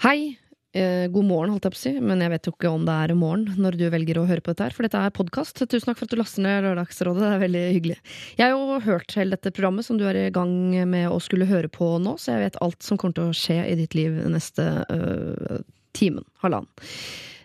Hei. 0.00 0.38
Eh, 0.72 1.10
god 1.12 1.26
morgen, 1.28 1.50
holdt 1.52 1.66
jeg 1.66 1.74
på 1.74 1.76
å 1.76 1.80
si, 1.80 1.90
men 2.00 2.22
jeg 2.24 2.30
vet 2.32 2.46
jo 2.48 2.52
ikke 2.54 2.70
om 2.72 2.86
det 2.86 2.94
er 2.94 3.12
morgen 3.18 3.58
når 3.60 3.76
du 3.76 3.82
velger 3.92 4.16
å 4.16 4.22
høre 4.30 4.40
på 4.40 4.54
dette 4.54 4.68
her, 4.68 4.72
for 4.72 4.86
dette 4.86 4.96
er 4.96 5.12
podkast. 5.12 5.60
Tusen 5.60 5.90
takk 5.90 5.98
for 5.98 6.08
at 6.08 6.14
du 6.14 6.16
laster 6.16 6.44
ned 6.46 6.62
Lørdagsrådet, 6.64 7.20
det 7.20 7.32
er 7.34 7.42
veldig 7.42 7.64
hyggelig. 7.74 7.96
Jeg 8.38 8.46
har 8.46 8.54
jo 8.54 8.78
hørt 8.86 9.12
hele 9.18 9.36
dette 9.36 9.52
programmet 9.52 9.84
som 9.84 9.98
du 10.00 10.06
er 10.08 10.16
i 10.22 10.30
gang 10.32 10.54
med 10.88 11.10
å 11.10 11.18
skulle 11.20 11.50
høre 11.50 11.68
på 11.68 11.90
nå, 12.00 12.14
så 12.16 12.32
jeg 12.32 12.46
vet 12.46 12.56
alt 12.64 12.86
som 12.86 12.96
kommer 13.02 13.18
til 13.18 13.28
å 13.28 13.36
skje 13.36 13.58
i 13.66 13.76
ditt 13.82 13.98
liv 13.98 14.16
neste 14.32 14.70
øh, 14.88 15.60
timen, 16.00 16.24
halvannen. 16.44 16.70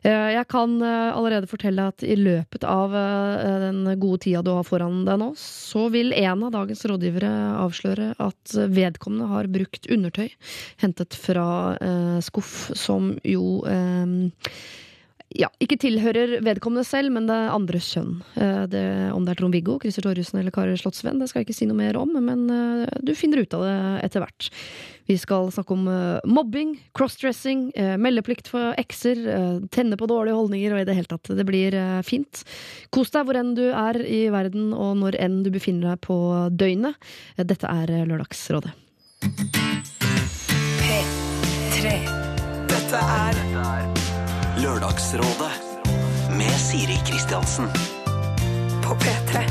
Eh, 0.06 0.32
Jeg 0.36 0.46
kan 0.52 0.78
eh, 0.86 1.18
allerede 1.18 1.50
fortelle 1.50 1.88
at 1.90 2.04
i 2.06 2.16
løpet 2.20 2.66
av 2.70 2.94
eh, 2.96 3.58
den 3.66 3.82
gode 4.02 4.22
tida 4.26 4.44
du 4.46 4.52
har 4.54 4.68
foran 4.68 5.04
deg 5.08 5.20
nå, 5.22 5.32
så 5.40 5.88
vil 5.94 6.14
en 6.14 6.46
av 6.46 6.54
dagens 6.54 6.86
rådgivere 6.86 7.32
avsløre 7.64 8.12
at 8.22 8.56
vedkommende 8.70 9.32
har 9.34 9.50
brukt 9.52 9.90
undertøy 9.90 10.30
hentet 10.84 11.18
fra 11.18 11.48
skuff 12.26 12.70
som 12.78 13.16
jo 13.26 13.62
ja, 15.36 15.50
ikke 15.62 15.78
tilhører 15.82 16.38
vedkommende 16.46 16.86
selv, 16.88 17.12
men 17.16 17.28
det 17.28 17.36
andres 17.52 17.90
kjønn. 17.94 18.18
Eh, 18.40 18.64
Det, 18.72 18.84
om 19.14 19.26
det 19.26 19.34
er 19.34 19.40
Trond-Viggo, 19.42 19.78
Christer 19.82 20.06
Torjussen 20.06 20.40
eller 20.40 20.54
Kari 20.56 20.76
Slottsvenn, 20.80 21.20
det 21.20 21.30
skal 21.30 21.42
jeg 21.42 21.50
ikke 21.50 21.58
si 21.58 21.68
noe 21.70 21.78
mer 21.78 21.98
om, 22.00 22.12
men 22.24 22.46
eh, 22.50 22.86
du 23.04 23.14
finner 23.16 23.44
ut 23.44 23.54
av 23.58 23.66
det 23.66 23.76
etter 24.08 24.24
hvert. 24.24 24.50
Vi 25.06 25.18
skal 25.22 25.52
snakke 25.54 25.76
om 25.76 25.88
eh, 25.92 26.24
mobbing, 26.26 26.76
crossdressing, 26.98 27.68
meldeplikt 28.02 28.50
for 28.50 28.74
ekser, 28.80 29.22
tenne 29.76 30.00
på 30.00 30.08
dårlige 30.10 30.38
holdninger 30.38 30.74
og 30.74 30.82
i 30.82 30.88
det 30.88 30.96
hele 30.98 31.12
tatt. 31.12 31.30
Det 31.36 31.46
blir 31.48 31.76
fint. 32.08 32.44
Kos 32.96 33.12
deg 33.14 33.28
hvor 33.28 33.38
enn 33.40 33.54
du 33.58 33.68
er 33.70 34.00
i 34.02 34.26
verden 34.34 34.72
og 34.74 34.96
når 35.04 35.20
enn 35.22 35.42
du 35.46 35.52
befinner 35.54 35.94
deg 35.94 36.04
på 36.08 36.18
døgnet. 36.56 36.98
Dette 37.38 37.70
er 37.70 37.94
Lørdagsrådet. 38.08 38.74
P3. 40.82 41.98
Dette 42.72 43.02
er 43.02 43.55
Lørdagsrådet 44.86 45.52
med 46.38 46.52
Siri 46.62 46.98
Kristiansen. 47.08 47.66
På 48.84 48.94
P3. 48.94 49.42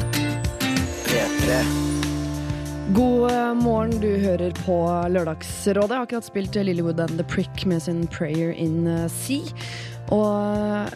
P3. 1.07 1.57
God 2.95 3.57
morgen, 3.57 4.01
du 4.01 4.19
hører 4.19 4.55
på 4.63 4.77
Lørdagsrådet. 5.11 5.91
Jeg 5.91 5.97
har 5.97 6.07
akkurat 6.07 6.29
spilt 6.29 6.55
Lillywood 6.55 7.01
and 7.01 7.19
The 7.19 7.27
Prick 7.27 7.67
med 7.67 7.83
sin 7.83 8.07
Prayer 8.07 8.53
in 8.53 8.87
Sea. 9.11 9.43
Og 10.15 10.55
eh, 10.55 10.95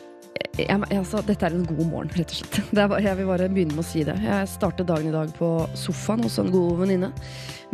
jeg, 0.68 0.86
altså, 0.86 1.24
dette 1.26 1.46
er 1.46 1.58
en 1.58 1.66
god 1.66 1.84
morgen, 1.90 2.14
rett 2.14 2.30
og 2.30 2.38
slett. 2.38 2.62
Bare, 2.78 3.02
jeg 3.02 3.18
vil 3.18 3.26
bare 3.26 3.50
begynne 3.50 3.74
med 3.74 3.82
å 3.82 3.90
si 3.90 4.06
det. 4.06 4.20
Jeg 4.22 4.52
startet 4.54 4.86
dagen 4.86 5.10
i 5.10 5.16
dag 5.18 5.34
på 5.34 5.50
sofaen 5.74 6.22
hos 6.22 6.38
en 6.38 6.54
god 6.54 6.84
venninne 6.84 7.10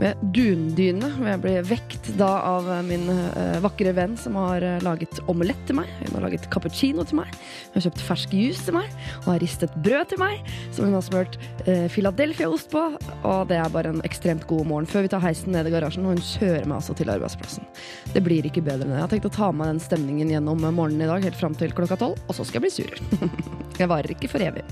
med 0.01 0.19
dundyne. 0.35 1.09
hvor 1.17 1.29
Jeg 1.29 1.41
ble 1.43 1.55
vekt 1.69 2.09
da 2.19 2.31
av 2.49 2.69
min 2.87 3.07
eh, 3.13 3.59
vakre 3.65 3.95
venn 3.97 4.17
som 4.19 4.37
har 4.41 4.65
eh, 4.65 4.83
laget 4.85 5.21
omelett 5.31 5.61
til 5.69 5.79
meg. 5.79 5.91
Hun 6.01 6.17
har 6.17 6.27
laget 6.27 6.49
cappuccino 6.53 7.05
til 7.07 7.21
meg. 7.21 7.31
Hun 7.71 7.79
har 7.79 7.87
kjøpt 7.87 8.05
fersk 8.09 8.35
juice 8.35 8.67
til 8.67 8.77
meg. 8.77 8.91
Og 9.25 9.31
har 9.33 9.43
ristet 9.45 9.75
brød 9.85 10.13
til 10.13 10.23
meg, 10.23 10.55
som 10.75 10.89
hun 10.89 10.97
har 10.99 11.07
smurt 11.07 11.39
eh, 11.67 11.87
Philadelphia-ost 11.93 12.73
på. 12.75 12.85
Og 13.23 13.51
det 13.51 13.61
er 13.61 13.75
bare 13.75 13.95
en 13.95 14.05
ekstremt 14.07 14.47
god 14.51 14.67
morgen 14.71 14.91
før 14.91 15.07
vi 15.07 15.13
tar 15.15 15.25
heisen 15.25 15.55
ned 15.55 15.71
i 15.71 15.75
garasjen, 15.75 16.07
og 16.07 16.17
hun 16.17 16.25
kjører 16.25 16.67
meg 16.67 16.81
altså 16.81 16.97
til 16.99 17.13
arbeidsplassen. 17.15 17.69
Det 18.15 18.25
blir 18.25 18.47
ikke 18.49 18.65
bedre 18.65 18.85
enn 18.85 18.95
det. 18.95 18.99
Jeg 18.99 19.07
har 19.07 19.15
tenkt 19.15 19.31
å 19.31 19.37
ta 19.39 19.53
med 19.55 19.71
den 19.73 19.83
stemningen 19.83 20.33
gjennom 20.35 20.65
morgenen 20.65 21.07
i 21.07 21.11
dag, 21.11 21.25
helt 21.25 21.39
fram 21.39 21.55
til 21.59 21.75
klokka 21.77 21.99
tolv, 22.01 22.19
og 22.27 22.37
så 22.37 22.47
skal 22.47 22.61
jeg 22.61 22.67
bli 22.67 22.75
sur. 22.75 23.31
jeg 23.81 23.91
varer 23.91 24.17
ikke 24.17 24.33
for 24.33 24.43
evig. 24.43 24.67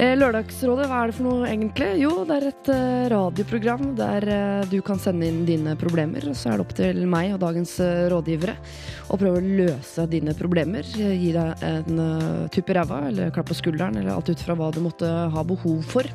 Eh, 0.00 0.14
Lørdagsrådet, 0.16 0.86
hva 0.88 1.02
er 1.02 1.10
det 1.10 1.14
for 1.18 1.26
noe 1.26 1.48
egentlig? 1.50 1.88
Jo, 2.00 2.22
det 2.24 2.36
er 2.38 2.44
et 2.48 2.68
eh, 2.72 3.08
radioprogram 3.12 3.90
der 3.98 4.24
eh, 4.32 4.68
du 4.70 4.78
kan 4.84 4.96
sende 5.02 5.26
inn 5.28 5.42
dine 5.44 5.74
problemer. 5.76 6.24
Så 6.32 6.48
er 6.48 6.56
det 6.56 6.64
opp 6.64 6.72
til 6.78 7.02
meg 7.04 7.34
og 7.34 7.42
dagens 7.42 7.74
rådgivere 8.08 8.54
å 9.12 9.18
prøve 9.20 9.42
å 9.42 9.50
løse 9.60 10.06
dine 10.08 10.32
problemer. 10.38 10.88
Gi 10.88 11.34
deg 11.36 11.66
en 11.68 12.00
tupp 12.48 12.72
i 12.72 12.78
ræva 12.78 13.02
eller 13.10 13.34
klapp 13.34 13.52
på 13.52 13.58
skulderen, 13.58 14.00
eller 14.00 14.14
alt 14.14 14.32
ut 14.32 14.46
fra 14.46 14.56
hva 14.56 14.70
du 14.72 14.80
måtte 14.86 15.10
ha 15.34 15.44
behov 15.44 15.84
for. 15.92 16.08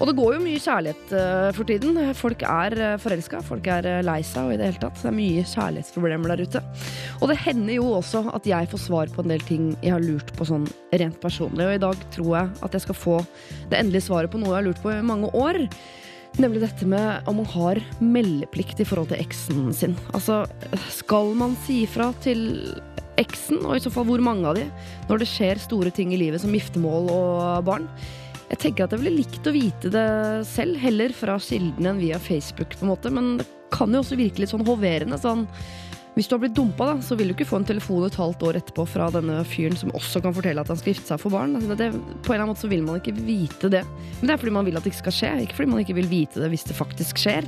Og 0.00 0.08
det 0.08 0.16
går 0.16 0.34
jo 0.34 0.40
mye 0.42 0.60
kjærlighet 0.60 1.10
eh, 1.12 1.50
for 1.52 1.68
tiden. 1.68 1.98
Folk 2.16 2.42
er 2.48 2.76
uh, 2.80 2.94
forelska, 3.00 3.42
folk 3.44 3.66
er 3.68 3.88
eh, 3.88 4.00
lei 4.06 4.20
seg, 4.24 4.48
og 4.48 4.54
i 4.54 4.58
det 4.60 4.70
hele 4.70 4.80
tatt. 4.80 4.96
Det 4.96 5.10
er 5.10 5.16
mye 5.16 5.44
kjærlighetsproblemer 5.44 6.32
der 6.32 6.44
ute. 6.48 6.62
Og 7.20 7.28
det 7.28 7.36
hender 7.42 7.76
jo 7.76 7.90
også 7.98 8.24
at 8.32 8.48
jeg 8.48 8.70
får 8.72 8.84
svar 8.86 9.12
på 9.12 9.20
en 9.20 9.34
del 9.34 9.44
ting 9.44 9.70
jeg 9.84 9.92
har 9.92 10.04
lurt 10.04 10.32
på 10.38 10.48
sånn 10.48 10.64
rent 10.96 11.20
personlig. 11.20 11.66
Og 11.66 11.76
i 11.76 11.82
dag 11.84 12.04
tror 12.16 12.30
jeg 12.38 12.52
at 12.64 12.76
jeg 12.76 12.86
skal 12.86 12.96
få 12.96 13.18
det 13.68 13.76
endelige 13.76 14.06
svaret 14.08 14.32
på 14.32 14.40
noe 14.40 14.54
jeg 14.54 14.62
har 14.62 14.68
lurt 14.70 14.80
på 14.80 14.94
i 14.94 15.02
mange 15.04 15.28
år. 15.36 15.60
Nemlig 16.40 16.62
dette 16.64 16.88
med 16.88 17.28
om 17.28 17.42
man 17.42 17.50
har 17.52 17.82
meldeplikt 18.00 18.80
i 18.80 18.86
forhold 18.88 19.10
til 19.12 19.20
eksen 19.20 19.68
sin. 19.76 19.98
Altså, 20.14 20.46
skal 20.94 21.34
man 21.36 21.58
si 21.66 21.82
ifra 21.84 22.08
til 22.24 22.46
eksen, 23.20 23.60
og 23.66 23.76
i 23.76 23.84
så 23.84 23.92
fall 23.92 24.06
hvor 24.08 24.22
mange 24.24 24.48
av 24.48 24.56
de, 24.56 24.64
når 25.10 25.20
det 25.20 25.28
skjer 25.28 25.60
store 25.60 25.92
ting 25.92 26.14
i 26.14 26.22
livet 26.22 26.40
som 26.40 26.56
giftermål 26.56 27.12
og 27.12 27.68
barn? 27.68 27.90
Jeg 28.50 28.58
tenker 28.64 28.86
at 28.86 28.94
jeg 28.94 29.04
ville 29.04 29.20
likt 29.20 29.46
å 29.46 29.54
vite 29.54 29.92
det 29.94 30.08
selv, 30.48 30.78
heller 30.82 31.14
fra 31.14 31.36
kildene 31.42 31.92
enn 31.92 32.02
via 32.02 32.18
Facebook, 32.22 32.74
på 32.74 32.86
en 32.86 32.92
måte. 32.92 33.12
Men 33.14 33.36
det 33.38 33.46
kan 33.70 33.92
jo 33.94 34.02
også 34.02 34.18
virke 34.18 34.42
litt 34.42 34.50
sånn 34.50 34.66
hoverende. 34.66 35.20
sånn 35.22 35.46
hvis 36.16 36.26
du 36.26 36.34
har 36.34 36.40
blitt 36.42 36.56
dumpa, 36.58 36.88
da, 36.88 36.94
så 37.06 37.14
vil 37.14 37.30
du 37.30 37.36
ikke 37.36 37.46
få 37.46 37.60
en 37.60 37.68
telefon 37.68 38.02
et 38.04 38.18
halvt 38.18 38.42
år 38.48 38.58
etterpå 38.58 38.84
fra 38.90 39.06
denne 39.14 39.38
fyren 39.46 39.78
som 39.78 39.92
også 39.94 40.22
kan 40.24 40.34
fortelle 40.34 40.62
at 40.62 40.72
han 40.72 40.78
skal 40.80 40.90
gifte 40.90 41.12
seg 41.12 41.22
for 41.22 41.32
barn. 41.32 41.54
Altså, 41.56 41.76
det, 41.78 41.92
på 41.94 42.00
en 42.00 42.34
eller 42.34 42.42
annen 42.42 42.50
måte 42.50 42.64
så 42.64 42.70
vil 42.72 42.82
man 42.84 42.98
ikke 42.98 43.14
vite 43.14 43.70
det. 43.70 43.84
Men 44.18 44.26
det 44.26 44.34
er 44.34 44.42
fordi 44.42 44.56
man 44.58 44.66
vil 44.66 44.80
at 44.80 44.84
det 44.84 44.90
ikke 44.90 45.04
skal 45.04 45.16
skje, 45.20 45.30
ikke 45.44 45.60
fordi 45.60 45.70
man 45.70 45.84
ikke 45.84 45.96
vil 46.00 46.10
vite 46.10 46.42
det 46.42 46.50
hvis 46.50 46.66
det 46.66 46.76
faktisk 46.76 47.22
skjer. 47.22 47.46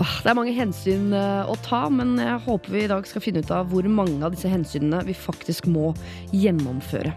Åh, 0.00 0.14
det 0.22 0.30
er 0.30 0.38
mange 0.38 0.54
hensyn 0.56 1.10
eh, 1.12 1.50
å 1.50 1.58
ta, 1.66 1.82
men 1.92 2.14
jeg 2.22 2.38
håper 2.46 2.72
vi 2.72 2.86
i 2.86 2.92
dag 2.94 3.10
skal 3.10 3.26
finne 3.26 3.42
ut 3.42 3.52
av 3.52 3.68
hvor 3.74 3.90
mange 3.90 4.22
av 4.24 4.32
disse 4.32 4.48
hensynene 4.48 5.02
vi 5.04 5.18
faktisk 5.18 5.66
må 5.68 5.90
gjennomføre. 6.30 7.12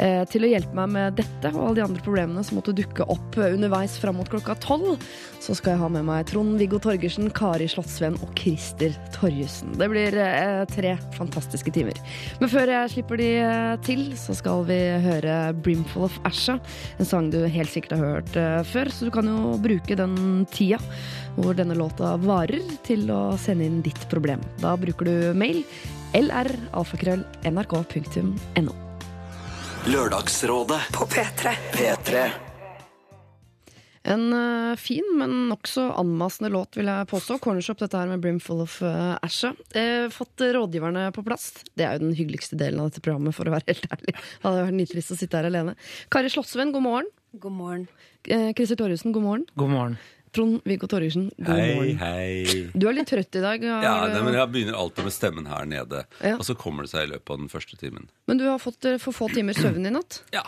Eh, 0.00 0.22
til 0.32 0.46
å 0.46 0.48
hjelpe 0.48 0.72
meg 0.76 0.88
med 0.94 1.16
dette 1.20 1.50
og 1.52 1.66
alle 1.66 1.76
de 1.76 1.82
andre 1.84 2.02
problemene 2.04 2.42
som 2.46 2.56
måtte 2.56 2.72
dukke 2.76 3.04
opp 3.12 3.36
eh, 3.36 3.52
underveis 3.52 3.98
fram 4.00 4.16
mot 4.16 4.30
klokka 4.30 4.54
tolv, 4.62 5.02
så 5.42 5.52
skal 5.58 5.74
jeg 5.74 5.82
ha 5.82 5.88
med 5.92 6.06
meg 6.08 6.26
Trond-Viggo 6.30 6.78
Torgersen, 6.82 7.28
Kari 7.36 7.66
Slottsvenn 7.68 8.16
og 8.24 8.30
Christer 8.38 8.92
Torjussen. 9.12 9.70
Det 9.76 9.88
blir 9.92 10.12
eh, 10.16 10.64
tre 10.72 10.92
fantastiske 11.18 11.70
timer. 11.76 11.96
Men 12.40 12.48
før 12.52 12.66
jeg 12.72 12.92
slipper 12.94 13.16
de 13.20 13.30
til, 13.84 14.02
så 14.16 14.32
skal 14.38 14.64
vi 14.68 14.78
høre 15.04 15.34
'Brimful 15.60 16.04
of 16.08 16.14
Asha', 16.28 16.58
en 16.98 17.06
sang 17.08 17.26
du 17.32 17.38
helt 17.44 17.72
sikkert 17.72 17.98
har 17.98 18.06
hørt 18.16 18.32
før, 18.68 18.86
så 18.88 19.04
du 19.06 19.10
kan 19.12 19.26
jo 19.28 19.38
bruke 19.60 19.94
den 19.98 20.46
tida 20.52 20.78
hvor 21.36 21.54
denne 21.56 21.74
låta 21.76 22.16
varer, 22.20 22.62
til 22.86 23.10
å 23.12 23.36
sende 23.40 23.64
inn 23.68 23.82
ditt 23.84 24.08
problem. 24.12 24.40
Da 24.60 24.76
bruker 24.80 25.04
du 25.08 25.32
mail 25.36 25.64
lralfakrøll.nrk.no. 26.16 28.81
Lørdagsrådet 29.86 30.80
På 30.94 31.04
P3. 31.10 31.50
P3. 31.72 32.30
En 34.02 34.32
uh, 34.32 34.76
fin, 34.76 35.02
men 35.18 35.48
nokså 35.48 35.88
anmasende 35.98 36.52
låt, 36.54 36.76
vil 36.78 36.86
jeg 36.86 37.08
påstå. 37.10 37.38
Cornershop, 37.42 37.80
dette 37.82 37.98
her 37.98 38.06
med 38.06 38.22
'Brimful 38.22 38.62
of 38.62 38.76
uh, 38.82 39.18
Asha'. 39.22 39.50
Eh, 39.74 40.06
fått 40.14 40.42
rådgiverne 40.54 41.08
på 41.14 41.24
plass. 41.26 41.64
Det 41.74 41.86
er 41.86 41.98
jo 41.98 42.04
den 42.04 42.14
hyggeligste 42.14 42.58
delen 42.58 42.78
av 42.78 42.92
dette 42.92 43.02
programmet, 43.02 43.34
for 43.34 43.50
å 43.50 43.56
være 43.56 43.74
helt 43.74 43.90
ærlig. 43.90 44.14
Hadde 44.46 44.64
vært 44.68 44.78
nitrist 44.78 45.14
å 45.14 45.18
sitte 45.18 45.38
her 45.38 45.50
alene. 45.50 45.74
Kari 46.14 46.30
Slottsvenn, 46.30 46.70
god 46.74 46.86
morgen. 46.86 47.10
God 47.42 47.58
morgen. 47.58 47.86
Eh, 48.22 48.52
Christer 48.54 48.78
Torjussen, 48.78 49.14
god 49.14 49.26
morgen. 49.26 49.46
God 49.58 49.74
morgen. 49.74 49.98
Trond-Viggo 50.32 50.88
Torgersen, 50.88 51.26
god 51.36 51.46
Hei, 51.58 51.74
morgen. 51.76 51.98
hei. 52.00 52.70
Du 52.72 52.86
er 52.88 52.94
litt 52.96 53.08
trøtt 53.10 53.36
i 53.36 53.42
dag. 53.44 53.60
har- 53.68 53.82
Ja, 53.84 54.06
nei, 54.08 54.22
men 54.22 54.34
Jeg 54.34 54.48
begynner 54.52 54.78
alltid 54.78 55.04
med 55.04 55.12
stemmen 55.12 55.46
her 55.46 55.64
nede. 55.66 56.04
Ja. 56.24 56.36
Og 56.36 56.44
så 56.48 56.54
kommer 56.56 56.82
det 56.84 56.90
seg 56.90 57.04
i 57.08 57.12
løpet 57.12 57.30
av 57.30 57.38
den 57.38 57.48
første 57.48 57.76
timen. 57.78 58.08
men 58.26 58.38
du 58.38 58.44
har 58.48 58.58
fått 58.58 58.84
eh, 58.86 58.96
for 58.98 59.12
få 59.12 59.28
timer 59.32 59.52
søvn 59.52 59.86
i 59.86 59.90
natt. 59.90 60.22
Ja. 60.32 60.42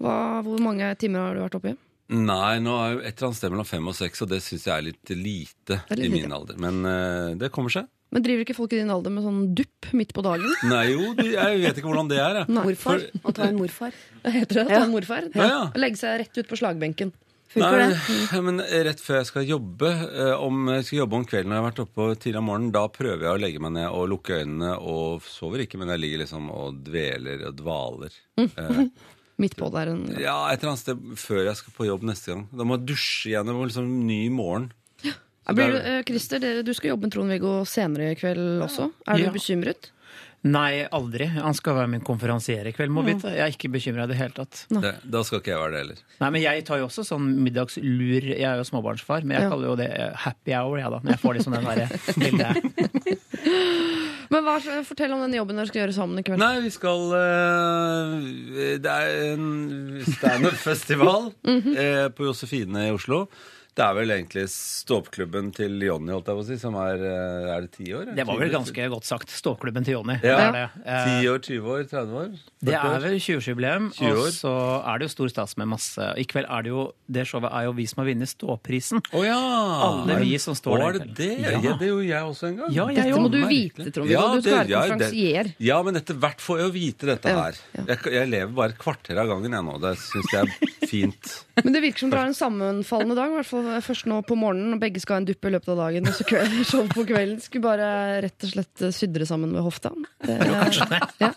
Hva, 0.00 0.42
hvor 0.42 0.58
mange 0.58 0.96
timer 0.96 1.18
har 1.28 1.34
du 1.34 1.40
vært 1.40 1.54
oppe 1.60 1.72
i? 1.74 1.76
Nei, 2.12 2.58
nå 2.58 2.72
er 2.76 2.92
jo 2.94 2.98
et 3.00 3.16
eller 3.16 3.28
annet 3.28 3.36
sted 3.36 3.50
mellom 3.50 3.66
fem 3.66 3.86
og 3.88 3.94
seks, 3.94 4.20
og 4.22 4.28
det 4.28 4.40
syns 4.42 4.64
jeg 4.64 4.74
er 4.76 4.82
litt 4.82 5.08
lite 5.16 5.82
er 5.90 5.96
litt 5.96 6.06
i 6.06 6.08
min 6.12 6.24
lite. 6.24 6.32
alder. 6.34 6.56
Men 6.58 6.84
uh, 6.84 7.34
det 7.34 7.50
kommer 7.52 7.70
seg. 7.70 7.86
Men 8.12 8.22
driver 8.22 8.44
ikke 8.44 8.56
folk 8.56 8.72
i 8.74 8.76
din 8.82 8.90
alder 8.90 9.10
med 9.10 9.24
sånn 9.24 9.54
dupp 9.54 9.92
midt 9.94 10.12
på 10.12 10.22
dagen? 10.22 10.44
Nei, 10.68 10.90
jo, 10.92 11.14
jeg 11.16 11.60
vet 11.62 11.76
ikke 11.80 11.88
hvordan 11.88 12.08
det 12.10 12.18
er. 12.18 12.34
Jeg. 12.42 12.48
Morfar. 12.48 12.98
For- 13.00 13.30
Å 13.30 13.34
ta 13.34 13.42
en 13.44 13.56
morfar. 13.56 13.92
Heter 14.24 14.54
det 14.54 14.66
å 14.66 14.70
Ja. 14.70 14.82
en 14.84 14.90
morfar? 14.92 15.30
Ja, 15.34 15.48
ja. 15.48 15.70
Legge 15.74 15.96
seg 15.96 16.18
rett 16.20 16.36
ut 16.36 16.48
på 16.48 16.56
slagbenken. 16.60 17.12
Funker 17.52 17.78
Nei, 17.82 17.88
det? 17.92 18.42
men 18.46 18.60
rett 18.88 19.00
før 19.04 19.18
jeg 19.20 19.28
skal 19.28 19.44
jobbe 19.48 19.88
eh, 19.92 20.34
Om 20.40 20.68
jeg 20.72 20.84
skal 20.88 20.98
jobbe 21.02 21.18
om 21.18 21.24
kvelden 21.28 21.52
og 21.52 21.56
jeg 21.58 21.62
har 21.62 21.66
vært 21.70 21.82
oppe 21.84 22.06
tidlig 22.22 22.40
om 22.40 22.46
morgenen, 22.48 22.70
da 22.72 22.84
prøver 22.88 23.26
jeg 23.26 23.34
å 23.36 23.40
legge 23.42 23.60
meg 23.64 23.74
ned 23.76 23.88
og 23.92 24.06
lukke 24.12 24.38
øynene 24.40 24.70
og 24.80 25.22
sover 25.28 25.64
ikke, 25.66 25.80
men 25.82 25.92
jeg 25.92 26.00
ligger 26.04 26.22
liksom 26.24 26.48
og 26.54 26.78
dveler 26.86 27.44
og 27.50 27.58
dvaler. 27.60 28.16
Eh, 28.40 28.84
Midt 29.42 29.56
på 29.58 29.68
der. 29.74 29.88
En, 29.90 30.02
ja, 30.20 30.36
et 30.52 30.60
eller 30.62 30.74
annet 30.74 30.82
sted 30.84 31.00
før 31.18 31.42
jeg 31.48 31.56
skal 31.58 31.74
på 31.74 31.86
jobb 31.88 32.02
neste 32.06 32.30
gang. 32.34 32.42
Da 32.52 32.66
må 32.68 32.76
jeg 32.76 32.86
dusje 32.92 33.30
igjen. 33.32 33.48
Det 33.48 33.54
må 33.56 33.64
liksom 33.66 33.88
ny 34.06 34.20
morgen. 34.30 34.68
Ja. 35.02 35.14
Blir, 35.56 35.72
du- 35.72 35.80
eh, 35.82 36.02
Christer, 36.06 36.44
du 36.62 36.70
skal 36.76 36.92
jobbe 36.92 37.08
med 37.08 37.14
Trond-Viggo 37.16 37.54
senere 37.66 38.12
i 38.12 38.18
kveld 38.20 38.60
også. 38.62 38.90
Er 39.08 39.18
du 39.18 39.24
Ja. 39.26 39.32
bekymret? 39.34 39.88
Nei, 40.42 40.82
aldri. 40.90 41.28
Han 41.36 41.54
skal 41.54 41.76
være 41.76 41.90
min 41.92 42.02
konferansier 42.02 42.66
i 42.66 42.72
kveld, 42.74 42.90
må 42.90 43.04
vite. 43.06 43.30
Jeg 43.30 43.44
er 43.44 43.52
ikke 43.54 43.70
bekymra 43.76 44.08
i 44.08 44.10
det 44.10 44.16
hele 44.18 44.34
tatt. 44.34 44.64
det, 44.74 44.94
da 45.06 45.22
skal 45.22 45.38
ikke 45.38 45.52
jeg 45.52 45.60
være 45.60 45.74
det 45.74 45.82
heller. 45.84 46.00
Nei, 46.18 46.30
men 46.34 46.42
Jeg 46.42 46.64
tar 46.66 46.80
jo 46.80 46.88
også 46.88 47.04
sånn 47.06 47.28
middagslur. 47.44 48.26
Jeg 48.32 48.48
er 48.48 48.58
jo 48.58 48.66
småbarnsfar, 48.66 49.22
men 49.22 49.36
jeg 49.36 49.46
Ja. 49.46 49.52
kaller 49.52 49.70
jo 49.70 49.76
det 49.78 49.90
eh, 49.94 50.10
happy 50.24 50.52
hour, 50.58 50.78
jeg, 50.78 50.90
da. 50.90 50.98
Når 51.04 51.14
jeg 51.14 51.22
får 51.22 51.38
liksom 51.38 51.52
den 51.54 51.64
derre 51.70 51.88
bildet. 52.22 53.22
Men 54.32 54.46
hva, 54.46 54.58
Fortell 54.88 55.12
om 55.14 55.22
den 55.26 55.34
jobben 55.36 55.58
dere 55.60 55.68
skal 55.68 55.82
gjøre 55.84 55.94
sammen 55.94 56.18
i 56.18 56.26
kveld. 56.26 56.40
Nei, 56.40 56.60
vi 56.64 56.70
skal 56.72 57.02
uh, 57.12 58.14
Det 58.82 58.92
er 58.92 59.34
en 59.34 60.02
standup-festival 60.08 61.32
mm 61.44 61.58
-hmm. 61.60 61.74
uh, 61.78 62.08
på 62.16 62.24
Josefine 62.24 62.88
i 62.88 62.90
Oslo. 62.90 63.26
Det 63.72 63.84
er 63.86 63.94
vel 63.96 64.10
egentlig 64.12 64.42
ståpklubben 64.52 65.46
til 65.56 65.78
Jonny, 65.80 66.10
holdt 66.12 66.26
jeg 66.28 66.36
på 66.36 66.42
å 66.42 66.44
si, 66.44 66.56
som 66.60 66.74
er 66.76 67.00
eh, 67.08 67.46
Er 67.54 67.64
det 67.64 67.70
ti 67.72 67.86
år? 67.96 68.10
Det 68.12 68.26
var 68.28 68.40
vel 68.42 68.50
ganske 68.52 68.88
godt 68.92 69.06
sagt. 69.08 69.32
Ståpklubben 69.32 69.86
til 69.86 69.96
Jonny. 69.96 70.18
Ja. 70.26 70.66
10 70.84 71.30
år, 71.32 71.38
20 71.46 71.70
år, 71.72 71.86
30 71.88 72.18
år? 72.20 72.34
Det 72.62 72.74
er 72.76 72.98
vel 73.02 73.16
20-årsjubileum, 73.16 73.86
20 73.96 74.20
og 74.20 74.28
så 74.36 74.52
er 74.92 75.00
det 75.00 75.08
jo 75.08 75.12
stor 75.14 75.32
stas 75.32 75.56
med 75.58 75.70
masse 75.72 76.04
I 76.20 76.24
kveld 76.30 76.46
er 76.46 76.62
det 76.62 76.70
jo 76.70 76.82
Det 77.10 77.24
showet 77.26 77.48
er 77.50 77.64
jo 77.66 77.72
vi 77.74 77.86
som 77.90 78.02
har 78.02 78.10
vunnet 78.12 78.30
Ståprisen. 78.30 79.00
Å 79.02 79.22
ja! 79.24 79.38
Alle 79.88 80.18
vi 80.20 80.36
som 80.42 80.54
står 80.58 80.76
Å, 80.76 80.78
der 80.82 80.86
er 80.90 80.98
det 81.00 81.16
det? 81.18 81.30
Ja. 81.40 81.54
Ja. 81.62 81.74
det 81.80 81.88
gjorde 81.88 82.06
jeg 82.10 82.28
også 82.28 82.50
en 82.50 82.60
gang. 82.60 82.76
Ja, 82.76 82.86
jeg 82.92 83.08
Dette 83.08 83.24
må 83.24 83.32
du 83.32 83.40
vite, 83.48 83.88
Trond-Viggo. 83.88 84.12
Ja, 84.12 84.26
du 84.36 84.44
skal 84.44 84.58
være 84.58 84.82
konferansier. 84.92 85.50
Ja, 85.64 85.80
men 85.88 86.00
etter 86.02 86.20
hvert 86.22 86.44
får 86.44 86.60
jeg 86.60 86.68
jo 86.68 86.74
vite 86.76 87.10
dette 87.14 87.34
her. 87.40 87.58
ja. 87.78 87.86
Jeg, 87.92 88.14
jeg 88.18 88.30
lever 88.30 88.54
bare 88.60 88.76
et 88.76 88.80
kvarter 88.80 89.18
av 89.24 89.32
gangen 89.32 89.56
jeg 89.56 89.66
nå. 89.66 89.78
Det 89.82 89.96
syns 90.04 90.32
jeg 90.36 90.44
er 90.44 90.86
fint. 90.92 91.32
Men 91.62 91.74
det 91.74 91.82
virker 91.84 92.04
som 92.04 92.12
dere 92.12 92.22
har 92.24 92.30
en 92.30 92.36
sammenfallende 92.36 93.16
dag. 93.18 93.32
I 93.32 93.36
hvert 93.36 93.48
fall 93.50 93.61
først 93.84 94.08
nå 94.10 94.20
på 94.26 94.36
morgenen, 94.38 94.76
og 94.76 94.82
begge 94.82 95.02
skal 95.02 95.16
ha 95.16 95.22
en 95.22 95.28
duppe 95.28 95.50
i 95.50 95.54
løpet 95.54 95.72
av 95.74 95.80
dagen. 95.84 96.08
Og 96.08 96.16
så 96.18 96.26
kveld, 96.28 96.58
show 96.70 96.86
på 96.90 97.06
kvelden. 97.08 97.40
Skulle 97.42 97.66
bare 97.66 97.88
rett 98.24 98.48
og 98.48 98.54
slett 98.54 98.86
sydre 98.96 99.28
sammen 99.28 99.54
med 99.54 99.64
hofta. 99.64 99.92
Det, 100.22 100.38
ja. 101.22 101.32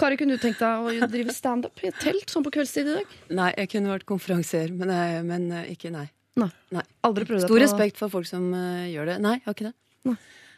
Kari, 0.00 0.18
kunne 0.18 0.36
du 0.36 0.42
tenkt 0.42 0.60
deg 0.62 1.04
å 1.04 1.08
drive 1.10 1.34
standup 1.34 1.80
i 1.84 1.88
et 1.90 1.98
telt 2.02 2.30
sånn 2.32 2.44
på 2.44 2.52
kveldstid 2.56 2.90
i 2.90 2.96
dag? 2.98 3.16
Nei, 3.38 3.50
jeg 3.62 3.70
kunne 3.76 3.92
vært 3.94 4.06
konferansier, 4.08 4.72
men, 4.74 4.90
jeg, 4.90 5.24
men 5.28 5.46
eh, 5.54 5.72
ikke 5.74 5.92
nei. 5.94 6.06
Nei. 6.40 6.50
Nei. 6.74 6.82
Aldri 7.06 7.26
prøvd 7.28 7.44
deg 7.44 7.50
Stor 7.50 7.62
respekt 7.62 8.00
for 8.00 8.12
folk 8.12 8.26
som 8.28 8.48
uh, 8.50 8.86
gjør 8.90 9.12
det. 9.12 9.18
Nei, 9.22 9.36
jeg 9.38 9.46
har 9.46 9.56
ikke 9.56 9.68
det. 9.68 9.74
Nei. 10.10 10.16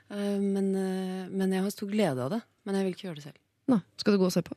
Eh, 0.09 0.39
men, 0.41 0.71
uh, 0.73 1.27
men 1.29 1.53
jeg 1.53 1.67
har 1.67 1.75
stor 1.75 1.91
glede 1.93 2.25
av 2.25 2.33
det. 2.33 2.41
Men 2.67 2.79
jeg 2.79 2.87
vil 2.87 2.97
ikke 2.97 3.09
gjøre 3.09 3.21
det 3.21 3.27
selv. 3.29 3.43
Nei. 3.71 3.83
Skal 4.01 4.17
du 4.17 4.23
gå 4.23 4.31
og 4.31 4.35
se 4.35 4.43
på? 4.47 4.57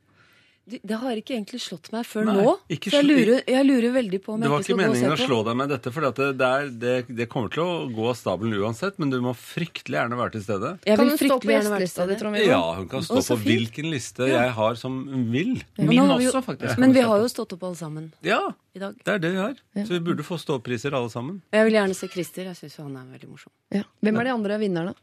Det, 0.69 0.79
det 0.85 0.97
har 1.01 1.17
ikke 1.19 1.33
egentlig 1.35 1.59
slått 1.63 1.87
meg 1.95 2.05
før 2.05 2.27
Nei, 2.29 2.35
nå. 2.37 2.51
ikke 2.75 2.91
Så 2.93 2.99
jeg 2.99 3.07
lurer, 3.09 3.41
jeg 3.49 3.65
lurer 3.65 3.93
veldig 3.95 4.19
på 4.25 4.33
om 4.35 4.39
Det 4.43 4.45
jeg 4.47 4.51
var 4.53 4.59
ikke 4.59 4.69
ikke 4.69 4.75
skal 4.75 4.79
gå 4.79 4.89
og 4.89 4.93
meningen 4.93 5.15
å 5.15 5.27
slå 5.29 5.39
deg 5.47 5.57
med 5.61 5.69
dette, 5.73 5.93
for 5.95 6.05
det, 6.05 6.27
det, 6.39 6.51
det, 6.83 6.93
det 7.19 7.27
kommer 7.31 7.53
til 7.55 7.63
å 7.63 7.73
gå 7.95 8.05
av 8.11 8.17
stabelen 8.19 8.53
uansett, 8.61 8.99
men 9.01 9.09
du 9.13 9.17
må 9.25 9.33
fryktelig 9.33 9.97
gjerne 9.99 10.19
være 10.19 10.33
til 10.35 10.43
stede. 10.45 10.71
Jeg 10.85 10.99
Kan 11.01 11.09
hun 11.09 11.17
stå 11.23 11.39
på 11.43 11.51
gjestelista 11.55 12.07
di. 12.11 12.17
Trond-Viggo? 12.21 12.51
Ja, 12.53 12.61
hun 12.77 12.87
kan 12.91 13.05
stå 13.09 13.19
på 13.31 13.39
hvilken 13.43 13.89
liste 13.89 14.29
jeg 14.29 14.53
har 14.59 14.79
som 14.79 15.01
hun 15.09 15.27
vil. 15.33 15.53
Min 15.81 16.03
også, 16.05 16.29
jo- 16.29 16.45
faktisk. 16.45 16.77
Men 16.85 16.93
vi 16.93 17.01
har 17.09 17.17
jo 17.23 17.27
stått 17.31 17.57
opp 17.57 17.63
alle 17.69 17.75
sammen 17.79 18.11
Ja, 18.25 18.41
i 18.75 18.79
dag. 18.79 18.95
det 19.03 19.13
er 19.17 19.19
det 19.25 19.31
vi 19.35 19.41
har. 19.43 19.55
Så 19.83 19.89
vi 19.97 19.99
burde 20.11 20.23
få 20.27 20.37
ståpriser 20.39 20.93
alle 20.93 21.09
sammen. 21.09 21.41
Jeg 21.51 21.65
vil 21.65 21.79
gjerne 21.79 21.95
se 21.97 22.07
Christer. 22.07 22.49
Jeg 22.53 22.55
syns 22.61 22.77
han 22.83 22.95
er 22.99 23.05
veldig 23.17 23.29
morsom. 23.33 23.51
Ja. 23.73 23.83
Hvem 24.05 24.19
er 24.21 24.29
de 24.29 24.35
andre 24.37 24.59
vinnerne? 24.61 24.93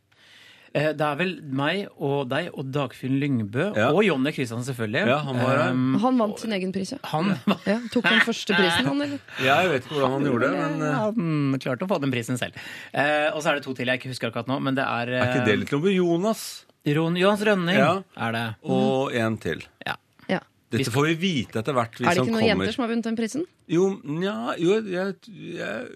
Eh, 0.74 0.92
Det 0.92 1.00
er 1.06 1.16
vel 1.16 1.32
meg 1.56 1.86
og 1.98 2.28
deg 2.28 2.50
og 2.52 2.70
Dagfinn 2.72 3.18
Lyngbø 3.20 3.72
Ja. 3.76 3.90
og 3.92 4.02
Jonny 4.04 4.32
Kristian 4.32 4.64
selvfølgelig. 4.66 5.06
Ja, 5.06 5.18
han 5.24 5.36
var. 5.40 5.60
Um, 5.70 5.94
Han 6.02 6.18
vant 6.18 6.38
sin 6.40 6.52
egen 6.52 6.72
pris, 6.72 6.92
ja. 6.92 6.98
han 7.12 7.34
ja. 7.66 7.78
Tok 7.92 8.02
den 8.04 8.20
første 8.26 8.54
prisen, 8.56 8.86
han, 8.90 9.00
eller? 9.06 9.18
Jeg 9.48 9.70
vet 9.72 9.84
ikke 9.86 9.94
hvordan 9.94 10.12
han 10.16 10.24
gjorde 10.30 10.50
det, 10.50 10.58
men 10.60 10.82
eh, 10.82 10.94
Han 11.00 11.58
klarte 11.62 11.84
å 11.86 11.88
få 11.88 12.00
den 12.02 12.10
prisen 12.14 12.36
selv. 12.40 12.54
Uh, 12.92 13.30
og 13.34 13.42
så 13.42 13.50
er 13.52 13.60
det 13.60 13.64
to 13.68 13.74
til 13.74 13.86
jeg 13.86 14.00
ikke 14.00 14.10
husker 14.12 14.28
akkurat 14.32 14.48
nå, 14.50 14.58
men 14.60 14.74
det 14.74 14.84
er, 14.84 15.14
er 15.20 15.30
ikke 15.32 15.46
det 15.46 15.58
litt 15.62 15.72
noe 15.76 15.84
med 15.86 15.94
Jonas? 15.96 16.44
Ron, 16.86 17.16
Johans 17.18 17.40
Rønning 17.42 17.76
Ja. 17.80 18.02
er 18.28 18.32
det. 18.36 18.44
Og 18.62 19.12
en 19.18 19.36
til. 19.42 19.64
Ja. 19.86 19.96
Ja. 20.30 20.38
Dette 20.70 20.90
får 20.94 21.08
vi 21.08 21.14
vite 21.18 21.58
etter 21.62 21.74
hvert, 21.74 21.94
vi 21.98 22.04
Er 22.06 22.14
det 22.14 22.22
ikke 22.22 22.30
noen 22.34 22.42
kommer. 22.42 22.66
jenter 22.66 22.74
som 22.76 22.82
har 22.84 22.90
vunnet 22.92 23.04
den 23.08 23.16
prisen? 23.18 23.46
Jo, 23.66 23.88
nja, 24.04 24.54
jo 24.58 24.76
jeg, 24.86 25.14
jeg, 25.56 25.88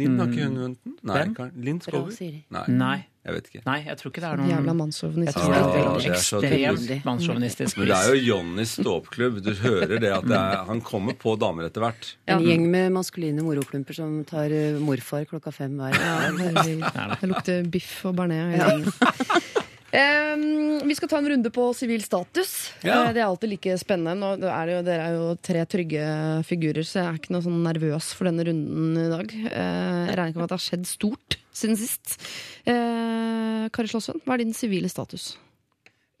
Linn 0.00 0.18
har 0.18 0.26
ikke 0.32 0.48
hun 0.48 0.58
vunnet 0.58 0.78
den? 0.82 0.96
Nei, 1.06 1.50
Linn 1.68 1.80
Skåber? 1.82 2.14
Nei, 2.50 2.64
Nei. 2.68 2.96
Jeg 3.22 3.34
vet 3.36 3.48
ikke. 3.48 3.60
Nei, 3.68 3.76
jeg 3.86 3.98
tror 4.00 4.10
ikke 4.10 4.22
det 4.24 4.28
er 4.28 4.40
noen 4.40 4.48
Jævla 4.50 4.72
mannssjåvinistisk. 4.74 5.52
Ja, 5.52 5.60
det 5.70 6.10
er 6.10 6.16
så 6.18 6.40
ekstremt 6.42 7.04
mannssjåvinistisk 7.06 7.78
Men 7.78 7.90
det 7.92 7.98
er 8.00 8.08
jo 8.10 8.22
Johnnys 8.26 8.72
ståpklubb. 8.80 9.38
Du 9.46 9.52
hører 9.60 9.94
det 10.02 10.10
at 10.10 10.26
det 10.26 10.40
er, 10.40 10.64
han 10.66 10.82
kommer 10.82 11.14
på 11.14 11.36
damer 11.38 11.68
etter 11.68 11.84
hvert. 11.86 12.10
Ja. 12.26 12.34
En 12.34 12.42
gjeng 12.48 12.66
med 12.72 12.90
maskuline 12.96 13.46
moroklumper 13.46 13.94
som 13.94 14.18
tar 14.26 14.50
eh, 14.50 14.80
morfar 14.82 15.28
klokka 15.30 15.54
fem 15.54 15.78
hver. 15.78 15.94
Det 17.22 17.30
lukter 17.30 17.70
biff 17.70 18.00
og 18.10 18.18
bearnés 18.18 18.50
hele 18.58 19.50
Em, 19.92 20.78
vi 20.88 20.94
skal 20.96 21.08
ta 21.12 21.18
en 21.20 21.26
runde 21.28 21.50
på 21.52 21.66
sivil 21.76 22.00
status. 22.04 22.72
Ja. 22.82 23.02
Uh, 23.04 23.12
Det 23.12 23.20
er 23.20 23.26
alltid 23.28 23.50
like 23.52 23.74
spennende. 23.80 24.14
Nå 24.16 24.48
er 24.48 24.66
det 24.70 24.76
jo, 24.78 24.82
dere 24.86 25.04
er 25.10 25.16
jo 25.18 25.26
tre 25.44 25.64
trygge 25.68 26.04
figurer, 26.48 26.80
så 26.88 27.02
jeg 27.02 27.08
er 27.10 27.18
ikke 27.20 27.34
noe 27.34 27.44
sånn 27.44 27.60
nervøs 27.66 28.08
for 28.16 28.24
denne 28.30 28.46
runden 28.48 28.96
i 28.96 29.08
dag. 29.12 29.34
Uh, 29.52 30.06
Jeg 30.08 30.16
regner 30.16 30.32
ikke 30.32 30.40
med 30.40 30.48
at 30.48 30.54
det 30.54 30.58
har 30.58 30.66
skjedd 30.70 30.88
stort 30.88 31.36
siden 31.52 31.76
sist. 31.76 32.16
Uh, 32.64 33.68
Kari 33.72 33.92
Slåssund, 33.92 34.24
hva 34.24 34.38
er 34.38 34.44
din 34.46 34.56
sivile 34.56 34.88
status? 34.88 35.34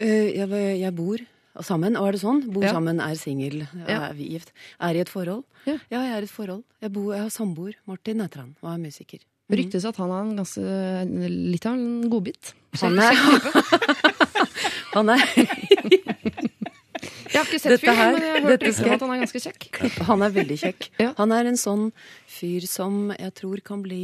Eh, 0.02 0.34
jeg, 0.36 0.48
jeg 0.82 0.92
bor 0.98 1.20
sammen, 1.64 1.96
og 1.96 2.08
er 2.10 2.12
det 2.16 2.20
sånn? 2.22 2.44
Bor 2.52 2.64
Ja. 2.64 2.72
sammen, 2.76 3.00
er 3.00 3.14
singel, 3.16 3.62
Ja. 3.88 4.08
er 4.10 4.14
vi 4.18 4.28
gift. 4.36 4.52
Er 4.80 4.94
i 4.96 5.00
et 5.00 5.08
forhold. 5.08 5.44
Ja. 5.64 5.78
jeg 5.90 6.10
er 6.12 6.20
i 6.20 6.28
et 6.28 6.30
forhold. 6.30 6.64
Jeg, 6.82 6.92
bor, 6.92 7.12
jeg 7.14 7.22
har 7.22 7.30
samboer. 7.30 7.74
Martin 7.86 8.20
heter 8.20 8.44
og 8.62 8.68
er 8.74 8.78
musiker. 8.82 9.20
Ryktes 9.52 9.84
at 9.88 9.98
han 10.00 10.10
er 10.16 10.20
en 10.24 10.36
ganske, 10.38 10.62
litt 11.52 11.66
av 11.68 11.74
en 11.76 12.08
godbit. 12.12 12.54
Han 12.80 12.98
er 13.04 13.12
Han 14.96 15.08
er, 15.12 15.22
Jeg 17.32 17.38
har 17.40 17.46
ikke 17.48 17.60
sett 17.62 17.80
fyren, 17.80 18.12
men 18.12 18.22
jeg 18.22 18.32
har 18.34 18.46
hørt 18.50 18.64
rykter 18.66 18.86
om 18.86 18.92
at 18.96 19.04
han 19.06 19.12
er 19.14 19.20
ganske 19.24 19.40
kjekk. 19.46 19.68
han 20.08 20.24
er 20.26 20.34
veldig 20.34 20.58
kjekk. 20.60 20.88
Han 21.20 21.32
er 21.32 21.48
en 21.48 21.56
sånn 21.60 21.86
fyr 22.28 22.66
som 22.68 22.98
jeg 23.16 23.32
tror 23.40 23.62
kan 23.64 23.80
bli 23.84 24.02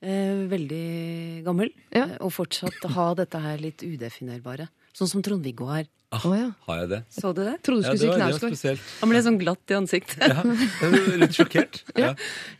eh, 0.00 0.44
veldig 0.50 1.42
gammel, 1.46 1.72
Ja. 1.92 2.06
eh, 2.06 2.16
og 2.24 2.32
fortsatt 2.32 2.80
ha 2.96 3.10
dette 3.18 3.38
her 3.44 3.60
litt 3.60 3.84
udefinerbare. 3.84 4.68
Sånn 4.96 5.08
som 5.08 5.22
Trond-Viggo 5.24 5.66
har. 5.70 5.86
Å 6.12 6.30
ja. 6.36 6.48
Har 6.66 6.80
jeg 6.82 6.88
det? 6.90 6.98
Så 7.08 7.30
du 7.32 7.40
det? 7.40 7.54
Trodde 7.64 7.80
du 7.80 7.86
Ja, 7.88 7.92
skulle 7.94 7.96
det 7.96 8.00
si 8.02 8.06
var, 8.06 8.18
det 8.18 8.20
var 8.20 8.32
Knausgård. 8.32 8.52
spesielt. 8.52 8.88
Han 9.00 9.08
ble 9.14 9.20
sånn 9.24 9.38
glatt 9.40 9.72
i 9.72 9.76
ansiktet. 9.78 10.24
Ja, 10.28 10.42
er 10.88 11.16
litt 11.22 11.36
sjokkert. 11.38 11.78
Ja. 12.02 12.10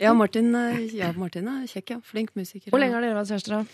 Ja, 0.00 0.12
Martin, 0.16 0.48
eh, 0.56 0.78
ja, 0.96 1.10
Martin 1.12 1.50
er 1.52 1.66
kjekk, 1.68 1.90
ja. 1.92 1.98
Flink 2.08 2.32
musiker. 2.38 2.70
Hvor 2.72 2.80
lenge 2.80 2.96
har 2.96 3.04
dere 3.04 3.18
vært 3.18 3.28
kjærester? 3.34 3.58
da? 3.58 3.64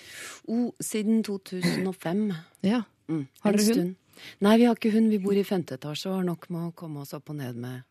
Oh, 0.50 0.72
siden 0.82 1.22
2005. 1.22 2.24
Ja. 2.66 2.82
Mm. 3.06 3.22
Har 3.44 3.54
dere 3.54 3.62
hund? 3.68 3.74
stund. 3.78 3.94
Nei, 4.42 4.56
vi 4.58 4.66
har 4.66 4.74
ikke 4.74 4.90
hund. 4.96 5.12
Vi 5.14 5.20
bor 5.22 5.38
i 5.38 5.46
femte 5.46 5.78
etasje 5.78 6.10
og 6.10 6.16
har 6.18 6.26
nok 6.26 6.50
med 6.50 6.72
å 6.72 6.74
komme 6.74 7.04
oss 7.06 7.14
opp 7.14 7.30
og 7.30 7.38
ned 7.38 7.54
med 7.62 7.84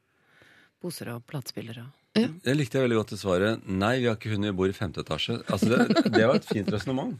poser 0.84 1.14
og 1.16 1.24
platespillere. 1.31 1.88
Det 2.44 2.54
likte 2.58 2.78
jeg 2.80 2.86
veldig 2.88 2.98
godt 3.00 3.12
det 3.14 3.19
svaret. 3.22 3.64
Nei, 3.68 3.92
vi 4.02 4.08
har 4.10 4.16
ikke 4.18 4.31
hund, 4.34 4.46
vi 4.48 4.52
bor 4.60 4.72
i 4.72 4.75
femte 4.75 5.04
etasje. 5.04 5.36
Altså, 5.54 5.69
det, 5.72 6.04
det 6.16 6.24
var 6.30 6.40
et 6.40 6.48
fint 6.50 6.72
resonnement. 6.74 7.14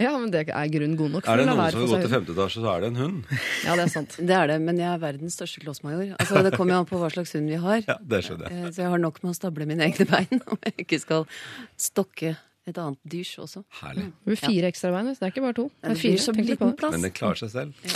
ja, 0.00 0.12
men 0.18 0.30
det 0.34 0.44
er 0.48 0.70
grunn 0.74 0.96
god 1.00 1.14
nok. 1.18 1.28
Er 1.28 1.42
det 1.42 1.46
noen 1.50 1.62
som 1.74 1.84
vil 1.84 1.92
gå 1.94 2.00
til 2.04 2.12
femte 2.14 2.34
etasje, 2.36 2.62
så 2.64 2.72
er 2.74 2.84
det 2.86 2.90
en 2.94 3.00
hund. 3.02 3.20
Ja, 3.66 3.76
det 3.78 3.84
er 3.86 3.92
sant. 3.94 4.16
Det 4.18 4.36
er 4.38 4.50
det, 4.54 4.58
men 4.64 4.80
jeg 4.80 4.88
er 4.92 5.02
verdens 5.02 5.36
største 5.38 5.62
klossmajor. 5.64 6.14
Altså, 6.18 6.42
det 6.46 6.54
kommer 6.56 6.76
jo 6.76 6.80
an 6.84 6.88
på 6.90 7.00
hva 7.02 7.12
slags 7.14 7.34
hund 7.36 7.50
vi 7.52 7.60
har. 7.66 7.84
Ja, 7.88 7.98
det 8.00 8.22
skjønner 8.28 8.48
jeg. 8.50 8.64
Eh, 8.64 8.72
Så 8.74 8.82
jeg 8.86 8.90
har 8.94 9.04
nok 9.04 9.22
med 9.24 9.34
å 9.34 9.38
stable 9.38 9.68
mine 9.70 9.86
egne 9.90 10.08
bein 10.10 10.42
om 10.54 10.58
jeg 10.68 10.76
ikke 10.86 11.00
skal 11.02 11.28
stokke 11.76 12.34
et 12.64 12.78
annet 12.80 13.00
dyrs 13.04 13.34
også. 13.44 13.60
Herlig. 13.82 14.06
Mm. 14.24 14.36
fire 14.40 14.70
ekstra 14.72 14.92
bein, 14.94 15.10
vet 15.10 15.18
det 15.20 15.26
er 15.28 15.34
ikke 15.34 15.42
bare 15.44 15.58
to. 15.58 15.66
Det 15.68 15.90
Det 15.90 15.96
er 15.98 16.00
fire. 16.00 16.22
så 16.24 16.32
Tenk 16.32 16.48
litt 16.48 16.58
på 16.62 16.70
liten 16.70 16.78
plass. 16.80 16.94
Men 16.96 17.04
det 17.04 17.12
klarer 17.18 17.42
seg 17.44 17.50
selv. 17.52 17.90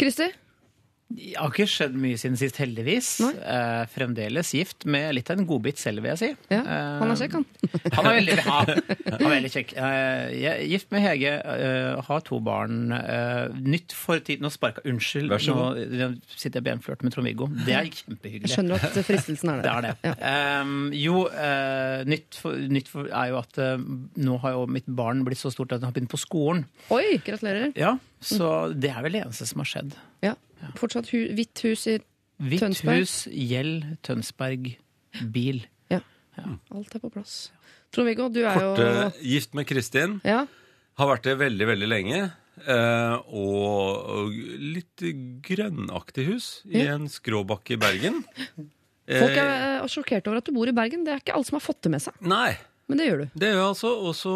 Kristi, 0.00 0.26
Det 1.14 1.34
har 1.36 1.50
ikke 1.52 1.66
skjedd 1.68 1.92
mye 2.00 2.16
siden 2.18 2.34
sist, 2.40 2.56
heldigvis. 2.58 3.08
Eh, 3.22 3.82
fremdeles 3.92 4.48
gift 4.56 4.86
med 4.88 5.12
litt 5.14 5.28
av 5.30 5.38
en 5.38 5.46
godbit 5.46 5.78
selv, 5.78 6.00
vil 6.02 6.14
jeg 6.14 6.18
si. 6.22 6.30
ja, 6.50 6.62
Eh, 6.64 6.94
han 6.98 7.10
er 7.12 7.18
kjekk, 7.20 7.34
han. 7.36 7.44
Han 7.94 8.06
er 8.08 8.14
veldig, 8.16 8.36
ja, 8.40 8.54
han 8.64 9.20
er 9.20 9.32
veldig 9.34 9.50
kjekk. 9.52 9.74
Eh, 9.76 10.32
Jeg 10.40 10.48
er 10.50 10.62
gift 10.72 10.88
med 10.96 11.04
Hege, 11.04 11.34
eh, 11.44 12.00
har 12.08 12.24
to 12.26 12.40
barn. 12.40 12.90
eh, 12.96 13.52
Nytt 13.60 13.92
for 13.94 14.18
tiden 14.24 14.42
Nå 14.48 14.50
sparka 14.50 14.82
Unnskyld, 14.88 15.28
Vær 15.30 15.44
så 15.44 15.54
nå 15.54 16.08
sitter 16.34 16.58
jeg 16.58 16.66
benflørt 16.70 17.04
med 17.04 17.12
Trond-Viggo. 17.14 17.50
Det 17.68 17.76
er 17.76 17.90
kjempehyggelig. 17.92 18.48
Jeg 18.48 18.54
skjønner 18.56 18.82
at 18.88 18.98
fristelsen 19.06 19.52
er 19.52 19.60
Det 19.62 19.68
der. 19.68 19.76
er 19.76 19.86
det. 19.86 20.16
Ja. 20.24 20.62
Um, 20.64 20.74
jo, 20.96 21.26
eh, 21.28 22.02
nytt, 22.10 22.40
for, 22.40 22.56
nytt 22.56 22.88
for 22.90 23.12
er 23.12 23.28
jo 23.34 23.38
at 23.44 23.60
eh, 23.60 23.76
nå 24.24 24.40
har 24.42 24.56
jo 24.56 24.64
mitt 24.66 24.88
barn 24.88 25.22
blitt 25.28 25.38
så 25.44 25.52
stort 25.54 25.76
at 25.76 25.84
han 25.84 25.92
har 25.92 25.94
begynt 26.00 26.10
på 26.16 26.18
skolen. 26.24 26.64
Oi, 26.90 27.20
gratulerer. 27.24 27.70
Ja, 27.78 27.94
Så 28.24 28.72
det 28.72 28.90
er 28.96 29.04
vel 29.04 29.12
det 29.20 29.22
eneste 29.26 29.46
som 29.46 29.60
har 29.62 29.68
skjedd. 29.68 29.94
Ja. 30.24 30.34
Fortsatt 30.78 31.10
hu 31.14 31.20
hvitt 31.36 31.62
hus 31.66 31.86
i 31.90 31.98
Hvitt 32.44 32.60
Tønsberg? 32.64 33.04
hus, 33.04 33.14
gjeld, 33.30 33.84
Tønsberg, 34.02 34.72
bil. 35.34 35.62
Alt 36.74 36.94
er 36.96 36.98
på 36.98 37.10
plass. 37.14 37.52
Trond-Viggo, 37.94 38.24
du 38.34 38.40
er 38.42 38.56
Korte, 38.58 38.82
jo 38.82 39.02
eh, 39.06 39.18
gift 39.22 39.52
med 39.54 39.68
Kristin. 39.70 40.16
ja. 40.26 40.40
Har 40.98 41.08
vært 41.10 41.24
det 41.26 41.32
veldig, 41.40 41.66
veldig 41.66 41.86
lenge. 41.90 42.18
Eh, 42.70 43.14
og, 43.34 44.10
og 44.14 44.34
litt 44.62 45.02
grønnaktig 45.46 46.26
hus 46.28 46.48
i 46.70 46.84
en 46.86 47.08
skråbakke 47.10 47.74
i 47.74 47.78
Bergen. 47.82 48.20
Folk 48.54 49.34
Eh, 49.34 49.40
er 49.42 49.80
eh, 49.82 49.88
sjokkert 49.90 50.26
over 50.30 50.38
at 50.38 50.46
du 50.46 50.52
bor 50.54 50.70
i 50.70 50.74
Bergen. 50.74 51.02
Det 51.06 51.12
er 51.16 51.18
ikke 51.22 51.34
alle 51.34 51.44
som 51.48 51.58
har 51.58 51.64
fått 51.66 51.82
det 51.86 51.90
med 51.96 52.02
seg. 52.02 52.14
Nei. 52.22 52.54
Men 52.86 53.00
det 53.00 53.04
gjør 53.08 53.20
du. 53.22 53.26
Det 53.40 53.48
gjør 53.48 53.58
jeg 53.58 53.66
altså. 53.66 53.90
Og 54.04 54.16
så 54.18 54.32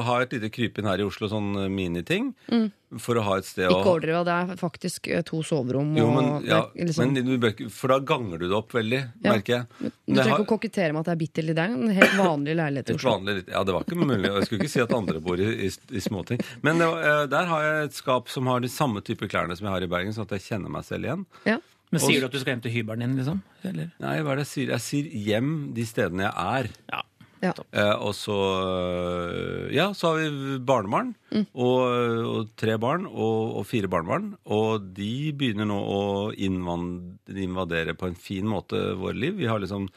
har 0.00 0.06
ha 0.10 0.20
et 0.24 0.36
lite 0.36 0.50
krypinn 0.52 0.88
her 0.88 1.02
i 1.02 1.06
Oslo, 1.06 1.28
sånn 1.30 1.52
miniting. 1.72 2.30
Mm. 2.48 2.70
For 2.98 3.14
å 3.20 3.22
ha 3.22 3.36
et 3.38 3.46
sted 3.46 3.68
å 3.70 3.76
Ikke 3.76 3.92
overdriv, 3.92 4.16
det 4.26 4.34
er 4.34 4.56
faktisk 4.58 5.06
eh, 5.12 5.20
to 5.26 5.44
soverom. 5.46 5.92
Jo, 5.94 6.08
og 6.08 6.16
men, 6.16 6.30
ja, 6.48 6.64
det 6.72 6.82
er 6.82 6.88
liksom, 6.88 7.12
men 7.14 7.68
For 7.70 7.92
da 7.92 8.00
ganger 8.02 8.40
du 8.40 8.48
det 8.48 8.56
opp 8.56 8.74
veldig, 8.74 8.98
Ja. 9.22 9.34
merker 9.36 9.54
jeg. 9.60 9.68
Du 9.78 10.14
trenger 10.16 10.24
jeg 10.24 10.34
ikke 10.34 10.46
å 10.46 10.50
kokettere 10.56 10.96
med 10.96 11.04
at 11.04 11.10
det 11.10 11.14
er 11.14 11.20
bitte 11.20 11.44
litt. 11.44 11.58
Det 11.60 11.66
er 11.68 11.76
en 11.76 11.94
helt 12.00 12.16
vanlig 12.18 12.56
leilighet 12.58 12.90
i 12.90 12.96
Oslo. 12.96 13.12
vanlig, 13.14 13.36
ja, 13.46 13.62
det 13.62 13.76
var 13.76 13.86
ikke 13.86 14.00
mulig. 14.00 14.24
Jeg 14.26 14.48
skulle 14.48 14.64
ikke 14.64 14.74
si 14.74 14.82
at 14.82 14.96
andre 14.96 15.22
bor 15.22 15.44
i, 15.44 15.50
i, 15.68 15.70
i 15.70 16.02
småting. 16.02 16.42
Men 16.66 16.82
det, 16.82 16.88
eh, 17.12 17.26
der 17.36 17.52
har 17.52 17.66
jeg 17.68 17.90
et 17.90 18.00
skap 18.00 18.32
som 18.32 18.50
har 18.50 18.64
de 18.64 18.72
samme 18.72 19.04
type 19.06 19.28
klærne 19.30 19.54
som 19.54 19.68
jeg 19.68 19.76
har 19.76 19.86
i 19.86 19.90
Bergen, 19.92 20.16
sånn 20.16 20.26
at 20.26 20.34
jeg 20.40 20.48
kjenner 20.48 20.72
meg 20.72 20.88
selv 20.88 21.06
igjen. 21.06 21.28
Ja. 21.46 21.60
Men 21.90 22.02
sier 22.02 22.22
du 22.22 22.26
at 22.26 22.34
du 22.34 22.38
skal 22.38 22.54
hjem 22.56 22.64
til 22.66 22.74
hybelen 22.74 23.02
din, 23.02 23.16
liksom? 23.18 23.38
Eller? 23.66 23.94
Nei, 24.02 24.18
hva 24.22 24.34
er 24.34 24.42
det 24.42 24.46
jeg 24.46 24.52
sier? 24.54 24.74
Jeg 24.76 24.84
sier 24.84 25.14
hjem 25.30 25.54
de 25.74 25.86
stedene 25.86 26.26
jeg 26.26 26.34
er. 26.34 26.68
Ja. 26.90 27.02
Ja. 27.40 27.54
Eh, 27.72 27.96
og 27.96 28.12
så 28.16 28.36
eh, 28.36 29.74
Ja, 29.74 29.90
så 29.96 30.10
har 30.12 30.20
vi 30.20 30.58
barnebarn. 30.66 31.14
Og, 31.54 31.80
og 32.30 32.54
tre 32.60 32.76
barn 32.80 33.06
og, 33.08 33.56
og 33.60 33.66
fire 33.68 33.90
barnebarn. 33.90 34.34
Og 34.52 34.90
de 34.96 35.32
begynner 35.36 35.68
nå 35.70 35.78
å 35.80 36.00
invadere 36.36 37.96
på 37.96 38.10
en 38.10 38.18
fin 38.18 38.48
måte 38.48 38.80
våre 39.00 39.16
liv. 39.18 39.38
Vi 39.40 39.50
har 39.50 39.62
liksom 39.62 39.88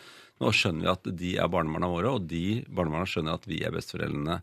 Nå 0.42 0.50
skjønner 0.50 0.82
vi 0.82 0.90
at 0.90 1.10
de 1.20 1.30
er 1.40 1.50
barnebarna 1.54 1.88
våre, 1.88 2.10
og 2.18 2.24
de 2.28 2.64
barnebarna 2.66 3.06
skjønner 3.08 3.38
at 3.38 3.46
vi 3.48 3.60
er 3.64 3.72
besteforeldrene. 3.72 4.40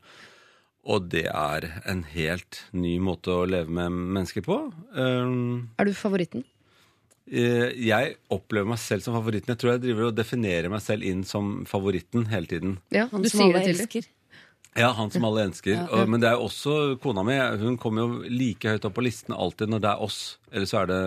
Og 0.88 1.09
det 1.12 1.26
er 1.26 1.66
en 1.90 2.04
helt 2.14 2.61
ny 2.73 2.95
måte 3.02 3.35
å 3.35 3.42
leve 3.45 3.69
med 3.75 3.92
mennesker 3.92 4.45
på. 4.47 4.57
Um, 4.95 5.66
Er 5.83 5.90
du 5.90 5.92
favoritten? 5.99 6.47
Eh, 7.31 7.71
Jeg 7.87 8.17
opplever 8.31 8.67
meg 8.67 8.79
selv 8.83 9.03
som 9.05 9.15
favoritten. 9.15 9.53
Jeg 9.55 9.59
tror 9.63 9.73
jeg 9.75 9.83
driver 9.85 10.09
og 10.09 10.17
definerer 10.19 10.71
meg 10.73 10.81
selv 10.83 11.05
inn 11.07 11.23
som 11.25 11.65
favoritten 11.71 12.27
hele 12.33 12.47
tiden. 12.51 12.79
Ja, 12.91 13.07
Han 13.13 13.23
du 13.23 13.29
som 13.31 13.41
sier 13.45 13.55
alle 13.55 13.65
det 13.65 13.77
elsker. 13.77 14.09
Ja, 14.79 14.93
han 14.95 15.11
som 15.11 15.25
alle 15.27 15.45
elsker. 15.49 15.81
Og, 15.91 16.09
men 16.09 16.21
det 16.23 16.29
er 16.31 16.37
jo 16.39 16.47
også 16.47 16.75
kona 17.03 17.25
mi. 17.27 17.35
Hun 17.59 17.77
kommer 17.79 18.03
jo 18.07 18.29
like 18.31 18.71
høyt 18.71 18.85
opp 18.87 18.95
på 18.95 19.03
listen 19.03 19.35
alltid 19.35 19.69
når 19.73 19.81
det 19.83 19.91
er 19.91 20.03
oss. 20.07 20.19
Eller 20.53 20.67
så 20.71 20.83
er 20.83 20.87
det 20.91 21.01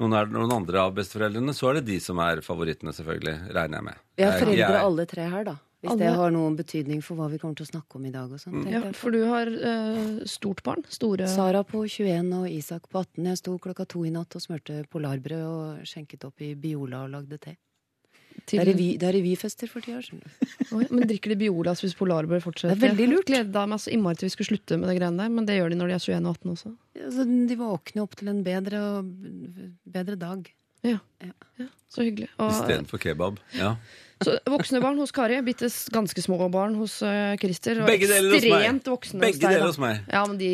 noen, 0.00 0.14
er, 0.16 0.26
noen 0.32 0.52
andre 0.52 0.80
av 0.86 0.94
besteforeldrene, 0.96 1.52
så 1.54 1.68
er 1.70 1.74
det 1.80 1.84
de 1.92 1.98
som 2.00 2.18
er 2.24 2.40
favorittene, 2.44 2.92
selvfølgelig. 2.96 3.36
Regner 3.54 3.76
jeg 3.80 3.84
med. 3.90 4.00
Vi 4.16 4.22
har 4.24 4.32
Jeg- 4.32 4.40
foreldre 4.42 4.72
jeg- 4.72 4.84
alle 4.88 5.06
tre 5.06 5.28
her, 5.30 5.44
da. 5.44 5.56
Hvis 5.84 5.92
Alle. 5.92 6.00
det 6.06 6.12
har 6.16 6.30
noen 6.32 6.54
betydning 6.56 7.02
for 7.04 7.18
hva 7.20 7.26
vi 7.28 7.36
kommer 7.42 7.58
til 7.58 7.66
å 7.66 7.68
snakke 7.74 7.98
om 7.98 8.06
i 8.08 8.12
dag 8.14 8.30
og 8.32 8.40
mm. 8.54 8.62
Ja, 8.72 8.80
for 8.96 9.12
du 9.12 9.18
har 9.28 9.50
uh, 9.52 10.22
stort 10.24 10.62
barn. 10.64 10.80
Store 10.88 11.28
Sara 11.28 11.60
på 11.68 11.82
21 11.84 12.30
og 12.38 12.46
Isak 12.48 12.88
på 12.88 13.02
18. 13.02 13.26
Jeg 13.28 13.40
sto 13.42 13.58
klokka 13.60 13.84
to 13.92 14.06
i 14.08 14.12
natt 14.14 14.32
og 14.38 14.40
smurte 14.46 14.78
polarbrød 14.88 15.44
og 15.44 15.84
skjenket 15.88 16.24
opp 16.24 16.40
i 16.40 16.54
Biola 16.56 17.02
og 17.04 17.12
lagde 17.18 17.36
te. 17.42 17.52
til 18.48 18.58
Det 18.58 18.64
er 18.64 18.70
revy- 18.72 18.96
det 18.98 19.08
er 19.10 19.14
revyfester 19.18 19.68
for 19.70 19.84
tida, 19.84 20.00
skjønner 20.00 20.24
du. 20.24 20.88
Men 20.96 21.04
drikker 21.12 21.34
de 21.34 21.38
Biola 21.44 21.76
og 21.76 21.78
spiser 21.82 22.00
polarbrød 22.00 22.42
fortsatt? 22.46 22.72
Det 22.72 22.80
er 22.80 22.88
veldig 22.88 23.10
lurt. 23.12 23.28
Jeg 23.28 23.44
gleda 23.44 23.66
meg 23.74 23.84
så 23.84 23.92
innmari 23.92 24.16
til 24.22 24.30
vi 24.30 24.34
skulle 24.38 24.50
slutte 24.54 24.80
med 24.80 24.88
det 24.88 24.96
greiene 25.02 25.20
der, 25.22 25.36
men 25.36 25.46
det 25.48 25.58
gjør 25.60 25.70
de 25.76 25.78
når 25.82 25.92
de 25.92 25.98
er 26.00 26.04
21 26.08 26.16
og 26.24 26.32
18 26.40 26.56
også. 26.56 26.74
Altså, 27.04 27.28
de 27.52 27.60
våkner 27.60 28.02
opp 28.08 28.16
til 28.20 28.32
en 28.32 28.42
bedre, 28.46 28.80
bedre 30.00 30.16
dag. 30.16 30.48
Ja, 30.84 30.98
Ja. 31.24 31.32
ja 31.60 31.68
så 31.88 32.02
hyggelig. 32.04 32.28
Og, 32.42 32.50
Istedenfor 32.50 32.98
kebab. 33.00 33.38
Ja. 33.56 33.76
Så 34.22 34.36
voksne 34.46 34.78
barn 34.80 34.98
hos 35.02 35.10
Kari, 35.12 35.40
bitte 35.44 35.66
ganske 35.92 36.22
små 36.22 36.36
barn 36.52 36.76
hos 36.78 37.00
uh, 37.02 37.34
Christer. 37.40 37.80
Og 37.82 37.88
Begge 37.90 38.06
deler 38.08 38.30
hos 38.36 38.44
meg. 38.44 38.52
ekstremt 38.54 38.90
voksne 38.92 39.20
Begge 39.24 39.34
hos 39.34 39.40
deg. 39.42 39.50
deler 39.56 39.66
hos 39.66 39.78
meg. 39.82 40.04
Ja, 40.12 40.22
men 40.30 40.38
de 40.38 40.50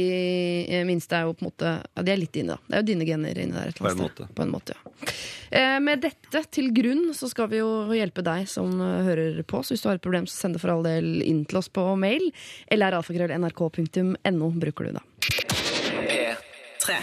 eh, 0.64 0.84
minste 0.88 1.18
er 1.18 1.28
jo 1.28 1.34
på 1.36 1.44
en 1.44 1.50
måte 1.50 1.74
Ja, 1.84 2.04
de 2.06 2.14
er 2.14 2.20
litt 2.22 2.38
inne, 2.40 2.56
da. 2.56 2.64
Det 2.66 2.78
er 2.78 2.82
jo 2.82 2.88
dine 2.88 3.06
gener 3.10 3.42
inni 3.44 3.52
der. 3.58 3.68
et 3.68 3.76
eller 3.76 3.84
På 3.84 3.90
en 3.90 4.00
annet 4.00 4.14
sted. 4.16 4.24
måte. 4.24 4.34
På 4.34 4.46
en 4.46 4.54
måte, 4.54 4.78
ja. 4.78 5.14
Eh, 5.60 5.76
med 5.82 6.02
dette 6.06 6.42
til 6.56 6.72
grunn 6.74 7.04
så 7.14 7.28
skal 7.30 7.50
vi 7.52 7.60
jo 7.60 7.70
hjelpe 7.94 8.24
deg 8.26 8.48
som 8.48 8.72
uh, 8.80 9.02
hører 9.06 9.42
på. 9.44 9.60
Så 9.66 9.74
hvis 9.76 9.84
du 9.84 9.88
har 9.90 10.00
et 10.00 10.04
problem, 10.08 10.26
så 10.30 10.46
send 10.46 10.56
det 10.56 10.64
for 10.64 10.72
all 10.74 10.82
del 10.86 11.20
inn 11.26 11.44
til 11.50 11.60
oss 11.60 11.68
på 11.68 11.84
mail. 12.00 12.30
Eller 12.70 12.96
alfakrøll.nrk.no 12.98 14.50
bruker 14.62 14.90
du 14.90 14.98
da. 14.98 15.06
P3. 16.00 17.00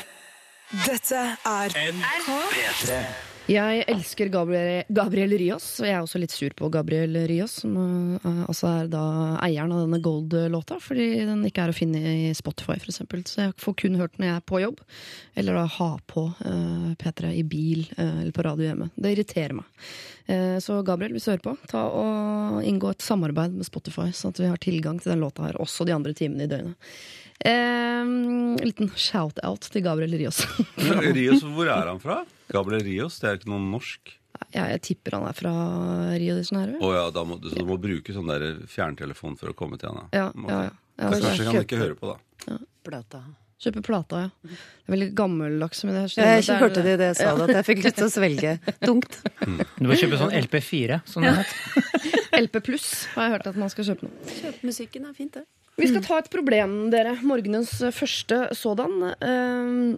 Dette 0.83 1.23
er 1.47 1.69
P3. 1.71 3.01
Jeg 3.47 3.85
elsker 3.87 4.27
Gabriel, 4.27 4.83
Gabriel 4.91 5.31
Rios, 5.39 5.65
og 5.79 5.87
jeg 5.87 5.95
er 5.95 6.03
også 6.03 6.19
litt 6.19 6.33
sur 6.35 6.51
på 6.57 6.67
Gabriel 6.71 7.15
Rios, 7.29 7.53
som 7.61 7.77
uh, 7.77 8.41
altså 8.43 8.67
er 8.73 8.89
da 8.91 9.03
eieren 9.45 9.71
av 9.71 9.85
denne 9.85 10.01
Gold-låta, 10.03 10.81
fordi 10.83 11.05
den 11.29 11.45
ikke 11.47 11.63
er 11.63 11.71
å 11.71 11.77
finne 11.77 12.01
i 12.27 12.33
Spotify, 12.35 12.75
eksempel. 12.75 13.23
Så 13.29 13.45
jeg 13.45 13.55
får 13.63 13.77
kun 13.79 13.95
hørt 14.01 14.17
den 14.17 14.25
når 14.25 14.29
jeg 14.33 14.41
er 14.41 14.45
på 14.51 14.61
jobb, 14.65 14.83
eller 15.39 15.61
da 15.61 15.63
ha 15.77 15.89
på 16.11 16.25
uh, 16.41 16.91
P3 16.99 17.31
i 17.39 17.47
bil 17.47 17.87
uh, 17.95 18.19
eller 18.25 18.35
på 18.35 18.47
radio 18.49 18.67
hjemme. 18.67 18.91
Det 18.99 19.15
irriterer 19.15 19.55
meg. 19.61 19.89
Uh, 20.27 20.59
så 20.63 20.81
Gabriel, 20.83 21.15
hvis 21.15 21.29
du 21.29 21.31
hører 21.31 21.45
på, 21.47 21.57
ta 21.71 21.87
og 21.87 22.61
inngå 22.67 22.91
et 22.91 23.05
samarbeid 23.05 23.55
med 23.55 23.69
Spotify, 23.69 24.09
sånn 24.11 24.35
at 24.35 24.43
vi 24.43 24.51
har 24.51 24.59
tilgang 24.59 24.99
til 24.99 25.15
den 25.15 25.23
låta 25.23 25.47
her, 25.47 25.61
også 25.63 25.87
de 25.87 25.95
andre 25.95 26.11
timene 26.17 26.49
i 26.49 26.51
døgnet. 26.51 26.97
En 27.47 28.57
liten 28.59 28.89
shout-out 28.97 29.69
til 29.71 29.85
Gabriel 29.85 30.19
Rios. 30.19 30.41
Rios, 31.15 31.45
hvor 31.45 31.69
er 31.69 31.93
han 31.93 32.03
fra? 32.03 32.25
Gabriel 32.53 32.83
Rios, 32.85 33.19
det 33.19 33.27
er 33.29 33.35
jo 33.35 33.41
ikke 33.41 33.51
noe 33.53 33.63
norsk. 33.65 34.13
Ja, 34.53 34.67
jeg 34.69 34.81
tipper 34.85 35.15
han 35.17 35.25
er 35.27 35.33
fra 35.35 35.51
Rio 36.15 36.35
de 36.37 36.43
Janeiro. 36.45 36.77
Oh, 36.85 36.93
ja, 36.93 37.07
da 37.11 37.23
må, 37.25 37.39
du- 37.41 37.49
så 37.49 37.57
du 37.57 37.65
må 37.65 37.79
bruke 37.81 38.13
sånn 38.13 38.27
der 38.29 38.59
fjerntelefon 38.69 39.35
for 39.39 39.49
å 39.49 39.55
komme 39.57 39.79
til 39.81 39.89
henne? 39.89 40.05
Ja, 40.13 40.29
ja, 40.47 40.61
ja. 40.67 40.71
Ja, 40.97 41.09
Så 41.13 41.21
kanskje 41.25 41.43
kan 41.45 41.53
han 41.55 41.65
ikke 41.65 41.77
høre 41.81 41.95
på, 41.97 42.13
da. 42.13 42.57
Plata. 42.87 43.19
Kjøpe 43.61 43.81
plata, 43.85 44.19
ja. 44.21 44.29
Det 44.45 44.57
er 44.87 44.93
veldig 44.93 45.07
gammeldags. 45.17 45.83
Men 45.83 45.95
det 45.97 46.01
er 46.17 46.35
Jeg 46.37 46.43
ikke 46.45 46.57
hørte 46.61 46.83
det 46.85 46.95
det 47.01 47.07
jeg 47.09 47.17
sa, 47.17 47.31
det, 47.37 47.47
at 47.49 47.55
jeg 47.57 47.65
fikk 47.71 47.83
lyst 47.85 47.97
til 47.97 48.05
å 48.05 48.13
svelge 48.13 48.51
tungt. 48.85 49.17
Du 49.81 49.85
må 49.89 49.97
kjøpe 49.97 50.19
sånn 50.21 50.33
LP4. 50.37 50.99
Sånn 51.09 51.25
het. 51.25 51.55
LP 52.37 52.61
pluss 52.65 52.87
har 53.15 53.23
jeg 53.27 53.33
hørt 53.37 53.47
at 53.49 53.57
man 53.57 53.69
skal 53.73 53.87
kjøpe 53.89 54.05
nå. 54.05 54.11
Kjøpemusikken 54.29 55.09
er 55.09 55.13
fint, 55.17 55.33
det. 55.39 55.45
Vi 55.77 55.89
skal 55.89 56.01
ta 56.05 56.17
et 56.21 56.29
problem, 56.33 56.77
dere. 56.93 57.15
Morgenens 57.25 57.73
første 57.93 58.43
sådan. 58.57 58.95
Eh, 59.21 59.97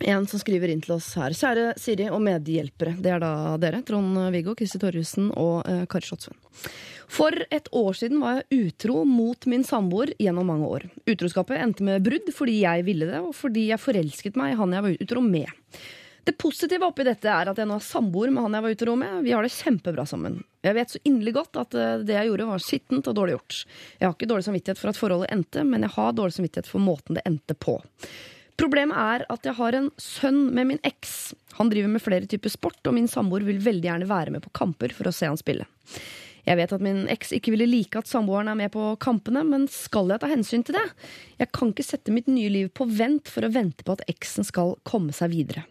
en 0.00 0.26
som 0.30 0.40
skriver 0.40 0.70
inn 0.72 0.82
til 0.84 0.96
oss 0.96 1.10
her. 1.18 1.34
Kjære 1.34 1.72
Siri 1.80 2.08
og 2.12 2.22
medhjelpere. 2.24 2.96
Det 3.02 3.12
er 3.14 3.22
da 3.22 3.32
dere. 3.60 3.82
Trond-Viggo, 3.86 4.54
Kristi 4.58 4.80
Torjussen 4.82 5.30
og 5.34 5.62
eh, 5.68 5.84
Kari 5.90 6.06
Slottsvenn. 6.06 6.38
For 7.08 7.32
et 7.54 7.70
år 7.72 7.96
siden 7.96 8.20
var 8.20 8.42
jeg 8.42 8.66
utro 8.68 9.00
mot 9.08 9.46
min 9.48 9.64
samboer 9.64 10.12
gjennom 10.20 10.50
mange 10.52 10.68
år. 10.68 10.84
Utroskapet 11.08 11.60
endte 11.62 11.86
med 11.86 12.04
brudd 12.04 12.28
fordi 12.36 12.60
jeg 12.60 12.84
ville 12.86 13.08
det, 13.08 13.22
og 13.24 13.32
fordi 13.36 13.70
jeg 13.70 13.80
forelsket 13.80 14.36
meg 14.38 14.52
i 14.52 14.58
han 14.60 14.76
jeg 14.76 14.84
var 14.84 15.06
utro 15.06 15.24
med. 15.24 15.80
Det 16.28 16.34
positive 16.36 16.84
oppi 16.84 17.06
dette 17.08 17.30
er 17.32 17.48
at 17.48 17.56
jeg 17.56 17.68
nå 17.70 17.78
er 17.78 17.84
samboer 17.86 18.28
med 18.28 18.44
han 18.44 18.58
jeg 18.58 18.64
var 18.66 18.74
utro 18.76 18.96
med. 19.00 19.20
Vi 19.24 19.32
har 19.32 19.46
det 19.46 19.54
kjempebra 19.54 20.04
sammen. 20.04 20.42
Jeg 20.60 20.76
vet 20.76 20.92
så 20.92 21.00
inderlig 21.08 21.32
godt 21.38 21.56
at 21.62 21.76
eh, 21.78 22.00
det 22.04 22.18
jeg 22.18 22.28
gjorde, 22.28 22.48
var 22.50 22.64
skittent 22.64 23.08
og 23.08 23.16
dårlig 23.16 23.38
gjort. 23.38 23.60
Jeg 23.96 24.04
har 24.04 24.16
ikke 24.16 24.28
dårlig 24.28 24.44
samvittighet 24.44 24.82
for 24.82 24.92
at 24.92 25.00
forholdet 25.00 25.32
endte, 25.32 25.64
men 25.64 25.86
jeg 25.86 25.94
har 25.96 26.12
dårlig 26.18 26.36
samvittighet 26.36 26.68
for 26.68 26.84
måten 26.84 27.16
det 27.16 27.24
endte 27.30 27.56
på. 27.56 27.78
Problemet 28.58 28.98
er 28.98 29.26
at 29.30 29.44
jeg 29.46 29.54
har 29.54 29.76
en 29.78 29.90
sønn 30.02 30.48
med 30.54 30.72
min 30.72 30.80
eks. 30.86 31.32
Han 31.60 31.70
driver 31.70 31.92
med 31.92 32.02
flere 32.02 32.26
typer 32.30 32.50
sport, 32.50 32.80
og 32.86 32.96
min 32.96 33.10
samboer 33.10 33.46
vil 33.46 33.60
veldig 33.62 33.86
gjerne 33.86 34.08
være 34.10 34.34
med 34.34 34.42
på 34.42 34.54
kamper 34.56 34.94
for 34.94 35.08
å 35.08 35.14
se 35.14 35.28
han 35.30 35.38
spille. 35.38 35.68
Jeg 36.48 36.56
vet 36.56 36.72
at 36.72 36.82
min 36.82 37.02
eks 37.12 37.34
ikke 37.36 37.52
ville 37.52 37.68
like 37.68 37.98
at 38.00 38.08
samboeren 38.08 38.48
er 38.48 38.56
med 38.56 38.72
på 38.72 38.82
kampene, 39.04 39.42
men 39.44 39.66
skal 39.70 40.08
jeg 40.10 40.22
ta 40.22 40.30
hensyn 40.30 40.64
til 40.64 40.78
det? 40.78 40.84
Jeg 41.42 41.52
kan 41.54 41.74
ikke 41.74 41.84
sette 41.84 42.14
mitt 42.14 42.30
nye 42.30 42.48
liv 42.50 42.70
på 42.72 42.86
vent 42.88 43.28
for 43.28 43.44
å 43.44 43.52
vente 43.52 43.84
på 43.84 43.94
at 43.98 44.04
eksen 44.08 44.46
skal 44.48 44.74
komme 44.88 45.12
seg 45.14 45.34
videre. 45.34 45.66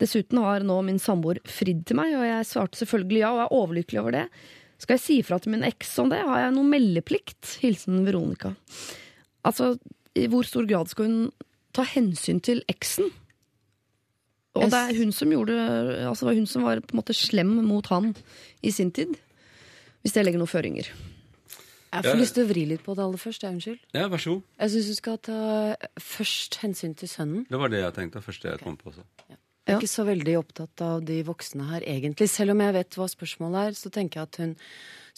Dessuten 0.00 0.38
har 0.44 0.64
nå 0.66 0.78
min 0.86 1.02
samboer 1.02 1.42
fridd 1.50 1.82
til 1.88 1.98
meg, 1.98 2.14
og 2.14 2.24
jeg 2.28 2.48
svarte 2.48 2.78
selvfølgelig 2.80 3.24
ja, 3.24 3.34
og 3.34 3.42
er 3.42 3.58
overlykkelig 3.58 4.02
over 4.04 4.16
det. 4.20 4.24
Skal 4.80 4.96
jeg 4.96 5.04
si 5.04 5.18
fra 5.26 5.40
til 5.42 5.56
min 5.56 5.66
eks 5.66 5.92
om 6.00 6.12
det? 6.12 6.22
Har 6.24 6.46
jeg 6.46 6.56
noen 6.56 6.72
meldeplikt? 6.72 7.56
Hilsen 7.64 8.04
Veronica. 8.06 8.54
Altså, 9.44 9.74
i 10.16 10.28
hvor 10.30 10.46
stor 10.46 10.68
grad 10.68 10.88
skal 10.92 11.10
hun 11.10 11.20
ta 11.76 11.84
hensyn 11.86 12.40
til 12.44 12.62
eksen? 12.70 13.10
Og 14.58 14.66
det 14.72 14.80
er 14.80 14.96
hun 14.98 15.12
som 15.14 15.30
gjorde 15.30 15.54
Altså, 15.54 16.24
det 16.24 16.28
var 16.30 16.38
hun 16.40 16.48
som 16.50 16.64
var 16.66 16.80
på 16.82 16.94
en 16.94 17.00
måte 17.00 17.14
slem 17.14 17.52
mot 17.62 17.86
han 17.92 18.12
i 18.66 18.72
sin 18.74 18.90
tid. 18.90 19.14
Hvis 20.02 20.16
det 20.16 20.24
legger 20.24 20.40
noen 20.40 20.50
føringer. 20.50 20.88
Jeg 21.90 22.06
får 22.06 22.18
lyst 22.20 22.36
til 22.38 22.46
å 22.46 22.48
vri 22.50 22.64
litt 22.70 22.82
på 22.86 22.94
det 22.94 23.02
aller 23.02 23.20
først. 23.20 23.44
Jeg, 23.44 23.56
unnskyld. 23.58 23.80
Ja, 23.96 24.06
vær 24.10 24.22
så 24.22 24.36
god. 24.36 24.42
Jeg 24.62 24.72
syns 24.74 24.90
du 24.90 24.96
skal 24.96 25.18
ta 25.26 25.38
først 25.98 26.60
hensyn 26.62 26.94
til 26.98 27.10
sønnen. 27.10 27.46
Det 27.50 27.58
var 27.60 27.72
det 27.72 27.82
jeg 27.82 27.96
tenkte. 27.96 28.22
Første 28.24 28.52
jeg 28.52 28.62
kom 28.62 28.78
på 28.78 28.92
også. 28.92 29.06
Jeg 29.28 29.76
er 29.76 29.82
ikke 29.82 29.90
så 29.92 30.04
veldig 30.06 30.36
opptatt 30.38 30.82
av 30.82 31.02
de 31.06 31.18
voksne 31.26 31.66
her, 31.68 31.84
egentlig. 31.86 32.30
Selv 32.32 32.54
om 32.54 32.62
jeg 32.62 32.74
vet 32.74 32.96
hva 32.98 33.06
spørsmålet 33.10 33.70
er, 33.70 33.76
så 33.78 33.90
tenker 33.94 34.20
jeg 34.20 34.30
at 34.30 34.38
hun 34.42 34.54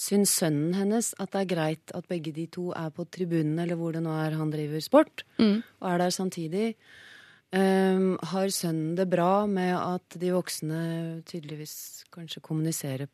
syns 0.02 0.34
sønnen 0.40 0.74
hennes 0.76 1.12
at 1.22 1.32
det 1.34 1.44
er 1.44 1.50
greit 1.52 1.94
at 1.94 2.08
begge 2.10 2.34
de 2.34 2.48
to 2.50 2.70
er 2.76 2.90
på 2.94 3.06
tribunen, 3.06 3.58
eller 3.62 3.78
hvor 3.78 3.94
det 3.94 4.02
nå 4.04 4.12
er 4.18 4.36
han 4.38 4.50
driver 4.52 4.82
sport, 4.82 5.24
og 5.38 5.88
er 5.92 6.02
der 6.02 6.14
samtidig. 6.14 6.66
Um, 7.52 8.14
har 8.32 8.48
sønnen 8.48 8.94
det 8.96 9.10
bra 9.12 9.44
med 9.44 9.74
at 9.76 10.14
de 10.16 10.30
voksne 10.32 11.20
tydeligvis 11.28 12.06
kanskje 12.14 12.40
kommuniserer 12.40 13.10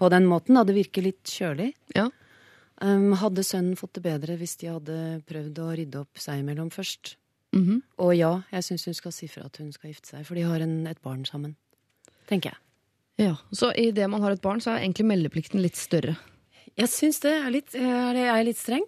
på 0.00 0.08
den 0.08 0.24
måten? 0.24 0.56
Da 0.56 0.64
det 0.64 0.78
virker 0.78 1.04
litt 1.04 1.28
kjølig. 1.28 1.74
Ja. 1.92 2.06
Um, 2.80 3.12
hadde 3.20 3.44
sønnen 3.44 3.76
fått 3.76 3.98
det 3.98 4.06
bedre 4.06 4.38
hvis 4.40 4.56
de 4.62 4.70
hadde 4.72 4.96
prøvd 5.28 5.60
å 5.60 5.68
rydde 5.76 6.00
opp 6.00 6.22
seg 6.24 6.40
imellom 6.40 6.72
først? 6.72 7.18
Mhm. 7.52 7.82
Og 8.00 8.14
ja, 8.16 8.32
jeg 8.54 8.64
syns 8.64 8.86
hun 8.88 8.96
skal 8.96 9.12
si 9.12 9.28
fra 9.28 9.44
at 9.50 9.60
hun 9.60 9.72
skal 9.76 9.92
gifte 9.92 10.14
seg, 10.14 10.24
for 10.24 10.38
de 10.38 10.46
har 10.48 10.64
en, 10.64 10.86
et 10.88 11.02
barn 11.04 11.26
sammen. 11.28 11.56
Tenker 12.30 12.54
jeg. 12.54 12.62
Ja, 13.20 13.36
Så 13.52 13.72
idet 13.76 14.08
man 14.08 14.22
har 14.24 14.32
et 14.32 14.42
barn, 14.42 14.62
så 14.64 14.72
er 14.72 14.84
egentlig 14.84 15.04
meldeplikten 15.10 15.60
litt 15.60 15.76
større. 15.76 16.16
Jeg 16.78 16.88
syns 16.88 17.18
det 17.20 17.32
er 17.36 17.50
litt 17.52 17.74
Er 17.76 18.16
jeg 18.16 18.44
litt 18.46 18.58
streng? 18.60 18.84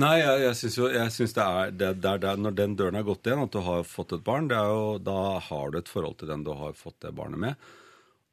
Nei, 0.00 0.14
jeg, 0.18 0.38
jeg 0.42 0.58
syns 0.58 0.76
jo 0.78 0.86
jeg 0.90 1.10
synes 1.14 1.34
det 1.36 1.44
er 1.44 1.74
det, 1.74 1.90
det 2.02 2.12
er 2.14 2.22
der, 2.22 2.38
Når 2.40 2.54
den 2.56 2.76
døren 2.78 2.96
er 2.98 3.04
gått 3.06 3.28
igjen, 3.28 3.42
at 3.44 3.52
du 3.52 3.60
har 3.62 3.84
fått 3.86 4.14
et 4.16 4.24
barn, 4.26 4.48
det 4.50 4.56
er 4.58 4.70
jo, 4.72 4.86
da 4.98 5.18
har 5.50 5.70
du 5.70 5.78
et 5.78 5.90
forhold 5.90 6.16
til 6.18 6.32
den 6.32 6.46
du 6.46 6.54
har 6.56 6.72
fått 6.78 6.96
det 7.04 7.12
barnet 7.14 7.42
med. 7.44 7.68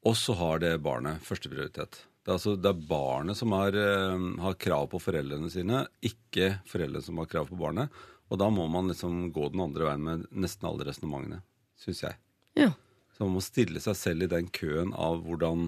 Og 0.07 0.15
så 0.17 0.33
har 0.39 0.61
det 0.63 0.71
barnet 0.81 1.21
førsteprioritet. 1.25 1.99
Det 2.21 2.31
er 2.31 2.37
altså 2.37 2.55
det 2.57 2.69
er 2.71 2.85
barnet 2.89 3.37
som 3.37 3.53
har, 3.57 3.75
eh, 3.77 4.25
har 4.45 4.57
krav 4.61 4.87
på 4.93 5.01
foreldrene 5.01 5.49
sine, 5.53 5.83
ikke 6.05 6.55
foreldrene 6.69 7.05
som 7.05 7.19
har 7.21 7.29
krav 7.29 7.49
på 7.49 7.59
barnet. 7.59 7.91
Og 8.31 8.39
da 8.39 8.47
må 8.53 8.65
man 8.71 8.89
liksom 8.89 9.27
gå 9.35 9.51
den 9.51 9.65
andre 9.65 9.89
veien 9.89 10.05
med 10.05 10.25
nesten 10.31 10.69
alle 10.69 10.87
resonnementene, 10.87 11.41
syns 11.81 12.05
jeg. 12.05 12.17
Ja. 12.57 12.71
Så 13.21 13.27
man 13.27 13.35
må 13.37 13.41
stille 13.45 13.77
seg 13.77 13.93
selv 13.93 14.25
i 14.25 14.27
den 14.31 14.47
køen 14.49 14.95
av 14.97 15.19
hvordan, 15.21 15.67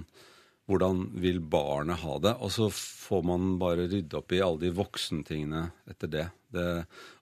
hvordan 0.65 1.03
vil 1.21 1.35
barnet 1.37 1.99
ha 2.01 2.15
det. 2.17 2.31
Og 2.41 2.49
så 2.55 2.65
får 2.73 3.21
man 3.29 3.51
bare 3.61 3.85
rydde 3.91 4.17
opp 4.17 4.33
i 4.33 4.39
alle 4.41 4.57
de 4.63 4.71
voksentingene 4.73 5.67
etter 5.85 6.09
det. 6.09 6.23
det 6.49 6.65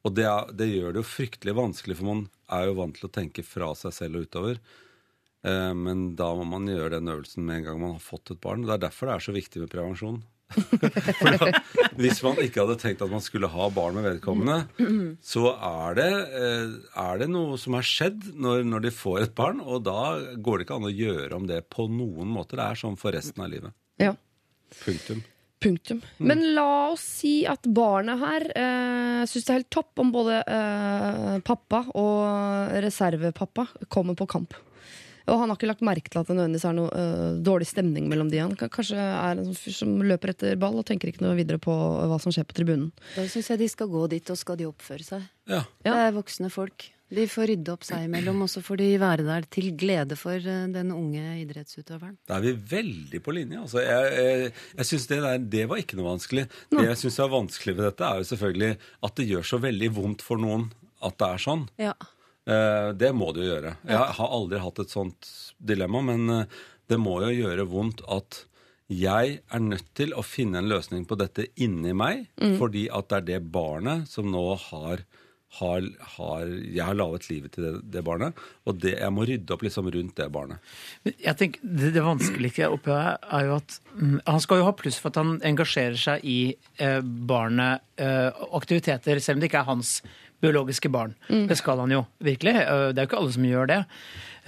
og 0.08 0.16
det, 0.16 0.30
er, 0.30 0.54
det 0.56 0.70
gjør 0.70 0.96
det 0.96 1.04
jo 1.04 1.10
fryktelig 1.10 1.58
vanskelig, 1.58 1.98
for 2.00 2.08
man 2.14 2.24
er 2.48 2.70
jo 2.70 2.78
vant 2.80 2.96
til 2.96 3.10
å 3.10 3.12
tenke 3.20 3.44
fra 3.44 3.74
seg 3.76 3.98
selv 3.98 4.22
og 4.22 4.30
utover. 4.30 4.64
Eh, 5.44 5.74
men 5.76 6.14
da 6.16 6.30
må 6.40 6.48
man 6.48 6.72
gjøre 6.72 6.94
den 6.96 7.12
øvelsen 7.12 7.44
med 7.44 7.60
en 7.60 7.68
gang 7.68 7.84
man 7.84 7.98
har 7.98 8.08
fått 8.08 8.32
et 8.32 8.40
barn. 8.48 8.64
Det 8.64 8.78
er 8.78 8.86
derfor 8.88 9.12
det 9.12 9.18
er 9.18 9.28
så 9.28 9.36
viktig 9.36 9.66
med 9.66 9.74
prevensjon. 9.76 10.24
For 10.52 11.36
da, 11.38 11.50
hvis 12.02 12.22
man 12.26 12.40
ikke 12.44 12.64
hadde 12.64 12.78
tenkt 12.82 13.04
at 13.06 13.12
man 13.12 13.24
skulle 13.24 13.50
ha 13.52 13.70
barn 13.74 13.98
med 13.98 14.08
vedkommende, 14.10 14.58
så 15.26 15.54
er 15.56 15.98
det, 16.00 16.10
eh, 16.42 16.74
er 17.06 17.22
det 17.22 17.30
noe 17.32 17.60
som 17.62 17.78
har 17.78 17.88
skjedd 17.88 18.32
når, 18.36 18.64
når 18.68 18.86
de 18.88 18.94
får 18.96 19.26
et 19.26 19.36
barn, 19.38 19.62
og 19.64 19.84
da 19.88 20.18
går 20.38 20.60
det 20.62 20.68
ikke 20.68 20.80
an 20.80 20.90
å 20.90 20.94
gjøre 20.96 21.38
om 21.38 21.50
det 21.50 21.64
på 21.72 21.88
noen 21.92 22.32
måte. 22.32 22.58
Det 22.60 22.66
er 22.66 22.82
sånn 22.84 22.98
for 23.00 23.16
resten 23.16 23.44
av 23.44 23.52
livet. 23.54 23.76
ja. 24.02 24.16
Punktum. 24.86 25.20
Punktum. 25.62 26.00
Men 26.18 26.40
la 26.56 26.94
oss 26.94 27.04
si 27.20 27.44
at 27.46 27.68
barnet 27.70 28.18
her 28.18 28.46
eh, 28.58 29.20
syns 29.30 29.46
det 29.46 29.52
er 29.52 29.60
helt 29.60 29.70
topp 29.76 30.00
om 30.02 30.10
både 30.14 30.40
eh, 30.48 31.36
pappa 31.46 31.84
og 32.00 32.72
reservepappa 32.82 33.68
kommer 33.92 34.18
på 34.18 34.26
kamp. 34.32 34.56
Og 35.28 35.42
han 35.42 35.52
har 35.52 35.60
ikke 35.60 35.70
lagt 35.70 35.84
merke 35.86 36.12
til 36.12 36.22
at 36.22 36.30
det 36.30 36.38
nødvendigvis 36.38 36.68
er 36.70 36.78
noe 36.78 36.94
uh, 36.94 37.42
dårlig 37.44 37.68
stemning 37.70 38.08
mellom 38.12 38.32
de. 38.32 38.42
Han 38.42 38.56
kanskje 38.58 38.98
er 38.98 39.36
en 39.36 39.46
sånn 39.50 39.60
fyr 39.60 39.78
som 39.82 39.94
løper 40.06 40.34
etter 40.34 40.58
ball 40.62 40.80
og 40.82 40.88
tenker 40.88 41.12
ikke 41.12 41.26
noe 41.26 41.38
videre 41.40 41.62
på 41.62 41.74
hva 41.74 42.18
som 42.22 42.34
skjer 42.34 42.48
på 42.50 42.58
tribunen. 42.58 42.90
Da 43.16 43.28
syns 43.30 43.52
jeg 43.54 43.62
de 43.62 43.70
skal 43.72 43.92
gå 43.92 44.08
dit, 44.12 44.34
og 44.34 44.40
skal 44.40 44.60
de 44.60 44.70
oppføre 44.70 45.06
seg. 45.06 45.30
Ja. 45.52 45.66
Det 45.86 45.94
er 45.94 46.18
voksne 46.18 46.52
folk. 46.54 46.90
De 47.12 47.26
får 47.28 47.50
rydde 47.50 47.74
opp 47.74 47.84
seg 47.84 48.06
imellom, 48.06 48.46
og 48.46 48.50
så 48.52 48.62
får 48.64 48.80
de 48.80 48.88
være 49.02 49.26
der 49.28 49.48
til 49.52 49.74
glede 49.76 50.16
for 50.16 50.38
eh, 50.40 50.68
den 50.72 50.94
unge 50.96 51.34
idrettsutøveren. 51.42 52.16
Da 52.30 52.38
er 52.38 52.46
vi 52.46 52.54
veldig 52.72 53.20
på 53.24 53.34
linje. 53.36 53.60
Altså, 53.60 53.82
jeg 53.84 54.14
jeg, 54.16 54.54
jeg 54.78 54.90
synes 54.94 55.10
det, 55.10 55.18
der, 55.26 55.44
det 55.58 55.66
var 55.68 55.82
ikke 55.82 56.00
noe 56.00 56.08
vanskelig. 56.14 56.46
Det 56.72 56.86
jeg 56.88 57.02
syns 57.02 57.20
er 57.20 57.34
vanskelig 57.34 57.76
ved 57.76 57.88
dette, 57.90 58.08
er 58.08 58.22
jo 58.22 58.30
selvfølgelig 58.32 58.72
at 59.10 59.20
det 59.20 59.28
gjør 59.28 59.50
så 59.52 59.60
veldig 59.68 59.92
vondt 59.98 60.24
for 60.24 60.40
noen 60.40 60.70
at 61.04 61.20
det 61.20 61.28
er 61.28 61.44
sånn. 61.50 61.68
Ja. 61.82 61.94
Eh, 62.50 62.90
det 62.98 63.12
må 63.14 63.32
det 63.36 63.46
jo 63.46 63.52
gjøre. 63.54 63.76
Jeg 63.86 64.14
har 64.18 64.38
aldri 64.38 64.62
hatt 64.62 64.82
et 64.82 64.94
sånt 64.94 65.34
dilemma, 65.62 66.02
men 66.12 66.30
eh, 66.34 66.62
det 66.90 66.98
må 67.02 67.20
jo 67.26 67.34
gjøre 67.34 67.68
vondt 67.70 68.02
at 68.12 68.46
jeg 68.92 69.38
er 69.40 69.64
nødt 69.64 69.94
til 69.96 70.12
å 70.18 70.24
finne 70.26 70.60
en 70.60 70.68
løsning 70.68 71.06
på 71.08 71.16
dette 71.16 71.48
inni 71.64 71.94
meg, 71.96 72.26
fordi 72.60 72.90
at 72.92 73.08
det 73.08 73.20
er 73.22 73.28
det 73.30 73.38
barnet 73.54 74.10
som 74.12 74.28
nå 74.28 74.42
har, 74.66 75.06
har, 75.62 75.86
har 76.18 76.50
Jeg 76.50 76.84
har 76.84 76.98
laget 77.00 77.30
livet 77.30 77.54
til 77.56 77.64
det, 77.64 77.72
det 77.94 78.04
barnet, 78.04 78.42
og 78.68 78.82
det, 78.84 78.98
jeg 79.00 79.16
må 79.16 79.24
rydde 79.30 79.56
opp 79.56 79.64
liksom 79.64 79.88
rundt 79.96 80.18
det 80.20 80.28
barnet. 80.36 80.74
Jeg 81.08 81.36
tenker, 81.40 81.64
Det, 81.64 81.94
det 81.96 82.04
vanskelige 82.04 82.68
oppi 82.68 82.92
her 82.92 83.16
er 83.32 83.48
jo 83.48 83.56
at 83.62 83.78
mm, 83.96 84.18
han 84.28 84.44
skal 84.44 84.60
jo 84.60 84.68
ha 84.68 84.76
pluss 84.76 85.00
for 85.00 85.14
at 85.14 85.22
han 85.22 85.38
engasjerer 85.54 86.02
seg 86.02 86.28
i 86.28 86.40
eh, 86.84 87.00
barnet 87.32 87.88
eh, 87.96 88.44
aktiviteter, 88.52 89.24
selv 89.24 89.40
om 89.40 89.46
det 89.46 89.54
ikke 89.54 89.64
er 89.64 89.72
hans 89.72 90.02
biologiske 90.42 90.90
barn. 90.92 91.16
Det 91.50 91.58
skal 91.60 91.84
han 91.84 91.94
jo 91.94 92.06
virkelig. 92.24 92.56
Eh, 92.64 92.90
det 92.92 93.00
er 93.00 93.06
jo 93.06 93.10
ikke 93.12 93.22
alle 93.22 93.36
som 93.38 93.48
gjør 93.48 93.72
det. 93.72 93.80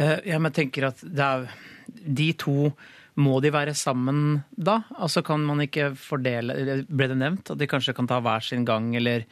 Eh, 0.01 0.17
jeg 0.31 0.53
tenker 0.57 0.89
at 0.89 1.03
er, 1.03 1.47
de 1.87 2.29
to 2.39 2.73
må 3.21 3.37
de 3.45 3.51
være 3.53 3.75
sammen 3.77 4.41
da? 4.57 4.79
Altså 4.97 5.21
Kan 5.21 5.43
man 5.45 5.61
ikke 5.61 5.91
fordele 5.99 6.79
Ble 6.89 7.11
det 7.11 7.17
nevnt 7.19 7.51
at 7.53 7.59
de 7.59 7.67
kanskje 7.69 7.93
kan 7.93 8.07
ta 8.09 8.17
hver 8.23 8.41
sin 8.41 8.65
gang, 8.65 8.87
eller 8.97 9.27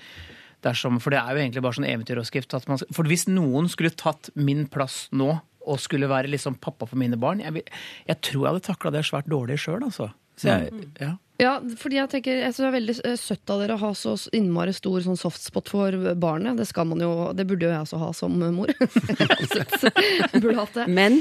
dersom 0.61 0.99
For 1.01 1.09
det 1.09 1.17
er 1.17 1.33
jo 1.33 1.41
egentlig 1.41 1.63
bare 1.65 1.79
sånn 1.79 1.89
eventyroppskrift. 1.89 2.53
For 2.93 3.09
hvis 3.09 3.25
noen 3.31 3.69
skulle 3.71 3.93
tatt 3.97 4.29
min 4.37 4.67
plass 4.69 5.07
nå 5.11 5.33
og 5.61 5.81
skulle 5.81 6.09
være 6.09 6.29
liksom 6.29 6.59
pappa 6.61 6.87
for 6.89 6.97
mine 6.97 7.17
barn, 7.21 7.41
jeg, 7.41 7.65
jeg 8.07 8.21
tror 8.25 8.45
jeg 8.45 8.49
hadde 8.51 8.65
takla 8.65 8.91
det 8.93 9.03
svært 9.05 9.29
dårlig 9.29 9.59
sjøl, 9.61 9.83
altså. 9.85 10.07
Så 10.41 10.49
jeg, 10.49 10.87
ja. 11.01 11.11
Ja, 11.41 11.55
fordi 11.79 11.97
jeg 11.97 12.09
tenker, 12.11 12.37
jeg 12.37 12.53
synes 12.53 12.61
det 12.61 12.67
er 12.69 12.75
veldig 12.75 12.95
eh, 13.09 13.17
søtt 13.17 13.53
av 13.53 13.61
dere 13.63 13.77
å 13.77 13.81
ha 13.81 13.91
så 13.97 14.13
innmari 14.37 14.73
stor 14.77 15.01
sånn 15.05 15.17
softspot 15.17 15.71
for 15.73 15.97
barnet. 16.21 16.59
Det 16.59 16.67
skal 16.69 16.85
man 16.91 17.01
jo, 17.01 17.11
det 17.37 17.47
burde 17.49 17.65
jo 17.65 17.71
jeg 17.73 17.85
også 17.87 18.01
ha 18.01 18.11
som 18.13 18.35
mor. 18.53 18.69
burde 20.43 20.57
hatt 20.59 20.77
det. 20.77 20.85
Men 20.91 21.17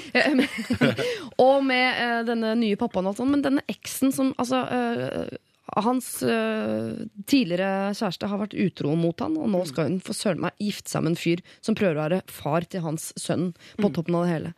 og 1.49 1.65
med 1.65 1.87
eh, 2.05 2.19
denne 2.29 2.53
nye 2.61 2.81
pappaen 2.81 3.09
og 3.09 3.17
sånn, 3.17 3.33
men 3.33 3.47
denne 3.47 3.65
eksen 3.73 4.13
som 4.13 4.35
altså 4.37 4.65
eh, 4.69 5.39
Hans 5.77 6.09
øh, 6.27 7.07
tidligere 7.31 7.93
kjæreste 7.95 8.31
har 8.31 8.41
vært 8.41 8.57
utro 8.59 8.95
mot 8.99 9.23
han, 9.23 9.37
og 9.39 9.51
nå 9.53 9.63
skal 9.69 9.89
hun 9.89 10.01
for 10.05 10.17
søren 10.17 10.43
meg 10.43 10.57
gifte 10.63 10.91
seg 10.93 11.05
med 11.05 11.15
en 11.15 11.21
fyr 11.21 11.43
som 11.63 11.77
prøver 11.79 11.99
å 11.99 12.05
være 12.07 12.21
far 12.33 12.67
til 12.71 12.85
hans 12.85 13.11
sønn, 13.21 13.51
på 13.79 13.93
toppen 13.95 14.19
av 14.19 14.27
det 14.27 14.33
hele. 14.33 14.53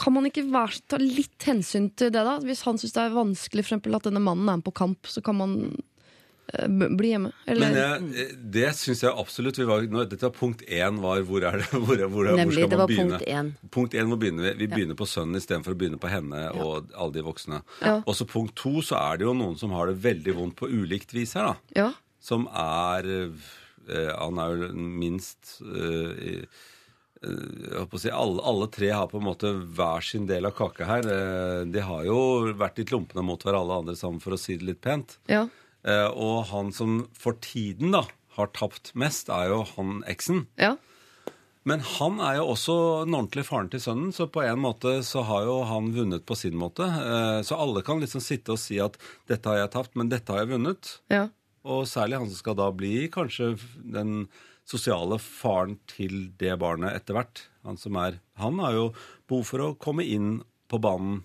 Kan 0.00 0.16
man 0.16 0.26
ikke 0.28 0.46
være, 0.50 0.82
ta 0.90 0.98
litt 1.00 1.46
hensyn 1.46 1.90
til 1.94 2.12
det, 2.14 2.24
da? 2.26 2.38
Hvis 2.44 2.64
han 2.66 2.80
syns 2.80 2.96
det 2.96 3.04
er 3.04 3.16
vanskelig 3.16 3.64
for 3.64 3.70
eksempel, 3.70 3.96
at 3.98 4.08
denne 4.08 4.22
mannen 4.24 4.48
er 4.48 4.60
med 4.60 4.66
på 4.66 4.74
kamp, 4.82 5.08
så 5.10 5.22
kan 5.24 5.38
man 5.38 5.56
bli 6.98 7.08
hjemme? 7.12 7.30
Eller? 7.46 7.70
Men 7.72 8.10
jeg, 8.14 8.26
det 8.56 8.70
syns 8.78 9.02
jeg 9.04 9.12
absolutt 9.22 9.58
vi 9.60 9.66
var, 9.68 9.82
nå, 9.90 10.04
Dette 10.10 10.26
var 10.28 10.34
punkt 10.36 10.62
én 10.66 10.98
var 11.02 11.20
hvor 11.28 11.44
er 11.46 11.60
det 11.62 11.68
hvor, 11.86 11.94
er- 12.00 12.10
hvor, 12.10 12.30
Nemlig, 12.30 12.46
hvor 12.46 12.56
skal 12.56 12.70
det 12.74 12.78
man 12.80 12.90
begynne? 12.90 13.18
punkt 13.20 13.30
én. 13.36 13.52
Punkt 13.76 13.94
én, 14.00 14.10
hvor 14.10 14.20
begynner 14.22 14.48
vi? 14.50 14.54
Vi 14.64 14.70
begynner 14.74 14.98
på 14.98 15.08
sønnen 15.10 15.38
istedenfor 15.40 15.76
å 15.76 15.80
begynne 15.80 16.00
på 16.02 16.10
henne 16.12 16.42
og 16.56 16.90
alle 16.96 17.14
de 17.18 17.24
voksne. 17.26 17.62
Ja. 17.84 17.96
Og 18.04 18.16
så 18.18 18.26
punkt 18.28 18.54
to, 18.58 18.76
så 18.82 18.98
er 19.00 19.20
det 19.22 19.28
jo 19.28 19.36
noen 19.38 19.56
som 19.60 19.72
har 19.76 19.90
det 19.92 19.98
veldig 20.04 20.36
vondt 20.40 20.58
på 20.60 20.68
ulikt 20.70 21.14
vis 21.16 21.36
her, 21.38 21.52
da. 21.52 21.56
Ja. 21.84 21.88
Som 22.20 22.48
er 22.52 23.06
eh, 23.16 24.10
Han 24.20 24.36
er 24.42 24.52
jo 24.60 24.72
minst 24.76 25.56
eh, 25.64 26.42
eh, 27.24 27.96
si, 28.00 28.10
alle, 28.12 28.42
alle 28.44 28.68
tre 28.72 28.90
har 28.92 29.08
på 29.10 29.18
en 29.20 29.26
måte 29.26 29.50
hver 29.76 30.04
sin 30.04 30.26
del 30.28 30.46
av 30.48 30.54
kaka 30.58 30.86
her. 30.88 31.08
Eh, 31.14 31.64
De 31.72 31.80
har 31.84 32.04
jo 32.08 32.18
vært 32.60 32.78
litt 32.80 32.92
lumpne 32.94 33.24
mot 33.24 33.40
hverandre 33.42 33.60
alle 33.64 33.80
andre 33.84 33.96
sammen, 33.98 34.20
for 34.22 34.36
å 34.36 34.40
si 34.40 34.56
det 34.60 34.68
litt 34.72 34.80
pent. 34.84 35.18
ja. 35.30 35.46
Eh, 35.86 36.08
og 36.08 36.46
han 36.50 36.72
som 36.76 37.04
for 37.16 37.38
tiden 37.40 37.94
da 37.96 38.04
har 38.36 38.52
tapt 38.56 38.92
mest, 38.98 39.28
er 39.32 39.50
jo 39.52 39.64
han 39.76 40.00
eksen. 40.10 40.46
ja. 40.60 40.76
Men 41.68 41.82
han 41.84 42.16
er 42.24 42.38
jo 42.38 42.46
også 42.54 42.74
den 43.04 43.14
ordentlige 43.18 43.44
faren 43.44 43.68
til 43.68 43.82
sønnen, 43.84 44.14
så 44.16 44.24
på 44.32 44.40
en 44.40 44.62
måte 44.62 44.94
så 45.04 45.20
har 45.28 45.44
jo 45.44 45.58
han 45.68 45.90
vunnet 45.92 46.24
på 46.24 46.32
sin 46.38 46.56
måte. 46.56 46.86
Eh, 46.88 47.40
så 47.44 47.58
alle 47.60 47.82
kan 47.84 48.00
liksom 48.00 48.22
sitte 48.24 48.54
og 48.54 48.58
si 48.62 48.78
at 48.80 48.96
'dette 49.28 49.44
har 49.44 49.58
jeg 49.58 49.72
tapt, 49.76 49.92
men 49.94 50.08
dette 50.08 50.32
har 50.32 50.40
jeg 50.40 50.56
vunnet'. 50.56 51.00
ja. 51.10 51.28
Og 51.62 51.84
særlig 51.84 52.16
han 52.16 52.28
som 52.30 52.40
skal 52.40 52.56
da 52.56 52.70
bli 52.72 53.08
kanskje 53.12 53.60
den 53.84 54.30
sosiale 54.64 55.18
faren 55.20 55.78
til 55.86 56.30
det 56.40 56.58
barnet 56.58 56.94
etter 56.96 57.12
hvert. 57.12 57.42
Han 57.64 57.76
som 57.76 57.96
er 57.96 58.20
Han 58.38 58.58
har 58.58 58.72
jo 58.72 58.94
behov 59.28 59.44
for 59.44 59.58
å 59.58 59.78
komme 59.78 60.00
inn 60.02 60.42
på 60.70 60.80
banen 60.80 61.24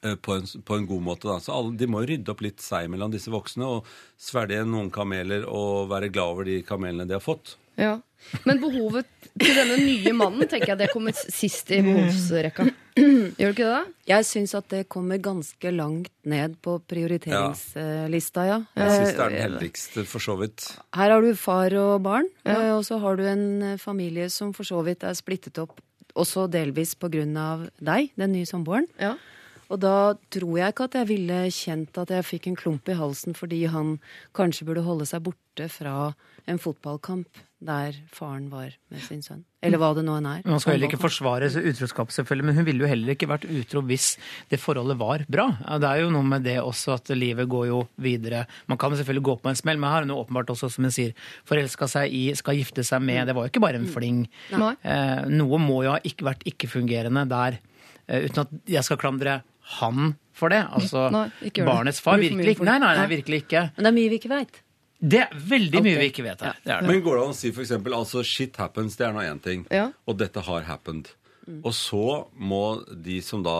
på 0.00 0.36
en, 0.36 0.46
på 0.64 0.76
en 0.76 0.86
god 0.88 1.02
måte. 1.04 1.28
Da. 1.28 1.38
Så 1.44 1.54
alle, 1.56 1.74
De 1.76 1.88
må 1.90 2.04
jo 2.04 2.12
rydde 2.12 2.32
opp 2.32 2.44
litt 2.44 2.62
seg 2.64 2.90
mellom 2.92 3.12
disse 3.12 3.32
voksne 3.32 3.66
og 3.68 3.88
svelge 4.20 4.62
noen 4.68 4.92
kameler 4.94 5.44
og 5.48 5.90
være 5.92 6.12
glad 6.12 6.36
over 6.36 6.48
de 6.48 6.60
kamelene 6.66 7.08
de 7.08 7.18
har 7.18 7.24
fått. 7.24 7.56
Ja. 7.80 7.98
Men 8.44 8.60
behovet 8.60 9.08
til 9.40 9.56
denne 9.56 9.78
nye 9.80 10.12
mannen 10.12 10.48
tenker 10.48 10.74
jeg 10.74 10.80
det 10.82 10.90
kommer 10.92 11.16
sist 11.16 11.70
i 11.72 11.80
behovsrekka. 11.84 12.66
Gjør 13.00 13.30
det 13.38 13.54
ikke 13.54 13.68
det? 13.70 13.94
jeg 14.10 14.26
syns 14.28 14.52
at 14.58 14.66
det 14.72 14.82
kommer 14.92 15.20
ganske 15.22 15.72
langt 15.72 16.12
ned 16.28 16.58
på 16.64 16.76
prioriteringslista, 16.90 18.44
ja. 18.48 18.58
Jeg 18.76 18.96
syns 18.96 19.14
det 19.14 19.24
er 19.24 19.30
Eh, 19.30 19.32
den 19.32 19.44
heldigste, 19.46 20.04
for 20.10 20.20
så 20.20 20.36
vidt. 20.40 20.66
Her 20.96 21.14
har 21.14 21.24
du 21.24 21.30
far 21.38 21.72
og 21.80 22.02
barn, 22.04 22.28
ja. 22.44 22.74
og 22.76 22.84
så 22.84 23.00
har 23.00 23.16
du 23.16 23.24
en 23.30 23.46
eh, 23.72 23.78
familie 23.80 24.28
som 24.28 24.52
for 24.56 24.68
så 24.68 24.82
vidt 24.84 25.06
er 25.06 25.16
splittet 25.16 25.62
opp 25.62 25.78
også 26.18 26.48
delvis 26.50 26.96
på 26.98 27.08
grunn 27.08 27.36
av 27.38 27.68
deg, 27.78 28.10
den 28.18 28.34
nye 28.34 28.48
samboeren. 28.48 28.90
Ja. 29.00 29.14
Og 29.70 29.78
da 29.82 30.14
tror 30.34 30.56
jeg 30.58 30.74
ikke 30.74 30.88
at 30.88 30.96
jeg 30.98 31.10
ville 31.12 31.42
kjent 31.54 32.00
at 32.02 32.10
jeg 32.10 32.26
fikk 32.26 32.50
en 32.50 32.58
klump 32.58 32.90
i 32.90 32.98
halsen 32.98 33.36
fordi 33.38 33.62
han 33.70 33.98
kanskje 34.36 34.66
burde 34.66 34.82
holde 34.86 35.06
seg 35.06 35.22
borte 35.28 35.68
fra 35.70 36.10
en 36.50 36.58
fotballkamp 36.58 37.46
der 37.60 37.92
faren 38.08 38.46
var 38.48 38.72
med 38.88 39.02
sin 39.04 39.20
sønn. 39.20 39.42
Eller 39.60 39.76
hva 39.76 39.90
det 39.92 40.02
nå 40.06 40.14
enn 40.16 40.26
er. 40.30 40.44
Man 40.48 40.62
skal 40.62 40.74
heller 40.74 40.88
ikke 40.88 41.02
forsvare 41.02 41.50
utroskap, 41.52 42.08
selvfølgelig, 42.14 42.46
men 42.48 42.56
hun 42.56 42.64
ville 42.64 42.86
jo 42.86 42.88
heller 42.88 43.12
ikke 43.12 43.28
vært 43.28 43.44
utro 43.44 43.82
hvis 43.84 44.14
det 44.48 44.58
forholdet 44.62 44.96
var 45.00 45.26
bra. 45.28 45.44
Det 45.76 45.90
er 45.90 46.00
jo 46.00 46.14
noe 46.14 46.24
med 46.24 46.46
det 46.48 46.56
også 46.62 46.96
at 46.96 47.12
livet 47.12 47.50
går 47.52 47.66
jo 47.68 47.82
videre. 48.00 48.46
Man 48.72 48.80
kan 48.80 48.96
selvfølgelig 48.96 49.26
gå 49.28 49.36
på 49.44 49.52
en 49.52 49.60
smell, 49.60 49.76
men 49.76 49.90
her 49.90 49.98
har 49.98 50.08
hun 50.08 50.16
åpenbart 50.16 50.54
også, 50.56 50.72
som 50.72 50.88
hun 50.88 50.96
sier, 50.96 51.12
forelska 51.48 51.90
seg 51.92 52.16
i, 52.16 52.24
skal 52.40 52.56
gifte 52.56 52.86
seg 52.86 53.04
med. 53.04 53.28
Det 53.28 53.36
var 53.36 53.44
jo 53.44 53.52
ikke 53.52 53.64
bare 53.66 53.82
en 53.82 53.88
fling. 53.92 54.24
Nei. 54.56 54.72
Eh, 54.80 55.28
noe 55.28 55.60
må 55.60 55.82
jo 55.84 55.92
ha 55.92 56.16
vært 56.30 56.48
ikke-fungerende 56.48 57.28
der, 57.28 57.60
eh, 58.08 58.24
uten 58.24 58.46
at 58.46 58.56
jeg 58.72 58.88
skal 58.88 59.04
klandre 59.04 59.42
han 59.78 60.14
for 60.36 60.52
det. 60.52 60.64
Altså, 60.72 61.06
Nei, 61.14 61.28
barnets 61.60 62.02
far. 62.02 62.18
Virkelig. 62.22 62.58
Nei, 62.66 62.80
nei, 62.82 62.96
nei, 62.98 63.06
virkelig 63.16 63.44
ikke. 63.44 63.68
Men 63.76 63.86
det 63.86 63.92
er 63.92 63.96
mye 64.00 64.12
vi 64.12 64.20
ikke 64.22 64.32
veit. 64.32 64.60
Det 65.00 65.22
er 65.22 65.30
veldig 65.32 65.80
mye 65.80 65.94
okay. 65.94 66.02
vi 66.02 66.10
ikke 66.12 66.24
vet 66.26 66.42
her. 66.44 66.58
Det 66.60 66.74
det. 66.74 66.88
Men 66.90 67.00
går 67.04 67.16
det 67.16 67.22
an 67.24 67.32
å 67.32 67.38
si 67.38 67.50
for 67.56 67.64
eksempel, 67.64 67.96
altså 67.96 68.24
shit 68.26 68.58
happens, 68.60 68.98
det 69.00 69.06
er 69.06 69.14
nå 69.16 69.22
én 69.24 69.40
ting. 69.40 69.62
Ja. 69.72 69.86
Og 70.04 70.18
dette 70.20 70.44
har 70.44 70.66
happened. 70.68 71.08
Og 71.64 71.72
så 71.74 72.28
må 72.36 72.64
de 72.92 73.16
som 73.24 73.40
da 73.42 73.54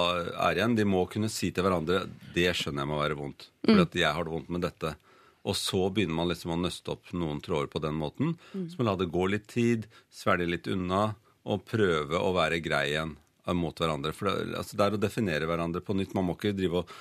er 0.46 0.61
igjen, 0.61 0.77
de 0.79 0.85
må 0.87 1.07
kunne 1.11 1.31
si 1.33 1.49
til 1.51 1.64
hverandre 1.64 2.05
det 2.37 2.53
skjønner 2.55 2.85
jeg 2.85 2.90
må 2.90 2.99
være 3.01 3.16
vondt. 3.18 3.49
For 3.64 3.83
at 3.83 3.96
jeg 3.99 4.12
har 4.14 4.27
det 4.27 4.35
vondt 4.35 4.53
med 4.53 4.62
dette. 4.66 4.92
Og 5.49 5.57
så 5.57 5.81
begynner 5.88 6.18
man 6.18 6.29
liksom 6.31 6.53
å 6.55 6.61
nøste 6.61 6.92
opp 6.92 7.11
noen 7.16 7.40
tråder 7.42 7.73
på 7.73 7.81
den 7.83 7.96
måten. 7.99 8.37
Så 8.53 8.79
man 8.79 8.92
la 8.92 8.96
det 9.01 9.09
gå 9.11 9.25
litt 9.33 9.49
tid, 9.51 9.88
svelge 10.12 10.46
litt 10.53 10.68
unna, 10.70 11.14
og 11.49 11.64
prøve 11.66 12.20
å 12.20 12.35
være 12.37 12.61
grei 12.62 12.85
igjen 12.92 13.16
mot 13.57 13.76
hverandre. 13.81 14.12
For 14.16 14.29
det, 14.31 14.55
altså, 14.59 14.76
det 14.76 14.87
er 14.87 14.96
å 14.98 15.00
definere 15.00 15.46
hverandre 15.50 15.81
på 15.85 15.96
nytt. 15.96 16.14
Man 16.14 16.29
må 16.29 16.37
ikke 16.37 16.55
drive 16.57 16.83
og 16.85 16.92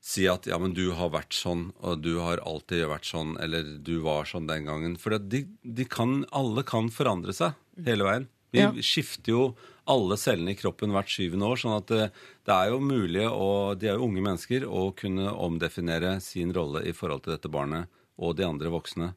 si 0.00 0.24
at 0.32 0.46
ja, 0.48 0.56
men 0.58 0.72
du 0.72 0.92
har 0.96 1.10
vært 1.12 1.34
sånn, 1.36 1.72
og 1.84 2.00
du 2.00 2.14
har 2.24 2.40
alltid 2.48 2.86
vært 2.88 3.04
sånn, 3.04 3.34
eller 3.40 3.62
du 3.84 3.98
var 4.00 4.24
sånn 4.24 4.46
den 4.48 4.64
gangen. 4.64 4.96
For 4.96 5.18
de, 5.20 5.42
de 5.62 5.84
kan, 5.84 6.22
alle 6.32 6.64
kan 6.64 6.88
forandre 6.92 7.34
seg 7.36 7.52
hele 7.84 8.04
veien. 8.08 8.28
Vi 8.50 8.58
Ja. 8.64 8.72
skifter 8.82 9.30
jo 9.30 9.42
alle 9.86 10.16
cellene 10.18 10.50
i 10.50 10.58
kroppen 10.58 10.90
hvert 10.90 11.06
syvende 11.12 11.46
år, 11.46 11.56
sånn 11.60 11.76
at 11.76 11.86
det, 11.86 12.10
det 12.48 12.54
er 12.54 12.70
jo 12.72 12.80
mulig, 12.82 13.26
og 13.30 13.78
de 13.78 13.86
er 13.90 13.94
jo 13.98 14.08
unge 14.08 14.24
mennesker, 14.24 14.64
å 14.66 14.90
kunne 14.96 15.28
omdefinere 15.30 16.16
sin 16.24 16.50
rolle 16.52 16.82
i 16.88 16.92
forhold 16.96 17.22
til 17.24 17.36
dette 17.36 17.50
barnet 17.52 17.86
og 18.18 18.34
de 18.36 18.44
andre 18.48 18.72
voksne. 18.72 19.12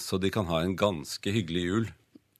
Så 0.00 0.18
de 0.18 0.30
kan 0.34 0.46
ha 0.46 0.62
en 0.64 0.74
ganske 0.74 1.30
hyggelig 1.30 1.62
jul. 1.66 1.84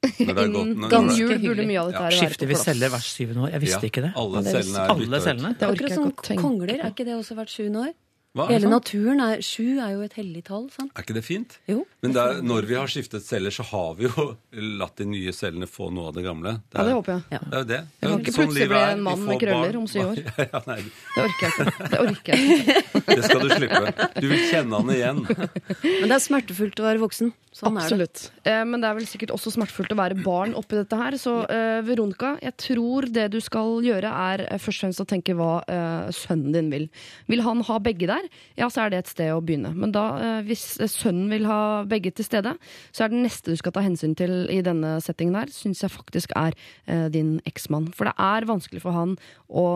Innen 0.05 1.09
jul 1.17 1.39
burde 1.41 1.63
mye 1.65 1.79
av 1.81 1.87
dette 1.89 2.01
her 2.03 2.11
være 2.11 2.17
Skifter 2.19 2.49
vi 2.51 2.57
celler 2.59 2.91
hvert 2.93 3.07
syvende 3.07 3.45
år? 3.47 3.53
Jeg 3.55 3.63
visste 3.63 3.79
Ja, 3.81 3.89
ikke 3.89 4.03
det. 4.05 4.11
Alle 4.21 4.43
det 4.45 4.53
cellene 4.53 4.83
er 4.83 4.91
Alle 4.93 5.21
cellene? 5.25 5.53
Det 5.57 5.65
er 5.65 5.73
Akkurat 5.73 5.95
som 5.97 6.11
kongler, 6.43 6.73
er 6.77 6.91
ikke 6.91 7.07
det 7.07 7.15
også 7.17 7.37
hvert 7.39 7.53
sjuende 7.53 7.87
år? 7.87 7.95
Hva? 8.37 8.45
Hele 8.51 8.69
naturen 8.69 9.21
er 9.23 9.41
Sju 9.45 9.79
er 9.81 9.95
jo 9.95 10.03
et 10.05 10.13
hellig 10.19 10.43
tall, 10.47 10.67
sant? 10.73 10.91
Er 10.93 11.05
ikke 11.05 11.15
det 11.17 11.23
fint? 11.25 11.55
Jo. 11.69 11.79
Men 12.05 12.13
det 12.13 12.21
er, 12.21 12.41
når 12.45 12.67
vi 12.69 12.75
har 12.77 12.91
skiftet 12.91 13.25
celler, 13.25 13.53
så 13.55 13.65
har 13.71 13.95
vi 13.97 14.05
jo 14.05 14.27
latt 14.81 14.99
de 15.01 15.07
nye 15.09 15.33
cellene 15.33 15.65
få 15.69 15.89
noe 15.93 16.11
av 16.11 16.17
det 16.19 16.23
gamle. 16.27 16.53
Ja, 16.75 16.85
det 16.85 16.93
håper 16.99 17.15
jeg. 17.15 17.25
Ja. 17.33 17.41
Det 17.47 17.57
er 17.57 17.63
jo 17.63 17.69
det. 17.71 17.79
Jeg 17.81 17.87
kan 17.87 18.07
Det 18.07 18.13
er 18.13 18.21
ikke 18.21 18.35
sånn 18.35 18.45
plutselig 18.45 18.69
bli 18.71 18.79
er. 18.83 18.93
en 18.93 19.03
mann 19.07 19.25
med 19.25 19.41
krøller 19.41 19.73
barn. 19.73 19.81
om 19.81 19.89
syv 19.89 20.05
år. 20.11 20.23
Ja, 20.53 20.61
nei, 20.69 20.77
Det 20.85 21.25
orker 21.25 21.47
jeg 21.47 21.55
ikke. 21.57 21.89
Det 21.91 21.99
orker 22.05 22.37
jeg 22.37 22.61
ikke. 22.61 23.03
det 23.17 23.23
skal 23.25 23.41
du 23.43 23.49
slippe. 23.57 24.07
Du 24.21 24.27
vil 24.31 24.45
kjenne 24.51 24.79
han 24.83 24.93
igjen. 24.93 25.23
Men 25.27 26.07
det 26.07 26.15
er 26.19 26.23
smertefullt 26.23 26.81
å 26.83 26.87
være 26.87 27.01
voksen. 27.03 27.33
Sånn 27.57 27.73
er 27.73 27.79
det. 27.79 27.85
Absolutt. 27.87 28.21
Eh, 28.45 28.61
men 28.69 28.83
det 28.83 28.89
er 28.91 28.97
vel 28.99 29.07
sikkert 29.09 29.31
også 29.33 29.49
smertefullt 29.55 29.93
å 29.95 29.97
være 29.97 30.17
barn 30.21 30.53
oppi 30.59 30.77
dette 30.77 30.99
her. 30.99 31.17
Så 31.17 31.33
eh, 31.49 31.79
Veronica, 31.87 32.35
jeg 32.43 32.53
tror 32.61 33.07
det 33.09 33.25
du 33.33 33.39
skal 33.41 33.79
gjøre, 33.85 34.11
er 34.31 34.43
eh, 34.45 34.59
først 34.61 34.77
og 34.83 34.85
fremst 34.85 35.01
å 35.01 35.07
tenke 35.09 35.33
hva 35.39 35.51
eh, 35.65 36.11
sønnen 36.13 36.53
din 36.53 36.69
vil. 36.73 36.85
Vil 37.31 37.41
han 37.47 37.63
ha 37.65 37.79
begge 37.81 38.09
der, 38.11 38.26
ja, 38.57 38.69
så 38.71 38.83
er 38.83 38.93
det 38.93 39.01
et 39.03 39.11
sted 39.11 39.31
å 39.33 39.41
begynne. 39.43 39.73
Men 39.77 39.93
da, 39.95 40.05
eh, 40.21 40.39
hvis 40.47 40.65
eh, 40.81 40.89
sønnen 40.91 41.29
vil 41.31 41.47
ha 41.49 41.83
begge 41.89 42.11
til 42.15 42.27
stede, 42.27 42.55
så 42.95 43.05
er 43.05 43.13
det 43.13 43.23
neste 43.25 43.53
du 43.53 43.59
skal 43.59 43.75
ta 43.75 43.83
hensyn 43.85 44.15
til 44.17 44.47
i 44.53 44.61
denne 44.65 44.97
settingen 45.03 45.37
her, 45.39 45.51
syns 45.53 45.83
jeg 45.83 45.93
faktisk 45.93 46.33
er 46.39 46.57
eh, 46.87 47.07
din 47.13 47.37
eksmann. 47.49 47.89
For 47.95 48.09
det 48.09 48.15
er 48.21 48.49
vanskelig 48.49 48.83
for 48.83 48.95
han 48.95 49.17
å 49.47 49.67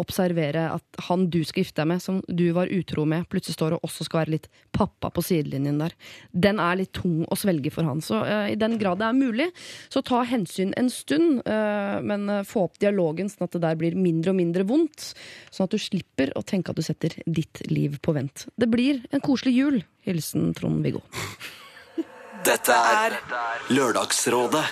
observere 0.00 0.68
at 0.74 1.04
han 1.08 1.28
du 1.30 1.42
skal 1.46 1.64
gifte 1.64 1.82
deg 1.82 1.92
med, 1.92 2.04
som 2.04 2.20
du 2.28 2.50
var 2.56 2.72
utro 2.72 3.06
med, 3.08 3.28
plutselig 3.30 3.58
står 3.58 3.76
og 3.76 3.86
også 3.86 4.08
skal 4.08 4.24
være 4.24 4.36
litt 4.38 4.50
pappa 4.80 5.10
på 5.12 5.24
sidelinjen 5.24 5.80
der. 5.82 5.94
Den 6.32 6.60
er 6.62 6.78
litt 6.80 6.92
tung 6.96 7.22
å 7.28 7.38
svelge 7.38 7.72
for 7.74 7.88
han. 7.88 8.00
Så 8.04 8.22
eh, 8.24 8.54
i 8.54 8.58
den 8.60 8.78
grad 8.80 9.00
det 9.02 9.08
er 9.10 9.18
mulig, 9.18 9.50
så 9.92 10.02
ta 10.06 10.22
hensyn 10.28 10.72
en 10.80 10.90
stund, 10.92 11.42
eh, 11.44 12.00
men 12.06 12.26
eh, 12.32 12.42
få 12.48 12.66
opp 12.68 12.80
dialogen 12.82 13.30
sånn 13.32 13.48
at 13.48 13.56
det 13.56 13.64
der 13.66 13.78
blir 13.80 13.98
mindre 13.98 14.34
og 14.34 14.40
mindre 14.40 14.66
vondt. 14.68 15.12
Sånn 15.50 15.68
at 15.68 15.76
du 15.76 15.80
slipper 15.80 16.34
å 16.38 16.44
tenke 16.46 16.72
at 16.72 16.80
du 16.80 16.84
setter 16.86 17.16
ditt 17.26 17.64
liv 17.70 18.00
på 18.02 18.16
vent. 18.16 18.48
Det 18.56 18.70
blir 18.70 19.04
en 19.12 19.24
koselig 19.24 19.56
jul. 19.56 19.80
Hilsen 20.06 20.54
Trond-Viggo. 20.56 21.02
Dette 22.40 22.72
er 22.72 23.18
Lørdagsrådet 23.76 24.64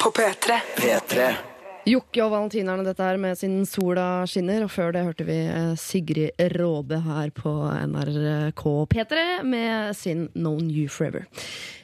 På 0.00 0.14
P3. 0.16 0.60
P3. 0.78 1.51
Jokke 1.82 2.20
og 2.22 2.30
valentinerne 2.30 2.84
dette 2.86 3.02
her 3.02 3.18
med 3.18 3.34
sin 3.38 3.64
Sola 3.66 4.22
skinner. 4.30 4.62
Og 4.62 4.70
før 4.70 4.92
det 4.94 5.02
hørte 5.02 5.26
vi 5.26 5.38
eh, 5.50 5.72
Sigrid 5.80 6.38
Råbe 6.54 7.00
her 7.02 7.32
på 7.34 7.52
NRK 7.90 8.62
P3 8.92 9.24
med 9.42 9.96
sin 9.98 10.28
Known 10.36 10.70
You 10.70 10.86
Forever. 10.86 11.26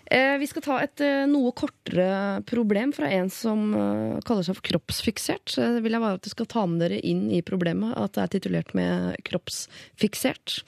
Eh, 0.07 0.37
vi 0.39 0.47
skal 0.49 0.65
ta 0.65 0.79
et 0.85 1.03
eh, 1.03 1.27
noe 1.29 1.51
kortere 1.59 2.39
problem 2.47 2.95
fra 2.95 3.11
en 3.19 3.27
som 3.33 3.75
kaller 4.23 4.47
seg 4.47 4.61
for 4.61 4.69
kroppsfiksert. 4.71 5.57
Så 5.59 5.67
vil 5.83 5.99
jeg 5.99 6.05
bare 6.05 6.21
at 6.21 6.27
du 6.27 6.31
skal 6.31 6.51
ta 6.55 6.63
med 6.71 6.85
dere 6.85 7.03
inn 7.03 7.27
i 7.35 7.43
problemet, 7.43 7.97
at 7.99 8.15
det 8.15 8.23
er 8.25 8.35
titulert 8.39 8.75
med 8.79 9.19
kroppsfiksert. 9.27 10.61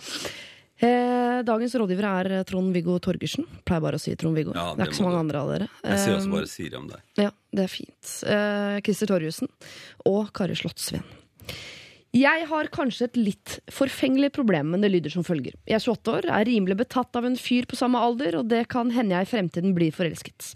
Eh, 0.80 1.42
dagens 1.44 1.74
rådgiver 1.76 2.06
er 2.08 2.44
Trond-Viggo 2.48 2.94
Torgersen. 3.04 3.44
Pleier 3.68 3.82
bare 3.84 3.98
å 3.98 4.00
si 4.00 4.14
Trond-Viggo. 4.16 4.54
Ja, 4.56 4.70
det 4.74 4.86
er 4.86 4.90
ikke 4.90 5.00
så 5.02 5.04
mange 5.08 5.20
andre 5.20 5.42
av 5.42 5.50
dere. 5.52 5.68
Jeg 5.84 5.98
sier 6.06 6.16
også 6.16 6.28
Eh, 6.30 6.32
bare 6.38 6.46
Siri 6.48 6.76
om 6.78 6.86
deg. 6.88 7.00
ja, 7.20 7.30
det 7.52 7.64
er 7.66 7.68
fint. 7.68 8.12
Eh, 8.24 8.80
Christer 8.80 9.06
Torjussen 9.12 9.48
og 10.06 10.32
Kari 10.32 10.54
Slottsveen. 10.56 11.04
Jeg 12.10 12.46
har 12.50 12.66
kanskje 12.74 13.06
et 13.06 13.18
litt 13.20 13.52
forfengelig 13.70 14.32
problem, 14.34 14.72
men 14.72 14.82
det 14.82 14.88
lyder 14.90 15.12
som 15.14 15.22
følger. 15.22 15.54
Jeg 15.70 15.76
er 15.76 15.84
28 15.84 16.14
år, 16.16 16.26
er 16.26 16.48
rimelig 16.48 16.74
betatt 16.80 17.14
av 17.14 17.28
en 17.28 17.36
fyr 17.38 17.68
på 17.70 17.78
samme 17.78 18.00
alder, 18.02 18.40
og 18.40 18.48
det 18.50 18.64
kan 18.72 18.90
hende 18.90 19.14
jeg 19.14 19.28
i 19.28 19.30
fremtiden 19.30 19.76
blir 19.76 19.94
forelsket. 19.94 20.48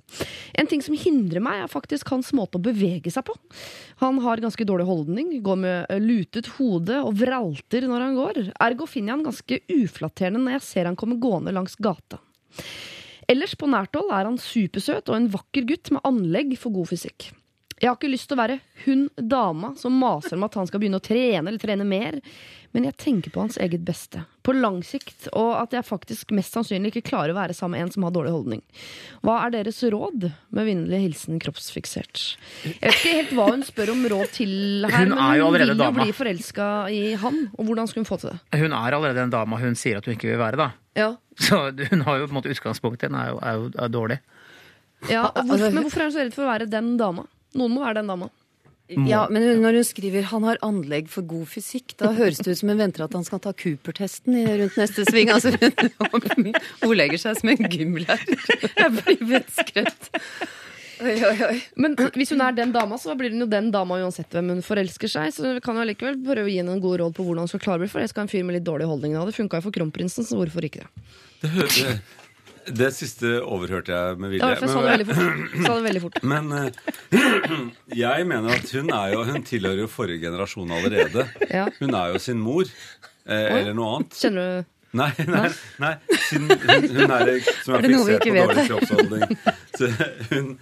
En 0.58 0.66
ting 0.66 0.82
som 0.82 0.96
hindrer 0.98 1.44
meg, 1.44 1.60
er 1.62 1.70
faktisk 1.70 2.10
hans 2.10 2.32
måte 2.34 2.58
å 2.58 2.64
bevege 2.64 3.12
seg 3.14 3.28
på. 3.28 3.36
Han 4.02 4.18
har 4.24 4.42
ganske 4.42 4.66
dårlig 4.66 4.88
holdning, 4.88 5.30
går 5.46 5.60
med 5.62 5.94
lutet 6.02 6.50
hode 6.56 6.98
og 7.06 7.14
vralter 7.22 7.86
når 7.86 8.06
han 8.08 8.18
går. 8.18 8.42
Ergo 8.66 8.90
finner 8.90 9.12
jeg 9.12 9.20
han 9.20 9.28
ganske 9.28 9.60
uflatterende 9.76 10.42
når 10.42 10.56
jeg 10.56 10.66
ser 10.72 10.90
han 10.90 10.98
komme 10.98 11.20
gående 11.22 11.54
langs 11.54 11.78
gata. 11.78 12.18
Ellers 13.30 13.54
på 13.54 13.70
nært 13.70 13.94
hold 13.94 14.10
er 14.10 14.26
han 14.26 14.42
supersøt 14.42 15.06
og 15.06 15.20
en 15.20 15.30
vakker 15.38 15.70
gutt 15.70 15.94
med 15.94 16.02
anlegg 16.10 16.58
for 16.58 16.74
god 16.74 16.90
fysikk. 16.90 17.30
Jeg 17.82 17.90
har 17.90 17.96
ikke 17.98 18.12
lyst 18.12 18.28
til 18.30 18.36
å 18.36 18.42
være 18.42 18.60
hun 18.84 19.08
dama 19.18 19.72
som 19.80 19.96
maser 19.98 20.36
om 20.38 20.44
at 20.46 20.54
han 20.54 20.68
skal 20.70 20.80
begynne 20.82 21.00
å 21.00 21.04
trene 21.04 21.48
eller 21.50 21.58
trene 21.60 21.84
mer, 21.84 22.20
men 22.74 22.86
jeg 22.88 22.96
tenker 22.98 23.30
på 23.34 23.42
hans 23.42 23.56
eget 23.62 23.82
beste. 23.86 24.22
På 24.46 24.54
lang 24.54 24.80
sikt, 24.86 25.28
og 25.34 25.52
at 25.60 25.74
jeg 25.76 25.86
faktisk 25.86 26.32
mest 26.34 26.54
sannsynlig 26.56 26.90
ikke 26.92 27.04
klarer 27.10 27.30
å 27.34 27.36
være 27.36 27.54
sammen 27.54 27.76
med 27.78 27.86
en 27.86 27.92
som 27.94 28.06
har 28.06 28.14
dårlig 28.14 28.32
holdning. 28.34 28.62
Hva 29.26 29.36
er 29.44 29.52
deres 29.56 29.78
råd? 29.94 30.26
Med 30.54 30.66
vennlig 30.70 31.00
hilsen 31.04 31.38
kroppsfiksert. 31.42 32.22
Jeg 32.64 32.78
vet 32.82 32.96
ikke 32.98 33.14
helt 33.18 33.34
hva 33.38 33.46
hun 33.52 33.62
spør 33.66 33.92
om 33.94 34.06
råd 34.14 34.32
til 34.38 34.54
her, 34.90 34.96
Hun 35.04 35.14
men 35.14 35.18
er 35.26 35.38
jo 35.38 35.44
hun 35.44 35.50
allerede 35.52 35.68
vil 35.70 35.74
jo 35.76 35.84
dama. 35.84 36.02
bli 36.06 36.16
forelska 36.18 36.68
i 36.94 37.02
han, 37.22 37.40
og 37.58 37.68
hvordan 37.70 37.90
skal 37.90 38.02
hun 38.04 38.10
få 38.10 38.20
til 38.24 38.32
det? 38.34 38.62
Hun 38.64 38.72
er 38.80 38.98
allerede 38.98 39.26
en 39.28 39.34
dama 39.34 39.60
hun 39.62 39.78
sier 39.78 39.98
at 40.02 40.06
hun 40.10 40.14
ikke 40.16 40.30
vil 40.32 40.42
være, 40.42 40.58
da. 40.62 40.70
Ja, 40.98 41.12
Så 41.38 41.58
hun 41.90 42.02
har 42.06 42.18
jo 42.22 42.26
på 42.26 42.34
en 42.34 42.38
måte 42.38 42.50
utgangspunktet 42.54 43.10
den 43.10 43.18
er 43.18 43.32
jo, 43.34 43.38
er 43.42 43.58
jo 43.58 43.70
er 43.86 43.88
dårlig. 43.90 44.18
ja 45.10 45.28
hvorfor, 45.34 45.70
Men 45.74 45.82
hvorfor 45.86 46.00
er 46.00 46.10
hun 46.10 46.16
så 46.18 46.22
redd 46.26 46.34
for 46.34 46.46
å 46.46 46.50
være 46.54 46.70
den 46.70 46.96
dama? 46.98 47.26
Noen 47.54 47.74
må 47.74 47.84
være 47.84 48.00
den 48.02 48.10
dama. 48.10 48.30
Ja, 49.08 49.22
men 49.32 49.40
når 49.62 49.78
hun 49.78 49.84
skriver 49.88 50.26
'han 50.28 50.44
har 50.44 50.58
anlegg 50.60 51.08
for 51.08 51.22
god 51.24 51.46
fysikk', 51.48 51.94
da 51.96 52.10
høres 52.12 52.36
det 52.44 52.52
ut 52.52 52.58
som 52.58 52.68
hun 52.68 52.78
venter 52.82 53.04
at 53.06 53.14
han 53.16 53.24
skal 53.24 53.40
ta 53.40 53.52
Cooper-testen 53.56 54.36
rundt 54.60 54.76
neste 54.76 55.06
sving. 55.08 55.30
Altså, 55.32 55.56
hun 55.56 56.52
ordlegger 56.84 57.16
seg 57.18 57.38
som 57.40 57.48
en 57.48 57.64
gymlærer. 57.64 58.36
Jeg 58.76 58.90
blir 58.98 59.24
vettskremt. 59.30 60.10
Oi, 61.00 61.16
oi, 61.26 61.38
oi. 61.48 61.62
Men 61.80 61.96
hvis 61.96 62.30
hun 62.30 62.40
er 62.44 62.52
den 62.54 62.72
dama, 62.72 62.96
så 63.00 63.16
blir 63.18 63.32
hun 63.32 63.40
jo 63.40 63.46
den 63.50 63.70
dama 63.74 63.96
uansett 64.04 64.28
hvem 64.30 64.52
hun 64.52 64.62
forelsker 64.62 65.08
seg. 65.10 65.32
Så 65.34 65.54
vi 65.56 65.60
kan 65.64 65.80
jo 65.80 65.86
likevel 65.88 66.20
prøve 66.22 66.44
å 66.44 66.52
gi 66.52 66.60
henne 66.60 66.76
en 66.76 66.84
god 66.84 67.00
råd 67.00 67.16
på 67.16 67.24
hvordan 67.24 67.48
hun 67.48 67.48
skal 67.50 67.60
klare 67.64 67.80
å 67.80 67.84
bli 67.86 67.90
forelska 67.90 68.20
i 68.20 68.24
en 68.28 68.28
fyr 68.30 68.44
med 68.44 68.58
litt 68.60 68.68
dårlig 68.68 68.86
holdning. 68.86 69.16
Det 69.16 69.34
funka 69.34 69.58
jo 69.58 69.66
for 69.70 69.74
kronprinsen, 69.80 70.28
så 70.28 70.36
hvorfor 70.38 70.68
ikke 70.68 70.84
det? 70.84 71.08
Det, 71.40 71.50
hø- 71.56 71.98
det, 72.66 72.90
siste 72.96 73.38
overhørte 73.42 73.92
jeg 73.92 74.18
med 74.18 74.30
vilje. 74.34 74.56
for 74.60 74.68
sa 74.72 74.82
det 75.76 75.84
veldig 75.88 76.02
fort. 76.02 76.20
Men 76.32 76.52
eh, 76.52 76.70
jeg 78.04 78.26
mener 78.30 78.54
at 78.58 78.70
hun 78.76 78.90
er 78.94 79.12
jo 79.14 79.24
Hun 79.28 79.42
tilhører 79.46 79.84
jo 79.84 79.88
forrige 79.90 80.20
generasjon 80.26 80.70
allerede. 80.70 81.26
Ja. 81.50 81.66
Hun 81.80 81.94
er 81.94 82.14
jo 82.14 82.22
sin 82.22 82.40
mor. 82.40 82.64
Eh, 83.24 83.50
eller 83.60 83.74
noe 83.76 83.96
annet. 83.98 84.16
Kjenner 84.20 84.48
du 84.62 84.70
Nei, 84.94 85.08
nei, 85.26 85.48
nei. 85.82 85.88
Hun, 86.30 86.44
hun 86.54 87.10
er 87.10 87.30
som 87.64 87.74
er, 87.74 87.80
Er 87.80 87.88
fiksert 87.90 88.22
på 88.22 88.34
dårlig 88.36 88.66
kroppsholdning. 88.68 89.24
Så 89.74 89.88
hun, 90.30 90.52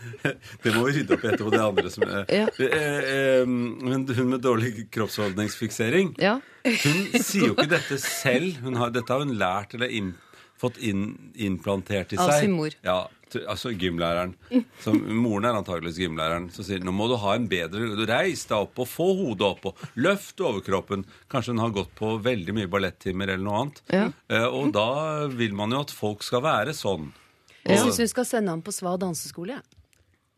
det 0.64 0.72
må 0.72 0.86
vi 0.86 0.94
rydde 0.96 1.18
opp 1.18 1.26
i 1.26 1.28
etterpå, 1.34 1.50
det 1.52 1.60
andre 1.60 1.92
som 1.92 2.06
er 2.08 2.32
Ja. 2.32 2.46
eh, 2.64 3.10
eh, 3.12 3.44
Men 3.44 4.06
hun 4.08 4.30
med 4.30 4.40
dårlig 4.40 4.86
kroppsholdningsfiksering, 4.96 6.14
Ja. 6.22 6.38
hun 6.64 7.04
sier 7.20 7.50
jo 7.50 7.52
ikke 7.58 7.68
dette 7.74 7.98
selv. 8.00 8.56
Hun 8.64 8.80
har, 8.80 8.88
dette 8.96 9.12
har 9.12 9.20
hun 9.20 9.36
lært 9.36 9.76
eller 9.76 9.92
inn, 9.92 10.14
fått 10.62 10.78
inn, 10.78 11.10
implantert 11.34 12.14
i 12.14 12.20
Av 12.22 12.30
seg. 12.30 12.46
sin 12.46 12.54
mor. 12.56 12.74
Ja, 12.86 13.00
altså 13.50 13.72
gymlæreren. 13.74 14.34
Som, 14.84 15.00
moren 15.18 15.48
er 15.48 15.58
antakeligvis 15.58 15.98
gymlæreren. 16.04 16.48
Som 16.54 16.66
sier 16.68 16.84
nå 16.86 16.94
må 16.94 17.08
du 17.10 17.16
ha 17.22 17.34
en 17.38 17.48
bedre 17.50 18.06
Reis 18.08 18.44
deg 18.50 18.56
opp 18.68 18.82
og 18.84 18.88
få 18.90 19.08
hodet 19.18 19.48
opp 19.48 19.66
og 19.72 19.82
løft 20.00 20.40
overkroppen. 20.44 21.04
Kanskje 21.32 21.56
hun 21.56 21.64
har 21.64 21.74
gått 21.74 21.92
på 21.98 22.14
veldig 22.22 22.56
mye 22.60 22.70
ballettimer 22.70 23.34
eller 23.34 23.44
noe 23.46 23.60
annet. 23.64 23.82
Ja. 23.92 24.06
Eh, 24.30 24.46
og 24.48 24.72
da 24.76 24.88
vil 25.32 25.54
man 25.58 25.74
jo 25.74 25.82
at 25.84 25.94
folk 25.94 26.24
skal 26.26 26.44
være 26.46 26.76
sånn. 26.76 27.10
Jeg 27.62 27.78
syns 27.78 28.00
hun 28.02 28.10
skal 28.10 28.26
sende 28.26 28.54
ham 28.54 28.62
på 28.64 28.74
Sva 28.74 28.96
danseskole. 28.98 29.58
Ja. 29.60 29.62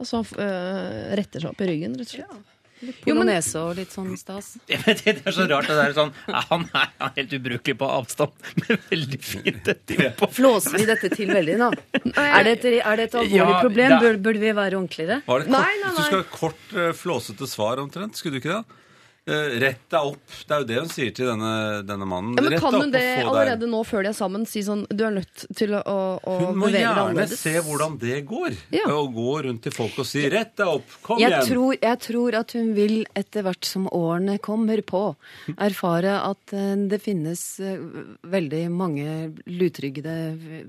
Og 0.02 0.08
så 0.10 0.20
øh, 0.24 1.14
retter 1.16 1.44
seg 1.44 1.52
opp 1.52 1.62
i 1.62 1.68
ryggen, 1.70 1.94
rett 2.00 2.10
og 2.10 2.16
slett. 2.18 2.32
Jo, 2.34 2.53
men- 2.82 2.94
Polonese 3.04 3.60
og 3.60 3.76
litt 3.76 3.92
sånn 3.94 4.16
stas. 4.18 4.56
Jeg 4.72 4.80
vet, 4.86 5.04
det 5.04 5.14
er 5.26 5.32
så 5.36 5.46
rart. 5.50 5.66
Det 5.70 5.76
der, 5.78 5.94
sånn, 5.96 6.12
han 6.50 6.66
er 6.74 6.90
er 7.04 7.10
helt 7.16 7.32
ubrukelig 7.38 7.76
på 7.80 7.88
avstand, 7.88 8.32
men 8.64 8.78
veldig 8.90 9.20
fint 9.22 9.68
etterpå. 9.74 10.28
Flåser 10.34 10.78
vi 10.78 10.86
dette 10.90 11.10
til 11.14 11.28
veldig 11.34 11.56
nå? 11.60 11.70
Er 12.14 12.44
det 12.46 12.52
et, 12.58 12.64
er 12.84 12.96
det 12.96 13.08
et 13.10 13.14
alvorlig 13.20 13.36
Ja, 13.40 13.60
problem? 13.62 13.98
det 14.00 14.08
er- 14.14 14.22
Burde, 14.24 14.40
vi 14.40 14.52
være 14.56 14.78
ordentligere? 14.78 15.20
Var 15.26 15.38
det 15.44 15.50
kort, 15.50 15.58
Nei, 15.58 15.74
nei, 15.84 15.90
Du 15.96 16.02
skal 16.02 16.22
ha 16.22 16.30
kort, 16.38 16.64
eh, 16.74 16.92
flåsete 16.96 17.46
svar 17.50 17.80
omtrent, 17.82 18.16
skulle 18.18 18.38
du 18.38 18.42
ikke 18.42 18.58
det? 18.60 18.80
Eh, 19.24 19.54
rett 19.56 19.86
deg 19.88 20.10
opp. 20.10 20.32
Det 20.44 20.52
er 20.52 20.58
jo 20.60 20.66
det 20.68 20.78
hun 20.82 20.90
sier 20.92 21.12
til 21.16 21.30
denne, 21.30 21.52
denne 21.88 22.04
mannen. 22.04 22.34
Ja, 22.36 22.42
men 22.44 22.52
Rett 22.52 22.60
Kan 22.60 22.74
hun 22.76 22.90
det 22.92 23.04
allerede 23.22 23.68
nå 23.72 23.80
før 23.88 24.04
de 24.04 24.10
er 24.10 24.16
sammen? 24.18 24.44
Si 24.44 24.60
sånn 24.66 24.82
Du 24.92 25.00
er 25.06 25.14
nødt 25.16 25.46
til 25.56 25.72
å, 25.78 25.80
å, 26.20 26.34
Hun 26.42 26.60
må 26.60 26.68
gjerne 26.68 27.24
se 27.32 27.54
hvordan 27.64 27.96
det 28.02 28.18
går. 28.28 28.58
Ja. 28.76 28.84
Og 28.92 29.16
gå 29.16 29.38
rundt 29.48 29.64
til 29.64 29.72
folk 29.72 29.96
og 30.02 30.08
si 30.10 30.26
'rett 30.28 30.52
deg 30.60 30.74
opp', 30.76 30.98
kom 31.00 31.22
Jeg 31.22 31.32
igjen'. 31.32 31.48
tror, 31.48 31.72
jeg 31.80 32.02
tror 32.04 32.38
at 32.42 32.52
hun 32.52 32.70
vil, 32.76 32.94
etter 33.16 33.48
hvert 33.48 33.64
som 33.64 33.88
årene 33.88 34.36
kommer 34.44 34.84
på, 34.84 35.16
erfare 35.56 36.20
at 36.20 36.52
eh, 36.52 36.76
det 36.92 37.00
finnes 37.00 37.40
eh, 37.64 37.80
veldig 38.28 38.64
mange 38.76 39.08
lutryggede, 39.48 40.18
eh, 40.36 40.64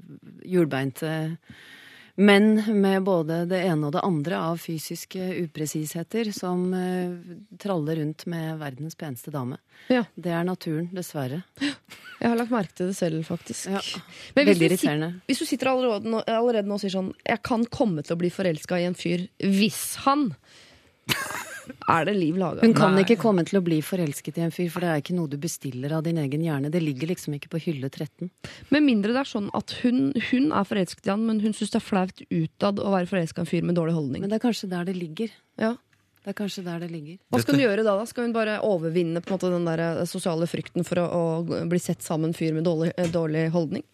hjulbeinte 0.47 1.11
menn 2.15 2.61
med 2.81 3.03
både 3.03 3.41
det 3.49 3.57
ene 3.67 3.87
og 3.89 3.91
det 3.95 4.03
andre 4.07 4.37
av 4.51 4.59
fysiske 4.63 5.19
upresisheter 5.43 6.29
som 6.35 6.61
eh, 6.73 7.11
traller 7.59 7.99
rundt 7.99 8.23
med 8.31 8.57
verdens 8.61 8.95
peneste 8.95 9.33
dame. 9.33 9.57
Ja, 9.91 10.05
Det 10.15 10.31
er 10.31 10.45
naturen, 10.47 10.87
dessverre. 10.95 11.41
jeg 11.59 12.29
har 12.29 12.37
lagt 12.39 12.53
merke 12.55 12.73
til 12.77 12.87
det 12.93 12.95
selv, 12.95 13.25
faktisk. 13.27 13.67
Ja. 13.67 13.81
Men 14.35 14.45
hvis 14.47 14.53
Veldig 14.55 14.69
du, 14.69 14.73
irriterende. 14.73 15.09
hvis 15.27 15.39
du 15.43 15.45
sitter 15.49 15.71
allerede 15.73 16.09
nå, 16.13 16.23
allerede 16.27 16.67
nå 16.71 16.77
og 16.79 16.83
sier 16.85 16.93
sånn 16.95 17.11
Jeg 17.27 17.41
kan 17.43 17.65
komme 17.67 18.01
til 18.05 18.15
å 18.15 18.19
bli 18.23 18.31
forelska 18.31 18.79
i 18.79 18.87
en 18.87 18.95
fyr 18.95 19.27
hvis 19.43 19.83
han 20.07 20.29
Er 21.91 22.07
det 22.07 22.15
liv 22.17 22.37
laga? 22.39 22.63
Hun 22.65 22.75
kan 22.77 22.95
Nei. 22.95 23.03
ikke 23.05 23.17
komme 23.21 23.45
til 23.47 23.59
å 23.59 23.63
bli 23.65 23.79
forelsket 23.85 24.39
i 24.39 24.45
en 24.45 24.53
fyr, 24.53 24.69
for 24.73 24.85
det 24.85 24.91
er 24.91 25.01
ikke 25.03 25.15
noe 25.17 25.31
du 25.31 25.37
bestiller 25.41 25.95
av 25.97 26.03
din 26.05 26.19
egen 26.21 26.43
hjerne. 26.45 26.71
Det 26.73 26.81
ligger 26.83 27.11
liksom 27.13 27.37
ikke 27.37 27.51
på 27.53 27.61
hylle 27.67 27.89
13. 27.89 28.29
Med 28.73 28.85
mindre 28.85 29.15
det 29.15 29.23
er 29.23 29.31
sånn 29.31 29.49
at 29.57 29.75
hun, 29.81 30.11
hun 30.31 30.51
er 30.51 30.69
forelsket 30.69 31.09
i 31.09 31.13
han, 31.13 31.25
men 31.29 31.41
hun 31.43 31.55
syns 31.55 31.73
det 31.73 31.81
er 31.81 31.87
flaut 31.87 32.23
utad 32.29 32.81
å 32.81 32.93
være 32.93 33.09
forelska 33.11 33.41
i 33.41 33.45
en 33.45 33.51
fyr 33.51 33.67
med 33.67 33.79
dårlig 33.79 33.97
holdning. 33.97 34.25
Men 34.25 34.33
det 34.33 34.39
er 34.39 34.45
kanskje 34.47 34.71
der 34.71 34.87
det 34.89 34.97
ligger. 34.97 35.33
Ja. 35.61 35.75
Det 36.25 36.33
er 36.33 36.37
kanskje 36.39 36.63
der 36.65 36.79
det 36.81 36.89
ligger. 36.89 37.17
Hva 37.29 37.37
skal 37.43 37.53
hun 37.53 37.61
gjøre 37.61 37.83
da? 37.85 37.91
da? 37.99 38.05
Skal 38.09 38.25
hun 38.25 38.31
bare 38.33 38.57
overvinne 38.65 39.21
på 39.21 39.29
en 39.29 39.37
måte, 39.37 39.51
den 39.53 39.67
der 39.67 39.83
eh, 39.83 40.05
sosiale 40.09 40.47
frykten 40.49 40.87
for 40.87 41.03
å, 41.03 41.09
å 41.45 41.65
bli 41.69 41.77
sett 41.77 42.01
sammen 42.01 42.31
med 42.31 42.33
en 42.33 42.39
fyr 42.39 42.55
med 42.55 42.65
dårlig, 42.65 42.95
eh, 42.97 43.11
dårlig 43.13 43.43
holdning? 43.53 43.85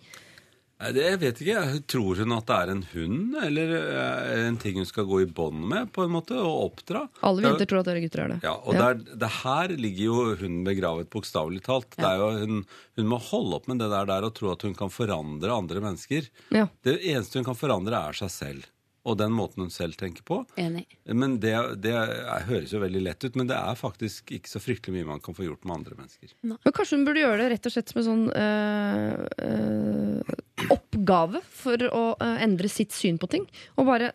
Det, 0.89 1.03
jeg 1.05 1.19
vet 1.21 1.41
ikke. 1.43 1.63
Tror 1.93 2.21
hun 2.23 2.33
at 2.35 2.47
det 2.49 2.57
er 2.57 2.71
en 2.73 2.83
hund, 2.93 3.35
eller 3.45 3.73
eh, 3.77 4.41
en 4.47 4.57
ting 4.61 4.79
hun 4.81 4.87
skal 4.89 5.05
gå 5.09 5.21
i 5.23 5.29
bånd 5.29 5.61
med, 5.69 5.91
på 5.93 6.05
en 6.07 6.13
måte, 6.15 6.37
og 6.41 6.71
oppdra? 6.71 7.03
Alle 7.27 7.43
er 7.43 7.51
jenter 7.51 7.69
tror 7.69 7.83
at 7.83 7.91
dere 7.91 8.03
gutter 8.03 8.23
er 8.25 8.33
det. 8.33 8.39
Ja, 8.47 8.55
og 8.57 8.79
Der, 8.81 8.99
det 9.23 9.31
her 9.41 9.75
ligger 9.77 10.03
jo 10.07 10.25
hun 10.41 10.59
begravet, 10.67 11.11
bokstavelig 11.13 11.61
talt. 11.67 11.93
Det 11.97 12.07
er 12.07 12.21
jo, 12.23 12.31
hun, 12.41 12.63
hun 12.97 13.09
må 13.13 13.21
holde 13.31 13.59
opp 13.59 13.69
med 13.71 13.83
det 13.83 13.91
der, 13.93 14.09
der 14.09 14.29
og 14.29 14.35
tro 14.37 14.53
at 14.55 14.65
hun 14.65 14.77
kan 14.77 14.93
forandre 14.93 15.53
andre 15.53 15.83
mennesker. 15.83 16.29
Ja. 16.49 16.67
Det 16.83 16.97
eneste 17.03 17.39
hun 17.39 17.49
kan 17.51 17.59
forandre, 17.59 18.01
er 18.09 18.17
seg 18.23 18.33
selv. 18.33 18.69
Og 19.01 19.17
den 19.17 19.31
måten 19.33 19.63
hun 19.63 19.71
selv 19.73 19.97
tenker 19.97 20.21
på. 20.25 20.43
Enig. 20.61 20.83
Men 21.09 21.39
det, 21.41 21.55
det 21.81 21.93
er, 21.97 22.43
høres 22.45 22.73
jo 22.73 22.81
veldig 22.83 23.01
lett 23.01 23.25
ut, 23.25 23.37
men 23.39 23.49
det 23.49 23.57
er 23.57 23.79
faktisk 23.79 24.29
ikke 24.35 24.51
så 24.51 24.61
fryktelig 24.61 24.99
mye 24.99 25.09
man 25.15 25.23
kan 25.23 25.37
få 25.37 25.47
gjort 25.47 25.65
med 25.65 25.79
andre 25.79 25.97
mennesker. 25.97 26.35
Men 26.45 26.59
kanskje 26.67 26.99
hun 26.99 27.07
burde 27.07 27.23
gjøre 27.23 27.39
det 27.41 27.47
rett 27.55 27.69
og 27.69 27.73
slett 27.73 27.93
som 27.93 28.01
en 28.01 28.07
sånn 28.09 28.27
øh, 28.37 29.23
øh, 29.47 30.35
oppgave 30.75 31.41
for 31.49 31.87
å 31.89 32.03
øh, 32.13 32.37
endre 32.45 32.69
sitt 32.69 32.93
syn 32.93 33.17
på 33.21 33.31
ting. 33.31 33.49
Og 33.81 33.89
bare 33.89 34.11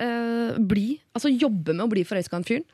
bli 0.63 1.01
Altså 1.17 1.31
jobbe 1.33 1.73
med 1.73 1.87
å 1.87 1.89
bli 1.89 2.03
forelska 2.05 2.37
i 2.37 2.41
en 2.43 2.45
fyr. 2.45 2.65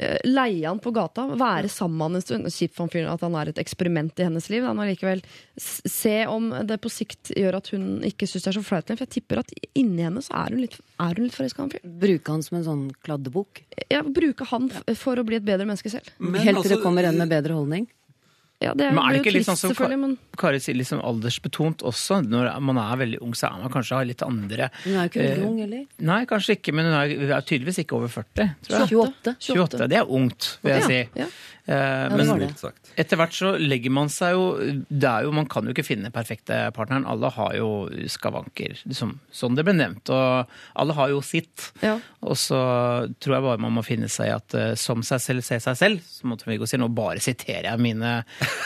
Uh, 0.00 0.18
leie 0.28 0.66
han 0.66 0.80
på 0.82 0.92
gata, 0.94 1.26
være 1.38 1.70
sammen 1.72 1.98
med 1.98 2.06
han 2.06 2.20
en 2.20 2.24
stund. 2.24 2.50
Kjipt 2.52 2.76
for 2.76 2.86
han 2.86 2.92
fyr 2.94 3.10
at 3.12 3.24
han 3.24 3.36
er 3.38 3.52
et 3.52 3.60
eksperiment 3.62 4.18
i 4.20 4.26
hennes 4.28 4.48
liv. 4.52 4.66
Han 4.66 4.78
må 4.78 4.88
likevel 4.88 5.24
se 5.56 6.16
om 6.30 6.50
det 6.68 6.80
på 6.82 6.92
sikt 6.92 7.32
gjør 7.36 7.60
at 7.60 7.72
hun 7.74 7.88
ikke 8.08 8.28
syns 8.30 8.46
det 8.46 8.52
er 8.52 8.58
så 8.58 8.66
flaut 8.66 8.88
lenger. 8.88 9.02
For 9.02 9.08
jeg 9.08 9.14
tipper 9.20 9.42
at 9.42 9.54
inni 9.78 10.06
henne 10.06 10.24
så 10.24 10.34
er 10.44 10.54
hun 10.56 10.62
litt, 10.64 10.78
er 11.02 11.16
hun 11.18 11.28
litt 11.28 11.36
forelska 11.36 11.60
i 11.60 11.64
han 11.64 11.74
fyren. 11.74 11.96
Bruke 12.02 12.36
han 12.36 12.46
som 12.46 12.58
en 12.58 12.68
sånn 12.68 12.84
kladdebok. 13.04 13.64
Ja, 13.92 14.02
bruke 14.06 14.48
han 14.52 14.70
f 14.72 15.02
for 15.02 15.18
å 15.18 15.26
bli 15.26 15.40
et 15.40 15.46
bedre 15.46 15.66
menneske 15.66 15.90
selv. 15.92 16.08
Men 16.18 16.40
Helt 16.40 16.62
til 16.62 16.62
altså, 16.62 16.76
det 16.76 16.84
kommer 16.84 17.08
en 17.08 17.18
med 17.18 17.32
bedre 17.32 17.58
holdning. 17.58 17.88
Ja, 18.62 18.72
det 18.78 18.86
er, 18.86 18.92
Men 18.94 19.04
er 19.08 19.16
det 19.16 19.20
ikke 19.24 19.32
litt 19.34 19.46
sånn 19.48 19.58
som 19.58 19.74
men 20.00 20.16
Kari 20.38 20.60
sier, 20.62 20.76
liksom 20.78 21.00
aldersbetont 21.02 21.82
også? 21.88 22.20
Når 22.28 22.50
man 22.62 22.78
er 22.78 22.96
veldig 23.00 23.20
ung, 23.24 23.32
så 23.38 23.48
er 23.50 23.62
man 23.64 23.72
kanskje 23.74 23.96
har 23.98 24.06
litt 24.08 24.22
andre 24.26 24.68
Hun 24.84 24.92
er 24.94 25.08
jo 25.08 25.10
ikke 25.12 25.22
Eh, 25.22 25.30
veldig 25.32 25.48
ung, 25.48 25.60
eller? 25.66 25.86
Nei, 26.12 26.20
kanskje 26.30 26.56
ikke, 26.58 26.74
men 26.78 26.86
hun 26.90 26.94
er, 27.00 27.16
er 27.38 27.46
tydeligvis 27.48 27.82
ikke 27.84 27.96
over 27.98 28.08
40. 28.08 28.52
Tror 28.68 28.78
jeg. 28.78 28.92
28. 29.02 29.36
28. 29.56 29.88
Det 29.92 29.98
er 29.98 30.06
ungt, 30.20 30.52
vil 30.62 30.72
jeg 30.76 30.80
Ja, 30.82 30.86
si. 30.86 31.00
ja. 31.24 31.26
Eh, 31.62 32.16
men 32.16 32.42
etter 32.98 33.18
hvert 33.20 33.34
så 33.36 33.52
legger 33.54 33.92
man 33.94 34.08
seg 34.10 34.32
jo 34.34 34.46
det 34.90 35.06
er 35.06 35.28
jo, 35.28 35.30
Man 35.30 35.46
kan 35.46 35.62
jo 35.62 35.70
ikke 35.70 35.84
finne 35.86 36.10
perfekte 36.14 36.56
partneren. 36.74 37.06
Alle 37.06 37.30
har 37.30 37.54
jo 37.54 37.68
skavanker, 38.10 38.74
liksom, 38.82 39.14
sånn 39.30 39.58
det 39.58 39.64
ble 39.66 39.76
nevnt. 39.78 40.10
Og 40.10 40.50
alle 40.82 40.96
har 40.98 41.12
jo 41.12 41.20
sitt. 41.24 41.70
Ja. 41.84 41.98
Og 42.22 42.34
så 42.38 42.58
tror 43.22 43.36
jeg 43.36 43.46
bare 43.46 43.62
man 43.62 43.76
må 43.76 43.84
finne 43.86 44.10
seg 44.10 44.30
i 44.30 44.34
at 44.34 44.58
eh, 44.58 44.72
som 44.80 45.04
seg 45.06 45.22
selv 45.22 45.46
ser 45.46 45.62
seg 45.62 45.78
selv, 45.78 46.02
så 46.02 46.30
måtte 46.30 46.50
Viggo 46.50 46.66
si 46.66 46.80
nå 46.80 46.90
bare 46.92 47.22
siterer 47.22 47.70
jeg 47.70 47.82
mine 47.82 48.12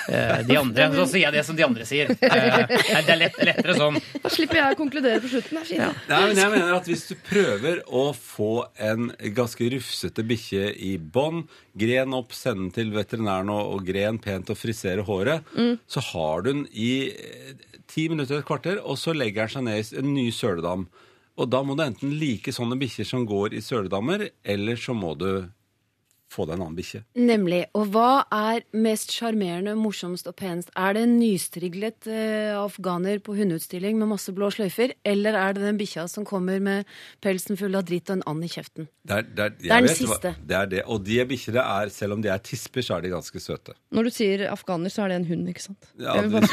eh, 0.09 0.41
de 0.49 0.59
andre. 0.61 0.89
Så 0.97 1.09
sier 1.13 1.27
jeg 1.27 1.37
det 1.37 1.45
som 1.49 1.59
de 1.59 1.67
andre 1.67 1.89
sier. 1.89 2.13
Det 2.17 3.13
er 3.13 3.21
lett, 3.21 3.37
lettere 3.45 3.77
sånn. 3.77 4.01
Da 4.23 4.33
slipper 4.33 4.61
jeg 4.63 4.75
å 4.75 4.79
konkludere 4.79 5.21
på 5.23 5.31
slutten. 5.31 5.61
Er 5.61 5.69
fint. 5.69 6.03
Nei, 6.09 6.23
men 6.31 6.41
jeg 6.41 6.53
mener 6.53 6.75
at 6.77 6.89
Hvis 6.89 7.07
du 7.11 7.15
prøver 7.27 7.83
å 7.87 8.09
få 8.17 8.67
en 8.83 9.11
ganske 9.37 9.69
rufsete 9.77 10.25
bikkje 10.27 10.71
i 10.87 10.97
bånd, 10.99 11.51
gren 11.77 12.15
opp, 12.17 12.35
sende 12.37 12.67
den 12.67 12.75
til 12.77 12.86
veterinæren 12.95 13.51
og, 13.53 13.73
og 13.75 13.87
gren 13.87 14.21
pent 14.23 14.53
og 14.53 14.59
frisere 14.59 15.05
håret, 15.07 15.47
så 15.87 16.03
har 16.13 16.45
du 16.45 16.53
den 16.53 16.63
i 16.73 17.11
eh, 17.11 17.53
ti 17.89 18.09
minutter, 18.13 18.41
et 18.41 18.47
kvarter, 18.49 18.81
og 18.83 18.99
så 19.01 19.15
legger 19.17 19.47
den 19.47 19.55
seg 19.55 19.67
ned 19.67 19.93
i 19.93 20.01
en 20.03 20.15
ny 20.15 20.31
søledam. 20.35 20.87
Og 21.37 21.51
da 21.53 21.61
må 21.63 21.77
du 21.77 21.85
enten 21.85 22.15
like 22.17 22.53
sånne 22.55 22.79
bikkjer 22.81 23.09
som 23.09 23.27
går 23.29 23.57
i 23.57 23.65
søledammer, 23.65 24.29
eller 24.45 24.81
så 24.81 24.95
må 24.97 25.15
du 25.19 25.47
få 26.37 26.47
deg 26.49 26.59
en 26.59 26.65
annen 26.67 26.77
bikkje. 26.79 27.03
Nemlig. 27.19 27.63
Og 27.79 27.89
hva 27.95 28.11
er 28.35 28.63
mest 28.77 29.15
sjarmerende, 29.17 29.75
morsomst 29.81 30.29
og 30.31 30.37
penest? 30.39 30.71
Er 30.77 30.97
det 30.97 31.07
en 31.07 31.17
nystriglet 31.21 32.09
eh, 32.11 32.53
afghaner 32.57 33.23
på 33.25 33.37
hundeutstilling 33.39 33.99
med 34.01 34.11
masse 34.13 34.35
blå 34.37 34.51
sløyfer, 34.55 34.95
eller 35.07 35.39
er 35.41 35.57
det 35.57 35.65
den 35.67 35.81
bikkja 35.81 36.07
som 36.13 36.27
kommer 36.29 36.61
med 36.63 36.87
pelsen 37.25 37.59
full 37.61 37.75
av 37.79 37.87
dritt 37.89 38.13
og 38.13 38.19
en 38.21 38.27
and 38.35 38.47
i 38.47 38.53
kjeften? 38.53 38.89
Det 39.07 39.17
er, 39.21 39.27
det 39.33 39.45
er, 39.45 39.53
jeg 39.63 39.71
er 39.71 39.85
den 39.85 39.89
vet 39.91 40.01
siste. 40.03 40.35
Det 40.51 40.57
er 40.61 40.71
det. 40.73 40.83
Og 40.91 41.03
de 41.07 41.19
bikkjene 41.31 41.63
er, 41.63 41.93
selv 41.95 42.17
om 42.17 42.23
de 42.25 42.31
er 42.33 42.43
tisper, 42.43 42.83
så 42.85 42.97
er 42.99 43.07
de 43.07 43.13
ganske 43.15 43.43
søte. 43.43 43.77
Når 43.95 44.09
du 44.09 44.15
sier 44.15 44.47
afghaner, 44.51 44.93
så 44.93 45.05
er 45.05 45.15
det 45.15 45.21
en 45.23 45.29
hund, 45.31 45.49
ikke 45.53 45.63
sant? 45.69 45.91
Ja, 45.99 46.17
det, 46.21 46.31
bare- 46.35 46.47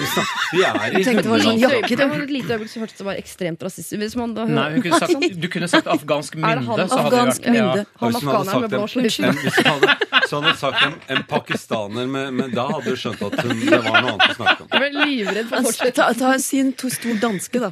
er 0.64 0.98
i 1.00 1.04
tenkte 1.04 1.24
det 1.26 1.32
var 1.32 1.44
sånn 1.44 1.60
jakke, 1.62 1.98
Det 1.98 2.08
var 2.10 2.24
et 2.24 2.34
lite 2.34 2.56
øyeblikk 2.56 2.72
så 2.74 2.84
hørtes 2.84 3.00
det 3.00 3.08
var 3.08 3.20
ekstremt 3.20 3.64
rasistisk 3.66 4.00
Hvis 4.02 4.16
man 4.20 4.34
da 4.38 4.46
Nei, 4.50 4.66
hun 4.76 4.84
kunne 4.86 5.00
sagt, 5.02 5.38
du 5.44 5.48
kunne 5.52 5.70
sagt 5.72 5.90
afghansk 5.92 6.38
Er 6.40 6.60
det 6.60 6.66
han? 6.68 6.80
det 6.80 6.88
Afghansk 6.98 7.48
mynde. 7.48 7.84
Ja. 7.84 7.86
Han 8.04 8.18
afghaneren 8.20 8.66
med 8.66 8.74
blå 8.74 8.88
sløyfe. 8.92 9.34
Hadde, 9.74 9.96
Så 10.30 10.40
hadde 10.40 10.54
hun 10.54 10.60
sagt 10.60 10.84
en, 10.88 10.96
en 11.16 11.24
pakistaner, 11.30 12.08
med, 12.10 12.32
men 12.40 12.54
da 12.56 12.66
hadde 12.72 12.94
du 12.94 13.00
skjønt 13.00 13.22
at 13.28 13.36
hun, 13.44 13.54
det 13.60 13.80
var 13.84 13.98
noe 14.00 14.14
annet 14.14 14.30
å 14.30 14.38
snakke 14.38 14.66
om. 14.66 14.70
Jeg 14.74 14.86
ble 14.86 15.08
livredd 15.10 15.50
for 15.52 15.60
å 15.60 15.66
fortsette. 15.68 15.96
Ta, 16.00 16.08
ta 16.18 16.32
Si 16.44 16.60
en 16.64 16.72
to 16.78 16.90
stor 16.94 17.20
danske, 17.22 17.62
da. 17.64 17.70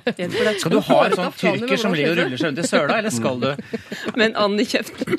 Skal 0.61 0.75
du 0.75 0.81
ha 0.89 0.99
en 1.05 1.17
sånn 1.19 1.33
tyrker 1.39 1.81
som 1.81 1.95
ligger 1.97 2.15
og 2.15 2.21
ruller 2.23 2.41
seg 2.41 2.51
rundt 2.51 2.63
i 2.63 2.67
søla, 2.69 2.99
eller 3.01 3.13
skal 3.13 3.41
du 3.41 3.49
Med 4.17 4.25
en 4.31 4.37
and 4.45 4.61
i 4.61 4.67
kjeften. 4.67 5.11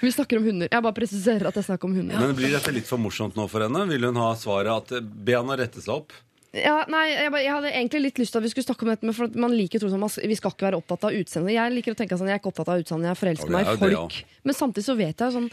Vi 0.00 0.12
snakker 0.12 0.38
om 0.40 0.44
hunder. 0.44 0.68
Jeg 0.70 0.82
bare 0.84 0.96
presiserer 0.96 1.48
at 1.48 1.56
jeg 1.58 1.66
snakker 1.68 1.88
om 1.88 1.96
hunder. 1.96 2.20
Men 2.20 2.34
Blir 2.36 2.54
dette 2.54 2.72
litt 2.74 2.88
for 2.88 3.00
morsomt 3.00 3.36
nå 3.38 3.46
for 3.50 3.64
henne? 3.64 3.84
Vil 3.90 4.06
hun 4.08 4.18
ha 4.20 4.32
svaret 4.38 4.72
at 4.74 4.94
be 5.00 5.36
han 5.36 5.50
å 5.50 5.58
rette 5.58 5.82
seg 5.84 5.94
opp? 5.94 6.14
Ja, 6.54 6.76
nei, 6.90 7.04
jeg, 7.10 7.30
bare, 7.34 7.42
jeg 7.42 7.54
hadde 7.56 7.72
egentlig 7.72 8.02
litt 8.04 8.20
lyst 8.22 8.34
til 8.34 8.40
at 8.40 8.46
vi 8.46 8.52
skulle 8.52 8.68
snakke 8.68 8.86
om 8.86 8.92
dette, 8.92 9.06
Men 9.08 9.16
for 9.16 9.26
at 9.26 9.38
man 9.46 9.56
liker 9.56 9.80
å 9.80 9.84
tro 9.84 9.90
sånn, 9.90 10.28
vi 10.30 10.36
skal 10.38 10.54
ikke 10.54 10.68
være 10.68 10.78
opptatt 10.78 11.08
av 11.08 11.16
utseendet. 11.18 11.56
Jeg 11.56 11.74
liker 11.74 11.96
å 11.96 11.98
tenke 11.98 12.18
sånn, 12.20 12.30
jeg 12.30 12.38
er 12.38 12.42
ikke 12.42 12.52
opptatt 12.52 12.70
av 12.70 12.84
utseendet, 12.84 13.10
jeg 13.10 13.22
forelsker 13.22 13.50
det 13.50 13.56
meg 13.56 13.66
i 13.66 13.72
folk. 13.72 13.82
det, 13.82 13.96
folk. 13.98 14.38
Men 14.44 14.58
samtidig 14.60 14.86
så 14.86 14.96
vet 15.00 15.26
jeg 15.26 15.36
sånn 15.38 15.50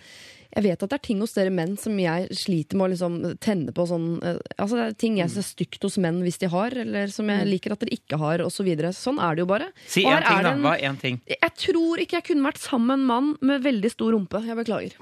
jeg 0.52 0.66
vet 0.66 0.82
at 0.84 0.92
det 0.92 0.98
er 0.98 1.04
ting 1.06 1.22
hos 1.24 1.32
dere 1.32 1.52
menn 1.56 1.78
som 1.80 1.96
jeg 2.00 2.28
sliter 2.36 2.76
med 2.76 2.90
å 2.90 2.92
liksom 2.92 3.14
tenne 3.44 3.72
på 3.76 3.86
sånn 3.88 4.08
eh, 4.20 4.40
Altså 4.58 4.76
det 4.76 4.88
er 4.90 4.98
ting 5.00 5.20
jeg 5.22 5.32
ser 5.32 5.46
stygt 5.48 5.88
hos 5.88 5.96
menn 6.04 6.20
hvis 6.26 6.42
de 6.42 6.50
har, 6.52 6.76
eller 6.84 7.14
som 7.14 7.30
jeg 7.32 7.48
liker 7.48 7.72
at 7.72 7.86
dere 7.86 7.96
ikke 7.96 8.20
har, 8.20 8.44
Og 8.44 8.52
Så 8.52 8.66
videre. 8.68 8.92
sånn 8.96 9.22
er 9.24 9.38
det 9.38 9.46
jo 9.46 9.50
bare. 9.54 9.72
Si 9.88 10.04
én 10.04 10.20
ting, 10.26 10.42
er 10.42 10.50
da. 10.50 10.54
Hva 10.60 10.76
er 10.76 10.90
én 10.90 11.00
ting? 11.00 11.22
Jeg 11.32 11.56
tror 11.56 12.04
ikke 12.04 12.20
jeg 12.20 12.28
kunne 12.34 12.50
vært 12.50 12.60
sammen 12.60 12.92
med 12.92 13.00
en 13.00 13.08
mann 13.08 13.34
med 13.40 13.64
veldig 13.64 13.92
stor 13.96 14.12
rumpe. 14.12 14.44
Jeg 14.44 14.60
beklager. 14.60 15.00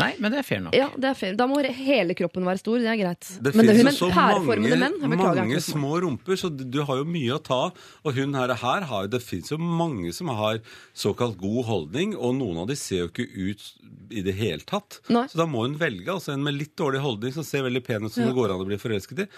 Nei, 0.00 0.12
men 0.24 0.32
det 0.32 0.38
er 0.40 0.46
fair 0.46 0.60
nok. 0.64 0.74
Ja, 0.76 0.86
det 0.96 1.08
er 1.10 1.16
fair. 1.18 1.34
Da 1.36 1.44
må 1.50 1.58
hele 1.60 2.14
kroppen 2.16 2.46
være 2.48 2.62
stor. 2.62 2.78
Det 2.80 2.88
er 2.88 2.98
greit. 3.00 3.28
Det 3.44 3.52
men, 3.52 3.68
finnes 3.68 3.98
jo 4.00 4.08
så 4.08 4.08
mange, 4.14 4.56
menn 4.80 4.96
beklager, 5.02 5.42
mange 5.42 5.60
små. 5.64 5.92
rumper, 6.06 6.38
så 6.40 6.48
du, 6.48 6.78
har 6.88 7.02
jo 7.02 7.06
mye 7.08 7.36
å 7.36 7.40
ta. 7.44 7.60
Og 8.06 8.16
hun 8.16 8.32
her, 8.38 8.54
her 8.62 8.86
har, 8.88 9.10
det 9.12 9.20
finnes 9.24 9.52
jo 9.52 9.60
mange 9.60 10.14
som 10.16 10.32
har 10.32 10.62
såkalt 10.96 11.36
god 11.42 11.68
holdning, 11.68 12.16
og 12.16 12.38
noen 12.40 12.62
av 12.64 12.70
de 12.72 12.78
ser 12.80 13.04
jo 13.04 13.10
ikke 13.10 13.28
ut 13.28 13.68
i 14.12 14.24
det 14.24 14.36
hele 14.38 14.64
tatt. 14.68 15.02
Nei. 15.12 15.26
Så 15.28 15.40
da 15.42 15.48
må 15.48 15.66
hun 15.66 15.76
velge 15.80 16.08
altså 16.12 16.32
en 16.32 16.46
med 16.46 16.56
litt 16.56 16.74
dårlig 16.78 17.04
holdning 17.04 17.36
som 17.36 17.46
ser 17.46 17.66
veldig 17.68 17.84
pen 17.84 18.08
ut, 18.08 18.14
som 18.14 18.24
det 18.24 18.36
går 18.36 18.54
an 18.54 18.64
å 18.64 18.68
bli 18.68 18.80
forelsket 18.80 19.26
i, 19.26 19.28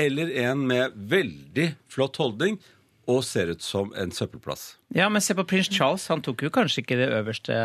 eller 0.00 0.34
en 0.42 0.66
med 0.66 0.98
veldig 1.10 1.70
flott 1.90 2.18
holdning. 2.18 2.58
Og 3.10 3.24
ser 3.26 3.50
ut 3.54 3.64
som 3.64 3.90
en 3.98 4.12
søppelplass. 4.14 4.76
Ja, 4.96 5.08
men 5.12 5.22
se 5.24 5.34
på 5.38 5.44
prins 5.50 5.68
Charles. 5.72 6.06
Han 6.12 6.22
tok 6.26 6.44
jo 6.46 6.50
kanskje 6.54 6.84
ikke 6.84 6.98
det 7.00 7.10
øverste, 7.18 7.56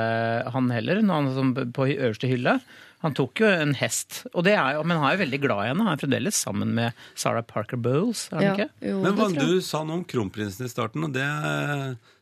han 0.54 0.72
heller, 0.74 1.02
han 1.06 1.32
som 1.38 1.54
på 1.56 1.88
øverste 1.94 2.30
hylle. 2.32 2.60
Han 3.06 3.14
tok 3.14 3.38
jo 3.44 3.46
en 3.52 3.76
hest, 3.78 4.24
og 4.34 4.46
det 4.48 4.56
er 4.58 4.80
men 4.82 4.98
han 4.98 5.06
er 5.12 5.18
jo 5.18 5.24
veldig 5.26 5.40
glad 5.44 5.62
i 5.62 5.70
henne. 5.70 5.86
Han 5.86 5.94
er 5.94 6.02
fremdeles 6.02 6.38
sammen 6.42 6.72
med 6.74 6.96
Sarah 7.14 7.44
Parker 7.46 7.78
Bowles, 7.78 8.28
er 8.32 8.40
han 8.40 8.46
Ja, 8.48 8.54
ikke? 8.56 8.70
jo, 8.90 9.02
Men 9.04 9.18
hva 9.20 9.28
du 9.36 9.60
sa 9.62 9.84
noe 9.86 10.00
om 10.00 10.06
kronprinsen 10.10 10.66
i 10.66 10.72
starten, 10.72 11.04
og 11.06 11.14
det, 11.14 11.26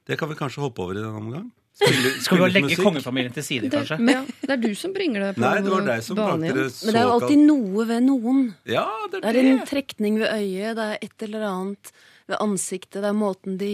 det 0.09 0.17
kan 0.19 0.31
vi 0.31 0.35
kanskje 0.39 0.63
hoppe 0.65 0.83
over 0.83 0.97
i 0.97 1.03
denne 1.03 1.19
omgang? 1.21 1.51
Spille, 1.73 2.11
Skal 2.21 2.37
vi 2.37 2.47
legge 2.51 2.67
musikk? 2.67 2.83
kongefamilien 2.85 3.33
til 3.33 3.45
side, 3.47 3.69
det, 3.71 3.79
kanskje? 3.79 3.97
ja, 4.11 4.19
det 4.43 4.51
er 4.53 4.59
du 4.61 4.75
som 4.77 4.91
bringer 4.93 5.23
det 5.23 5.29
på 5.37 5.41
Nei, 5.41 5.55
det 5.65 5.71
var 5.73 5.87
deg 5.87 6.03
som 6.05 6.19
banen 6.19 6.43
igjen. 6.45 6.59
Men 6.69 6.93
det 6.93 6.99
er 6.99 7.07
jo 7.07 7.13
alltid 7.15 7.41
noe 7.47 7.85
ved 7.89 8.03
noen. 8.05 8.41
Ja, 8.69 8.83
det 9.09 9.17
er 9.17 9.23
Det 9.25 9.31
det 9.33 9.41
er 9.41 9.49
en 9.55 9.63
trekning 9.71 10.19
ved 10.21 10.29
øyet, 10.35 10.75
det 10.77 10.85
er 10.91 11.07
et 11.07 11.25
eller 11.29 11.47
annet 11.49 11.93
ved 12.29 12.39
ansiktet, 12.39 13.01
det 13.01 13.09
er 13.09 13.17
måten 13.17 13.57
de 13.59 13.73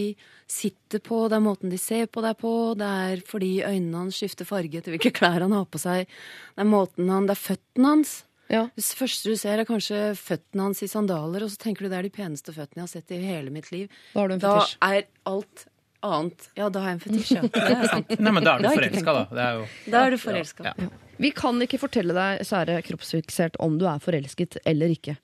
sitter 0.49 1.01
på, 1.05 1.27
det 1.29 1.37
er 1.37 1.45
måten 1.45 1.73
de 1.73 1.77
ser 1.81 2.07
på 2.09 2.23
deg 2.25 2.37
på, 2.41 2.53
det 2.79 2.89
er 3.09 3.21
fordi 3.27 3.51
øynene 3.61 4.05
hans 4.05 4.17
skifter 4.17 4.47
farge 4.49 4.81
til 4.81 4.95
hvilke 4.95 5.13
klær 5.15 5.45
han 5.45 5.53
har 5.53 5.67
på 5.69 5.81
seg, 5.81 6.09
det 6.55 6.65
er 6.65 6.69
måten 6.69 7.11
han, 7.13 7.29
det 7.29 7.37
er 7.37 7.43
føttene 7.43 7.93
hans. 7.93 8.15
Ja. 8.49 8.63
Det 8.73 8.85
første 8.97 9.29
du 9.29 9.37
ser, 9.37 9.61
er 9.61 9.69
kanskje 9.69 9.99
føttene 10.17 10.69
hans 10.69 10.81
i 10.81 10.89
sandaler, 10.89 11.45
og 11.45 11.51
så 11.53 11.59
tenker 11.61 11.85
du 11.85 11.91
det 11.91 11.99
er 11.99 12.07
de 12.07 12.15
peneste 12.15 12.55
føttene 12.55 12.81
jeg 12.81 12.87
har 12.87 12.93
sett 12.95 13.13
i 13.13 13.19
hele 13.21 13.53
mitt 13.53 13.69
liv. 13.73 13.91
Da 14.15 14.23
har 14.23 14.31
du 14.31 14.37
en 14.39 14.41
Da 14.41 14.55
er 14.89 15.05
alt 15.29 15.67
annet 16.01 16.47
Ja, 16.55 16.69
da 16.71 16.81
har 16.81 16.93
jeg 16.93 16.97
en 16.97 17.03
fetisj, 17.03 17.35
ja. 17.35 17.43
Det 17.53 17.75
er 17.75 17.91
sant. 17.91 18.15
Nei, 18.17 18.33
men 18.33 18.47
da 18.47 18.55
er 18.55 18.65
du 18.65 18.69
forelska, 18.71 19.13
da. 19.19 19.23
Det 19.29 19.45
er 19.45 19.59
jo 19.59 19.67
Da 19.93 20.01
er 20.01 20.15
du 20.15 20.19
forelska. 20.23 20.65
Ja. 20.71 20.89
Vi 21.19 21.31
kan 21.35 21.59
ikke 21.63 21.81
fortelle 21.81 22.15
deg, 22.15 22.45
kjære 22.47 22.79
kroppsfiksert, 22.87 23.59
om 23.63 23.75
du 23.79 23.85
er 23.89 23.99
forelsket 24.03 24.59
eller 24.69 24.93
ikke. 24.93 25.17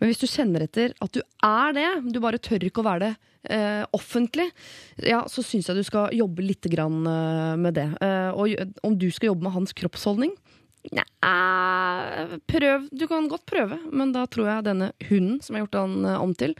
Men 0.00 0.10
hvis 0.10 0.22
du 0.22 0.30
kjenner 0.30 0.64
etter 0.64 0.96
at 1.04 1.12
du 1.12 1.20
er 1.44 1.76
det, 1.76 1.90
du 2.14 2.22
bare 2.24 2.40
tør 2.42 2.64
ikke 2.68 2.80
å 2.80 2.88
være 2.88 3.04
det 3.04 3.12
eh, 3.52 3.82
offentlig, 3.92 4.48
ja, 5.04 5.22
så 5.28 5.44
syns 5.44 5.68
jeg 5.68 5.78
du 5.78 5.84
skal 5.86 6.14
jobbe 6.16 6.44
litt 6.46 6.68
grann, 6.72 7.02
eh, 7.06 7.52
med 7.60 7.76
det. 7.78 7.88
Eh, 8.00 8.30
og 8.32 8.72
om 8.86 8.96
du 8.96 9.10
skal 9.12 9.32
jobbe 9.32 9.48
med 9.48 9.56
hans 9.58 9.76
kroppsholdning 9.76 10.34
Nei, 10.90 11.04
prøv. 12.50 12.88
Du 12.90 13.06
kan 13.06 13.28
godt 13.30 13.46
prøve, 13.46 13.78
men 13.94 14.10
da 14.14 14.24
tror 14.26 14.48
jeg 14.50 14.66
denne 14.66 14.90
hunden 15.06 15.38
som 15.38 15.54
jeg 15.54 15.62
har 15.62 15.68
gjort 15.68 15.78
han 15.78 16.08
eh, 16.10 16.18
om 16.24 16.34
til, 16.34 16.56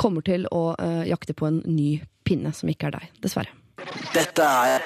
kommer 0.00 0.26
til 0.26 0.48
å 0.50 0.72
eh, 0.74 1.04
jakte 1.10 1.36
på 1.38 1.46
en 1.46 1.62
ny 1.68 2.00
pinne 2.26 2.50
som 2.56 2.70
ikke 2.72 2.90
er 2.90 2.98
deg. 2.98 3.12
Dessverre. 3.22 3.59
Dette 4.14 4.42
er 4.44 4.82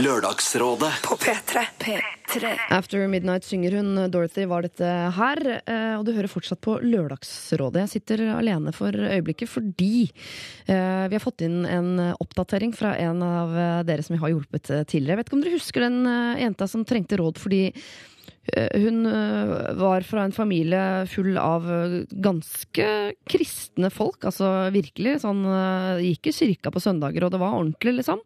Lørdagsrådet. 0.00 0.90
På 1.04 1.16
P3. 1.20 1.62
P3. 1.82 2.50
After 2.72 3.02
Midnight 3.10 3.44
synger 3.44 3.74
hun. 3.76 3.90
Dorothy 4.12 4.44
var 4.48 4.62
dette 4.64 4.86
her. 5.16 5.40
eh, 5.66 5.96
Og 5.98 6.04
du 6.06 6.12
hører 6.14 6.30
fortsatt 6.30 6.60
på 6.64 6.78
Lørdagsrådet. 6.82 7.82
Jeg 7.84 7.92
sitter 7.96 8.22
alene 8.38 8.72
for 8.72 8.92
øyeblikket 8.94 9.50
fordi 9.50 10.10
eh, 10.66 11.08
vi 11.10 11.16
har 11.18 11.24
fått 11.24 11.42
inn 11.46 11.64
en 11.66 11.90
oppdatering 12.20 12.72
fra 12.76 12.94
en 13.02 13.22
av 13.26 13.56
eh, 13.56 13.82
dere 13.88 14.02
som 14.06 14.14
vi 14.16 14.22
har 14.22 14.32
hjulpet 14.32 14.70
eh, 14.70 14.84
tidligere. 14.84 15.18
Jeg 15.18 15.22
vet 15.24 15.28
ikke 15.32 15.40
om 15.40 15.44
dere 15.44 15.58
husker 15.58 15.86
den 15.88 16.00
eh, 16.06 16.44
jenta 16.46 16.70
som 16.70 16.84
trengte 16.88 17.18
råd 17.20 17.42
fordi 17.42 17.64
eh, 17.74 17.82
hun 18.56 19.06
eh, 19.06 19.74
var 19.78 20.02
fra 20.02 20.24
en 20.24 20.32
familie 20.32 21.06
full 21.06 21.38
av 21.38 21.66
eh, 21.70 21.96
ganske 22.10 22.88
kristne 23.30 23.90
folk. 23.94 24.24
Altså 24.26 24.70
virkelig. 24.74 25.20
Sånn, 25.24 25.44
eh, 25.46 26.02
gikk 26.08 26.30
i 26.30 26.34
kirka 26.34 26.72
på 26.74 26.82
søndager, 26.82 27.26
og 27.26 27.34
det 27.34 27.42
var 27.42 27.56
ordentlig, 27.58 27.98
liksom. 28.00 28.22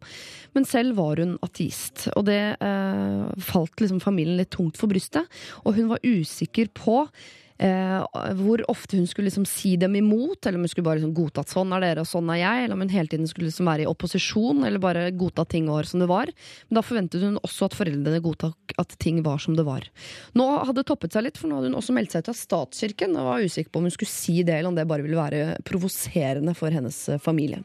Men 0.57 0.67
selv 0.69 0.97
var 0.99 1.21
hun 1.21 1.37
ateist. 1.45 2.07
Og 2.15 2.27
det 2.29 2.41
eh, 2.57 3.23
falt 3.51 3.83
liksom 3.83 4.01
familien 4.03 4.39
litt 4.39 4.53
tungt 4.55 4.79
for 4.79 4.91
brystet. 4.91 5.29
Og 5.65 5.77
hun 5.77 5.91
var 5.91 6.05
usikker 6.05 6.71
på 6.75 7.03
eh, 7.05 7.44
hvor 7.55 8.63
ofte 8.71 8.97
hun 8.99 9.07
skulle 9.07 9.29
liksom 9.29 9.45
si 9.47 9.75
dem 9.79 9.95
imot, 9.95 10.43
eller 10.43 10.59
om 10.59 10.65
hun 10.65 10.71
skulle 10.71 10.87
bare 10.89 10.99
liksom 10.99 11.13
godta 11.15 11.45
at 11.45 11.53
sånn 11.53 11.71
er 11.75 11.85
dere 11.85 12.03
og 12.03 12.09
sånn 12.09 12.29
er 12.33 12.41
jeg, 12.41 12.63
eller 12.65 12.75
om 12.75 12.83
hun 12.83 12.91
hele 12.91 13.11
tiden 13.11 13.29
skulle 13.31 13.47
liksom 13.47 13.69
være 13.69 13.85
i 13.85 13.89
opposisjon, 13.89 14.63
eller 14.67 14.83
bare 14.83 15.05
godta 15.15 15.45
ting 15.47 15.69
var 15.71 15.87
som 15.87 16.03
det 16.03 16.09
var. 16.11 16.31
Men 16.67 16.79
da 16.79 16.83
forventet 16.85 17.23
hun 17.23 17.39
også 17.39 17.69
at 17.69 17.77
foreldrene 17.79 18.23
godtok 18.25 18.75
at 18.81 18.97
ting 18.99 19.21
var 19.23 19.39
som 19.43 19.55
det 19.55 19.67
var. 19.67 19.87
Nå 20.35 20.49
hadde 20.57 20.81
det 20.81 20.89
toppet 20.91 21.15
seg 21.15 21.27
litt, 21.27 21.39
for 21.39 21.47
nå 21.47 21.61
hadde 21.61 21.71
hun 21.71 21.79
også 21.79 21.95
meldt 21.95 22.15
seg 22.15 22.25
ut 22.25 22.33
av 22.33 22.39
statskirken, 22.41 23.15
og 23.15 23.29
var 23.29 23.47
usikker 23.47 23.71
på 23.71 23.79
om 23.79 23.87
hun 23.87 23.95
skulle 23.95 24.11
si 24.11 24.41
det, 24.43 24.59
eller 24.59 24.73
om 24.73 24.79
det 24.79 24.87
bare 24.89 25.05
ville 25.05 25.19
være 25.19 25.61
provoserende 25.67 26.57
for 26.57 26.75
hennes 26.75 26.99
eh, 27.07 27.21
familie. 27.23 27.63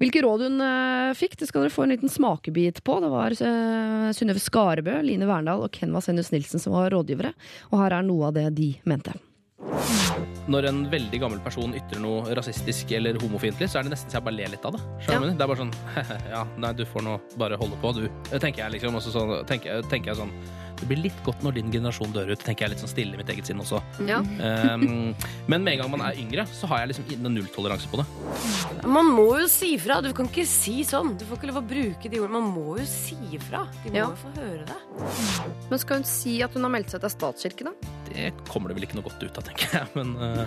Hvilke 0.00 0.22
råd 0.24 0.46
hun 0.46 0.64
eh, 0.64 1.12
fikk, 1.16 1.38
det 1.40 1.48
skal 1.50 1.64
dere 1.64 1.74
få 1.74 1.86
en 1.86 1.94
liten 1.94 2.12
smakebit 2.12 2.82
på. 2.84 2.98
Det 3.02 3.12
var 3.12 3.36
uh, 3.36 4.08
Synnøve 4.16 4.42
Skarebø, 4.42 4.98
Line 5.06 5.28
Verndal 5.28 5.64
og 5.64 5.72
Kenva 5.74 6.00
Vasenius 6.00 6.32
Nilsen 6.34 6.62
som 6.62 6.76
var 6.76 6.90
rådgivere. 6.94 7.32
Og 7.72 7.80
her 7.80 7.98
er 7.98 8.06
noe 8.06 8.28
av 8.28 8.36
det 8.36 8.50
de 8.58 8.74
mente. 8.88 9.16
Når 10.46 10.68
en 10.68 10.82
veldig 10.90 11.18
gammel 11.20 11.40
person 11.42 11.72
ytrer 11.74 12.00
noe 12.02 12.34
rasistisk 12.36 12.92
eller 12.94 13.16
homofiendtlig, 13.18 13.68
så 13.72 13.80
er 13.80 13.86
det 13.86 13.94
nesten 13.94 14.12
så 14.12 14.18
jeg 14.20 14.26
bare 14.28 14.36
ler 14.36 14.52
litt 14.52 14.66
av 14.68 14.76
det. 14.76 14.82
Ja. 15.08 15.18
Det 15.24 15.32
er 15.32 15.48
bare 15.48 15.58
sånn 15.62 15.72
Ja, 16.34 16.44
nei, 16.62 16.70
du 16.76 16.84
får 16.86 17.06
nå 17.06 17.16
bare 17.40 17.58
holde 17.60 17.80
på, 17.82 17.92
du. 17.96 18.06
Tenker 18.36 18.66
jeg 18.66 18.76
liksom 18.76 19.00
også 19.00 19.14
sånn 19.16 19.34
tenker, 19.48 19.82
tenker 19.90 20.12
jeg 20.12 20.20
sånn 20.20 20.34
Det 20.76 20.86
blir 20.90 21.00
litt 21.06 21.20
godt 21.24 21.42
når 21.44 21.54
din 21.56 21.70
generasjon 21.72 22.12
dør 22.12 22.32
ut, 22.34 22.42
tenker 22.44 22.66
jeg 22.66 22.74
litt 22.74 22.82
sånn 22.84 22.90
stille 22.92 23.16
i 23.16 23.20
mitt 23.20 23.30
eget 23.32 23.48
sinn 23.48 23.60
også. 23.62 23.80
Ja. 24.08 24.18
Um, 24.20 25.14
men 25.48 25.64
med 25.64 25.72
en 25.76 25.82
gang 25.82 25.90
man 25.94 26.04
er 26.08 26.18
yngre, 26.20 26.44
så 26.52 26.68
har 26.70 26.82
jeg 26.84 26.92
liksom 26.94 27.24
nulltoleranse 27.32 27.88
på 27.92 28.00
det. 28.02 28.06
Man 28.86 29.08
må 29.16 29.28
jo 29.40 29.46
si 29.50 29.72
fra. 29.80 30.00
Du 30.04 30.10
kan 30.16 30.28
ikke 30.28 30.44
si 30.48 30.82
sånn. 30.86 31.14
Du 31.18 31.24
får 31.28 31.40
ikke 31.40 31.50
lov 31.52 31.62
å 31.62 31.66
bruke 31.70 32.10
de 32.12 32.20
ordene. 32.20 32.40
Man 32.42 32.52
må 32.54 32.76
jo 32.80 32.86
si 32.90 33.16
fra. 33.48 33.64
De 33.84 33.90
må 33.94 33.96
Ja. 34.02 34.06
jo 34.10 34.20
få 34.20 34.34
høre 34.36 34.66
det. 34.68 34.78
Men 35.70 35.78
skal 35.82 36.02
hun 36.02 36.08
si 36.08 36.36
at 36.44 36.52
hun 36.54 36.62
har 36.68 36.70
meldt 36.76 36.92
seg 36.92 37.00
til 37.04 37.10
statskirken, 37.16 37.72
da? 37.72 37.94
Det 38.12 38.32
kommer 38.48 38.68
det 38.70 38.76
vel 38.78 38.86
ikke 38.88 38.98
noe 39.00 39.08
godt 39.08 39.22
ut 39.24 39.38
av, 39.40 39.44
tenker 39.48 39.78
jeg. 39.80 39.88
Men 39.96 40.14
uh, 40.20 40.46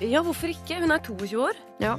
Ja, 0.00 0.22
hvorfor 0.24 0.48
ikke? 0.52 0.78
Hun 0.80 0.92
er 0.94 1.02
22 1.04 1.40
år. 1.44 1.58
Ja. 1.80 1.96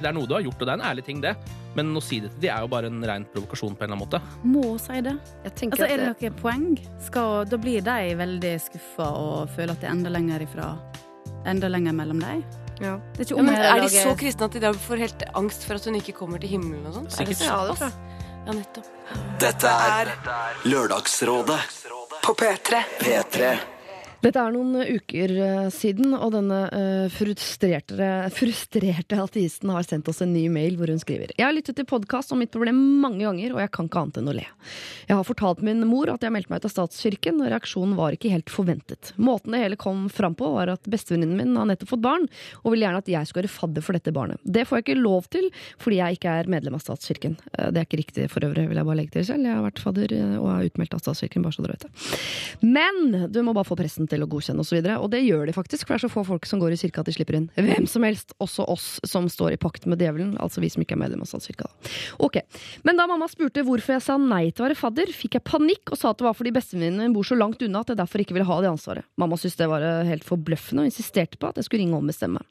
det 0.00 0.06
er 0.08 0.14
noe 0.14 0.26
du 0.28 0.34
har 0.36 0.42
gjort, 0.44 0.60
og 0.60 0.66
det 0.68 0.72
er 0.72 0.78
en 0.80 0.86
ærlig 0.90 1.04
ting, 1.04 1.20
det. 1.24 1.34
Men 1.74 1.90
å 1.96 2.02
si 2.04 2.18
det 2.20 2.30
til 2.34 2.40
de 2.44 2.48
er 2.52 2.60
jo 2.64 2.68
bare 2.68 2.86
en 2.92 3.02
rein 3.08 3.24
provokasjon 3.32 3.74
på 3.76 3.84
en 3.84 3.92
eller 3.92 3.96
annen 3.96 4.04
måte. 4.04 4.20
Må 4.44 4.76
si 4.80 5.00
det. 5.04 5.14
Jeg 5.44 5.70
Altså, 5.72 5.86
er 5.88 5.96
det 6.02 6.08
noe 6.12 6.32
poeng? 6.40 6.66
Skal, 7.06 7.44
da 7.48 7.56
blir 7.60 7.80
de 7.86 8.14
veldig 8.20 8.54
skuffa 8.68 9.08
og 9.18 9.48
føler 9.56 9.72
at 9.72 9.80
det 9.80 9.88
er 9.88 9.96
enda 9.96 10.12
lenger 10.12 10.44
ifra 10.46 10.72
Enda 11.48 11.68
lenger 11.72 11.92
mellom 11.92 12.20
dem. 12.22 12.44
ja. 12.80 12.98
Det 13.16 13.24
er 13.24 13.24
ikke 13.24 13.36
Ja, 13.38 13.42
men 13.42 13.56
er 13.56 13.80
de 13.82 13.88
så 13.90 14.14
kristne 14.18 14.46
at 14.46 14.52
de 14.52 14.60
da 14.62 14.72
får 14.72 15.00
helt 15.02 15.22
angst 15.34 15.64
for 15.66 15.74
at 15.74 15.84
hun 15.88 15.96
ikke 15.98 16.12
kommer 16.14 16.38
til 16.38 16.50
himmelen 16.54 16.86
og 16.86 16.94
sånn? 17.00 17.08
Er 17.08 17.26
det 17.26 17.36
Sikkert. 17.36 17.48
Ja, 17.48 17.66
det 17.66 17.78
tror 17.78 17.88
jeg. 17.88 18.18
Ja, 18.46 18.52
nettopp. 18.52 18.86
Dette 19.42 19.72
er 19.90 20.12
Lørdagsrådet. 20.66 21.60
På 22.22 22.34
P3. 22.38 22.82
P3. 23.00 23.54
Dette 24.22 24.38
er 24.38 24.52
noen 24.54 24.76
uker 24.86 25.32
eh, 25.34 25.64
siden, 25.74 26.12
og 26.14 26.30
denne 26.36 26.58
eh, 26.70 27.06
frustrerte, 27.10 28.10
frustrerte 28.30 29.16
ateisten 29.18 29.72
har 29.74 29.82
sendt 29.82 30.06
oss 30.12 30.20
en 30.22 30.30
ny 30.30 30.44
mail 30.52 30.76
hvor 30.78 30.92
hun 30.92 31.00
skriver 31.02 31.32
Jeg 31.34 31.42
har 31.42 31.54
lyttet 31.56 31.74
til 31.80 31.88
podkast 31.90 32.30
om 32.30 32.38
mitt 32.38 32.52
problem 32.54 32.78
mange 33.02 33.24
ganger, 33.24 33.56
og 33.56 33.58
jeg 33.64 33.72
kan 33.74 33.88
ikke 33.88 34.02
annet 34.04 34.20
enn 34.20 34.30
å 34.30 34.34
le. 34.36 34.44
Jeg 35.08 35.18
har 35.18 35.26
fortalt 35.26 35.64
min 35.66 35.82
mor 35.90 36.12
at 36.12 36.22
jeg 36.22 36.30
meldte 36.36 36.52
meg 36.54 36.62
ut 36.62 36.68
av 36.68 36.74
statskirken, 36.76 37.40
og 37.42 37.50
reaksjonen 37.50 37.96
var 37.98 38.14
ikke 38.14 38.30
helt 38.30 38.52
forventet. 38.54 39.10
Måten 39.18 39.56
det 39.56 39.64
hele 39.64 39.80
kom 39.80 40.04
fram 40.06 40.36
på, 40.38 40.52
var 40.54 40.70
at 40.76 40.86
bestevenninnen 40.86 41.42
min 41.42 41.58
har 41.58 41.66
nettopp 41.72 41.90
fått 41.96 42.06
barn, 42.06 42.28
og 42.62 42.76
vil 42.76 42.86
gjerne 42.86 43.02
at 43.02 43.10
jeg 43.10 43.32
skal 43.32 43.42
være 43.42 43.52
fadder 43.56 43.86
for 43.88 43.98
dette 43.98 44.14
barnet. 44.14 44.38
Det 44.46 44.62
får 44.70 44.78
jeg 44.78 44.86
ikke 44.86 44.98
lov 45.02 45.26
til, 45.34 45.50
fordi 45.82 45.98
jeg 45.98 46.20
ikke 46.20 46.36
er 46.44 46.52
medlem 46.54 46.78
av 46.78 46.86
statskirken. 46.86 47.36
Eh, 47.58 47.72
Det 47.74 47.82
er 47.82 47.90
ikke 47.90 48.02
riktig 48.04 48.30
for 48.30 48.46
øvrig, 48.46 48.68
vil 48.70 48.78
jeg 48.78 48.86
bare 48.92 49.00
legge 49.02 49.16
til 49.18 49.26
selv. 49.32 49.50
Jeg 49.50 49.58
har 49.58 49.66
vært 49.66 49.82
fadder 49.82 50.16
og 50.38 50.48
er 50.54 50.70
utmeldt 50.70 50.94
av 50.94 51.02
statskirken, 51.02 51.42
bare 51.42 51.58
så 51.58 51.66
dere 51.66 51.74
vet 51.74 51.88
det. 51.88 51.92
Men 52.62 53.30
du 53.34 53.42
må 53.42 53.58
bare 53.58 53.66
få 53.66 53.74
presten 53.82 54.06
til 54.12 54.24
å 54.24 54.28
godkjenne 54.30 54.62
osv. 54.62 54.76
Og, 54.78 54.86
så 54.86 54.96
og 55.02 55.10
det 55.14 55.22
gjør 55.24 55.48
de 55.48 55.56
faktisk, 55.56 55.86
for 55.88 55.94
det 55.96 56.00
er 56.00 56.04
så 56.06 56.12
få 56.12 56.24
folk 56.28 56.48
som 56.48 56.62
går 56.62 56.76
i 56.76 56.80
kirka 56.80 57.02
at 57.02 57.10
de 57.10 57.16
slipper 57.16 57.38
inn 57.40 57.48
hvem 57.56 57.88
som 57.90 58.04
helst, 58.06 58.36
også 58.42 58.66
oss 58.70 58.86
som 59.08 59.28
står 59.32 59.56
i 59.56 59.60
pakt 59.60 59.88
med 59.90 60.02
djevelen, 60.02 60.34
altså 60.42 60.62
vi 60.62 60.70
som 60.72 60.84
ikke 60.84 60.96
er 60.98 61.02
medlem 61.04 61.24
av 61.24 61.30
statskirka. 61.30 61.70
Ok, 62.22 62.40
Men 62.86 63.00
da 63.00 63.08
mamma 63.10 63.28
spurte 63.32 63.64
hvorfor 63.66 63.96
jeg 63.96 64.04
sa 64.04 64.18
nei 64.20 64.44
til 64.50 64.64
å 64.64 64.68
være 64.68 64.78
fadder, 64.78 65.12
fikk 65.16 65.38
jeg 65.38 65.46
panikk 65.48 65.94
og 65.94 66.00
sa 66.00 66.12
at 66.12 66.20
det 66.20 66.28
var 66.28 66.36
fordi 66.38 66.54
bestevenninnen 66.54 67.06
min 67.06 67.16
bor 67.16 67.26
så 67.26 67.38
langt 67.38 67.62
unna 67.64 67.82
at 67.82 67.92
jeg 67.92 68.00
derfor 68.00 68.22
ikke 68.24 68.36
ville 68.36 68.48
ha 68.48 68.60
det 68.62 68.70
ansvaret. 68.72 69.08
Mamma 69.20 69.38
syntes 69.40 69.58
det 69.60 69.70
var 69.72 69.84
eh, 69.86 70.04
helt 70.10 70.26
forbløffende 70.28 70.84
og 70.84 70.90
insisterte 70.92 71.40
på 71.40 71.48
at 71.50 71.58
jeg 71.60 71.68
skulle 71.68 71.84
ringe 71.86 71.98
og 71.98 72.06
bestemme. 72.10 72.42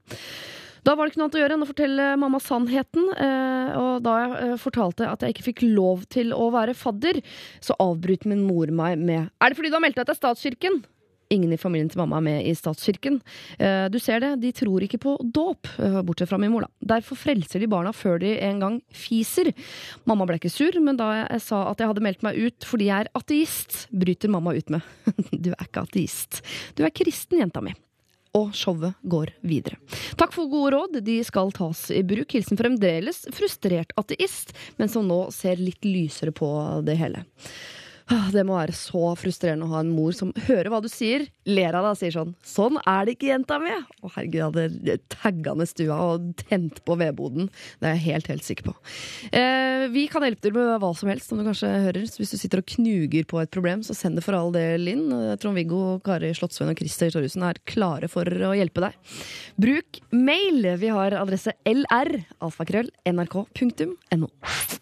Da 0.82 0.96
var 0.98 1.06
det 1.06 1.12
ikke 1.14 1.20
noe 1.22 1.28
annet 1.28 1.36
å 1.38 1.42
gjøre 1.44 1.56
enn 1.58 1.64
å 1.64 1.70
fortelle 1.70 2.06
mamma 2.18 2.40
sannheten. 2.42 3.12
eh, 3.14 3.76
Og 3.78 4.00
da 4.06 4.16
jeg 4.18 4.32
eh, 4.48 4.56
fortalte 4.62 5.06
at 5.10 5.22
jeg 5.22 5.36
ikke 5.36 5.46
fikk 5.52 5.62
lov 5.76 6.08
til 6.10 6.34
å 6.34 6.48
være 6.54 6.74
fadder, 6.78 7.20
så 7.62 7.78
avbryter 7.78 8.32
min 8.32 8.42
mor 8.48 8.72
meg 8.74 8.98
med 8.98 9.30
Er 9.30 9.52
det 9.54 9.60
fordi 9.60 9.70
du 9.70 9.78
har 9.78 9.84
meldt 9.86 10.00
deg 10.02 10.10
til 10.10 10.18
statskirken? 10.18 10.82
Ingen 11.32 11.54
i 11.56 11.60
familien 11.60 11.90
til 11.92 12.02
mamma 12.02 12.20
er 12.20 12.26
med 12.28 12.48
i 12.50 12.54
statskirken. 12.58 13.22
Eh, 13.58 13.88
Du 13.92 13.98
ser 14.04 14.20
det, 14.24 14.34
de 14.42 14.52
tror 14.56 14.84
ikke 14.86 15.00
på 15.02 15.16
dåp, 15.24 15.70
eh, 15.80 16.02
bortsett 16.06 16.30
fra 16.30 16.38
min 16.42 16.52
mor, 16.52 16.68
da. 16.68 16.96
Derfor 16.98 17.16
frelser 17.20 17.60
de 17.64 17.70
barna 17.72 17.94
før 17.96 18.20
de 18.20 18.34
en 18.44 18.60
gang 18.60 18.82
fiser. 18.92 19.54
Mamma 20.06 20.26
ble 20.28 20.40
ikke 20.42 20.52
sur, 20.52 20.76
men 20.82 20.98
da 21.00 21.28
jeg 21.28 21.42
sa 21.42 21.64
at 21.72 21.80
jeg 21.80 21.88
hadde 21.92 22.04
meldt 22.04 22.24
meg 22.24 22.38
ut 22.38 22.68
fordi 22.68 22.90
jeg 22.92 23.06
er 23.08 23.12
ateist, 23.18 23.86
bryter 23.92 24.30
mamma 24.30 24.54
ut 24.58 24.70
med 24.70 24.82
Du 25.44 25.52
er 25.54 25.64
ikke 25.66 25.86
ateist. 25.88 26.42
Du 26.76 26.84
er 26.84 26.92
kristen, 26.94 27.40
jenta 27.40 27.62
mi 27.64 27.74
og 28.38 28.54
showet 28.56 28.96
går 29.04 29.34
videre. 29.44 29.76
Takk 30.16 30.32
for 30.32 30.48
gode 30.48 30.72
råd, 30.72 30.94
de 31.04 31.18
skal 31.28 31.52
tas 31.52 31.90
i 31.92 32.00
bruk. 32.08 32.32
Hilsen 32.32 32.56
fremdeles 32.60 33.26
frustrert 33.36 33.92
ateist, 34.00 34.54
men 34.80 34.88
som 34.88 35.04
nå 35.08 35.26
ser 35.36 35.60
litt 35.60 35.84
lysere 35.84 36.32
på 36.32 36.48
det 36.88 36.96
hele. 37.02 37.26
Ah, 38.12 38.28
Det 38.34 38.44
må 38.44 38.58
være 38.58 38.74
så 38.76 39.14
frustrerende 39.20 39.68
å 39.68 39.72
ha 39.72 39.82
en 39.84 39.92
mor 39.96 40.12
som 40.16 40.34
hører 40.48 40.68
hva 40.72 40.82
du 40.84 40.90
sier, 40.92 41.24
ler 41.48 41.76
av 41.78 41.86
deg 41.86 41.94
og 41.94 42.00
sier 42.00 42.12
sånn 42.12 42.34
'Sånn 42.44 42.78
er 42.84 43.06
det 43.06 43.16
ikke, 43.16 43.30
jenta 43.32 43.60
mi!' 43.62 43.72
Å 44.04 44.12
herregud, 44.12 44.36
jeg 44.36 44.48
hadde 44.50 44.98
tagga 45.08 45.56
ned 45.56 45.70
stua 45.70 45.96
og 45.96 46.36
tent 46.36 46.84
på 46.84 46.98
vedboden. 47.00 47.48
Det 47.80 47.88
er 47.88 47.96
jeg 47.96 48.06
helt, 48.12 48.28
helt 48.28 48.44
sikker 48.44 48.64
på. 48.68 48.76
Eh, 49.32 49.88
vi 49.88 50.08
kan 50.08 50.22
hjelpe 50.24 50.42
til 50.42 50.52
med 50.54 50.82
hva 50.82 50.92
som 50.96 51.10
helst, 51.10 51.30
som 51.30 51.38
du 51.38 51.46
kanskje 51.46 51.72
hører. 51.72 52.04
Så 52.10 52.20
hvis 52.20 52.32
du 52.36 52.38
sitter 52.38 52.60
og 52.60 52.66
knuger 52.66 53.24
på 53.26 53.42
et 53.42 53.52
problem, 53.52 53.80
så 53.82 53.96
send 53.96 54.16
det 54.16 54.24
for 54.24 54.36
all 54.36 54.52
del 54.52 54.88
inn. 54.88 55.08
Trond-Viggo, 55.38 56.02
Kari 56.04 56.34
Slottsveen 56.34 56.72
og 56.72 56.78
Christer 56.78 57.12
Torjussen 57.12 57.44
er 57.48 57.62
klare 57.66 58.10
for 58.10 58.26
å 58.26 58.52
hjelpe 58.58 58.82
deg. 58.82 58.94
Bruk 59.58 60.02
mail. 60.12 60.78
Vi 60.78 60.88
har 60.92 61.12
adresse 61.16 61.54
lr, 61.66 62.26
alfakrøll, 62.42 62.92
nrk.no. 63.06 64.28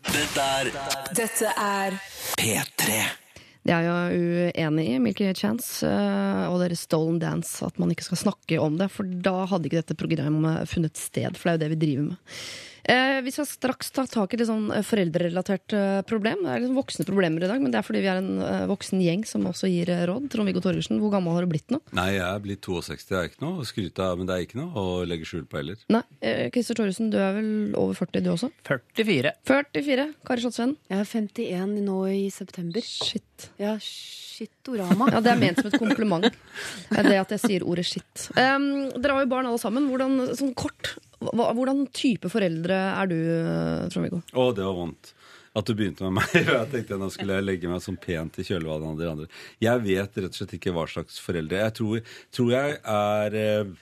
Dette 0.09 0.41
er 0.41 0.71
Dette 1.13 1.53
er 1.55 1.99
P3. 2.39 3.18
Det 3.69 3.75
er 3.75 3.83
jeg 3.85 4.13
jo 4.17 4.45
uenig 4.49 4.83
i, 4.89 4.93
Milky 4.97 5.27
Chance 5.37 5.85
eh, 5.85 6.45
og 6.49 6.55
deres 6.63 6.87
Stolen 6.87 7.19
Dance, 7.21 7.61
at 7.67 7.75
man 7.77 7.91
ikke 7.93 8.07
skal 8.07 8.17
snakke 8.23 8.57
om 8.57 8.79
det. 8.79 8.87
For 8.89 9.05
da 9.05 9.43
hadde 9.51 9.69
ikke 9.69 9.83
dette 9.83 9.97
programmet 9.99 10.65
funnet 10.71 10.97
sted, 10.97 11.37
for 11.37 11.51
det 11.51 11.53
er 11.53 11.59
jo 11.59 11.61
det 11.61 11.69
vi 11.75 11.77
driver 11.83 12.07
med. 12.07 12.39
Eh, 12.83 13.19
vi 13.25 13.31
skal 13.33 13.45
straks 13.49 13.91
ta 13.91 14.05
tak 14.09 14.31
i 14.33 14.37
et 14.37 14.43
litt 14.43 14.49
sånn 14.49 14.69
eh, 14.71 14.83
foreldrerelatert 14.85 15.73
eh, 15.75 15.99
problem. 16.07 16.43
Det 16.45 16.51
er 16.53 16.63
liksom 16.63 16.77
voksne 16.79 17.05
problemer 17.07 17.43
i 17.45 17.49
dag, 17.51 17.61
men 17.61 17.73
det 17.73 17.79
er 17.81 17.85
fordi 17.87 18.03
vi 18.05 18.09
er 18.11 18.21
en 18.21 18.41
eh, 18.45 18.65
voksen 18.69 19.01
gjeng 19.03 19.25
som 19.27 19.47
også 19.49 19.69
gir 19.71 19.91
eh, 19.93 20.05
råd. 20.09 20.29
Trond-Viggo 20.31 20.63
Torgersen, 20.63 21.01
hvor 21.03 21.11
gammel 21.13 21.35
har 21.35 21.45
du 21.47 21.51
blitt 21.51 21.73
nå? 21.73 21.81
Nei, 21.97 22.11
jeg 22.15 22.25
er 22.27 22.43
blitt 22.45 22.63
62. 22.65 23.07
Det 23.09 23.17
er 23.19 23.29
ikke 23.31 23.43
noe 23.45 23.63
å 23.63 23.67
skryte 23.67 24.05
av, 24.05 24.19
men 24.21 24.29
det 24.29 24.37
er 24.37 24.45
ikke 24.47 24.61
noe 24.61 24.71
å 24.79 24.85
legge 25.09 25.27
skjul 25.29 25.43
på 25.49 25.59
heller. 25.61 25.81
Nei, 25.91 26.03
eh, 26.21 26.45
Christer 26.53 26.79
Torgersen, 26.79 27.11
du 27.13 27.19
er 27.19 27.35
vel 27.39 27.51
over 27.79 27.97
40 27.99 28.25
du 28.25 28.31
også? 28.35 28.51
44. 28.69 29.35
44. 29.49 30.07
Kari 30.29 30.45
Slottsveen? 30.45 30.77
Jeg 30.91 31.03
er 31.03 31.11
51 31.11 31.75
nå 31.89 31.99
i 32.13 32.23
september. 32.33 32.85
Shit. 32.85 33.49
Ja, 33.59 33.75
shitorama. 33.83 35.09
Ja, 35.13 35.21
Det 35.23 35.31
er 35.33 35.39
ment 35.41 35.59
som 35.61 35.69
et 35.71 35.79
kompliment. 35.79 36.25
Det 36.89 37.03
er 37.05 37.21
at 37.21 37.35
jeg 37.35 37.43
sier 37.43 37.67
ordet 37.67 37.85
shit. 37.89 38.29
Um, 38.35 38.89
dere 38.95 39.15
har 39.17 39.25
jo 39.25 39.31
barn 39.31 39.47
alle 39.49 39.61
sammen. 39.61 39.87
Hvordan, 39.91 40.19
sånn 40.39 40.53
kort, 40.57 40.95
hvordan 41.19 41.85
type 41.95 42.29
foreldre 42.31 42.75
er 42.95 43.09
du, 43.11 43.17
Trond-Viggo? 43.91 44.21
Å, 44.33 44.49
det 44.55 44.63
var 44.65 44.77
vondt. 44.77 45.13
At 45.57 45.65
du 45.65 45.73
begynte 45.75 46.05
med 46.05 46.19
meg. 46.19 46.29
og 46.45 46.51
Jeg 46.59 46.69
tenkte 46.71 46.97
Nå 47.01 47.07
skulle 47.11 47.39
jeg 47.39 47.47
legge 47.47 47.69
meg 47.71 47.81
sånn 47.83 47.97
pent 47.99 48.37
i 48.39 48.45
kjølvannet 48.47 48.91
av 48.91 48.99
de 49.01 49.07
andre. 49.09 49.27
Jeg 49.63 49.81
vet 49.87 50.19
rett 50.21 50.29
og 50.29 50.37
slett 50.37 50.53
ikke 50.59 50.73
hva 50.75 50.85
slags 50.87 51.17
foreldre. 51.23 51.63
Jeg 51.65 51.75
tror, 51.79 52.03
tror 52.37 52.53
jeg 52.53 52.77
er 52.93 53.37
eh, 53.41 53.73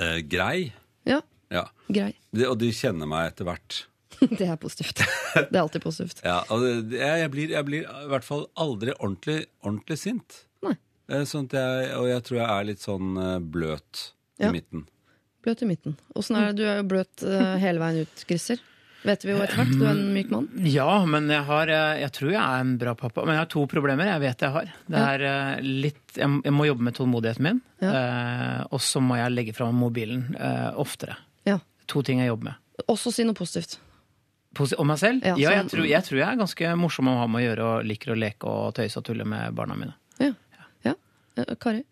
eh, 0.00 0.18
grei. 0.26 0.72
Ja, 1.08 1.20
Ja. 1.52 1.66
grei. 1.88 2.10
De, 2.34 2.48
og 2.48 2.58
de 2.60 2.72
kjenner 2.74 3.08
meg 3.08 3.30
etter 3.34 3.46
hvert. 3.48 3.82
Det 4.40 4.48
er 4.48 4.56
positivt. 4.58 5.04
Det 5.36 5.54
er 5.54 5.62
alltid 5.62 5.84
positivt. 5.84 6.24
Ja, 6.26 6.40
og 6.50 6.64
det, 6.90 6.98
jeg, 6.98 7.30
blir, 7.36 7.52
jeg 7.54 7.68
blir 7.68 7.84
i 7.86 8.08
hvert 8.10 8.26
fall 8.26 8.48
aldri 8.58 8.96
ordentlig, 8.98 9.42
ordentlig 9.62 10.00
sint. 10.00 10.40
Nei. 10.66 10.74
Eh, 11.12 11.22
Sånn 11.28 11.46
jeg, 11.52 11.92
og 12.00 12.08
jeg 12.10 12.24
tror 12.26 12.40
jeg 12.40 12.48
er 12.56 12.68
litt 12.72 12.82
sånn 12.84 13.12
bløt 13.14 13.52
bløt 13.52 14.06
Ja. 14.40 14.48
i 14.50 14.56
midten. 14.56 14.88
Bløt 15.48 15.62
i 15.64 15.68
midten. 15.70 15.94
Åssen 16.20 16.36
er 16.36 16.50
det? 16.52 16.58
Du 16.60 16.66
er 16.68 16.82
jo 16.82 16.88
bløt 16.90 17.22
eh, 17.24 17.54
hele 17.62 17.80
veien 17.80 18.02
ut, 18.04 18.24
Christer. 18.28 18.60
Vet 19.06 19.22
vi 19.24 19.30
jo 19.30 19.38
etter 19.40 19.60
hvert. 19.62 19.70
Du 19.78 19.84
er 19.86 19.94
en 19.94 20.08
myk 20.12 20.28
mann. 20.34 20.48
Ja, 20.68 20.88
men 21.08 21.28
jeg, 21.32 21.44
har, 21.46 21.70
eh, 21.72 22.00
jeg 22.02 22.12
tror 22.18 22.32
jeg 22.34 22.40
er 22.42 22.64
en 22.66 22.72
bra 22.82 22.92
pappa. 22.98 23.22
Men 23.24 23.36
jeg 23.38 23.44
har 23.46 23.50
to 23.54 23.62
problemer 23.70 24.10
jeg 24.10 24.20
vet 24.26 24.44
jeg 24.44 24.54
har. 24.58 24.72
Det 24.90 25.02
er 25.06 25.24
eh, 25.30 25.62
litt 25.86 26.18
Jeg 26.18 26.52
må 26.52 26.66
jobbe 26.68 26.84
med 26.84 26.96
tålmodigheten 26.98 27.46
min. 27.46 27.60
Ja. 27.80 27.92
Og 28.74 28.82
så 28.84 29.00
må 29.00 29.16
jeg 29.20 29.32
legge 29.36 29.54
fram 29.56 29.76
mobilen 29.78 30.26
oftere. 30.76 31.14
Ja. 31.48 31.60
To 31.88 32.02
ting 32.04 32.20
jeg 32.20 32.28
jobber 32.32 32.50
med. 32.50 32.64
Også 32.90 33.12
si 33.14 33.24
noe 33.24 33.38
positivt. 33.38 33.78
Posi- 34.58 34.76
Om 34.80 34.88
meg 34.90 34.98
selv? 35.00 35.22
Ja, 35.24 35.36
Ja, 35.38 35.50
jeg, 35.60 35.68
tror, 35.70 35.86
jeg 35.86 36.04
tror 36.04 36.18
jeg 36.18 36.26
er 36.28 36.40
ganske 36.40 36.74
morsom 36.80 37.08
å 37.08 37.18
ha 37.20 37.26
med 37.30 37.40
å 37.40 37.46
gjøre 37.46 37.68
og 37.70 37.86
liker 37.86 38.12
å 38.12 38.18
leke 38.18 38.48
og 38.50 38.74
tøyse 38.76 38.98
og 39.00 39.04
tulle 39.08 39.24
med 39.28 39.54
barna 39.56 39.76
mine. 39.78 39.94
Ja. 40.18 40.32
ja. 40.84 40.94
Kari? 41.60 41.84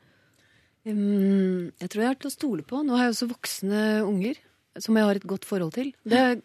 Jeg 0.87 1.89
tror 1.91 2.03
jeg 2.05 2.13
er 2.13 2.19
til 2.21 2.31
å 2.31 2.35
stole 2.35 2.67
på. 2.67 2.83
Nå 2.87 2.95
har 2.95 3.09
jeg 3.09 3.17
også 3.17 3.31
voksne 3.33 3.87
unger 4.07 4.39
som 4.83 4.97
jeg 4.97 5.09
har 5.09 5.19
et 5.19 5.29
godt 5.29 5.47
forhold 5.49 5.73
til. 5.77 5.93
Det 6.05 6.19
er 6.19 6.35
jeg 6.35 6.43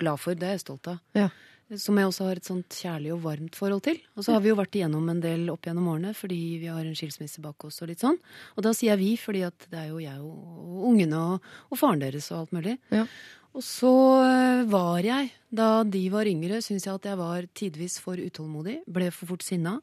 glad 0.00 0.20
for, 0.20 0.36
det 0.36 0.48
er 0.48 0.58
jeg 0.58 0.64
stolt 0.64 0.90
av. 0.92 1.00
Ja. 1.16 1.30
Som 1.78 1.98
jeg 2.00 2.08
også 2.10 2.26
har 2.26 2.38
et 2.40 2.48
sånt 2.48 2.76
kjærlig 2.82 3.12
og 3.14 3.22
varmt 3.24 3.56
forhold 3.58 3.84
til. 3.86 4.00
Og 4.18 4.26
så 4.26 4.34
har 4.34 4.42
vi 4.42 4.50
jo 4.50 4.58
vært 4.58 4.74
igjennom 4.74 5.06
en 5.12 5.22
del 5.22 5.44
opp 5.52 5.68
gjennom 5.68 5.86
årene 5.92 6.14
fordi 6.18 6.40
vi 6.62 6.70
har 6.70 6.82
en 6.82 6.96
skilsmisse 6.98 7.42
bak 7.44 7.66
oss 7.68 7.78
og 7.84 7.92
litt 7.92 8.02
sånn. 8.02 8.18
Og 8.56 8.64
da 8.66 8.74
sier 8.76 8.92
jeg 8.92 9.02
vi, 9.02 9.10
fordi 9.20 9.44
at 9.46 9.68
det 9.70 9.84
er 9.84 9.92
jo 9.92 10.00
jeg 10.02 10.18
og 10.18 10.88
ungene 10.90 11.20
og, 11.34 11.52
og 11.70 11.78
faren 11.78 12.02
deres 12.02 12.30
og 12.32 12.42
alt 12.42 12.56
mulig. 12.58 12.74
Ja. 12.94 13.04
Og 13.50 13.66
så 13.66 13.92
eh, 14.22 14.64
var 14.70 15.02
jeg, 15.02 15.30
da 15.50 15.82
de 15.82 16.04
var 16.12 16.28
yngre, 16.30 16.60
syns 16.62 16.86
jeg 16.86 16.94
at 16.94 17.06
jeg 17.10 17.18
var 17.18 17.46
tidvis 17.58 17.98
for 18.02 18.18
utålmodig. 18.18 18.80
Ble 18.90 19.10
for 19.14 19.32
fort 19.32 19.46
sinna. 19.46 19.78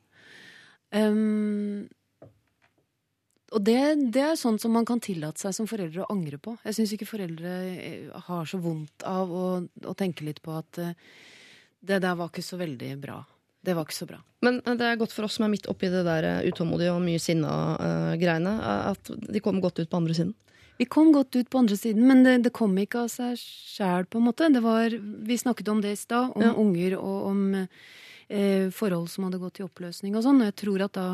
Um, 0.96 1.88
og 3.56 3.64
det, 3.64 3.78
det 4.14 4.22
er 4.24 4.36
sånt 4.40 4.60
som 4.62 4.74
man 4.76 4.86
kan 4.86 5.00
tillate 5.00 5.40
seg 5.40 5.54
som 5.56 5.68
foreldre 5.70 6.04
å 6.04 6.12
angre 6.14 6.38
på. 6.42 6.58
Jeg 6.68 6.76
syns 6.78 6.94
ikke 6.98 7.08
foreldre 7.08 7.54
eh, 7.78 8.10
har 8.28 8.46
så 8.50 8.60
vondt 8.60 9.06
av 9.08 9.32
å, 9.32 9.46
å 9.88 9.94
tenke 9.98 10.26
litt 10.28 10.42
på 10.44 10.52
at 10.58 10.80
eh, 10.84 10.92
det 11.88 12.02
der 12.04 12.16
var 12.20 12.28
ikke 12.32 12.44
så 12.44 12.58
veldig 12.60 12.92
bra. 13.00 13.22
Det 13.64 13.74
var 13.76 13.88
ikke 13.88 13.96
så 13.98 14.08
bra. 14.10 14.20
Men 14.46 14.60
eh, 14.66 14.76
det 14.80 14.86
er 14.90 15.00
godt 15.00 15.16
for 15.16 15.28
oss 15.28 15.38
som 15.40 15.46
er 15.48 15.54
midt 15.56 15.70
oppi 15.72 15.88
det 15.94 16.04
der 16.08 16.28
utålmodige 16.50 16.92
og 16.96 17.02
mye 17.06 17.22
sinna-greiene, 17.24 18.54
at 18.92 19.12
de 19.16 19.40
kommer 19.44 19.64
godt 19.64 19.80
ut 19.84 19.90
på 19.92 20.00
andre 20.02 20.18
siden. 20.18 20.36
Vi 20.78 20.86
kom 20.86 21.10
godt 21.16 21.34
ut 21.40 21.48
på 21.50 21.58
andre 21.58 21.74
siden, 21.80 22.04
men 22.06 22.20
det, 22.26 22.36
det 22.46 22.52
kom 22.54 22.76
ikke 22.78 23.06
av 23.08 23.10
seg 23.10 23.40
sjæl, 23.42 24.06
på 24.06 24.20
en 24.20 24.28
måte. 24.28 24.50
Det 24.54 24.62
var, 24.62 24.94
vi 25.26 25.38
snakket 25.42 25.72
om 25.74 25.80
det 25.82 25.96
i 25.96 25.98
stad, 25.98 26.36
om 26.38 26.44
Ja. 26.46 26.52
unger 26.54 26.98
og 27.00 27.24
om 27.32 27.40
eh, 27.58 28.68
forhold 28.70 29.08
som 29.10 29.26
hadde 29.26 29.40
gått 29.42 29.58
i 29.62 29.66
oppløsning 29.66 30.14
og 30.20 30.22
sånn. 30.28 30.44
Og 30.44 30.52
jeg 30.52 30.58
tror 30.62 30.84
at 30.86 30.94
da 31.00 31.08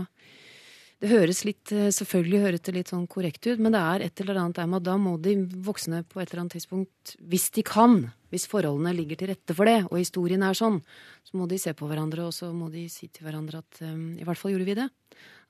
Det 1.04 1.10
høres 1.12 1.42
litt 1.44 1.72
eh, 1.76 1.90
Selvfølgelig 1.92 2.42
høres 2.46 2.62
det 2.64 2.74
litt 2.78 2.92
sånn 2.94 3.08
korrekt 3.12 3.44
ut, 3.50 3.60
men 3.60 3.76
det 3.76 3.82
er 3.84 4.06
et 4.06 4.22
eller 4.24 4.40
annet 4.40 4.60
der 4.62 4.70
med 4.72 4.80
at 4.80 4.88
da 4.88 4.96
må 5.02 5.18
de 5.20 5.36
voksne 5.66 6.00
på 6.08 6.22
et 6.22 6.30
eller 6.30 6.46
annet 6.46 6.56
tidspunkt, 6.56 7.16
hvis 7.20 7.50
de 7.58 7.64
kan, 7.68 7.98
hvis 8.32 8.48
forholdene 8.48 8.94
ligger 8.96 9.20
til 9.20 9.34
rette 9.34 9.56
for 9.58 9.68
det, 9.68 9.82
og 9.90 10.00
historien 10.00 10.46
er 10.48 10.56
sånn, 10.56 10.80
så 11.28 11.40
må 11.40 11.48
de 11.52 11.60
se 11.60 11.74
på 11.76 11.90
hverandre, 11.90 12.30
og 12.30 12.32
så 12.36 12.54
må 12.56 12.70
de 12.72 12.86
si 12.92 13.10
til 13.12 13.28
hverandre 13.28 13.60
at 13.60 13.82
eh, 13.84 13.98
I 14.24 14.28
hvert 14.28 14.40
fall 14.40 14.56
gjorde 14.56 14.70
vi 14.70 14.78
det. 14.80 14.88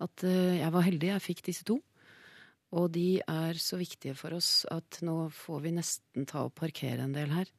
At 0.01 0.26
eh, 0.26 0.56
jeg 0.64 0.74
var 0.74 0.88
heldig, 0.88 1.12
jeg 1.12 1.26
fikk 1.28 1.43
disse 1.51 1.68
to. 1.70 1.78
Og 2.74 2.89
de 2.95 3.08
er 3.22 3.60
så 3.62 3.78
viktige 3.78 4.16
for 4.18 4.34
oss 4.34 4.64
at 4.74 5.04
nå 5.06 5.28
får 5.38 5.60
vi 5.68 5.76
nesten 5.76 6.26
ta 6.30 6.47
og 6.47 6.56
parkere 6.58 7.06
en 7.06 7.14
del 7.14 7.30
her. 7.30 7.51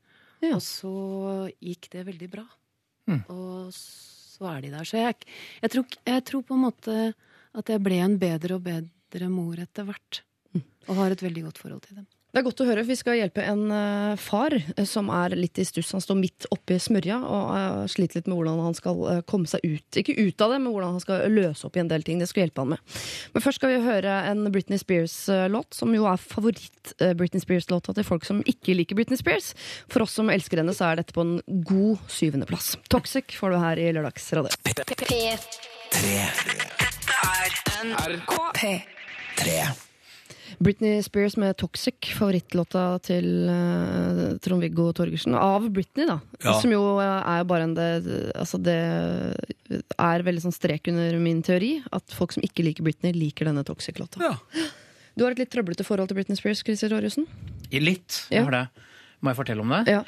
Ja. 0.42 0.56
Og 0.56 0.64
så 0.66 0.90
gikk 1.62 1.92
det 1.92 2.08
veldig 2.10 2.30
bra. 2.32 2.42
Mm. 3.06 3.22
Og 3.30 3.70
så 3.70 4.50
er 4.50 4.66
de 4.66 4.72
der. 4.74 4.88
Så 4.88 4.98
jeg, 4.98 5.30
jeg, 5.62 5.70
tror, 5.70 5.86
jeg 6.10 6.26
tror 6.26 6.44
på 6.48 6.58
en 6.58 6.66
måte 6.66 6.96
at 7.54 7.70
jeg 7.70 7.82
ble 7.84 8.00
en 8.02 8.18
bedre 8.20 8.58
og 8.58 8.66
bedre 8.66 9.30
mor 9.30 9.60
etter 9.62 9.86
hvert. 9.88 10.24
Og 10.88 10.98
har 10.98 11.14
et 11.14 11.24
veldig 11.24 11.46
godt 11.46 11.62
forhold 11.62 11.86
til 11.86 12.02
dem. 12.02 12.10
Det 12.34 12.40
er 12.40 12.46
godt 12.48 12.60
å 12.64 12.66
høre. 12.66 12.82
Vi 12.82 12.96
skal 12.98 13.14
hjelpe 13.14 13.44
en 13.46 13.68
eh, 13.70 14.16
far 14.18 14.56
eh, 14.58 14.86
som 14.90 15.06
er 15.14 15.36
litt 15.38 15.54
i 15.62 15.64
stuss. 15.68 15.92
Han 15.94 16.02
står 16.02 16.16
midt 16.18 16.48
oppi 16.50 16.80
smørja 16.82 17.20
og 17.22 17.52
eh, 17.54 17.84
sliter 17.92 18.18
litt 18.18 18.26
med 18.26 18.40
hvordan 18.40 18.62
han 18.64 18.74
skal 18.74 19.04
eh, 19.12 19.20
komme 19.30 19.46
seg 19.46 19.62
ut. 19.62 20.00
Ikke 20.00 20.16
ut 20.18 20.42
av 20.42 20.50
det, 20.50 20.58
men 20.64 20.74
hvordan 20.74 20.96
han 20.96 21.04
skal 21.04 21.30
løse 21.30 21.62
opp 21.68 21.78
i 21.78 21.82
en 21.84 21.92
del 21.92 22.02
ting. 22.02 22.18
Det 22.18 22.26
skal 22.26 22.42
hjelpe 22.42 22.64
han 22.64 22.72
med. 22.72 22.96
Men 23.36 23.44
først 23.44 23.62
skal 23.62 23.70
vi 23.70 23.86
høre 23.86 24.16
en 24.32 24.50
Britney 24.50 24.82
Spears-låt, 24.82 25.78
som 25.78 25.94
jo 25.94 26.08
er 26.10 26.24
favoritt-Britney 26.24 27.44
Spears-låta 27.44 27.94
til 27.94 28.08
folk 28.08 28.26
som 28.26 28.42
ikke 28.50 28.74
liker 28.80 28.98
Britney 28.98 29.20
Spears. 29.20 29.52
For 29.86 30.02
oss 30.02 30.18
som 30.18 30.32
elsker 30.34 30.58
henne, 30.58 30.74
så 30.74 30.90
er 30.90 31.04
dette 31.04 31.14
på 31.14 31.22
en 31.22 31.38
god 31.70 32.02
syvendeplass. 32.10 32.74
Toxic 32.90 33.38
får 33.38 33.54
du 33.54 33.60
her 33.62 33.84
i 33.84 33.86
Lørdagsradio. 33.94 34.50
P3. 34.66 35.22
Britney 40.64 41.02
Spears 41.02 41.36
med 41.36 41.56
Toxic, 41.60 42.14
favorittlåta 42.16 42.84
til 43.04 43.26
uh, 43.50 44.36
Trond-Viggo 44.44 44.86
Torgersen. 44.96 45.34
Av 45.36 45.66
Britney, 45.68 46.06
da. 46.08 46.18
Ja. 46.44 46.54
Som 46.62 46.72
jo 46.72 46.80
eh, 47.02 47.10
er 47.32 47.42
jo 47.42 47.48
bare 47.50 47.66
en 47.66 47.74
det, 47.76 47.88
altså 48.38 48.60
det 48.62 48.78
er 49.98 50.24
veldig 50.24 50.44
sånn 50.46 50.54
strek 50.54 50.88
under 50.92 51.18
min 51.20 51.42
teori. 51.44 51.76
At 51.94 52.14
folk 52.16 52.36
som 52.36 52.46
ikke 52.46 52.64
liker 52.66 52.86
Britney, 52.86 53.12
liker 53.16 53.50
denne 53.50 53.64
Toxic-låta. 53.66 54.22
Ja. 54.24 54.68
Du 55.14 55.26
har 55.26 55.34
et 55.34 55.44
litt 55.44 55.52
trøblete 55.52 55.86
forhold 55.86 56.10
til 56.10 56.18
Britney 56.20 56.38
Spears, 56.38 56.64
Christer 56.66 56.92
Torjussen? 56.94 57.28
I 57.70 57.82
litt, 57.82 58.24
jeg 58.32 58.46
har 58.46 58.54
det. 58.54 58.64
Må 59.20 59.32
jeg 59.32 59.38
fortelle 59.38 59.64
om 59.64 59.72
det? 59.74 59.82
Ja. 59.94 60.02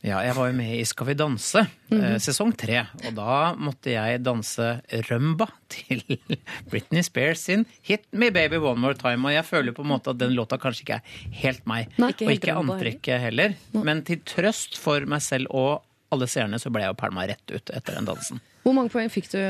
Ja, 0.00 0.22
jeg 0.24 0.32
var 0.38 0.48
jo 0.48 0.54
med 0.56 0.70
i 0.78 0.84
Skal 0.88 1.10
vi 1.10 1.14
danse, 1.18 1.62
eh, 1.92 2.14
sesong 2.24 2.54
tre. 2.56 2.86
Og 3.04 3.12
da 3.18 3.34
måtte 3.60 3.92
jeg 3.92 4.22
danse 4.24 4.68
rømba 5.10 5.50
til 5.68 6.00
Britney 6.70 7.04
Spears 7.04 7.42
sin 7.50 7.66
Hit 7.84 8.06
Me 8.12 8.30
Baby 8.32 8.56
One 8.62 8.80
More 8.80 8.96
Time. 8.96 9.28
Og 9.28 9.34
jeg 9.34 9.44
føler 9.48 9.76
på 9.76 9.84
en 9.84 9.92
måte 9.92 10.14
at 10.14 10.22
den 10.22 10.32
låta 10.36 10.56
kanskje 10.60 10.86
ikke 10.86 11.00
er 11.00 11.18
helt 11.42 11.66
meg. 11.68 11.92
Nei. 12.00 12.12
Ikke 12.14 12.30
og 12.30 12.34
ikke 12.38 12.56
antrekket 12.62 13.24
heller. 13.26 13.58
Men 13.76 14.00
til 14.08 14.22
trøst 14.24 14.80
for 14.80 15.04
meg 15.10 15.20
selv 15.26 15.52
og 15.52 15.82
alle 16.10 16.26
seerne 16.30 16.58
så 16.58 16.72
ble 16.72 16.82
jeg 16.86 16.94
jo 16.94 16.98
pælma 17.02 17.26
rett 17.28 17.52
ut 17.52 17.70
etter 17.70 17.98
den 17.98 18.08
dansen. 18.08 18.40
Hvor 18.64 18.74
mange 18.76 18.92
poeng 18.92 19.12
fikk 19.12 19.28
du? 19.34 19.42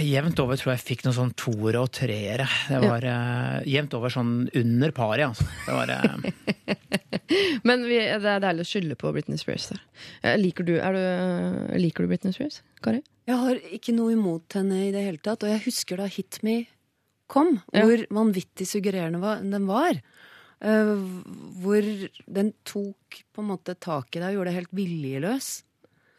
Jevnt 0.00 0.40
over 0.40 0.56
tror 0.56 0.72
jeg 0.72 0.80
fikk 0.80 1.02
noen 1.04 1.16
sånn 1.16 1.32
toere 1.36 1.82
og 1.82 1.90
treere. 1.92 2.46
Det 2.70 2.78
var 2.80 3.04
eh, 3.04 3.56
jevnt 3.68 3.92
over 3.98 4.12
sånn 4.12 4.32
under 4.56 4.92
paret, 4.96 5.26
altså. 5.26 5.44
Det 5.66 5.74
var, 5.76 5.90
uh... 5.92 6.86
Men 7.68 7.84
vi, 7.84 7.98
det 8.00 8.30
er 8.32 8.42
deilig 8.42 8.64
å 8.64 8.70
skylde 8.70 8.96
på 8.98 9.12
Britney 9.14 9.40
Spears. 9.40 9.68
Der. 9.74 9.82
Eh, 10.24 10.38
Liker, 10.40 10.64
du, 10.66 10.78
er 10.80 10.96
du, 10.96 11.02
liker 11.82 12.06
du 12.06 12.12
Britney 12.14 12.32
Spears, 12.36 12.62
Kari? 12.80 13.02
Jeg 13.28 13.36
har 13.42 13.60
ikke 13.76 13.92
noe 13.94 14.14
imot 14.16 14.56
henne 14.56 14.80
i 14.86 14.92
det 14.94 15.04
hele 15.04 15.20
tatt, 15.22 15.44
og 15.44 15.52
jeg 15.52 15.62
husker 15.68 16.00
da 16.00 16.08
Hit 16.10 16.40
Me 16.46 16.62
kom, 17.30 17.58
Ja. 17.76 17.84
hvor 17.84 18.00
vanvittig 18.16 18.66
suggererende 18.66 19.36
den 19.44 19.68
var. 19.68 20.00
Uh, 20.60 20.96
hvor 21.62 21.84
den 22.28 22.50
tok 22.68 23.20
på 23.32 23.44
en 23.44 23.50
måte 23.52 23.76
tak 23.80 24.16
i 24.16 24.20
deg 24.22 24.32
og 24.32 24.40
gjorde 24.40 24.50
deg 24.50 24.58
helt 24.62 24.74
viljeløs. 24.80 25.50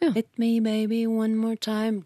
Ja. 0.01 0.13
Hit 0.15 0.29
me, 0.41 0.53
baby, 0.65 1.03
one 1.09 1.35
more 1.37 1.57
time. 1.57 2.05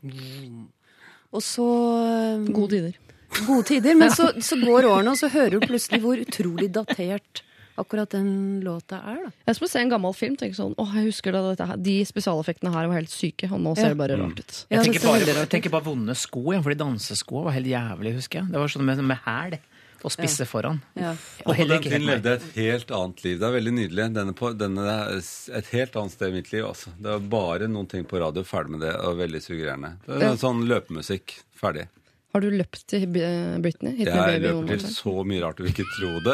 Og 1.34 1.42
så 1.44 1.66
eh, 2.04 2.46
Gode 2.54 2.76
tider. 2.76 3.00
Gode 3.48 3.64
tider. 3.72 3.98
Men 3.98 4.14
så, 4.18 4.30
så 4.42 4.60
går 4.62 4.88
årene, 4.92 5.16
og 5.16 5.20
så 5.20 5.30
hører 5.34 5.58
du 5.58 5.66
plutselig 5.68 6.02
hvor 6.04 6.22
utrolig 6.22 6.70
datert 6.74 7.42
akkurat 7.76 8.08
den 8.16 8.62
låta 8.64 9.02
er. 9.04 9.18
da. 9.26 9.32
Jeg 9.50 9.58
skal 9.58 9.68
se 9.68 9.80
en 9.84 9.90
gammel 9.92 10.14
film 10.16 10.38
tenker 10.40 10.56
sånn, 10.56 10.76
åh, 10.80 10.94
jeg 10.96 11.10
husker 11.10 11.36
da 11.36 11.42
dette 11.50 11.66
her, 11.68 11.80
De 11.84 11.96
spesialeffektene 12.08 12.72
her 12.72 12.88
var 12.88 13.02
helt 13.02 13.12
syke, 13.12 13.50
og 13.52 13.60
nå 13.60 13.74
ser 13.76 13.90
Ja. 13.90 13.92
det 13.92 14.00
bare 14.00 14.16
rart 14.22 14.40
ut. 14.40 14.54
Jeg, 14.72 14.86
tenker 14.86 15.04
bare, 15.04 15.26
jeg 15.28 15.50
tenker 15.52 15.74
bare 15.74 15.84
vonde 15.90 16.16
sko, 16.16 16.46
ja, 16.56 16.62
fordi 16.64 16.78
danseskoa 16.80 17.44
var 17.50 17.58
helt 17.58 17.68
jævlig, 17.68 18.14
husker 18.16 18.40
jeg. 18.40 18.54
Det 18.54 18.62
var 18.64 18.72
sånn 18.72 18.86
med, 18.88 19.04
med 19.04 19.20
hæl 19.26 19.58
og 20.06 20.14
spisse 20.14 20.46
foran. 20.48 20.80
Ja. 20.94 21.16
Og 21.46 21.52
Og 21.52 21.58
den 21.58 21.74
ikke 21.80 21.90
tiden 21.90 22.06
levde 22.06 22.36
jeg 22.36 22.42
et 22.42 22.60
helt 22.62 22.94
annet 22.94 23.24
liv. 23.26 23.40
Det 23.42 23.48
er 23.48 23.56
veldig 23.58 23.74
nydelig. 23.80 24.08
Denne, 24.16 24.36
på, 24.38 24.52
denne 24.58 24.86
er 24.92 25.18
et 25.60 25.72
helt 25.74 25.98
annet 26.02 26.16
sted 26.16 26.30
i 26.30 26.38
mitt 26.38 26.52
liv. 26.54 26.66
Altså. 26.70 26.94
Det 27.00 27.10
var 27.16 27.28
bare 27.36 27.70
noen 27.72 27.90
ting 27.90 28.06
på 28.08 28.22
radio. 28.22 28.46
Ferdig 28.46 28.76
med 28.78 28.86
det. 28.86 28.94
Og 29.02 29.18
veldig 29.20 29.42
suggererende. 29.44 29.96
Det 30.06 30.22
er. 30.22 30.38
Sånn 30.42 30.64
løpemusikk. 30.70 31.40
Ferdig. 31.58 31.88
Har 32.36 32.44
du 32.44 32.52
løpt 32.52 32.82
til 32.92 33.06
eh, 33.16 33.54
Britney? 33.64 33.94
Hit 33.96 34.10
Jeg 34.12 34.40
løper 34.44 34.82
til 34.82 34.90
så 34.92 35.22
mye 35.24 35.40
rart 35.40 35.62
du 35.62 35.70
ikke 35.70 35.86
tror 35.94 36.18
det. 36.26 36.34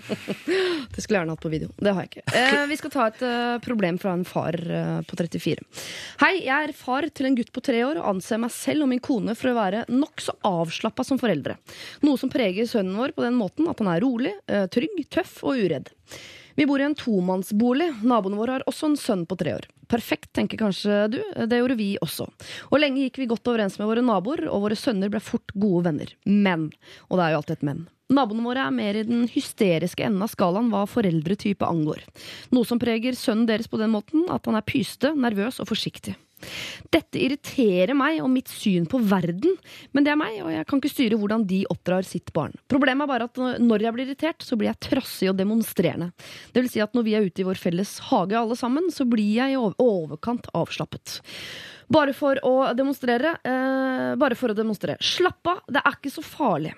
Det 0.92 1.00
skulle 1.00 1.16
jeg 1.16 1.22
gjerne 1.22 1.32
hatt 1.32 1.40
på 1.40 1.52
video. 1.54 1.70
Det 1.80 1.94
har 1.96 2.04
jeg 2.04 2.10
ikke. 2.10 2.24
Eh, 2.36 2.64
vi 2.68 2.76
skal 2.76 2.92
ta 2.92 3.06
et 3.08 3.22
uh, 3.24 3.54
problem 3.64 3.96
fra 4.02 4.12
en 4.12 4.26
far 4.28 4.58
uh, 4.60 4.98
på 5.08 5.16
34. 5.16 5.64
Hei, 6.20 6.34
jeg 6.42 6.68
er 6.68 6.74
far 6.76 7.08
til 7.16 7.30
en 7.30 7.38
gutt 7.38 7.48
på 7.54 7.64
tre 7.64 7.80
år 7.86 8.02
og 8.02 8.10
anser 8.10 8.42
meg 8.44 8.52
selv 8.52 8.84
og 8.84 8.92
min 8.92 9.00
kone 9.00 9.32
for 9.38 9.54
å 9.54 9.56
være 9.56 9.86
nokså 9.88 10.36
avslappa 10.50 11.06
som 11.08 11.22
foreldre. 11.22 11.56
Noe 12.04 12.20
som 12.20 12.32
preger 12.32 12.68
sønnen 12.68 13.00
vår 13.00 13.16
på 13.16 13.24
den 13.24 13.40
måten 13.40 13.72
at 13.72 13.80
han 13.80 13.88
er 13.94 14.04
rolig, 14.04 14.36
uh, 14.52 14.66
trygg, 14.68 15.00
tøff 15.16 15.38
og 15.46 15.64
uredd. 15.64 15.88
Vi 16.58 16.66
bor 16.68 16.80
i 16.80 16.86
en 16.86 16.96
tomannsbolig. 16.98 17.88
Naboene 18.04 18.38
våre 18.40 18.58
har 18.58 18.66
også 18.70 18.90
en 18.90 18.98
sønn 19.00 19.24
på 19.28 19.38
tre 19.40 19.56
år. 19.56 19.68
Perfekt, 19.92 20.30
tenker 20.36 20.60
kanskje 20.60 21.06
du. 21.12 21.18
Det 21.48 21.58
gjorde 21.60 21.78
vi 21.78 21.94
også. 22.04 22.28
Og 22.70 22.80
lenge 22.80 23.04
gikk 23.04 23.20
vi 23.22 23.28
godt 23.30 23.48
overens 23.52 23.78
med 23.80 23.90
våre 23.90 24.04
naboer, 24.04 24.46
og 24.48 24.66
våre 24.66 24.78
sønner 24.78 25.12
ble 25.12 25.20
fort 25.22 25.52
gode 25.54 25.86
venner. 25.88 26.14
Men, 26.24 26.70
og 27.08 27.18
det 27.18 27.26
er 27.26 27.34
jo 27.34 27.42
alltid 27.42 27.58
et 27.58 27.66
men, 27.68 27.84
naboene 28.12 28.44
våre 28.46 28.66
er 28.66 28.74
mer 28.74 28.98
i 28.98 29.06
den 29.08 29.26
hysteriske 29.30 30.04
enden 30.06 30.24
av 30.24 30.32
skalaen 30.32 30.70
hva 30.72 30.84
foreldretype 30.90 31.68
angår. 31.68 32.04
Noe 32.52 32.68
som 32.68 32.80
preger 32.82 33.16
sønnen 33.18 33.48
deres 33.48 33.70
på 33.70 33.80
den 33.80 33.92
måten 33.94 34.28
at 34.32 34.48
han 34.48 34.58
er 34.58 34.66
pyste, 34.68 35.14
nervøs 35.16 35.60
og 35.62 35.70
forsiktig. 35.72 36.16
Dette 36.92 37.20
irriterer 37.20 37.94
meg 37.98 38.20
og 38.22 38.30
mitt 38.32 38.50
syn 38.52 38.86
på 38.90 39.00
verden, 39.10 39.56
men 39.92 40.06
det 40.06 40.12
er 40.14 40.20
meg, 40.20 40.38
og 40.44 40.52
jeg 40.52 40.68
kan 40.68 40.82
ikke 40.82 40.92
styre 40.92 41.18
hvordan 41.20 41.46
de 41.48 41.62
oppdrar 41.72 42.06
sitt 42.06 42.32
barn. 42.36 42.54
Problemet 42.72 43.06
er 43.06 43.12
bare 43.12 43.28
at 43.30 43.62
når 43.62 43.86
jeg 43.86 43.96
blir 43.96 44.10
irritert, 44.10 44.44
så 44.44 44.58
blir 44.58 44.72
jeg 44.72 44.82
trassig 44.88 45.30
og 45.32 45.38
demonstrerende. 45.38 46.12
Det 46.52 46.64
vil 46.64 46.72
si 46.72 46.82
at 46.84 46.96
når 46.96 47.06
vi 47.08 47.16
er 47.18 47.26
ute 47.26 47.44
i 47.44 47.48
vår 47.48 47.60
felles 47.60 47.96
hage 48.10 48.38
alle 48.38 48.58
sammen, 48.58 48.90
så 48.94 49.06
blir 49.08 49.38
jeg 49.40 49.54
i 49.54 49.60
overkant 49.60 50.50
avslappet. 50.56 51.20
Bare 51.92 52.14
for 52.16 52.38
å 52.46 52.54
demonstrere. 52.76 53.36
Eh, 53.44 54.14
bare 54.20 54.38
for 54.38 54.52
å 54.52 54.56
demonstrere. 54.56 55.00
Slapp 55.02 55.50
av, 55.50 55.62
det 55.68 55.82
er 55.82 55.98
ikke 55.98 56.12
så 56.14 56.24
farlig. 56.24 56.72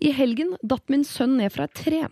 I 0.00 0.12
helgen 0.16 0.56
datt 0.62 0.88
min 0.92 1.04
sønn 1.06 1.36
ned 1.40 1.52
fra 1.54 1.66
et 1.68 1.76
tre. 1.78 2.06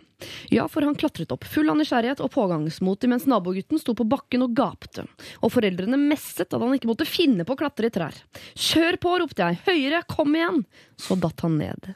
Ja, 0.53 0.67
for 0.71 0.85
han 0.87 0.97
klatret 0.99 1.33
opp, 1.35 1.45
full 1.49 1.69
av 1.71 1.79
nysgjerrighet 1.79 2.23
og 2.25 2.33
pågangsmot, 2.35 3.05
mens 3.11 3.27
nabogutten 3.29 3.81
sto 3.81 3.97
på 3.99 4.07
bakken 4.09 4.47
og 4.47 4.55
gapte. 4.57 5.05
Og 5.43 5.53
foreldrene 5.53 5.99
messet 6.01 6.49
at 6.55 6.63
han 6.63 6.75
ikke 6.77 6.91
måtte 6.91 7.09
finne 7.09 7.45
på 7.45 7.57
å 7.57 7.61
klatre 7.61 7.91
i 7.91 7.95
trær. 7.95 8.17
Kjør 8.55 9.01
på, 9.03 9.15
ropte 9.21 9.51
jeg. 9.51 9.61
Høyere, 9.67 10.05
kom 10.09 10.37
igjen! 10.39 10.65
Så 11.01 11.19
datt 11.19 11.43
han 11.45 11.59
ned. 11.59 11.93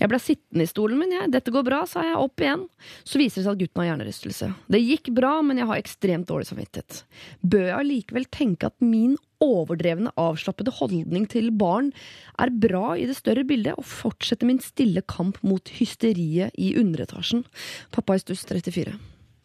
Jeg 0.00 0.10
ble 0.10 0.18
sittende 0.18 0.66
i 0.66 0.70
stolen 0.70 0.98
min, 0.98 1.14
jeg. 1.14 1.30
Dette 1.32 1.54
går 1.54 1.64
bra, 1.66 1.82
sa 1.88 2.02
jeg, 2.04 2.18
opp 2.18 2.42
igjen. 2.42 2.66
Så 3.06 3.20
viser 3.22 3.40
det 3.40 3.46
seg 3.46 3.54
at 3.54 3.62
gutten 3.62 3.82
har 3.82 3.92
hjernerystelse. 3.92 4.52
Det 4.74 4.82
gikk 4.82 5.12
bra, 5.14 5.36
men 5.46 5.62
jeg 5.62 5.70
har 5.70 5.82
ekstremt 5.82 6.28
dårlig 6.28 6.50
samvittighet. 6.50 7.04
Bør 7.40 7.68
jeg 7.68 7.78
allikevel 7.78 8.26
tenke 8.34 8.72
at 8.72 8.82
min 8.82 9.14
overdrevne, 9.42 10.12
avslappede 10.18 10.74
holdning 10.76 11.26
til 11.30 11.50
barn 11.58 11.90
er 12.40 12.52
bra 12.62 12.92
i 12.98 13.08
det 13.08 13.16
større 13.18 13.44
bildet, 13.46 13.74
og 13.78 13.86
fortsette 13.88 14.46
min 14.46 14.60
stille 14.62 15.02
kamp 15.02 15.21
mot 15.46 15.70
hysteriet 15.78 16.56
i 16.58 16.72
underetasjen? 16.80 17.44
Pappa 17.94 18.16
i 18.18 18.22
stuss 18.22 18.44
34. 18.48 18.96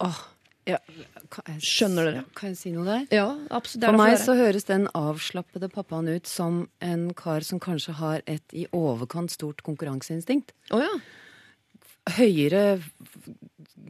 Åh, 0.04 0.20
ja. 0.68 0.78
Jeg, 0.88 1.60
Skjønner 1.64 2.08
dere? 2.08 2.24
Kan 2.36 2.52
jeg 2.52 2.58
si 2.60 2.72
noe 2.72 2.84
der? 2.86 3.04
Ja, 3.14 3.28
absolutt. 3.54 3.86
For 3.88 4.00
meg 4.00 4.16
så 4.20 4.34
høres 4.38 4.66
den 4.68 4.86
avslappede 4.96 5.70
pappaen 5.72 6.08
ut 6.10 6.28
som 6.28 6.66
en 6.84 7.08
kar 7.16 7.44
som 7.46 7.60
kanskje 7.62 7.96
har 8.00 8.24
et 8.28 8.56
i 8.56 8.66
overkant 8.76 9.32
stort 9.32 9.62
konkurranseinstinkt. 9.66 10.54
Oh, 10.72 10.82
ja. 10.82 10.92
Høyere, 12.18 12.80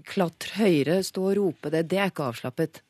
klatre 0.09 0.59
høyere, 0.59 1.01
stå 1.07 1.29
og 1.31 1.37
rope 1.39 1.71
det, 1.75 1.85
det 1.91 2.01
er 2.03 2.13
ikke 2.13 2.31
avslappet. 2.33 2.83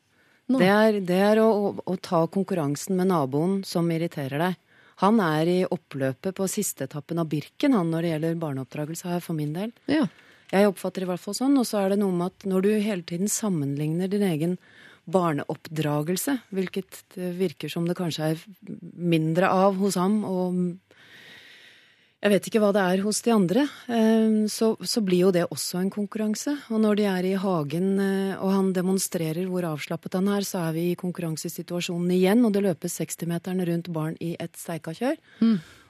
No. 0.49 0.57
Det 0.57 0.69
er, 0.69 0.97
det 1.05 1.19
er 1.21 1.41
å, 1.43 1.49
å, 1.49 1.73
å 1.85 1.97
ta 2.01 2.23
konkurransen 2.31 2.97
med 2.97 3.11
naboen 3.11 3.59
som 3.67 3.89
irriterer 3.93 4.41
deg. 4.41 4.57
Han 4.99 5.21
er 5.23 5.47
i 5.47 5.59
oppløpet 5.63 6.35
på 6.35 6.47
siste 6.51 6.89
etappen 6.89 7.21
av 7.21 7.29
Birken 7.31 7.75
han 7.77 7.91
når 7.91 8.03
det 8.03 8.11
gjelder 8.13 8.41
barneoppdragelse 8.41 9.13
her, 9.13 9.23
for 9.23 9.37
min 9.37 9.55
del. 9.55 9.75
ja. 9.91 10.07
Jeg 10.49 10.65
oppfatter 10.65 11.03
det 11.03 11.05
i 11.05 11.09
hvert 11.11 11.21
fall 11.21 11.35
sånn. 11.37 11.57
Og 11.61 11.65
så 11.69 11.77
er 11.83 11.91
det 11.93 11.99
noe 12.01 12.15
med 12.15 12.31
at 12.31 12.45
når 12.49 12.63
du 12.65 12.69
hele 12.81 13.05
tiden 13.05 13.29
sammenligner 13.29 14.09
din 14.09 14.25
egen 14.25 14.55
barneoppdragelse, 15.09 16.39
hvilket 16.53 17.03
det 17.15 17.33
virker 17.37 17.71
som 17.71 17.85
det 17.85 17.97
kanskje 17.97 18.31
er 18.31 18.41
mindre 18.97 19.49
av 19.49 19.77
hos 19.77 19.97
ham, 19.99 20.23
og 20.25 20.57
jeg 22.19 22.31
vet 22.33 22.47
ikke 22.49 22.59
hva 22.59 22.73
det 22.75 22.81
er 22.83 23.01
hos 23.05 23.21
de 23.23 23.31
andre, 23.31 23.61
eh, 23.87 24.33
så, 24.51 24.73
så 24.83 25.03
blir 25.05 25.21
jo 25.23 25.31
det 25.31 25.45
også 25.47 25.79
en 25.79 25.91
konkurranse. 25.93 26.51
Og 26.67 26.81
når 26.83 26.99
de 26.99 27.05
er 27.07 27.27
i 27.29 27.37
hagen 27.39 27.93
eh, 28.03 28.33
og 28.35 28.51
han 28.51 28.73
demonstrerer 28.75 29.47
hvor 29.47 29.63
avslappet 29.69 30.17
han 30.19 30.27
er, 30.35 30.43
så 30.43 30.65
er 30.65 30.75
vi 30.75 30.83
i 30.89 30.97
konkurransesituasjonen 30.99 32.11
igjen, 32.17 32.43
og 32.43 32.51
det 32.55 32.65
løpes 32.67 32.99
60-meteren 32.99 33.63
rundt 33.71 33.87
barn 33.95 34.19
i 34.19 34.33
et 34.35 34.59
steikakjør. 34.59 35.15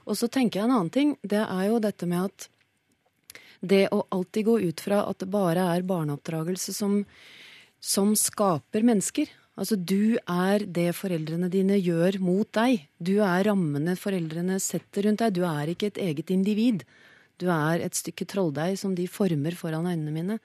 Og 0.06 0.18
så 0.18 0.30
tenker 0.30 0.60
jeg 0.60 0.68
en 0.68 0.76
annen 0.76 0.94
ting. 0.94 1.12
Det 1.22 1.42
er 1.42 1.66
jo 1.66 1.82
dette 1.82 2.06
med 2.06 2.30
at 2.30 2.48
det 3.60 3.82
å 3.92 4.04
alltid 4.14 4.46
gå 4.46 4.56
ut 4.70 4.86
fra 4.86 5.02
at 5.10 5.20
det 5.20 5.28
bare 5.34 5.66
er 5.74 5.86
barneoppdragelse 5.86 6.72
som, 6.72 7.00
som 7.82 8.14
skaper 8.16 8.86
mennesker. 8.86 9.34
Altså, 9.60 9.76
du 9.76 10.16
er 10.24 10.64
det 10.64 10.88
foreldrene 10.96 11.50
dine 11.52 11.76
gjør 11.76 12.16
mot 12.24 12.48
deg. 12.56 12.86
Du 12.96 13.18
er 13.20 13.44
rammene 13.50 13.92
foreldrene 14.00 14.56
setter 14.62 15.04
rundt 15.04 15.20
deg. 15.20 15.36
Du 15.36 15.44
er 15.44 15.74
ikke 15.74 15.90
et 15.90 16.00
eget 16.00 16.32
individ. 16.32 16.86
Du 17.40 17.50
er 17.52 17.84
et 17.84 17.96
stykke 17.96 18.24
trolldeig 18.28 18.78
som 18.80 18.94
de 18.96 19.04
former 19.08 19.56
foran 19.56 19.88
øynene 19.88 20.14
mine. 20.14 20.38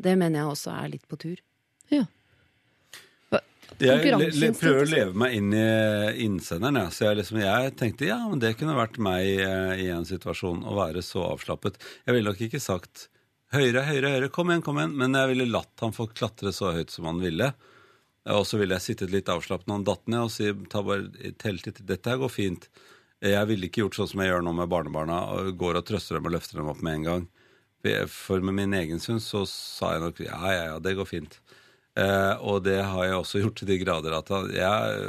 Det 0.00 0.16
mener 0.16 0.40
jeg 0.40 0.54
også 0.54 0.72
er 0.72 0.92
litt 0.94 1.04
på 1.08 1.20
tur. 1.20 1.36
ja. 1.92 2.06
jeg 3.80 4.12
le, 4.12 4.28
le, 4.40 4.50
prøver 4.56 4.82
å 4.84 4.88
leve 4.88 5.20
meg 5.20 5.36
inn 5.36 5.52
i 5.56 5.66
innsenderen. 6.24 6.80
Ja. 6.80 6.92
Så 6.92 7.06
jeg, 7.06 7.18
liksom, 7.20 7.40
jeg 7.44 7.74
tenkte 7.80 8.08
ja, 8.08 8.18
men 8.28 8.40
det 8.40 8.54
kunne 8.60 8.76
vært 8.78 8.96
meg 9.04 9.28
eh, 9.36 9.84
i 9.84 9.90
en 9.92 10.08
situasjon 10.08 10.64
å 10.64 10.76
være 10.76 11.04
så 11.04 11.26
avslappet. 11.28 11.76
Jeg 12.06 12.16
ville 12.16 12.32
nok 12.32 12.40
ikke 12.48 12.60
sagt 12.62 13.10
høyere, 13.52 13.84
høyere, 13.88 14.14
høyere, 14.16 14.32
kom 14.32 14.52
igjen, 14.52 14.64
kom 14.64 14.80
igjen. 14.80 14.96
Men 15.00 15.20
jeg 15.20 15.34
ville 15.34 15.48
latt 15.52 15.84
han 15.84 15.96
få 15.96 16.08
klatre 16.12 16.52
så 16.56 16.72
høyt 16.76 16.92
som 16.92 17.08
han 17.10 17.20
ville. 17.20 17.52
Og 18.30 18.44
så 18.46 18.58
ville 18.60 18.76
jeg 18.78 18.84
sittet 18.84 19.10
litt 19.10 19.30
avslappet 19.32 19.66
når 19.66 19.80
han 19.80 19.86
datt 19.88 20.10
ned 20.12 20.26
og 20.28 20.30
si 20.30 20.50
ta 20.70 20.82
bare 20.86 21.32
telte 21.42 21.72
til 21.74 21.86
dette 21.88 22.10
her 22.10 22.20
går 22.22 22.30
fint. 22.30 22.68
Jeg 23.22 23.48
ville 23.50 23.66
ikke 23.66 23.84
gjort 23.84 23.98
sånn 23.98 24.10
som 24.12 24.22
jeg 24.22 24.30
gjør 24.30 24.44
nå 24.46 24.52
med 24.58 24.70
barnebarna, 24.70 25.18
og 25.34 25.56
går 25.58 25.78
og 25.78 25.86
trøster 25.86 26.18
dem 26.18 26.26
og 26.26 26.34
løfter 26.34 26.58
dem 26.58 26.70
opp 26.70 26.82
med 26.82 27.00
en 27.00 27.08
gang. 27.08 27.26
For 28.10 28.42
med 28.42 28.56
min 28.58 28.74
egen 28.78 29.02
synd 29.02 29.22
så 29.22 29.42
sa 29.50 29.96
jeg 29.96 30.04
nok 30.04 30.22
ja, 30.22 30.38
ja, 30.54 30.64
ja, 30.70 30.76
det 30.82 30.94
går 30.98 31.08
fint. 31.10 31.38
Eh, 31.98 32.34
og 32.38 32.62
det 32.66 32.78
har 32.78 33.08
jeg 33.08 33.18
også 33.18 33.40
gjort 33.42 33.58
til 33.58 33.70
de 33.70 33.78
grader 33.82 34.14
at 34.18 34.30
jeg 34.54 34.66
har 34.66 35.02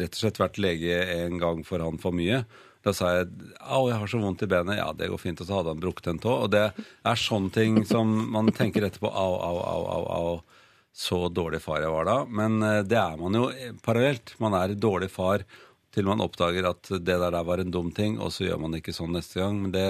rett 0.00 0.16
og 0.16 0.20
slett 0.20 0.40
vært 0.40 0.60
lege 0.62 1.00
en 1.18 1.36
gang 1.42 1.60
for 1.66 1.84
han 1.84 2.00
for 2.00 2.16
mye. 2.16 2.44
Da 2.84 2.92
sa 2.92 3.14
jeg 3.14 3.28
au, 3.60 3.86
jeg 3.88 4.00
har 4.00 4.10
så 4.10 4.20
vondt 4.20 4.44
i 4.44 4.48
benet. 4.50 4.76
Ja, 4.76 4.90
det 4.96 5.08
går 5.12 5.20
fint. 5.20 5.40
Og 5.40 5.48
så 5.48 5.56
hadde 5.56 5.72
han 5.72 5.80
brukket 5.80 6.10
en 6.12 6.20
tå. 6.20 6.34
Og 6.44 6.50
det 6.52 6.66
er 6.68 7.20
sånne 7.20 7.52
ting 7.52 7.80
som 7.88 8.10
man 8.32 8.52
tenker 8.52 8.84
etterpå. 8.84 9.08
Au, 9.08 9.38
au, 9.40 9.60
au, 9.64 9.86
au, 9.94 10.04
au. 10.18 10.53
Så 10.94 11.26
dårlig 11.34 11.58
far 11.64 11.82
jeg 11.82 11.90
var 11.90 12.06
da. 12.06 12.18
Men 12.30 12.62
eh, 12.62 12.82
det 12.86 13.00
er 13.00 13.18
man 13.18 13.34
jo 13.34 13.48
parallelt. 13.82 14.36
Man 14.42 14.54
er 14.58 14.76
dårlig 14.78 15.10
far 15.10 15.42
til 15.94 16.06
man 16.08 16.22
oppdager 16.22 16.66
at 16.66 16.88
det 16.90 17.04
der, 17.06 17.30
der 17.30 17.46
var 17.46 17.62
en 17.62 17.70
dum 17.74 17.92
ting, 17.94 18.16
og 18.18 18.32
så 18.34 18.48
gjør 18.48 18.58
man 18.62 18.74
det 18.74 18.82
ikke 18.82 18.96
sånn 18.96 19.14
neste 19.14 19.38
gang. 19.42 19.60
Men 19.62 19.74
det 19.74 19.86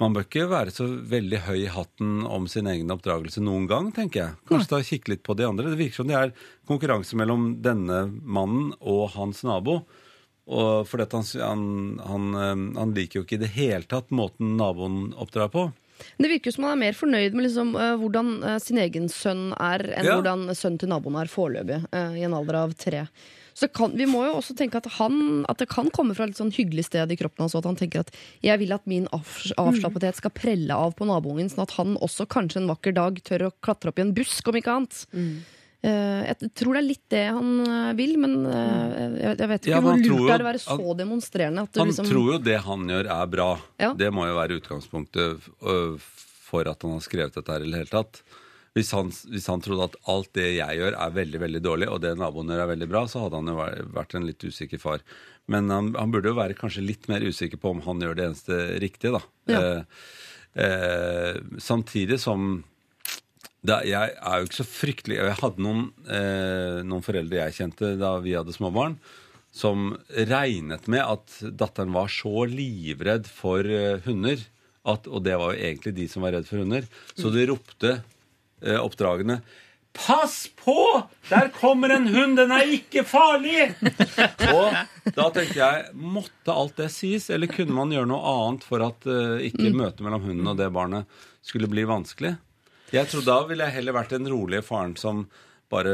man 0.00 0.14
bør 0.16 0.24
ikke 0.24 0.48
være 0.50 0.72
så 0.74 0.86
veldig 0.88 1.42
høy 1.46 1.58
i 1.60 1.70
hatten 1.70 2.24
om 2.26 2.48
sin 2.50 2.66
egen 2.70 2.90
oppdragelse 2.90 3.42
noen 3.44 3.68
gang, 3.70 3.90
tenker 3.94 4.20
jeg. 4.22 4.38
Kanskje 4.48 4.72
da 4.72 4.80
kikke 4.88 5.12
litt 5.12 5.22
på 5.26 5.36
de 5.38 5.46
andre. 5.46 5.70
Det 5.70 5.78
virker 5.78 6.00
som 6.00 6.08
det 6.10 6.16
er 6.18 6.32
konkurranse 6.68 7.18
mellom 7.20 7.52
denne 7.62 8.06
mannen 8.22 8.72
og 8.80 9.12
hans 9.14 9.44
nabo. 9.46 9.82
Og 10.52 10.88
fordi 10.90 11.06
han, 11.12 11.28
han, 11.44 11.62
han, 12.08 12.32
eh, 12.34 12.64
han 12.80 12.96
liker 12.96 13.20
jo 13.20 13.26
ikke 13.26 13.38
i 13.38 13.44
det 13.44 13.52
hele 13.54 13.86
tatt 13.88 14.10
måten 14.10 14.56
naboen 14.58 15.12
oppdrar 15.14 15.52
på. 15.52 15.68
Det 16.18 16.30
virker 16.30 16.50
jo 16.50 16.56
som 16.56 16.64
han 16.68 16.74
er 16.76 16.82
mer 16.86 16.96
fornøyd 16.98 17.34
med 17.36 17.46
liksom, 17.46 17.74
eh, 17.76 17.94
hvordan 18.00 18.32
eh, 18.44 18.58
sin 18.58 18.78
egen 18.78 19.08
sønn 19.12 19.52
er, 19.58 19.84
enn 19.96 20.04
Ja. 20.08 20.16
hvordan 20.20 20.48
sønnen 20.54 20.78
til 20.82 20.88
naboen 20.92 21.16
er 21.20 21.30
foreløpig, 21.30 21.80
eh, 21.92 22.18
i 22.20 22.24
en 22.26 22.34
alder 22.34 22.54
av 22.64 22.74
tre. 22.74 23.06
Så 23.54 23.68
kan, 23.68 23.92
vi 23.92 24.06
må 24.08 24.22
jo 24.24 24.38
også 24.40 24.54
tenke 24.56 24.76
at, 24.80 24.86
han, 24.96 25.44
at 25.46 25.58
det 25.60 25.68
kan 25.68 25.90
komme 25.92 26.14
fra 26.16 26.24
et 26.24 26.38
sånn 26.38 26.50
hyggelig 26.56 26.86
sted 26.88 27.10
i 27.12 27.16
kroppen 27.20 27.44
hans, 27.44 27.54
at 27.54 27.66
han 27.68 27.76
tenker 27.76 28.00
at 28.00 28.10
jeg 28.42 28.58
vil 28.62 28.72
at 28.72 28.86
min 28.88 29.04
avslappethet 29.12 30.16
skal 30.16 30.32
prelle 30.32 30.72
av 30.72 30.94
på 30.96 31.04
naboen, 31.04 31.50
sånn 31.52 31.66
at 31.66 31.74
han 31.76 31.96
også 32.00 32.24
kanskje 32.32 32.62
en 32.62 32.70
vakker 32.72 32.94
dag 32.96 33.20
tør 33.22 33.48
å 33.50 33.52
klatre 33.60 33.92
opp 33.92 33.98
i 34.00 34.06
en 34.06 34.14
busk, 34.16 34.48
om 34.48 34.56
ikke 34.56 34.72
annet. 34.78 35.02
Eh, 35.12 35.60
jeg 35.82 36.50
tror 36.54 36.76
det 36.76 36.80
er 36.82 36.86
litt 36.86 37.04
det 37.10 37.22
han 37.26 37.48
eh, 37.64 37.88
vil, 37.98 38.12
men 38.22 38.36
eh, 38.46 39.16
jeg, 39.18 39.32
jeg 39.40 39.50
vet 39.50 39.64
ikke 39.66 39.72
Ja, 39.72 39.80
hvor 39.82 39.98
lurt 39.98 40.06
jo 40.06 40.20
det 40.28 40.36
er 40.36 40.44
å 40.44 40.50
være 40.50 40.62
så 40.62 40.94
demonstrerende. 40.98 41.64
At 41.66 41.80
Han 41.80 41.90
liksom, 41.90 42.10
tror 42.10 42.30
jo 42.34 42.38
det 42.50 42.60
han 42.66 42.86
gjør, 42.94 43.10
er 43.16 43.32
bra. 43.32 43.48
Ja. 43.82 43.90
Det 43.98 44.12
må 44.14 44.28
jo 44.28 44.38
være 44.38 44.60
utgangspunktet 44.60 45.50
for 46.52 46.70
at 46.70 46.86
han 46.86 46.94
har 46.94 47.04
skrevet 47.04 47.34
dette 47.38 47.56
her 47.56 47.66
i 47.66 47.72
det 47.72 47.82
hele 47.82 47.92
tatt. 47.92 48.22
Hvis 48.72 48.94
han, 48.96 49.10
hvis 49.28 49.50
han 49.52 49.60
trodde 49.60 49.90
at 49.90 49.98
alt 50.08 50.30
det 50.38 50.46
jeg 50.54 50.78
gjør, 50.80 50.94
er 50.96 51.16
veldig 51.18 51.40
veldig 51.42 51.60
dårlig, 51.64 51.88
og 51.92 52.00
det 52.04 52.14
naboen 52.16 52.54
gjør, 52.54 52.62
er 52.64 52.70
veldig 52.70 52.88
bra, 52.88 53.04
så 53.10 53.26
hadde 53.26 53.42
han 53.42 53.50
jo 53.52 53.58
vært 53.98 54.16
en 54.16 54.28
litt 54.28 54.46
usikker 54.46 54.80
far. 54.80 55.04
Men 55.52 55.68
han, 55.72 55.90
han 55.98 56.12
burde 56.14 56.32
jo 56.32 56.38
være 56.38 56.56
kanskje 56.56 56.84
litt 56.86 57.08
mer 57.10 57.24
usikker 57.26 57.60
på 57.60 57.74
om 57.74 57.82
han 57.84 58.00
gjør 58.00 58.16
det 58.16 58.28
eneste 58.30 58.60
riktige, 58.80 59.18
da. 59.18 59.22
Ja. 59.52 59.60
Eh, 59.60 60.06
eh, 60.64 61.42
samtidig 61.60 62.20
som 62.22 62.62
det, 63.62 63.78
jeg 63.86 64.14
er 64.18 64.38
jo 64.40 64.46
ikke 64.48 64.58
så 64.58 64.66
fryktelig 64.66 65.18
Jeg 65.20 65.38
hadde 65.38 65.62
noen, 65.62 65.82
eh, 66.10 66.80
noen 66.82 67.04
foreldre 67.04 67.44
jeg 67.44 67.58
kjente 67.60 67.92
da 68.00 68.16
vi 68.24 68.34
hadde 68.34 68.54
små 68.54 68.72
barn, 68.74 68.96
som 69.54 69.92
regnet 70.30 70.88
med 70.90 71.04
at 71.04 71.36
datteren 71.60 71.92
var 71.94 72.10
så 72.10 72.46
livredd 72.50 73.28
for 73.30 73.62
eh, 73.66 74.00
hunder, 74.06 74.40
at, 74.82 75.06
og 75.06 75.22
det 75.22 75.36
var 75.38 75.52
jo 75.52 75.62
egentlig 75.68 75.94
de 75.94 76.08
som 76.10 76.24
var 76.26 76.34
redd 76.34 76.48
for 76.48 76.64
hunder, 76.64 76.88
så 77.14 77.30
de 77.30 77.46
ropte 77.52 77.92
eh, 77.98 78.80
oppdragene 78.80 79.42
Pass 79.92 80.48
på! 80.56 81.02
Der 81.28 81.50
kommer 81.52 81.92
en 81.92 82.06
hund! 82.08 82.38
Den 82.40 82.52
er 82.54 82.70
ikke 82.72 83.04
farlig! 83.04 83.74
Og 84.48 85.12
da 85.12 85.26
tenkte 85.34 85.58
jeg, 85.58 85.82
måtte 85.92 86.54
alt 86.54 86.78
det 86.80 86.88
sies, 86.94 87.28
eller 87.30 87.50
kunne 87.52 87.76
man 87.76 87.92
gjøre 87.92 88.08
noe 88.08 88.32
annet 88.32 88.64
for 88.64 88.84
at 88.86 89.04
eh, 89.04 89.50
ikke 89.50 89.74
møtet 89.76 90.00
mellom 90.00 90.24
hunden 90.24 90.48
og 90.48 90.56
det 90.58 90.70
barnet 90.72 91.20
skulle 91.44 91.68
bli 91.70 91.84
vanskelig? 91.88 92.32
Jeg 92.92 93.08
tror 93.08 93.24
da 93.24 93.38
ville 93.48 93.64
jeg 93.68 93.78
heller 93.78 93.96
vært 93.96 94.12
den 94.16 94.28
rolige 94.30 94.62
faren 94.66 94.94
som 95.00 95.24
bare 95.72 95.92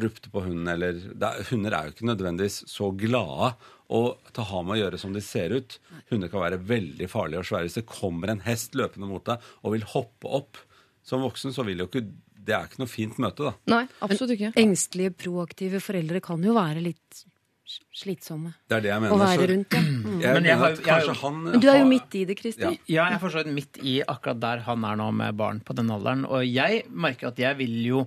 rupte 0.00 0.30
på 0.32 0.40
hunden, 0.46 0.68
eller 0.72 0.94
er- 0.96 1.42
Hunder 1.50 1.74
er 1.76 1.84
jo 1.90 1.92
ikke 1.92 2.08
nødvendigvis 2.08 2.62
så 2.70 2.88
glade 2.96 3.50
og 3.92 4.16
til 4.32 4.40
å 4.42 4.46
ha 4.48 4.62
med 4.64 4.78
å 4.78 4.80
gjøre 4.86 4.98
som 5.02 5.12
de 5.12 5.20
ser 5.20 5.52
ut. 5.52 5.78
Hunder 6.10 6.28
kan 6.32 6.40
være 6.40 6.58
veldig 6.64 7.08
farlige 7.12 7.42
og 7.42 7.44
svære. 7.44 7.66
Hvis 7.68 7.76
det 7.76 7.84
kommer 7.90 8.30
en 8.32 8.40
hest 8.46 8.72
løpende 8.72 9.06
mot 9.10 9.22
deg 9.28 9.38
og 9.62 9.72
vil 9.74 9.84
hoppe 9.92 10.24
opp 10.40 10.56
som 11.04 11.20
voksen, 11.20 11.52
så 11.52 11.64
vil 11.66 11.78
jo 11.84 11.86
ikke 11.90 12.06
Det 12.42 12.54
er 12.56 12.64
ikke 12.66 12.80
noe 12.80 12.90
fint 12.90 13.18
møte, 13.22 13.44
da. 13.44 13.52
Nei, 13.70 13.84
absolutt 14.02 14.32
ikke. 14.34 14.48
Engstelige, 14.58 15.12
proaktive 15.14 15.78
foreldre 15.78 16.20
kan 16.20 16.42
jo 16.42 16.54
være 16.56 16.80
litt 16.82 17.20
slitsomme 17.94 18.52
Det 18.68 18.76
er 18.76 18.80
det 18.80 18.90
jeg 18.90 18.98
å 18.98 19.02
mener. 19.02 19.24
være 19.26 19.48
rundt. 19.52 19.72
Ja. 19.72 19.80
Mm. 19.82 20.20
jeg 20.22 20.34
Men 20.34 20.44
jeg 20.44 20.58
har- 20.58 20.76
jeg 20.76 21.16
han 21.22 21.42
Men 21.44 21.60
du 21.60 21.68
er 21.68 21.78
jo 21.78 21.84
midt 21.86 22.14
i 22.14 22.24
det, 22.24 22.38
Christer. 22.38 22.70
Ja. 22.70 22.70
Ja, 22.88 23.04
jeg 23.10 23.14
er 23.14 23.18
for 23.18 23.30
så 23.30 23.42
vidt 23.44 23.54
midt 23.54 23.78
i 23.82 24.02
akkurat 24.06 24.40
der 24.40 24.58
han 24.60 24.84
er 24.84 24.96
nå 24.96 25.12
med 25.14 25.36
barn 25.36 25.60
på 25.60 25.74
den 25.74 25.88
alderen. 25.90 26.24
Og 26.28 26.44
jeg 26.46 26.84
merker 26.90 27.28
at 27.28 27.36
jeg 27.38 27.56
vil 27.58 27.84
jo 27.84 28.06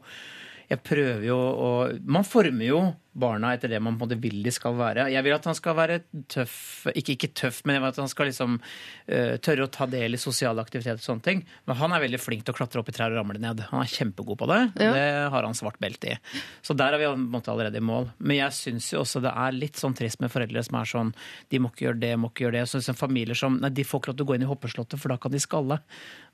Jeg 0.69 0.81
prøver 0.83 1.23
jo 1.23 1.35
å 1.37 1.99
Man 2.03 2.23
former 2.23 2.65
jo 2.65 2.95
barna 3.15 3.53
etter 3.55 3.71
det 3.71 3.79
man 3.79 3.95
på 3.95 4.03
en 4.03 4.09
måte 4.09 4.19
vil 4.21 4.41
de 4.43 4.51
skal 4.53 4.75
være. 4.77 5.07
Jeg 5.13 5.23
vil 5.25 5.35
at 5.35 5.47
han 5.47 5.57
skal 5.57 5.77
være 5.77 5.99
tøff 6.31 6.87
Ikke, 6.91 7.15
ikke 7.15 7.31
tøff, 7.37 7.61
men 7.65 7.77
jeg 7.77 7.83
vil 7.83 7.93
at 7.93 8.01
han 8.03 8.11
skal 8.11 8.29
liksom 8.29 8.57
uh, 8.59 9.35
tørre 9.43 9.67
å 9.67 9.71
ta 9.71 9.87
del 9.89 10.17
i 10.17 10.21
sosiale 10.21 10.63
aktiviteter 10.63 10.99
og 10.99 11.07
sånne 11.07 11.25
ting. 11.25 11.43
Men 11.65 11.79
han 11.79 11.95
er 11.95 12.03
veldig 12.03 12.21
flink 12.21 12.45
til 12.45 12.55
å 12.55 12.57
klatre 12.57 12.81
opp 12.81 12.91
i 12.91 12.95
trær 12.95 13.13
og 13.13 13.21
ramle 13.21 13.39
ned. 13.41 13.63
Han 13.71 13.83
er 13.83 13.91
kjempegod 13.91 14.39
på 14.41 14.49
det. 14.51 14.59
Ja. 14.83 14.91
Det 14.95 15.07
har 15.33 15.47
han 15.47 15.57
svart 15.57 15.79
belte 15.83 16.15
i. 16.15 16.17
Så 16.65 16.75
der 16.77 16.95
er 16.95 17.01
vi 17.01 17.09
på 17.09 17.15
en 17.15 17.27
måte 17.31 17.53
allerede 17.53 17.79
i 17.79 17.85
mål. 17.85 18.09
Men 18.19 18.39
jeg 18.41 18.57
syns 18.59 18.91
jo 18.93 19.01
også 19.03 19.23
det 19.23 19.31
er 19.31 19.55
litt 19.55 19.79
sånn 19.79 19.95
trist 19.97 20.21
med 20.23 20.33
foreldre 20.33 20.63
som 20.65 20.79
er 20.81 20.91
sånn 20.91 21.15
De 21.51 21.61
må 21.61 21.71
ikke 21.71 21.87
gjøre 21.87 22.01
det, 22.03 22.13
må 22.19 22.31
ikke 22.31 22.47
gjøre 22.47 22.59
det. 22.59 22.67
Så 22.69 22.81
liksom 22.81 22.99
familier 22.99 23.39
som 23.39 23.59
Nei, 23.61 23.71
de 23.71 23.85
får 23.87 24.01
ikke 24.01 24.11
lov 24.11 24.19
til 24.19 24.25
å 24.25 24.29
gå 24.29 24.35
inn 24.35 24.43
i 24.43 24.49
hoppeslottet, 24.49 24.99
for 24.99 25.13
da 25.13 25.19
kan 25.21 25.31
de 25.31 25.39
skalle. 25.39 25.79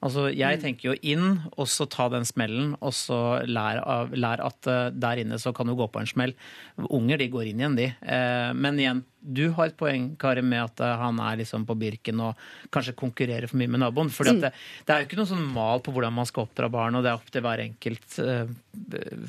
Altså, 0.01 0.25
jeg 0.33 0.57
tenker 0.63 0.89
jo 0.89 0.95
inn, 1.05 1.43
og 1.53 1.67
så 1.69 1.85
ta 1.85 2.07
den 2.09 2.25
smellen, 2.25 2.73
og 2.81 2.95
så 2.97 3.19
lær, 3.45 3.83
av, 3.85 4.15
lær 4.17 4.41
at 4.41 4.69
uh, 4.69 4.89
der 4.89 5.21
inne 5.21 5.37
så 5.41 5.53
kan 5.53 5.69
du 5.69 5.75
gå 5.77 5.85
på 5.93 6.01
en 6.01 6.09
smell. 6.09 6.33
Unger, 6.77 7.19
de 7.21 7.27
går 7.31 7.49
inn 7.49 7.61
igjen, 7.61 7.77
de. 7.77 7.87
Eh, 8.01 8.51
men 8.57 8.79
igjen, 8.79 9.03
du 9.21 9.43
har 9.57 9.69
et 9.69 9.77
poeng, 9.77 10.11
Kari, 10.19 10.43
med 10.45 10.63
at 10.63 10.83
eh, 10.85 10.95
han 11.01 11.19
er 11.23 11.41
liksom 11.41 11.65
på 11.69 11.77
Birken 11.79 12.23
og 12.25 12.39
kanskje 12.73 12.95
konkurrerer 12.97 13.51
for 13.51 13.61
mye 13.61 13.71
med 13.71 13.83
naboen. 13.83 14.11
For 14.13 14.27
det, 14.27 14.53
det 14.87 14.93
er 14.93 15.03
jo 15.03 15.09
ikke 15.09 15.19
noe 15.19 15.31
sånn 15.33 15.51
mal 15.53 15.83
på 15.83 15.93
hvordan 15.95 16.15
man 16.15 16.29
skal 16.29 16.47
oppdra 16.47 16.71
barn, 16.73 16.97
og 16.97 17.05
det 17.05 17.11
er 17.11 17.19
opp 17.19 17.29
til 17.33 17.45
hver 17.45 17.65
enkelt 17.65 18.17
eh, 18.23 18.55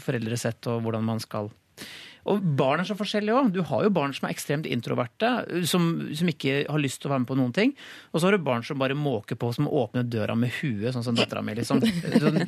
foreldresett 0.07 0.71
og 0.73 0.87
hvordan 0.87 1.11
man 1.13 1.23
skal 1.23 1.53
og 2.31 2.43
barn 2.55 2.79
er 2.79 2.87
så 2.87 2.95
forskjellige 2.95 3.35
òg. 3.35 3.51
Du 3.55 3.65
har 3.67 3.83
jo 3.83 3.95
barn 3.95 4.13
som 4.15 4.29
er 4.29 4.35
ekstremt 4.37 4.69
introverte, 4.71 5.31
som, 5.67 5.89
som 6.15 6.31
ikke 6.31 6.61
har 6.69 6.83
lyst 6.83 7.01
til 7.03 7.11
å 7.11 7.15
være 7.17 7.25
med 7.25 7.31
på 7.33 7.39
noen 7.41 7.55
ting. 7.57 7.73
Og 8.13 8.21
så 8.21 8.29
har 8.29 8.37
du 8.37 8.47
barn 8.47 8.63
som 8.67 8.79
bare 8.79 8.95
måker 8.95 9.39
på, 9.41 9.51
som 9.57 9.67
åpner 9.67 10.07
døra 10.07 10.37
med 10.39 10.55
huet, 10.61 10.93
sånn 10.95 11.07
som 11.07 11.19
dattera 11.19 11.43
mi. 11.43 11.57
Liksom. 11.59 11.83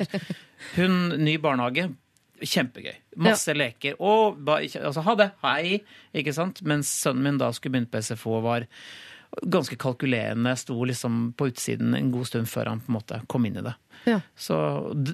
Hun, 0.77 0.95
ny 1.19 1.35
barnehage. 1.43 1.89
Kjempegøy. 2.41 2.95
Masse 3.23 3.53
leker. 3.55 3.97
Og 4.03 4.39
ba, 4.45 4.59
altså, 4.59 5.03
ha 5.05 5.17
det, 5.19 5.29
hei. 5.45 5.81
Ikke 6.17 6.33
sant? 6.35 6.61
Mens 6.67 6.91
sønnen 7.03 7.23
min 7.23 7.41
da 7.41 7.51
skulle 7.55 7.77
begynne 7.77 7.91
på 7.91 8.01
SFO, 8.03 8.39
var 8.43 8.67
ganske 9.41 9.75
kalkulerende. 9.75 10.55
Sto 10.59 10.77
liksom 10.87 11.33
på 11.37 11.49
utsiden 11.51 11.95
en 11.95 12.11
god 12.11 12.27
stund 12.27 12.49
før 12.51 12.71
han 12.71 12.81
på 12.83 12.91
en 12.91 12.97
måte 12.97 13.21
kom 13.31 13.47
inn 13.47 13.59
i 13.59 13.65
det. 13.65 13.75
Ja. 14.05 14.19
Så 14.37 14.57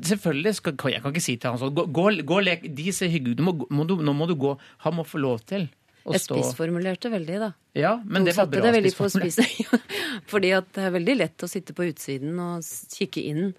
selvfølgelig 0.04 0.56
skal, 0.58 0.76
Jeg 0.92 1.02
kan 1.02 1.14
ikke 1.14 1.24
si 1.24 1.38
til 1.40 1.54
han 1.54 1.60
sånn 1.62 1.76
Gå, 1.76 1.86
gå, 1.96 2.10
gå 2.28 2.40
lek. 2.44 2.66
De 2.76 2.92
ser 2.92 3.12
hyggelige 3.14 3.40
ut. 3.40 3.46
Nå 3.46 3.78
må, 3.78 3.86
du, 3.88 3.96
nå 4.04 4.16
må 4.18 4.28
du 4.30 4.36
gå. 4.40 4.56
Han 4.86 4.98
må 4.98 5.06
få 5.08 5.22
lov 5.22 5.46
til 5.48 5.70
Jeg 6.04 6.24
spissformulerte 6.26 7.12
veldig, 7.14 7.40
da. 7.40 7.52
Ja, 7.78 7.96
men 8.04 8.26
det 8.28 8.36
var 8.38 8.50
bra 8.52 8.74
spissformulert. 8.74 9.86
Fordi 10.32 10.54
at 10.58 10.72
det 10.76 10.88
er 10.88 10.96
veldig 10.98 11.18
lett 11.22 11.46
å 11.46 11.50
sitte 11.50 11.78
på 11.78 11.88
utsiden 11.92 12.40
og 12.42 12.66
kikke 12.98 13.24
inn. 13.32 13.52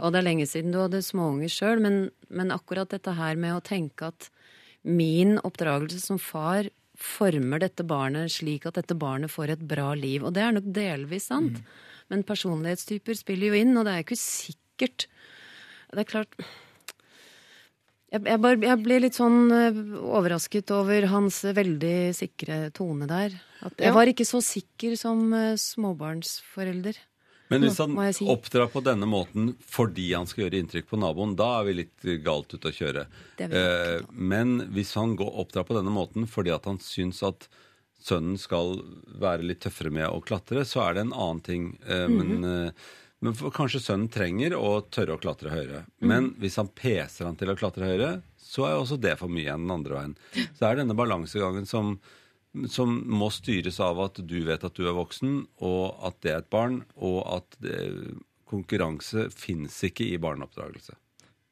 Og 0.00 0.12
det 0.12 0.20
er 0.20 0.26
lenge 0.26 0.46
siden 0.46 0.72
du 0.74 0.78
hadde 0.82 1.00
småunger 1.02 1.48
sjøl, 1.50 1.80
men, 1.82 2.10
men 2.28 2.52
akkurat 2.54 2.88
dette 2.92 3.14
her 3.16 3.36
med 3.40 3.56
å 3.56 3.62
tenke 3.64 4.10
at 4.12 4.28
min 4.84 5.38
oppdragelse 5.44 6.00
som 6.00 6.18
far 6.18 6.68
former 7.00 7.58
dette 7.62 7.82
barnet 7.88 8.30
slik 8.32 8.66
at 8.68 8.76
dette 8.76 8.94
barnet 8.94 9.32
får 9.32 9.54
et 9.56 9.62
bra 9.68 9.94
liv. 9.96 10.22
Og 10.24 10.34
det 10.36 10.42
er 10.44 10.52
nok 10.52 10.66
delvis 10.76 11.30
sant. 11.32 11.62
Men 12.12 12.22
personlighetstyper 12.28 13.16
spiller 13.16 13.50
jo 13.54 13.60
inn, 13.62 13.76
og 13.80 13.86
det 13.88 13.94
er 13.94 14.04
ikke 14.04 14.18
sikkert 14.20 15.06
Det 15.90 15.98
er 16.04 16.08
klart 16.08 16.34
jeg, 18.10 18.24
jeg, 18.26 18.40
bare, 18.42 18.58
jeg 18.58 18.78
ble 18.82 18.96
litt 19.04 19.14
sånn 19.14 19.52
eh, 19.54 19.76
overrasket 20.18 20.70
over 20.74 21.04
hans 21.12 21.42
veldig 21.54 22.10
sikre 22.18 22.56
tone 22.74 23.06
der. 23.10 23.36
At 23.62 23.76
jeg 23.78 23.86
Ja. 23.86 23.94
var 23.94 24.10
ikke 24.10 24.26
så 24.26 24.40
sikker 24.42 24.96
som 24.98 25.28
eh, 25.36 25.54
småbarnsforelder. 25.54 26.98
Men 27.50 27.64
hvis 27.66 27.78
han 27.82 27.96
si. 28.14 28.26
oppdrar 28.30 28.68
på 28.70 28.82
denne 28.86 29.08
måten 29.10 29.54
fordi 29.66 30.12
han 30.14 30.28
skal 30.30 30.44
gjøre 30.46 30.60
inntrykk 30.62 30.86
på 30.92 31.00
naboen, 31.02 31.32
da 31.38 31.48
er 31.60 31.66
vi 31.68 31.74
litt 31.80 32.06
galt 32.24 32.54
ute 32.54 32.70
å 32.70 32.76
kjøre. 32.76 33.06
Eh, 33.42 34.00
men 34.14 34.60
hvis 34.74 34.94
han 34.94 35.16
går, 35.18 35.32
oppdrar 35.44 35.66
på 35.66 35.74
denne 35.76 35.90
måten 35.94 36.28
fordi 36.30 36.54
at 36.54 36.68
han 36.70 36.78
syns 36.78 37.22
at 37.26 37.48
sønnen 38.00 38.38
skal 38.40 38.78
være 39.20 39.44
litt 39.44 39.60
tøffere 39.66 39.90
med 39.92 40.06
å 40.08 40.22
klatre, 40.24 40.62
så 40.64 40.86
er 40.86 40.94
det 40.96 41.06
en 41.08 41.12
annen 41.12 41.42
ting. 41.44 41.66
Eh, 41.86 42.06
Mhm. 42.08 42.16
Men, 42.40 42.66
eh, 42.68 42.72
men 43.20 43.34
kanskje 43.34 43.82
sønnen 43.84 44.08
trenger 44.08 44.54
å 44.56 44.80
tørre 44.88 45.18
å 45.18 45.20
klatre 45.20 45.50
høyere. 45.52 45.82
Mm. 46.00 46.08
Men 46.08 46.30
hvis 46.40 46.56
han 46.56 46.68
peser 46.68 47.26
han 47.26 47.36
til 47.36 47.48
å 47.52 47.56
klatre 47.58 47.84
høyere, 47.84 48.22
så 48.40 48.64
er 48.64 48.78
også 48.80 48.96
det 48.98 49.18
for 49.18 49.28
mye 49.28 49.52
enn 49.52 49.66
den 49.66 49.74
andre 49.76 49.94
veien. 49.98 50.14
Så 50.56 50.58
det 50.62 50.70
er 50.70 50.76
denne 50.80 50.96
balansegangen 50.96 51.66
som 51.68 51.98
som 52.68 52.96
må 53.06 53.30
styres 53.34 53.78
av 53.84 54.00
at 54.02 54.18
du 54.26 54.40
vet 54.46 54.64
at 54.66 54.74
du 54.76 54.88
er 54.88 54.96
voksen, 54.96 55.44
og 55.62 56.00
at 56.06 56.18
det 56.24 56.32
er 56.32 56.42
et 56.42 56.50
barn, 56.52 56.82
og 56.96 57.20
at 57.36 57.58
det, 57.62 57.78
konkurranse 58.50 59.28
fins 59.30 59.76
ikke 59.86 60.08
i 60.10 60.18
barneoppdragelse. 60.18 60.96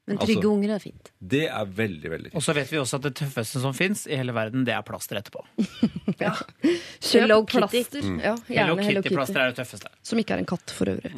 Men 0.08 0.18
trygge 0.22 0.40
Altså- 0.40 0.52
unger 0.54 0.74
er 0.74 0.82
fint. 0.82 1.10
Det 1.18 1.44
er 1.48 1.64
veldig, 1.78 2.10
veldig 2.10 2.30
fint. 2.30 2.36
Og 2.40 2.44
så 2.46 2.54
vet 2.56 2.70
vi 2.72 2.78
også 2.80 2.96
at 2.98 3.06
det 3.08 3.14
tøffeste 3.20 3.60
som 3.60 3.74
fins 3.76 4.06
i 4.08 4.16
hele 4.16 4.32
verden, 4.32 4.64
det 4.64 4.72
er 4.74 4.82
plaster 4.86 5.20
etterpå. 5.20 5.44
Kjøp 6.18 7.12
Hello 7.12 7.38
Kitty. 7.44 8.00
Mm. 8.02 8.18
Ja, 8.22 8.34
Hello 8.48 8.74
gjerne 8.76 8.86
Hello 8.86 9.02
Kitty-plaster 9.02 9.34
Kitty. 9.34 9.44
er 9.44 9.52
det 9.52 9.58
tøffeste. 9.60 9.92
Som 10.08 10.22
ikke 10.22 10.36
er 10.36 10.42
en 10.42 10.48
katt, 10.48 10.74
for 10.74 10.90
øvrig. 10.92 11.12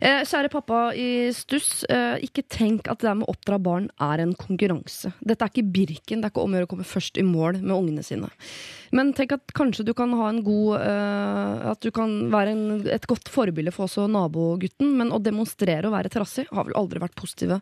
Eh, 0.00 0.22
kjære 0.28 0.50
pappa 0.52 0.80
i 0.96 1.08
stuss, 1.36 1.84
eh, 1.90 2.16
ikke 2.26 2.44
tenk 2.48 2.88
at 2.90 3.00
det 3.02 3.08
der 3.10 3.18
med 3.20 3.28
å 3.28 3.34
oppdra 3.34 3.60
barn 3.62 3.90
er 4.00 4.24
en 4.24 4.34
konkurranse. 4.34 5.12
Dette 5.20 5.46
er 5.46 5.52
ikke 5.52 5.68
Birken, 5.70 6.20
det 6.22 6.30
er 6.30 6.34
ikke 6.34 6.44
om 6.44 6.54
å 6.54 6.60
gjøre 6.60 6.68
å 6.70 6.74
komme 6.74 6.88
først 6.88 7.20
i 7.20 7.26
mål 7.26 7.60
med 7.60 7.76
ungene 7.76 8.04
sine. 8.06 8.30
Men 8.96 9.12
tenk 9.14 9.36
at 9.36 9.52
kanskje 9.54 9.84
du 9.86 9.92
kan 9.94 10.10
ha 10.18 10.28
en 10.32 10.40
god 10.42 10.80
uh, 10.82 11.70
At 11.70 11.80
du 11.84 11.92
kan 11.94 12.10
være 12.32 12.50
en, 12.56 12.64
et 12.90 13.06
godt 13.06 13.28
forbilde 13.30 13.70
for 13.74 13.86
også 13.86 14.08
nabogutten. 14.10 14.96
Men 14.98 15.12
å 15.14 15.20
demonstrere 15.22 15.86
å 15.86 15.94
være 15.94 16.10
trassig 16.10 16.48
har 16.50 16.66
vel 16.66 16.74
aldri 16.78 16.98
vært 17.02 17.14
positive 17.18 17.60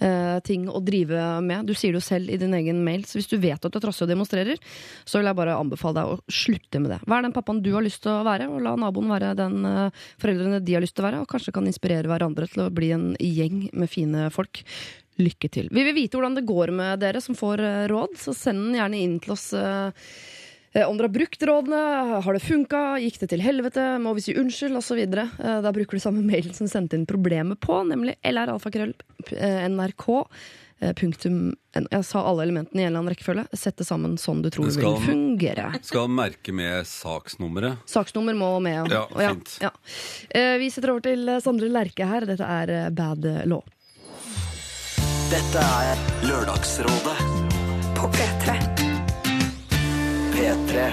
eh, 0.00 0.19
ting 0.46 0.68
å 0.70 0.80
drive 0.84 1.24
med. 1.44 1.68
Du 1.68 1.74
sier 1.74 1.94
det 1.94 2.00
jo 2.00 2.04
selv 2.04 2.30
i 2.32 2.38
din 2.40 2.54
egen 2.56 2.82
mail, 2.86 3.04
så 3.08 3.18
hvis 3.18 3.30
du 3.30 3.36
vet 3.40 3.60
at 3.60 3.70
du 3.70 3.78
er 3.78 3.84
trassig 3.84 4.06
og 4.06 4.12
demonstrerer, 4.12 4.60
så 5.04 5.18
vil 5.20 5.30
jeg 5.30 5.38
bare 5.38 5.58
anbefale 5.58 6.00
deg 6.00 6.14
å 6.14 6.40
slutte 6.40 6.82
med 6.82 6.94
det. 6.94 7.00
Vær 7.10 7.26
den 7.26 7.36
pappaen 7.36 7.62
du 7.64 7.72
har 7.74 7.84
lyst 7.86 8.02
til 8.04 8.14
å 8.14 8.24
være, 8.26 8.48
og 8.50 8.64
la 8.64 8.76
naboen 8.80 9.12
være 9.12 9.34
den 9.38 9.60
eh, 9.68 10.02
foreldrene 10.22 10.62
de 10.64 10.76
har 10.76 10.84
lyst 10.84 10.96
til 10.98 11.04
å 11.04 11.08
være, 11.10 11.22
og 11.22 11.30
kanskje 11.30 11.54
kan 11.56 11.68
inspirere 11.70 12.10
hverandre 12.10 12.48
til 12.50 12.66
å 12.66 12.72
bli 12.74 12.92
en 12.96 13.12
gjeng 13.20 13.68
med 13.72 13.92
fine 13.92 14.28
folk. 14.34 14.64
Lykke 15.20 15.50
til. 15.52 15.66
Vi 15.68 15.82
vil 15.84 15.92
vite 15.92 16.16
hvordan 16.16 16.38
det 16.38 16.46
går 16.48 16.70
med 16.72 17.02
dere 17.02 17.20
som 17.20 17.36
får 17.36 17.60
eh, 17.66 17.86
råd, 17.92 18.14
så 18.16 18.32
send 18.36 18.62
den 18.68 18.78
gjerne 18.78 19.02
inn 19.04 19.18
til 19.20 19.34
oss. 19.36 19.50
Eh, 20.74 20.80
Eh, 20.80 20.86
Om 20.88 20.96
dere 20.96 21.08
har 21.08 21.14
brukt 21.14 21.42
rådene, 21.42 22.22
har 22.22 22.32
det 22.32 22.42
funka, 22.44 22.80
gikk 23.02 23.18
det 23.18 23.28
til 23.32 23.40
helvete, 23.42 23.98
må 23.98 24.12
vi 24.14 24.20
si 24.22 24.34
unnskyld, 24.38 24.76
osv. 24.78 25.00
Da 25.10 25.72
bruker 25.74 25.98
du 25.98 26.00
samme 26.00 26.22
mail 26.30 26.52
som 26.54 26.68
sendte 26.70 26.94
inn 26.94 27.06
problemet 27.10 27.58
på, 27.60 27.80
nemlig 27.88 28.14
lralfakrøll 28.22 28.92
eh, 29.34 29.66
nrk. 29.68 30.06
eh, 30.80 30.92
Punktum, 30.94 31.56
N- 31.74 31.86
jeg 31.90 32.04
sa 32.06 32.22
alle 32.22 32.42
elementene 32.46 32.80
i 32.80 32.84
en 32.84 32.92
eller 32.92 33.00
annen 33.02 33.12
rekkefølge. 33.14 33.44
Sett 33.58 33.76
det 33.82 33.86
sammen 33.86 34.14
sånn 34.18 34.40
du 34.42 34.48
tror 34.50 34.66
det 34.70 34.74
Skal- 34.78 34.94
vil 34.94 35.10
fungere. 35.10 35.66
Skal 35.82 36.06
merke 36.08 36.52
med 36.54 36.86
saksnummeret. 36.86 37.82
Saksnummer 37.90 38.34
må 38.38 38.52
med. 38.62 38.88
Ja, 38.90 39.04
ja, 39.18 39.28
fint. 39.34 39.58
Ja. 39.60 39.70
Eh, 40.30 40.56
Vi 40.62 40.70
setter 40.70 40.90
over 40.94 41.00
til 41.02 41.28
eh, 41.28 41.40
Sondre 41.42 41.66
Lerche 41.68 42.06
her. 42.06 42.26
Dette 42.30 42.46
er 42.46 42.70
eh, 42.70 42.90
Bad 42.90 43.26
Law. 43.50 43.62
Dette 45.30 45.62
er 45.62 45.98
Lørdagsrådet 46.26 47.18
På 47.98 48.06
P3. 48.14 48.79
P3. 50.40 50.92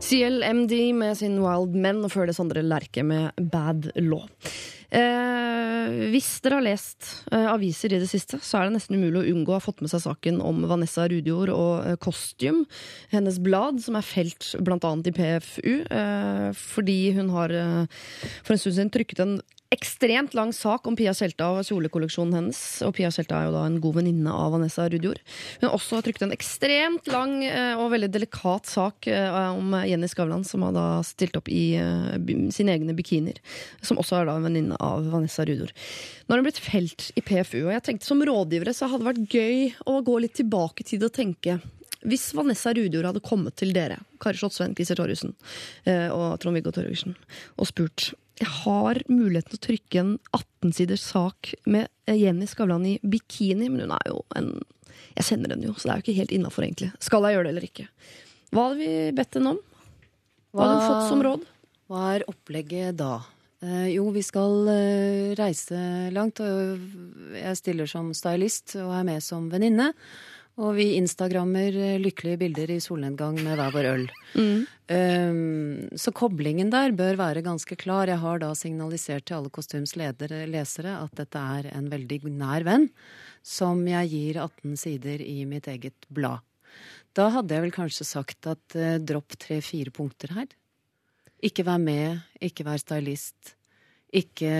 CLMD 0.00 0.72
med 0.94 1.18
sin 1.18 1.34
Wild 1.42 1.74
Men, 1.76 1.98
og 2.06 2.14
før 2.14 2.30
Sondre 2.32 2.62
Lerche 2.64 3.04
med 3.04 3.36
Bad 3.52 3.90
Law. 4.00 4.24
Eh, 4.88 6.08
hvis 6.12 6.30
dere 6.40 6.58
har 6.58 6.64
lest 6.64 7.10
eh, 7.28 7.44
aviser 7.48 7.92
i 7.92 8.00
det 8.00 8.08
siste, 8.08 8.40
så 8.40 8.56
er 8.56 8.70
det 8.70 8.78
nesten 8.78 8.96
umulig 8.96 9.20
å 9.20 9.34
unngå 9.34 9.52
å 9.52 9.58
ha 9.58 9.64
fått 9.64 9.84
med 9.84 9.92
seg 9.92 10.00
saken 10.06 10.40
om 10.44 10.64
Vanessa 10.70 11.04
Rudjord 11.12 11.52
og 11.52 11.84
eh, 11.90 11.98
Costume, 12.00 12.64
hennes 13.12 13.36
blad, 13.44 13.82
som 13.84 14.00
er 14.00 14.08
felt 14.08 14.48
bl.a. 14.64 14.80
i 14.80 15.14
PFU, 15.16 15.76
eh, 15.84 16.48
fordi 16.56 16.98
hun 17.18 17.32
har 17.36 17.52
eh, 17.52 18.02
for 18.40 18.56
en 18.56 18.64
stund 18.64 18.78
siden 18.78 18.92
trykket 18.96 19.24
en 19.26 19.38
ekstremt 19.72 20.34
lang 20.36 20.52
sak 20.52 20.86
om 20.86 20.96
Pia 20.98 21.14
Tjelta 21.16 21.48
og 21.56 21.64
kjolekolleksjonen 21.66 22.36
hennes. 22.36 22.60
Og 22.86 22.92
Pia 22.96 23.08
Tjelta 23.14 23.38
er 23.38 23.48
jo 23.48 23.54
da 23.54 23.64
en 23.66 23.78
god 23.82 23.96
venninne 24.00 24.34
av 24.34 24.52
Vanessa 24.54 24.84
Rudjord. 24.92 25.22
Hun 25.60 25.66
har 25.68 25.76
også 25.76 26.02
trykt 26.04 26.24
en 26.26 26.34
ekstremt 26.34 27.08
lang 27.12 27.38
eh, 27.46 27.72
og 27.80 27.92
veldig 27.94 28.10
delikat 28.12 28.68
sak 28.68 29.08
eh, 29.10 29.38
om 29.48 29.74
Jenny 29.88 30.10
Skavlan, 30.10 30.44
som 30.48 30.66
har 30.66 30.76
da 30.76 30.86
stilt 31.06 31.38
opp 31.40 31.48
i 31.52 31.74
eh, 31.80 32.32
sine 32.52 32.76
egne 32.76 32.96
bikinier. 32.98 33.40
Som 33.80 34.00
også 34.02 34.20
er 34.20 34.28
da 34.28 34.36
en 34.36 34.48
venninne 34.48 34.78
av 34.82 35.08
Vanessa 35.12 35.46
Rudjord. 35.48 35.72
Nå 36.26 36.34
har 36.34 36.42
hun 36.42 36.48
blitt 36.50 36.62
felt 36.62 37.10
i 37.16 37.24
PFU, 37.24 37.62
og 37.66 37.74
jeg 37.76 37.86
tenkte 37.88 38.08
som 38.08 38.24
rådgivere 38.28 38.76
så 38.76 38.90
hadde 38.90 39.06
det 39.06 39.12
vært 39.12 39.38
gøy 39.38 39.70
å 39.88 40.00
gå 40.04 40.18
litt 40.22 40.36
tilbake 40.40 40.84
i 40.84 40.92
tid 40.92 41.06
og 41.08 41.14
tenke 41.16 41.60
hvis 42.02 42.32
Vanessa 42.34 42.72
Rudjord 42.74 43.06
hadde 43.06 43.20
kommet 43.22 43.54
til 43.60 43.70
dere, 43.76 44.00
Kari 44.18 44.34
Slottsveen, 44.34 44.72
Christer 44.74 44.98
Torjussen 44.98 45.36
og 45.86 46.24
Trond-Viggo 46.42 46.72
Torgersen, 46.74 47.14
og 47.54 47.68
spurt 47.70 48.08
jeg 48.40 48.48
har 48.64 49.00
muligheten 49.10 49.52
til 49.52 49.58
å 49.58 49.64
trykke 49.66 50.00
en 50.00 50.12
18-siders 50.36 51.04
sak 51.12 51.52
med 51.68 51.90
Jenny 52.08 52.48
Skavlan 52.48 52.86
i 52.88 52.94
bikini, 53.02 53.68
men 53.68 53.84
hun 53.84 53.96
er 53.98 54.08
jo 54.12 54.22
en 54.38 54.54
Jeg 55.12 55.26
kjenner 55.26 55.52
henne 55.52 55.66
jo, 55.66 55.74
så 55.76 55.88
det 55.88 55.92
er 55.92 55.98
jo 55.98 56.04
ikke 56.06 56.20
helt 56.20 56.32
innafor, 56.32 56.64
egentlig. 56.64 56.88
Skal 57.04 57.26
jeg 57.26 57.34
gjøre 57.36 57.44
det 57.44 57.50
eller 57.52 57.64
ikke? 57.66 57.84
Hva 58.52 58.64
hadde 58.64 58.78
vi 58.78 58.92
bedt 59.16 59.36
henne 59.36 59.52
om? 59.52 59.58
Hva 60.52 60.64
hadde 60.64 60.78
hun 60.78 60.88
fått 60.88 61.10
som 61.10 61.24
råd? 61.26 61.46
Hva 61.92 62.04
er 62.14 62.24
opplegget 62.32 62.96
da? 62.96 63.12
Eh, 63.62 63.88
jo, 63.92 64.06
vi 64.14 64.22
skal 64.24 64.68
eh, 64.72 65.32
reise 65.38 65.78
langt, 66.16 66.40
og 66.40 67.36
jeg 67.36 67.58
stiller 67.60 67.90
som 67.90 68.08
stylist 68.16 68.76
og 68.80 68.94
er 68.96 69.04
med 69.06 69.24
som 69.24 69.50
venninne. 69.52 69.92
Og 70.60 70.74
vi 70.76 70.90
instagrammer 70.98 71.72
eh, 71.80 71.98
lykkelige 72.00 72.42
bilder 72.42 72.74
i 72.74 72.80
solnedgang 72.82 73.38
med 73.40 73.56
hver 73.56 73.72
vår 73.72 73.86
øl. 73.88 74.02
Um, 74.92 75.88
så 75.96 76.12
koblingen 76.12 76.68
der 76.72 76.92
bør 76.96 77.16
være 77.16 77.44
ganske 77.46 77.76
klar. 77.80 78.10
Jeg 78.10 78.20
har 78.20 78.42
da 78.42 78.50
signalisert 78.58 79.24
til 79.24 79.38
alle 79.38 79.52
Kostyms 79.52 79.94
ledere, 79.96 80.44
lesere 80.50 80.98
at 80.98 81.14
dette 81.16 81.40
er 81.40 81.70
en 81.72 81.88
veldig 81.92 82.34
nær 82.36 82.66
venn 82.68 82.90
som 83.40 83.80
jeg 83.88 84.10
gir 84.12 84.42
18 84.42 84.76
sider 84.76 85.24
i 85.24 85.46
mitt 85.48 85.70
eget 85.72 86.04
blad. 86.12 86.44
Da 87.16 87.30
hadde 87.32 87.56
jeg 87.56 87.64
vel 87.64 87.74
kanskje 87.78 88.08
sagt 88.08 88.50
at 88.52 88.76
uh, 88.76 89.00
dropp 89.00 89.38
tre-fire 89.40 89.94
punkter 89.94 90.36
her. 90.36 90.52
Ikke 91.42 91.64
vær 91.64 91.80
med, 91.80 92.20
ikke 92.44 92.68
vær 92.68 92.80
stylist. 92.82 93.56
Ikke 94.12 94.52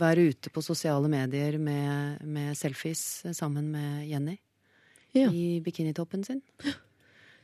være 0.00 0.30
ute 0.32 0.48
på 0.48 0.64
sosiale 0.64 1.12
medier 1.12 1.60
med, 1.60 2.24
med 2.24 2.56
selfies 2.56 3.26
sammen 3.36 3.68
med 3.68 4.08
Jenny 4.08 4.38
Ja. 5.16 5.30
i 5.32 5.60
bikinitoppen 5.64 6.24
sin. 6.26 6.42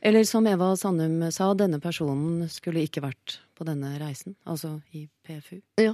Eller 0.03 0.25
som 0.27 0.45
Eva 0.47 0.73
Sandum 0.75 1.21
sa, 1.31 1.53
denne 1.55 1.79
personen 1.79 2.49
skulle 2.51 2.83
ikke 2.83 3.01
vært 3.05 3.37
på 3.55 3.63
denne 3.67 3.93
reisen. 4.01 4.35
Altså 4.45 4.75
i 4.91 5.05
PFU. 5.23 5.61
Ja. 5.79 5.93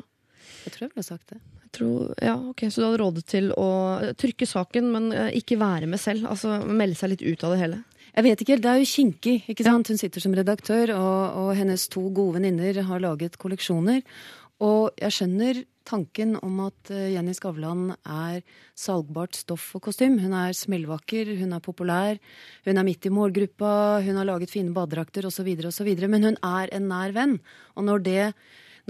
Jeg 0.65 0.73
tror 0.73 0.85
jeg 0.87 0.93
ville 0.95 1.05
sagt 1.05 1.29
det. 1.35 1.39
Jeg 1.59 1.71
tror, 1.77 2.13
ja, 2.25 2.33
ok, 2.49 2.63
Så 2.73 2.81
du 2.81 2.85
hadde 2.87 3.01
rådet 3.03 3.25
til 3.29 3.51
å 3.53 3.67
trykke 4.17 4.47
saken, 4.49 4.87
men 4.95 5.11
eh, 5.13 5.35
ikke 5.37 5.59
være 5.61 5.85
med 5.91 6.01
selv? 6.01 6.25
Altså 6.31 6.55
melde 6.65 6.97
seg 6.97 7.11
litt 7.13 7.21
ut 7.21 7.43
av 7.45 7.53
det 7.53 7.59
hele? 7.61 7.81
Jeg 8.15 8.25
vet 8.25 8.41
ikke, 8.41 8.57
Det 8.63 8.71
er 8.71 8.79
jo 8.81 8.89
kinkig. 8.89 9.35
ikke 9.53 9.67
sant? 9.67 9.91
Hun 9.93 10.01
sitter 10.01 10.23
som 10.25 10.33
redaktør, 10.33 10.95
og, 10.97 11.37
og 11.43 11.51
hennes 11.59 11.85
to 11.93 12.07
gode 12.09 12.39
venninner 12.39 12.81
har 12.89 13.03
laget 13.05 13.37
kolleksjoner. 13.37 14.01
Og 14.65 14.89
jeg 14.97 15.13
skjønner 15.19 15.61
tanken 15.89 16.35
om 16.45 16.59
at 16.67 16.91
eh, 16.93 17.09
Jenny 17.15 17.33
Skavlan 17.35 17.89
er 18.05 18.43
salgbart 18.77 19.35
stoff 19.41 19.71
og 19.77 19.83
kostym. 19.89 20.19
Hun 20.21 20.35
er 20.37 20.53
smellvakker, 20.55 21.33
hun 21.41 21.55
er 21.57 21.63
populær, 21.65 22.19
hun 22.67 22.77
er 22.79 22.87
midt 22.87 23.09
i 23.09 23.13
målgruppa, 23.13 23.73
hun 24.05 24.19
har 24.21 24.29
laget 24.29 24.53
fine 24.53 24.73
badedrakter 24.77 25.25
osv., 25.29 25.49
osv. 25.71 25.89
Men 26.07 26.29
hun 26.29 26.37
er 26.45 26.71
en 26.77 26.87
nær 26.93 27.15
venn. 27.17 27.39
Og 27.75 27.87
når 27.89 28.05
det 28.05 28.25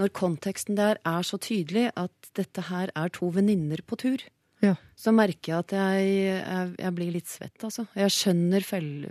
når 0.00 0.12
konteksten 0.16 0.78
der 0.78 0.96
er 1.04 1.24
så 1.28 1.36
tydelig 1.36 1.90
at 1.98 2.30
dette 2.38 2.62
her 2.70 2.88
er 2.96 3.10
to 3.12 3.26
venninner 3.34 3.82
på 3.84 3.98
tur, 4.00 4.22
Ja. 4.62 4.74
så 4.96 5.12
merker 5.12 5.52
jeg 5.54 5.58
at 5.64 5.72
jeg, 5.72 6.08
jeg, 6.44 6.72
jeg 6.78 6.92
blir 6.96 7.12
litt 7.14 7.28
svett, 7.28 7.62
altså. 7.64 7.86
Jeg 7.96 8.12
skjønner, 8.12 8.60
fell- 8.64 9.06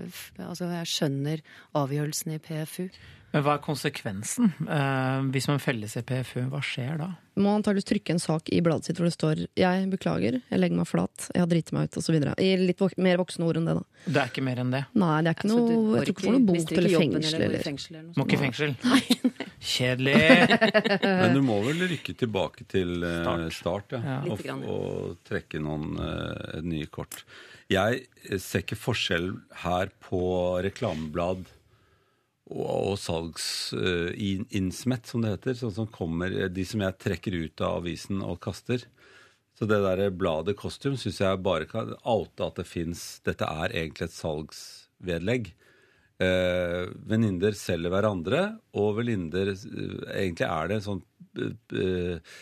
altså, 0.45 0.67
jeg 0.69 0.89
skjønner 0.89 1.41
avgjørelsen 1.77 2.35
i 2.35 2.39
PFU. 2.41 2.85
Men 3.29 3.43
hva 3.45 3.55
er 3.57 3.61
konsekvensen 3.61 4.51
eh, 4.65 5.25
hvis 5.33 5.47
man 5.51 5.59
felles 5.61 5.93
i 5.99 6.01
PFU? 6.05 6.47
Hva 6.49 6.61
skjer 6.65 6.97
da? 6.97 7.09
Må 7.39 7.51
antakeligvis 7.55 7.87
trykke 7.87 8.15
en 8.15 8.21
sak 8.21 8.49
i 8.51 8.59
bladet 8.65 8.89
sitt 8.89 8.97
hvor 8.99 9.05
det 9.07 9.13
står 9.15 9.43
'Jeg 9.55 9.85
beklager, 9.91 10.39
jeg 10.41 10.59
legger 10.59 10.79
meg 10.79 10.87
flat, 10.89 11.27
jeg 11.35 11.43
har 11.43 11.49
driti 11.51 11.75
meg 11.75 11.87
ut', 11.87 11.99
osv. 12.01 12.17
I 12.41 12.49
litt 12.59 12.81
vok 12.81 12.97
mer 12.97 13.19
voksne 13.21 13.45
ord 13.45 13.59
enn 13.61 13.69
det, 13.69 13.75
da. 13.77 13.83
Det 14.09 14.21
er 14.23 14.31
ikke 14.33 14.43
mer 14.43 14.63
enn 14.63 14.73
det. 14.73 14.81
Nei, 14.97 15.21
det 15.21 15.29
er 15.31 15.37
ikke 15.37 15.47
Altså, 15.49 15.59
noe 15.61 15.99
Jeg 15.99 16.09
tror 16.09 16.09
ikke 16.09 16.23
du 16.23 16.27
får 16.27 16.35
noe 16.35 16.47
bot 16.49 16.73
eller 16.73 16.89
fengsel. 16.95 17.35
eller 17.35 17.45
Eller. 17.45 17.63
fengsel 17.69 17.95
eller 17.99 18.11
Må 18.17 18.25
ikke 18.25 18.39
i 18.39 18.43
fengsel. 18.43 18.75
Kjedelig. 19.59 20.15
Men 21.21 21.37
du 21.37 21.41
må 21.45 21.59
vel 21.67 21.85
rykke 21.93 22.17
tilbake 22.17 22.65
til 22.67 23.03
eh, 23.03 23.21
Start. 23.23 23.53
start, 23.53 23.95
ja. 23.95 24.01
Ja. 24.09 24.19
Og, 24.25 24.43
ja. 24.43 24.57
og 24.73 25.21
trekke 25.29 25.61
noen 25.63 25.95
uh, 25.99 26.59
nye 26.65 26.89
kort. 26.91 27.23
Jeg 27.69 28.07
ser 28.41 28.63
ikke 28.65 28.79
forskjell 28.79 29.31
her 29.63 29.91
på 30.01 30.19
reklameblad 30.65 31.45
og, 32.49 32.95
salgsinnsmett, 32.99 35.09
som 35.09 35.23
det 35.23 35.35
heter. 35.35 35.57
Sånn 35.59 35.75
som 35.75 35.91
kommer, 35.93 36.33
eh, 36.33 36.49
De 36.49 36.65
som 36.65 36.81
jeg 36.81 36.97
trekker 36.97 37.37
ut 37.45 37.61
av 37.61 37.81
avisen 37.81 38.23
og 38.25 38.39
kaster. 38.41 38.85
Så 39.57 39.67
det 39.67 39.81
der 39.83 40.09
bladet 40.09 40.55
Costume 40.55 40.97
syns 40.97 41.19
jeg 41.19 41.43
bare 41.43 41.65
kan 41.67 41.93
oute 42.07 42.45
at 42.45 42.55
det 42.55 42.67
fins 42.67 43.19
Dette 43.27 43.43
er 43.43 43.75
egentlig 43.75 44.07
et 44.07 44.15
salgsvedlegg. 44.15 45.51
Eh, 46.19 46.89
venninner 47.07 47.55
selger 47.55 47.93
hverandre, 47.93 48.39
og 48.75 48.97
venninner 48.97 49.53
eh, 49.53 49.99
Egentlig 50.19 50.47
er 50.47 50.67
det 50.67 50.79
sånn 50.83 50.99
eh, 51.39 51.53
eh, 51.79 52.33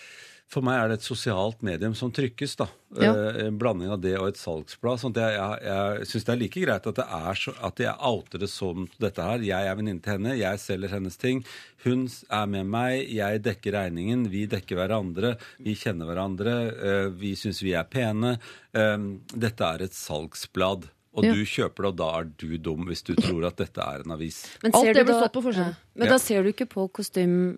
For 0.48 0.64
meg 0.64 0.78
er 0.80 0.88
det 0.88 0.96
et 1.02 1.04
sosialt 1.04 1.62
medium 1.62 1.92
som 1.94 2.08
trykkes. 2.16 2.54
da. 2.56 2.68
Ja. 2.96 3.10
Eh, 3.12 3.48
en 3.48 3.58
blanding 3.60 3.90
av 3.92 4.00
det 4.00 4.14
og 4.18 4.30
et 4.30 4.38
salgsblad. 4.40 4.98
sånn 5.02 5.12
at 5.12 5.20
Jeg, 5.20 5.36
jeg, 5.36 5.64
jeg 5.68 6.08
syns 6.08 6.24
det 6.24 6.34
er 6.34 6.40
like 6.40 6.62
greit 6.64 6.88
at, 6.88 6.96
det 6.96 7.06
er 7.18 7.34
så, 7.36 7.54
at 7.68 7.82
jeg 7.84 7.96
outer 8.00 8.40
det 8.40 8.50
som 8.50 8.88
dette 8.98 9.20
her. 9.28 9.40
Jeg 9.44 9.68
er 9.68 9.76
venninne 9.76 10.02
til 10.02 10.14
henne, 10.16 10.38
jeg 10.40 10.58
selger 10.64 10.90
hennes 10.96 11.18
ting. 11.20 11.44
Hun 11.84 12.08
er 12.32 12.46
med 12.48 12.66
meg, 12.66 13.10
jeg 13.12 13.44
dekker 13.44 13.76
regningen, 13.76 14.24
vi 14.32 14.46
dekker 14.48 14.80
hverandre. 14.80 15.34
Vi 15.60 15.76
kjenner 15.76 16.08
hverandre, 16.08 16.56
eh, 16.80 17.10
vi 17.12 17.36
syns 17.36 17.60
vi 17.62 17.74
er 17.76 17.84
pene. 17.84 18.38
Eh, 18.74 18.98
dette 19.36 19.68
er 19.68 19.84
et 19.84 19.92
salgsblad. 20.00 20.88
Og 21.18 21.26
Ja. 21.26 21.34
du 21.34 21.44
kjøper 21.44 21.82
det, 21.82 21.86
og 21.92 21.96
da 21.98 22.08
er 22.20 22.24
du 22.38 22.58
dum 22.58 22.86
hvis 22.86 23.02
du 23.04 23.16
tror 23.16 23.48
at 23.48 23.58
dette 23.58 23.82
er 23.82 24.04
en 24.06 24.12
avis. 24.16 24.46
Men 24.64 24.72
Alt 24.76 24.94
det 24.94 25.06
du 25.08 25.12
da- 25.12 25.28
stått 25.28 25.34
på. 25.44 25.52
Ja. 25.54 25.74
Men 25.96 26.06
Ja. 26.08 26.14
da 26.14 26.18
ser 26.20 26.44
du 26.44 26.54
ikke 26.54 26.70
på 26.70 26.88
kostym 26.92 27.58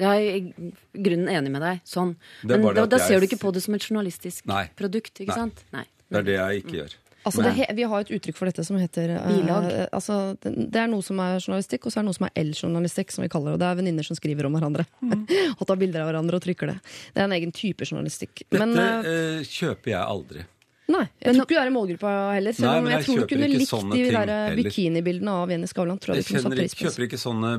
Jeg 0.00 0.26
er 0.26 0.36
i 0.40 0.72
grunnen 1.06 1.28
enig 1.30 1.52
med 1.54 1.62
deg, 1.62 1.80
sånn. 1.86 2.16
Men 2.42 2.64
da, 2.74 2.86
da 2.90 2.98
ser 2.98 3.22
du 3.22 3.28
ikke 3.28 3.38
på 3.44 3.52
det 3.54 3.62
som 3.62 3.76
et 3.76 3.84
journalistisk 3.86 4.46
Nei. 4.50 4.64
produkt, 4.74 5.14
ikke 5.22 5.30
Nei. 5.30 5.36
sant? 5.38 5.64
Nei. 5.76 5.84
Det 6.10 6.18
er 6.20 6.26
det 6.26 6.34
jeg 6.38 6.62
ikke 6.64 6.78
gjør. 6.80 6.94
Altså, 7.24 7.40
det, 7.40 7.52
he- 7.56 7.72
vi 7.72 7.84
har 7.88 8.02
et 8.04 8.10
uttrykk 8.12 8.36
for 8.36 8.50
dette 8.50 8.64
som 8.66 8.76
heter 8.76 9.14
Bilag. 9.14 9.38
Bilag. 9.64 9.68
altså, 9.96 10.16
det, 10.44 10.50
det 10.74 10.80
er 10.82 10.90
noe 10.92 11.00
som 11.06 11.22
er 11.24 11.38
journalistikk, 11.38 11.86
og 11.86 11.94
så 11.94 12.00
er 12.00 12.04
det 12.04 12.08
noe 12.10 12.18
som 12.18 12.26
er 12.28 12.34
L-journalistikk, 12.42 13.14
som 13.14 13.24
vi 13.24 13.30
kaller 13.32 13.54
det. 13.54 13.54
Og 13.56 13.62
det 13.62 13.68
er 13.70 13.78
venninner 13.78 14.04
som 14.04 14.18
skriver 14.18 14.44
om 14.50 14.58
hverandre. 14.58 14.84
og 15.58 15.62
tar 15.70 15.80
bilder 15.80 16.04
av 16.04 16.10
hverandre 16.10 16.36
og 16.36 16.44
trykker 16.44 16.74
det. 16.74 16.76
Det 17.14 17.22
er 17.22 17.28
en 17.30 17.36
egen 17.38 17.54
type 17.56 17.88
journalistikk. 17.88 18.42
Dette 18.44 18.60
Men 18.60 18.76
eh, 18.76 19.08
eh, 19.14 19.46
kjøper 19.48 19.94
jeg 19.94 20.02
aldri. 20.02 20.44
Nei, 20.88 21.04
jeg 21.22 21.34
tror 21.34 21.44
ikke 21.46 21.54
du 21.54 21.60
er 21.62 21.70
i 21.70 21.74
målgruppa 21.74 22.10
heller. 22.34 22.52
Selv 22.52 22.68
Nei, 22.68 22.76
om 22.78 22.84
men 22.84 22.92
jeg, 22.92 22.98
jeg 23.00 23.06
tror 23.06 23.16
du 23.20 23.26
kunne 23.30 23.48
ikke 23.48 23.60
likt 23.62 23.94
de 23.94 24.04
der 24.12 24.32
eh, 24.34 24.56
bikinibildene 24.58 25.34
av 25.42 25.50
Jenny 25.54 25.66
Skavlan. 25.70 25.98
Tror 26.02 26.14
jeg 26.18 26.24
Jeg 26.24 26.42
kjenner, 26.42 26.56
pris 26.60 26.74
på. 26.74 26.84
kjøper 26.84 27.06
ikke 27.08 27.20
sånne 27.24 27.52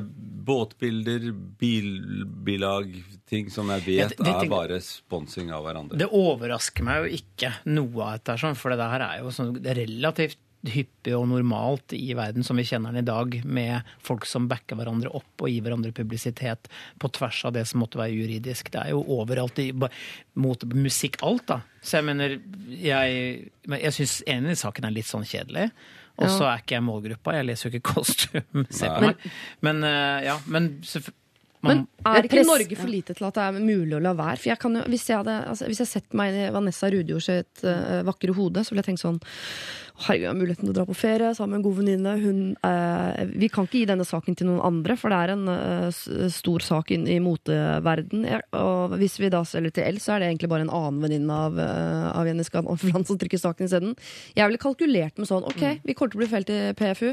båtbilder, 0.46 1.26
bilbilag, 1.58 2.92
ting 3.26 3.50
som 3.50 3.68
jeg 3.74 3.82
vet 3.86 3.98
Jeg- 3.98 4.18
vet 4.22 4.42
er 4.44 4.48
bare 4.48 4.80
sponsing 4.80 5.50
av 5.52 5.64
hverandre. 5.66 5.98
Det 5.98 6.08
overrasker 6.12 6.84
meg 6.86 7.02
jo 7.10 7.16
ikke 7.18 7.52
noe 7.66 8.02
av 8.06 8.18
dette, 8.20 8.38
sånn, 8.38 8.54
for 8.56 8.70
det 8.70 8.78
her 8.78 9.00
er 9.00 9.22
jo 9.24 9.30
sånn 9.34 9.56
relativt 9.64 10.38
hyppig 10.72 11.14
og 11.16 11.26
normalt 11.30 11.92
i 11.96 12.12
verden 12.16 12.44
som 12.46 12.58
vi 12.58 12.64
kjenner 12.68 12.92
den 12.94 13.02
i 13.04 13.06
dag, 13.08 13.36
med 13.44 13.86
folk 14.04 14.26
som 14.28 14.48
backer 14.50 14.78
hverandre 14.78 15.12
opp 15.14 15.44
og 15.44 15.50
gir 15.52 15.64
hverandre 15.66 15.92
publisitet 15.96 16.70
på 17.02 17.10
tvers 17.16 17.42
av 17.48 17.54
det 17.56 17.66
som 17.70 17.82
måtte 17.82 18.00
være 18.00 18.14
juridisk. 18.16 18.70
Det 18.74 18.82
er 18.84 18.94
jo 18.94 19.02
overalt 19.18 19.58
i 19.62 19.70
mot 19.76 20.66
musikk 20.74 21.20
alt, 21.26 21.46
da. 21.52 21.60
Så 21.82 22.00
jeg 22.00 22.08
mener, 22.08 22.38
jeg, 22.68 23.50
men 23.70 23.84
jeg 23.84 23.98
syns 23.98 24.18
enig 24.26 24.56
saken 24.60 24.88
er 24.88 24.96
litt 24.96 25.08
sånn 25.10 25.26
kjedelig. 25.26 25.68
Og 26.16 26.30
så 26.32 26.46
er 26.48 26.62
ikke 26.62 26.78
jeg 26.78 26.84
målgruppa, 26.86 27.34
jeg 27.36 27.44
leser 27.50 27.68
jo 27.68 27.76
ikke 27.76 27.92
Costume, 27.92 28.66
se 28.72 28.88
på 28.88 29.04
meg. 29.04 29.30
Men 29.66 29.82
eh, 29.84 30.26
ja, 30.30 30.38
men 30.48 30.70
selvfø- 30.88 31.12
Men 31.66 31.82
er 32.06 32.24
ikke 32.28 32.44
Norge 32.46 32.76
for 32.78 32.88
lite 32.88 33.14
til 33.16 33.26
at 33.26 33.34
det 33.36 33.44
er 33.44 33.56
mulig 33.58 33.96
å 33.96 34.00
la 34.00 34.12
være? 34.16 34.38
For 34.38 34.48
jeg 34.52 34.60
kan 34.62 34.76
jo, 34.78 34.84
hvis 34.92 35.04
jeg 35.10 35.18
hadde 35.18 35.34
altså, 35.50 35.66
Hvis 35.66 35.80
jeg 35.82 35.90
sett 35.90 36.16
meg 36.16 36.36
i 36.36 36.46
Vanessa 36.54 36.88
Rudjord 36.92 37.24
sitt 37.26 37.64
uh, 37.66 38.00
vakre 38.06 38.32
hode, 38.36 38.62
så 38.64 38.72
ville 38.72 38.84
jeg 38.84 38.90
tenkt 38.94 39.02
sånn 39.02 39.18
Herregud, 39.96 40.24
jeg 40.26 40.28
har 40.28 40.36
muligheten 40.36 40.66
til 40.66 40.72
å 40.72 40.76
dra 40.76 40.84
på 40.88 40.96
ferie 40.96 41.30
sammen 41.36 41.54
med 41.54 41.58
en 41.60 41.64
god 41.64 41.76
venninne. 41.78 42.12
Hun, 42.20 42.40
eh, 42.68 43.24
vi 43.32 43.48
kan 43.48 43.64
ikke 43.64 43.80
gi 43.80 43.88
denne 43.88 44.04
saken 44.04 44.36
til 44.36 44.50
noen 44.50 44.60
andre, 44.60 44.96
for 45.00 45.12
det 45.12 45.20
er 45.24 45.32
en 45.32 45.48
eh, 45.48 46.28
stor 46.32 46.60
sak 46.60 46.92
inn 46.92 47.06
i 47.08 47.16
moteverden. 47.24 48.26
Og 48.60 48.96
hvis 49.00 49.16
vi 49.22 49.30
da 49.32 49.40
selger 49.48 49.72
til 49.72 49.88
L, 49.88 50.00
så 50.02 50.14
er 50.14 50.20
det 50.20 50.28
egentlig 50.28 50.52
bare 50.52 50.66
en 50.66 50.74
annen 50.76 51.00
venninne 51.00 51.40
av, 51.46 51.56
uh, 51.56 52.12
av 52.12 52.28
Jenny 52.28 52.44
Skavlan 52.44 53.06
som 53.08 53.16
trykker 53.16 53.40
saken 53.40 53.70
isteden. 53.70 53.96
Jeg 54.36 54.50
ville 54.50 54.60
kalkulert 54.60 55.16
med 55.16 55.30
sånn 55.30 55.46
Ok, 55.48 55.62
vi 55.86 55.94
kommer 55.96 56.12
til 56.12 56.20
å 56.20 56.24
bli 56.24 56.30
felt 56.30 56.52
i 56.52 56.60
PFU. 56.76 57.10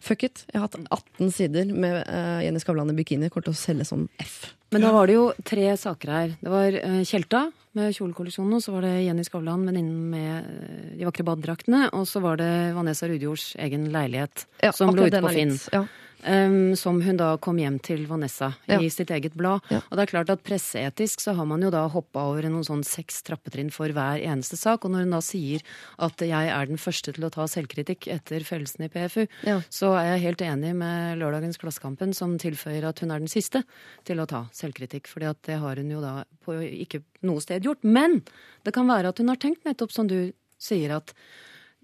Fuck 0.00 0.24
it. 0.28 0.44
Jeg 0.52 0.60
har 0.60 0.68
hatt 0.70 0.80
18 0.88 1.32
sider 1.34 1.72
med 1.72 2.00
eh, 2.06 2.44
Jenny 2.46 2.62
Skavlan 2.62 2.92
i 2.92 2.96
bikini. 2.96 3.30
Kommer 3.32 3.50
til 3.50 3.56
å 3.56 3.60
selge 3.60 3.88
som 3.88 4.06
F. 4.22 4.54
Men 4.72 4.86
da 4.86 4.92
var 4.94 5.10
det 5.10 5.18
jo 5.18 5.26
tre 5.44 5.66
saker 5.76 6.12
her. 6.16 6.36
Det 6.40 6.52
var 6.52 6.78
eh, 6.80 7.02
Tjelta 7.08 7.50
med 7.74 7.94
kjolekollisjonen, 7.96 8.54
og 8.58 8.62
så 8.64 8.72
var 8.74 8.82
det 8.86 8.92
Jenny 9.06 9.24
Skavlan, 9.24 9.64
venninnen 9.68 10.10
med 10.12 10.44
eh, 10.44 10.96
de 10.98 11.06
vakre 11.08 11.24
badedraktene, 11.24 11.86
og 11.96 12.04
så 12.10 12.20
var 12.24 12.36
det 12.40 12.50
Vanessa 12.76 13.08
Rudjords 13.08 13.54
egen 13.64 13.88
leilighet, 13.94 14.46
Ja, 14.62 14.72
som 14.76 14.92
lå 14.94 15.06
ute 15.08 15.20
på 15.24 15.32
Finn. 15.32 15.54
litt- 15.56 15.68
Ja. 15.72 15.84
Em, 16.24 16.76
som 16.78 17.00
hun 17.02 17.16
da 17.18 17.36
kom 17.42 17.56
hjem 17.58 17.80
til 17.82 18.06
Vanessa 18.06 18.52
Ja. 18.68 18.78
i 18.78 18.88
sitt 18.88 19.10
eget 19.10 19.34
blad. 19.34 19.60
Ja. 19.70 19.80
Og 19.90 19.96
det 19.98 20.02
er 20.04 20.10
klart 20.12 20.30
at 20.30 20.42
presseetisk 20.44 21.20
så 21.20 21.34
har 21.34 21.44
man 21.46 21.60
jo 21.62 21.70
da 21.70 21.88
hoppa 21.88 22.20
over 22.30 22.42
noen 22.42 22.62
sånn 22.64 22.84
seks 22.86 23.22
trappetrinn 23.26 23.72
for 23.72 23.88
hver 23.88 24.22
eneste 24.22 24.56
sak. 24.56 24.84
Og 24.84 24.92
når 24.92 25.00
hun 25.06 25.10
da 25.10 25.20
sier 25.20 25.62
at 25.98 26.16
jeg 26.22 26.48
er 26.48 26.66
den 26.66 26.76
første 26.78 27.12
til 27.12 27.24
å 27.26 27.30
ta 27.34 27.44
selvkritikk 27.50 28.06
etter 28.06 28.40
fellelsen 28.46 28.84
i 28.84 28.88
PFU, 28.88 29.26
Ja. 29.42 29.60
så 29.68 29.96
er 29.98 30.16
jeg 30.16 30.22
helt 30.28 30.42
enig 30.46 30.74
med 30.76 31.18
lørdagens 31.18 31.58
Klassekampen 31.58 32.14
som 32.14 32.38
tilføyer 32.38 32.84
at 32.86 33.00
hun 33.00 33.10
er 33.10 33.18
den 33.18 33.28
siste 33.28 33.64
til 34.04 34.18
å 34.18 34.26
ta 34.28 34.44
selvkritikk. 34.52 35.06
fordi 35.08 35.26
at 35.28 35.42
det 35.42 35.58
har 35.58 35.74
hun 35.76 35.90
jo 35.90 36.00
da 36.00 36.24
på 36.44 36.52
ikke 36.62 37.02
noe 37.22 37.40
sted 37.40 37.62
gjort. 37.64 37.82
Men 37.82 38.22
det 38.64 38.72
kan 38.72 38.86
være 38.86 39.08
at 39.08 39.18
hun 39.18 39.28
har 39.28 39.36
tenkt 39.36 39.64
nettopp 39.64 39.90
som 39.90 40.06
du 40.06 40.32
sier 40.58 40.94
at 40.94 41.12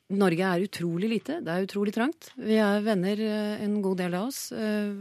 Norge 0.09 0.40
er 0.40 0.64
utrolig 0.64 1.09
lite, 1.11 1.40
det 1.44 1.52
er 1.52 1.66
utrolig 1.66 1.92
trangt. 1.92 2.30
Vi 2.40 2.56
er 2.56 2.80
venner, 2.84 3.20
eh, 3.20 3.64
en 3.64 3.80
god 3.84 3.98
del 4.00 4.14
av 4.16 4.30
oss, 4.30 4.52
eh, 4.52 4.94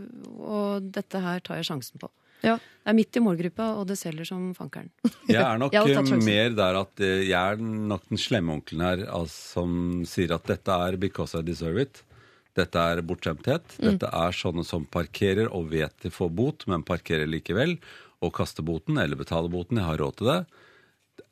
og 0.43 0.89
dette 0.91 1.21
her 1.23 1.39
tar 1.39 1.61
jeg 1.61 1.69
sjansen 1.69 2.01
på. 2.01 2.09
Ja. 2.43 2.57
Det 2.57 2.91
er 2.91 2.95
midt 2.97 3.17
i 3.17 3.23
målgruppa, 3.23 3.69
og 3.79 3.87
det 3.87 3.97
selger 3.97 4.27
som 4.27 4.49
fankeren. 4.55 4.91
Jeg 5.27 5.41
er 5.41 5.57
nok 5.59 5.73
Jeg 5.73 6.19
mer 6.23 6.51
der 6.55 6.77
at 6.79 7.01
eh, 7.03 7.23
jeg 7.27 7.35
er 7.35 7.57
nok 7.57 8.05
den 8.11 8.21
slemme 8.21 8.53
onkelen 8.53 8.83
her 8.85 9.01
altså, 9.07 9.57
som 9.57 9.71
sier 10.07 10.35
at 10.35 10.45
dette 10.47 10.71
er 10.71 10.99
because 11.01 11.35
I 11.35 11.41
deserve 11.41 11.81
it. 11.81 12.03
Dette 12.57 12.77
er 12.79 13.01
bortskjemthet. 13.05 13.75
Mm. 13.77 13.89
Dette 13.89 14.11
er 14.11 14.37
sånne 14.37 14.63
som 14.65 14.85
parkerer 14.85 15.49
og 15.51 15.71
vet 15.73 15.93
de 16.05 16.13
får 16.13 16.31
bot, 16.33 16.67
men 16.71 16.85
parkerer 16.87 17.27
likevel. 17.29 17.75
Og 18.23 18.33
kaster 18.33 18.65
boten 18.65 18.97
eller 18.97 19.19
betaler 19.19 19.51
boten. 19.51 19.81
Jeg 19.81 19.89
har 19.89 19.99
råd 20.01 20.17
til 20.17 20.31
det. 20.31 20.39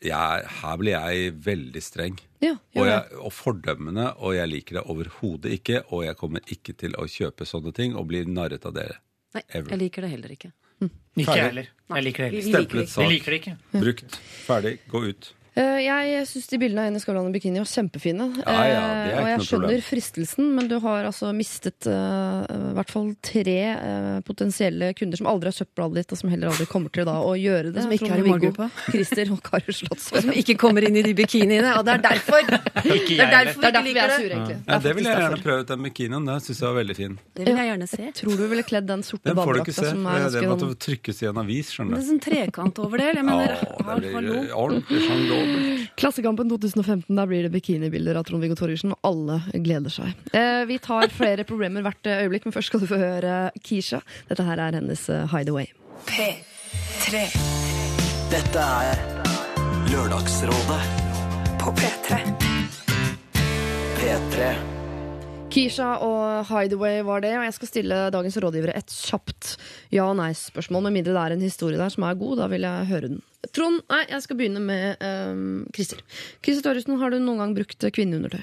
Jeg, 0.06 0.46
her 0.62 0.78
blir 0.82 0.96
jeg 0.96 1.32
veldig 1.46 1.82
streng. 1.84 2.18
Ja, 2.44 2.54
Og, 2.76 2.86
jeg, 2.88 3.18
og 3.22 3.32
fordømmende, 3.34 4.12
og 4.22 4.36
jeg 4.36 4.50
liker 4.52 4.80
det 4.80 4.84
overhodet 4.92 5.54
ikke. 5.60 5.84
Og 5.96 6.06
jeg 6.06 6.18
kommer 6.20 6.46
ikke 6.52 6.76
til 6.78 6.94
å 7.02 7.08
kjøpe 7.10 7.48
sånne 7.50 7.74
ting 7.76 7.96
og 7.98 8.08
bli 8.12 8.24
narret 8.30 8.66
av 8.70 8.76
dere. 8.78 9.00
Nei, 9.36 9.44
Ever. 9.50 9.74
jeg 9.74 9.82
liker 9.86 10.06
det 10.06 10.12
heller 10.14 10.36
ikke. 10.36 10.52
ikke 11.16 11.38
jeg 11.38 11.48
heller. 11.50 11.72
Jeg 11.96 12.04
liker 12.08 12.24
det 12.26 12.30
heller. 12.32 12.52
Stemplet 12.52 12.92
sak. 12.92 13.58
Brukt. 13.74 14.20
Ferdig. 14.46 14.78
Gå 14.92 15.04
ut. 15.10 15.34
Eh, 15.56 15.78
Jeg 15.86 16.26
syns 16.28 16.50
de 16.52 16.58
bildene 16.60 16.82
av 16.84 16.88
Jenny 16.90 17.00
Skavlan 17.00 17.30
i 17.30 17.34
bikini 17.38 17.62
var 17.62 17.70
kjempefine. 17.70 18.26
Ja, 18.44 18.56
ja, 18.68 18.80
det 19.06 19.12
er 19.14 19.16
Eh, 19.16 19.20
og 19.22 19.28
jeg 19.30 19.38
noe 19.40 19.46
skjønner 19.46 19.70
problem. 19.72 19.84
fristelsen, 19.88 20.50
men 20.56 20.68
du 20.68 20.74
har 20.84 21.06
altså 21.08 21.30
mistet 21.36 21.88
uh, 21.88 22.44
i 22.44 22.74
hvert 22.76 22.92
fall 22.92 23.14
tre 23.24 23.54
uh, 23.80 24.20
potensielle 24.28 24.90
kunder 25.00 25.16
som 25.22 25.30
aldri 25.32 25.48
har 25.48 25.56
kjøpt 25.56 25.76
bladet 25.80 26.02
ditt, 26.02 26.12
og 26.12 26.20
som 26.20 26.30
heller 26.34 26.52
aldri 26.52 26.66
kommer 26.68 26.92
til 26.92 27.06
da 27.08 27.16
å 27.24 27.32
gjøre 27.40 27.72
det. 27.72 27.86
Som 27.86 27.94
ikke 27.96 28.12
er 28.12 28.20
i 28.20 28.26
målgruppa. 28.28 28.68
Christer 28.92 29.32
og 29.32 29.40
Kari 29.48 29.72
Slottsveen. 29.80 30.26
Som 30.28 30.36
ikke 30.36 30.58
kommer 30.60 30.84
inn 30.90 31.00
i 31.00 31.06
de 31.08 31.14
bikiniene, 31.16 31.72
og 31.80 31.86
det 31.88 31.96
er 31.96 32.04
derfor! 32.10 32.44
Ikke 32.86 33.16
Det 33.18 33.24
er 33.24 33.32
derfor 33.34 33.62
Det 33.64 33.70
er 33.72 33.72
vi 33.72 33.72
derfor 33.72 33.86
vi 33.86 33.90
ikke 33.96 34.04
er 34.04 34.12
liker 34.12 34.12
sure, 34.16 34.28
det. 34.28 34.36
egentlig. 34.36 34.58
Ja, 34.68 34.78
det 34.84 34.92
vil 34.96 35.08
jeg 35.08 35.18
gjerne 35.24 35.40
prøve 35.46 35.64
ut 35.64 35.70
den 35.72 35.86
bikinien. 35.88 36.26
Den 36.28 36.44
syns 36.46 36.60
jeg 36.62 36.68
var 36.68 36.76
veldig 36.78 36.96
fin. 37.00 37.16
Det 37.36 37.46
vil 37.48 37.56
jeg 37.58 37.70
gjerne 37.72 37.88
se. 37.90 38.10
Tror 38.20 38.36
du 38.36 38.44
ville 38.52 38.66
kledd 38.68 38.88
den 38.92 39.04
sorte 39.08 39.26
Den 39.32 39.40
får 39.40 39.58
du 39.58 39.62
ikke 39.64 39.72
badedrakta 39.72 39.86
se. 39.86 39.90
som 39.96 40.06
er 40.12 40.28
Det, 40.36 40.44
måtte 40.52 40.68
sånn 40.68 40.78
trykkes 40.86 41.24
i 41.24 41.30
en 41.32 41.40
avis, 41.42 41.72
skjønner 41.74 41.96
du. 41.96 41.98
Det 41.98 42.04
er 42.04 42.10
sånn 42.12 42.22
trekant 42.28 42.82
over 42.86 43.02
det. 43.02 43.08
Jeg 43.16 43.26
mener, 43.26 43.56
Ja, 43.56 43.98
det 44.04 44.14
blir 44.20 44.54
ordentlig 44.54 45.02
sånn 45.08 45.24
dobbelt. 45.48 45.96
Klassekampen 46.00 46.52
2015, 46.52 47.16
der 47.16 47.30
blir 47.30 47.48
det 47.48 47.54
bikinibilder 47.54 48.20
av 48.20 48.28
Trond-Viggo 48.28 48.58
Torgersen, 48.60 48.96
og 48.96 49.10
alle 49.10 49.40
gleder 49.66 49.94
seg. 49.94 50.14
Eh, 50.36 50.64
vi 50.70 50.80
tar 50.84 51.08
flere 51.14 51.46
problemer 51.50 51.86
hvert 51.86 52.12
øyeblikk, 52.12 52.48
men 52.48 52.56
først 52.56 52.74
skal 52.74 52.84
du 52.84 52.90
få 52.90 53.00
høre 53.02 53.40
Keisha. 53.64 54.02
Dette 54.30 54.46
her 54.48 54.62
er 54.68 54.80
hennes 54.82 55.08
eh, 55.10 55.26
Hideaway. 55.34 55.72
P3 56.10 57.26
Dette 58.34 58.70
er 58.92 59.04
Lørdagsrådet 59.94 60.82
på 61.62 61.76
P3. 61.80 62.24
P3 63.96 64.75
Kisha 65.56 65.94
og 66.04 66.50
Hideaway 66.50 67.00
var 67.08 67.22
det, 67.24 67.32
og 67.40 67.46
jeg 67.48 67.56
skal 67.56 67.70
stille 67.70 68.00
dagens 68.12 68.36
rådgivere 68.44 68.76
et 68.76 68.92
kjapt 68.92 69.54
ja- 69.96 70.04
og 70.10 70.18
nei-spørsmål. 70.20 70.84
Med 70.90 70.98
mindre 70.98 71.16
det 71.16 71.22
er 71.24 71.36
en 71.38 71.46
historie 71.48 71.80
der 71.80 71.94
som 71.94 72.04
er 72.04 72.18
god, 72.20 72.38
da 72.42 72.50
vil 72.52 72.68
jeg 72.68 72.90
høre 72.92 73.12
den. 73.14 73.22
Trond, 73.56 73.80
nei, 73.90 74.02
jeg 74.10 74.22
skal 74.26 74.40
begynne 74.42 74.60
med 74.66 75.00
um, 75.06 75.66
Christer. 75.76 76.02
Christer 76.44 76.66
Torjussen, 76.68 76.98
har 77.00 77.14
du 77.14 77.20
noen 77.24 77.40
gang 77.44 77.56
brukt 77.56 77.88
kvinneundertøy? 77.96 78.42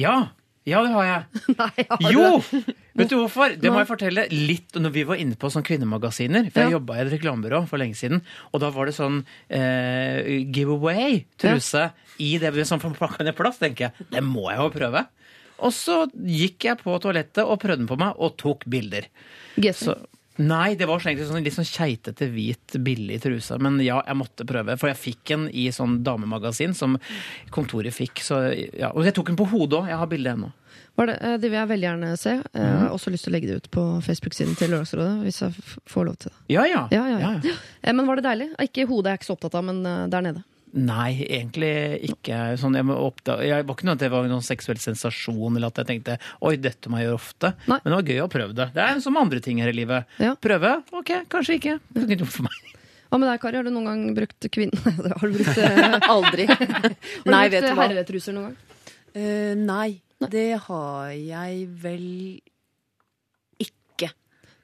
Ja, 0.00 0.30
ja 0.64 0.80
det 0.86 0.92
har 0.94 1.04
jeg. 1.10 1.42
Nei, 1.60 1.84
har 1.90 2.14
Jo! 2.14 2.24
du? 2.40 2.74
Vet 3.00 3.12
du 3.12 3.16
hvorfor? 3.20 3.52
Det 3.60 3.70
må 3.72 3.78
jeg 3.80 3.88
fortelle 3.88 4.24
litt 4.32 4.74
når 4.80 4.92
vi 4.94 5.04
var 5.08 5.20
inne 5.20 5.36
på 5.40 5.48
sånn 5.52 5.64
kvinnemagasiner. 5.66 6.48
For 6.50 6.64
jeg 6.64 6.72
Ja. 6.72 6.78
jobba 6.78 6.96
i 6.96 7.04
et 7.04 7.12
reklamebyrå 7.14 7.62
for 7.68 7.80
lenge 7.80 7.96
siden, 7.98 8.20
og 8.52 8.60
da 8.64 8.70
var 8.74 8.88
det 8.88 8.96
sånn 8.96 9.20
eh, 9.48 10.44
giveaway-truse 10.48 11.84
i 12.24 12.34
det 12.42 12.52
sånn 12.68 12.82
forpakka 12.82 13.24
ned 13.24 13.36
plass. 13.38 13.58
tenker 13.60 13.88
jeg, 13.90 14.08
Det 14.16 14.22
må 14.24 14.48
jeg 14.50 14.58
jo 14.64 14.70
prøve. 14.74 15.06
Og 15.60 15.72
så 15.76 16.02
gikk 16.14 16.64
jeg 16.70 16.78
på 16.82 16.94
toalettet 17.02 17.44
og 17.44 17.60
prøvde 17.62 17.82
den 17.84 17.90
på 17.90 17.98
meg, 18.00 18.14
og 18.18 18.36
tok 18.40 18.64
bilder. 18.70 19.06
Så, 19.76 19.94
nei, 20.40 20.74
det 20.78 20.86
var 20.88 21.02
egentlig 21.02 21.26
sånn 21.28 21.44
litt 21.44 21.56
sånn 21.56 21.68
keitete, 21.68 22.28
hvit, 22.32 22.78
billig 22.80 23.18
truse. 23.24 23.58
Men 23.60 23.76
ja, 23.84 23.98
jeg 24.06 24.16
måtte 24.16 24.46
prøve. 24.48 24.76
For 24.80 24.88
jeg 24.92 25.00
fikk 25.02 25.34
en 25.36 25.48
i 25.52 25.66
sånn 25.74 25.98
damemagasin 26.06 26.72
som 26.78 26.96
kontoret 27.52 27.92
fikk. 27.96 28.22
Så, 28.24 28.40
ja. 28.78 28.92
Og 28.94 29.04
jeg 29.04 29.14
tok 29.18 29.32
den 29.32 29.38
på 29.40 29.48
hodet 29.52 29.82
òg. 29.82 29.90
Jeg 29.92 30.00
har 30.00 30.10
bildet 30.10 30.36
ennå. 30.38 30.52
Var 30.98 31.06
det, 31.06 31.16
eh, 31.22 31.36
det 31.38 31.48
vil 31.50 31.58
jeg 31.60 31.68
veldig 31.70 31.86
gjerne 31.86 32.08
se. 32.18 32.32
Eh, 32.52 32.60
Jeg 32.60 32.78
har 32.82 32.90
også 32.94 33.10
lyst 33.14 33.24
til 33.24 33.30
å 33.32 33.34
legge 33.36 33.46
det 33.50 33.56
ut 33.60 33.68
på 33.70 33.84
Facebook-siden 34.04 34.56
til 34.58 34.72
Lørdagsrådet, 34.72 35.22
hvis 35.24 35.38
jeg 35.44 35.52
får 35.88 36.04
lov 36.08 36.16
til 36.18 36.30
det. 36.32 36.38
Ja, 36.56 36.64
ja. 36.66 36.82
Ja, 36.90 37.04
ja, 37.08 37.18
ja. 37.20 37.30
ja. 37.44 37.54
Eh, 37.84 37.92
Men 37.92 38.06
var 38.08 38.16
det 38.18 38.24
deilig? 38.26 38.48
Ikke 38.64 38.88
hodet 38.90 39.12
jeg 39.12 39.18
er 39.18 39.20
ikke 39.20 39.28
så 39.30 39.36
opptatt 39.36 39.54
av, 39.60 39.64
men 39.70 39.82
der 40.10 40.24
nede. 40.24 40.42
Nei, 40.78 41.26
egentlig 41.26 41.70
ikke. 42.12 42.38
Sånn, 42.60 42.76
jeg, 42.78 42.86
må 42.86 42.96
jeg 43.42 43.66
var 43.66 43.74
ikke 43.74 43.88
noe 43.88 43.96
at 43.96 44.02
det 44.04 44.10
var 44.12 44.28
noen 44.30 44.44
seksuell 44.46 44.78
sensasjon, 44.78 45.56
eller 45.58 45.72
at 45.72 45.80
jeg 45.82 45.88
tenkte 45.88 46.18
oi, 46.46 46.54
dette 46.62 46.92
må 46.92 47.00
jeg 47.00 47.08
gjøre 47.08 47.18
ofte. 47.18 47.52
Nei. 47.66 47.80
Men 47.82 47.90
det 47.90 47.96
var 47.96 48.10
gøy 48.12 48.20
å 48.22 48.28
prøve 48.30 48.56
det. 48.56 48.68
Det 48.76 48.84
er 48.84 49.00
som 49.02 49.18
andre 49.18 49.42
ting 49.42 49.62
her 49.62 49.72
i 49.72 49.76
livet. 49.76 50.18
Ja. 50.22 50.36
Prøve? 50.38 50.76
Ok, 50.94 51.16
kanskje 51.32 51.58
ikke. 51.58 51.78
Det 51.90 52.06
ikke 52.06 52.20
noe 52.22 52.34
for 52.36 52.46
meg. 52.46 52.60
Hva 53.10 53.18
med 53.18 53.26
deg, 53.26 53.40
Kari? 53.42 53.58
Har 53.58 53.66
du 53.66 53.72
noen 53.74 53.88
gang 53.88 54.02
brukt 54.14 54.46
kvinne... 54.54 54.78
har 55.18 55.26
du 55.26 55.34
brukt, 55.34 55.58
eh, 55.58 55.96
Aldri. 56.14 56.46
har 56.54 56.86
du 56.86 57.32
Nei, 57.34 57.42
brukt 57.50 57.66
eh, 57.66 57.80
herretruser 57.82 58.36
noen 58.36 58.52
gang? 58.52 58.86
Uh, 59.10 59.54
nei, 59.58 59.88
det 60.30 60.52
har 60.68 61.10
jeg 61.16 61.64
vel. 61.82 62.06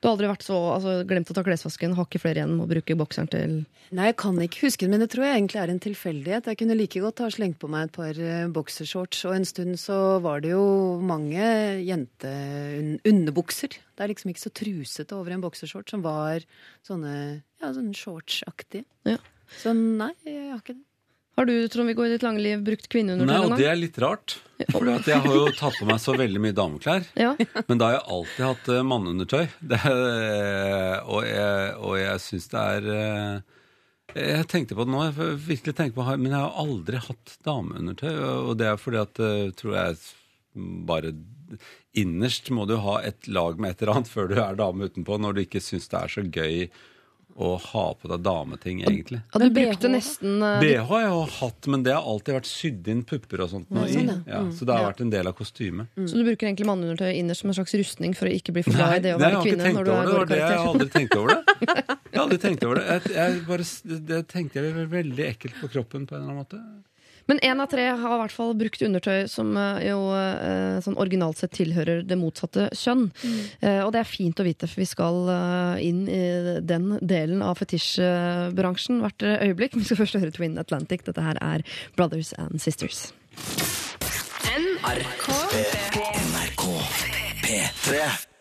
Du 0.07 0.11
har 0.13 0.15
aldri 0.15 0.29
vært 0.31 0.45
så 0.47 0.57
altså, 0.71 0.93
glemt 1.03 1.31
å 1.33 1.35
ta 1.35 1.43
klesvasken, 1.43 1.97
har 1.99 2.07
ikke 2.07 2.21
flere 2.23 2.39
igjen, 2.39 2.53
må 2.55 2.69
bruke 2.71 2.95
bokseren 2.95 3.27
til 3.27 3.57
Nei, 3.91 4.05
jeg 4.13 4.15
kan 4.23 4.39
ikke 4.39 4.69
huske 4.69 4.87
det, 4.87 4.91
men 4.93 5.03
det 5.03 5.09
tror 5.11 5.25
jeg 5.27 5.35
egentlig 5.35 5.59
er 5.59 5.73
en 5.73 5.81
tilfeldighet. 5.83 6.47
Jeg 6.47 6.61
kunne 6.61 6.77
like 6.79 7.03
godt 7.03 7.23
ha 7.25 7.31
slengt 7.35 7.59
på 7.59 7.67
meg 7.73 7.89
et 7.89 7.95
par 7.97 8.21
eh, 8.23 8.47
boksershorts, 8.55 9.25
og 9.27 9.35
en 9.35 9.49
stund 9.51 9.75
så 9.83 9.99
var 10.23 10.47
det 10.47 10.53
jo 10.53 10.63
mange 11.03 11.43
jenteunderbukser. 11.89 13.75
Det 13.75 14.07
er 14.07 14.15
liksom 14.15 14.31
ikke 14.31 14.45
så 14.45 14.55
trusete 14.63 15.19
over 15.19 15.35
en 15.35 15.43
boksershort 15.43 15.91
som 15.91 16.07
var 16.07 16.47
sånne 16.87 17.15
ja, 17.43 17.75
sånn 17.75 17.91
shortsaktige. 17.91 18.87
Ja. 19.11 19.19
Så 19.59 19.75
nei, 19.75 20.15
jeg 20.23 20.53
har 20.53 20.63
ikke 20.63 20.79
det. 20.79 20.87
Har 21.37 21.45
du, 21.45 21.53
Trond-Viggo, 21.69 22.07
i 22.07 22.13
ditt 22.15 22.23
lange 22.25 22.41
liv 22.41 22.63
brukt 22.65 22.87
kvinneundertøy? 22.89 23.29
Nei, 23.29 23.41
og 23.45 23.59
det 23.61 23.67
er 23.69 23.77
litt 23.77 23.99
rart. 24.01 24.39
For 24.73 24.89
jeg 24.89 25.21
har 25.21 25.35
jo 25.37 25.51
tatt 25.53 25.77
på 25.77 25.89
meg 25.89 25.99
så 26.01 26.15
veldig 26.17 26.41
mye 26.41 26.57
dameklær. 26.57 27.05
Ja. 27.21 27.35
Men 27.69 27.81
da 27.83 27.91
har 27.91 27.97
jeg 27.99 28.07
alltid 28.17 28.47
hatt 28.47 28.71
eh, 28.73 28.87
manneundertøy. 28.93 29.43
Er- 29.77 31.05
og 31.05 31.27
jeg, 31.29 31.75
og 31.77 31.99
jeg 32.01 32.25
syns 32.25 32.49
det 32.55 32.63
er 32.79 32.89
eh, 32.95 33.61
Jeg 34.17 34.49
tenkte 34.49 34.79
på 34.79 34.87
det 34.89 34.95
nå, 34.95 35.05
jeg 35.11 35.37
virkelig 35.45 35.77
tenkte 35.77 35.99
på 36.01 36.09
men 36.17 36.33
jeg 36.33 36.41
har 36.41 36.57
aldri 36.65 37.05
hatt 37.05 37.37
dameundertøy. 37.45 38.15
Og 38.49 38.57
det 38.57 38.71
er 38.73 38.81
fordi 38.81 39.03
at 39.05 39.25
eh, 39.29 39.53
tror 39.61 39.77
jeg 39.83 40.01
bare 40.89 41.13
Innerst 41.97 42.49
må 42.53 42.65
du 42.69 42.79
ha 42.81 42.99
et 43.05 43.29
lag 43.29 43.61
med 43.61 43.75
et 43.75 43.83
eller 43.85 43.99
annet 43.99 44.11
før 44.11 44.33
du 44.33 44.39
er 44.41 44.57
dame 44.59 44.89
utenpå, 44.89 45.21
når 45.21 45.37
du 45.37 45.45
ikke 45.45 45.63
syns 45.65 45.87
det 45.93 46.01
er 46.01 46.13
så 46.17 46.25
gøy 46.25 46.65
å 47.37 47.51
ha 47.61 47.85
på 48.01 48.09
deg 48.09 48.23
dameting, 48.25 48.81
egentlig. 48.89 49.21
Og 49.33 49.43
du 49.43 49.45
Men 49.45 49.53
BH 49.53 49.59
brukte 49.61 49.91
nesten 49.93 50.37
eh, 50.41 50.57
BH 50.63 50.87
har 50.89 51.03
jeg 51.03 51.11
jo 51.13 51.23
hatt, 51.37 51.69
men 51.73 51.85
det 51.85 51.93
har 51.93 52.09
alltid 52.09 52.39
vært 52.39 52.49
sydd 52.49 52.89
inn 52.93 53.03
pupper 53.09 53.43
og 53.45 53.51
sånt 53.53 53.69
nå 53.77 53.85
i. 53.85 53.93
sånn, 53.93 54.09
ja. 54.09 54.17
Ja, 54.39 54.41
så 54.57 54.69
det 54.69 54.79
har 54.79 54.89
vært 54.89 55.03
en 55.05 55.13
del 55.13 55.29
av 55.29 55.37
kostymet. 55.37 55.93
Så 56.01 56.17
du 56.17 56.25
bruker 56.25 56.49
egentlig 56.49 56.69
manneundertøy 56.71 57.13
innerst 57.13 57.45
som 57.45 57.53
en 57.53 57.59
slags 57.59 57.77
rustning 57.77 58.17
for 58.17 58.31
å 58.31 58.33
ikke 58.33 58.57
bli 58.57 58.65
for 58.65 58.79
glad 58.79 58.99
i 58.99 59.05
det 59.05 59.15
å 59.19 59.21
være 59.21 59.45
kvinne 59.45 59.75
når 59.77 59.89
du 59.89 59.93
er 59.93 60.01
det. 60.01 60.09
det. 60.09 60.17
var 60.17 60.33
det. 60.33 60.41
Jeg 60.41 60.57
har 60.57 60.73
aldri 60.73 60.89
tenkt 60.97 61.17
over 61.21 61.35
det. 61.35 61.41
Jeg 62.17 62.21
har 62.21 62.25
aldri 62.25 62.39
tenkt 62.41 62.63
over 62.65 62.79
det. 62.81 62.85
Jeg, 62.89 63.15
jeg 63.17 63.41
bare, 63.45 63.65
det 64.09 64.19
tenkte 64.31 64.63
jeg 64.63 64.73
var 64.73 64.87
veldig 64.89 65.25
ekkelt 65.27 65.59
på 65.61 65.69
kroppen 65.75 66.07
på 66.09 66.17
en 66.17 66.23
eller 66.23 66.33
annen 66.33 66.47
måte. 66.47 66.61
Men 67.27 67.41
én 67.43 67.61
av 67.61 67.71
tre 67.71 67.89
har 67.91 68.15
i 68.17 68.21
hvert 68.21 68.35
fall 68.35 68.55
brukt 68.59 68.83
undertøy 68.87 69.27
som 69.31 69.57
eh, 69.59 69.89
jo 69.89 69.99
eh, 70.15 70.79
sånn 70.85 70.99
originalt 71.01 71.41
sett 71.41 71.57
tilhører 71.59 72.05
det 72.07 72.19
motsatte 72.21 72.69
kjønn. 72.77 73.09
Mm. 73.27 73.41
og 73.87 73.91
det 73.95 74.01
er 74.03 74.09
fint 74.09 74.41
å 74.41 74.47
vite, 74.47 74.69
for 74.71 74.83
vi 74.83 74.89
skal 74.89 75.19
eh, 75.33 75.87
inn 75.89 76.05
i 76.11 76.23
den 76.63 76.97
delen 77.03 77.43
av 77.45 77.59
fetisjbransjen 77.63 79.03
hvert 79.03 79.27
eh, 79.27 79.49
øyeblikk. 79.49 79.77
Vi 79.79 79.89
skal 79.89 80.01
først 80.03 80.21
høre 80.21 80.35
Twin 80.35 80.59
Atlantic. 80.63 81.07
Dette 81.09 81.25
her 81.25 81.41
er 81.43 81.67
Brothers 81.99 82.33
and 82.39 82.63
Sisters. 82.63 83.11
NRK 84.57 85.29
P3 87.43 88.36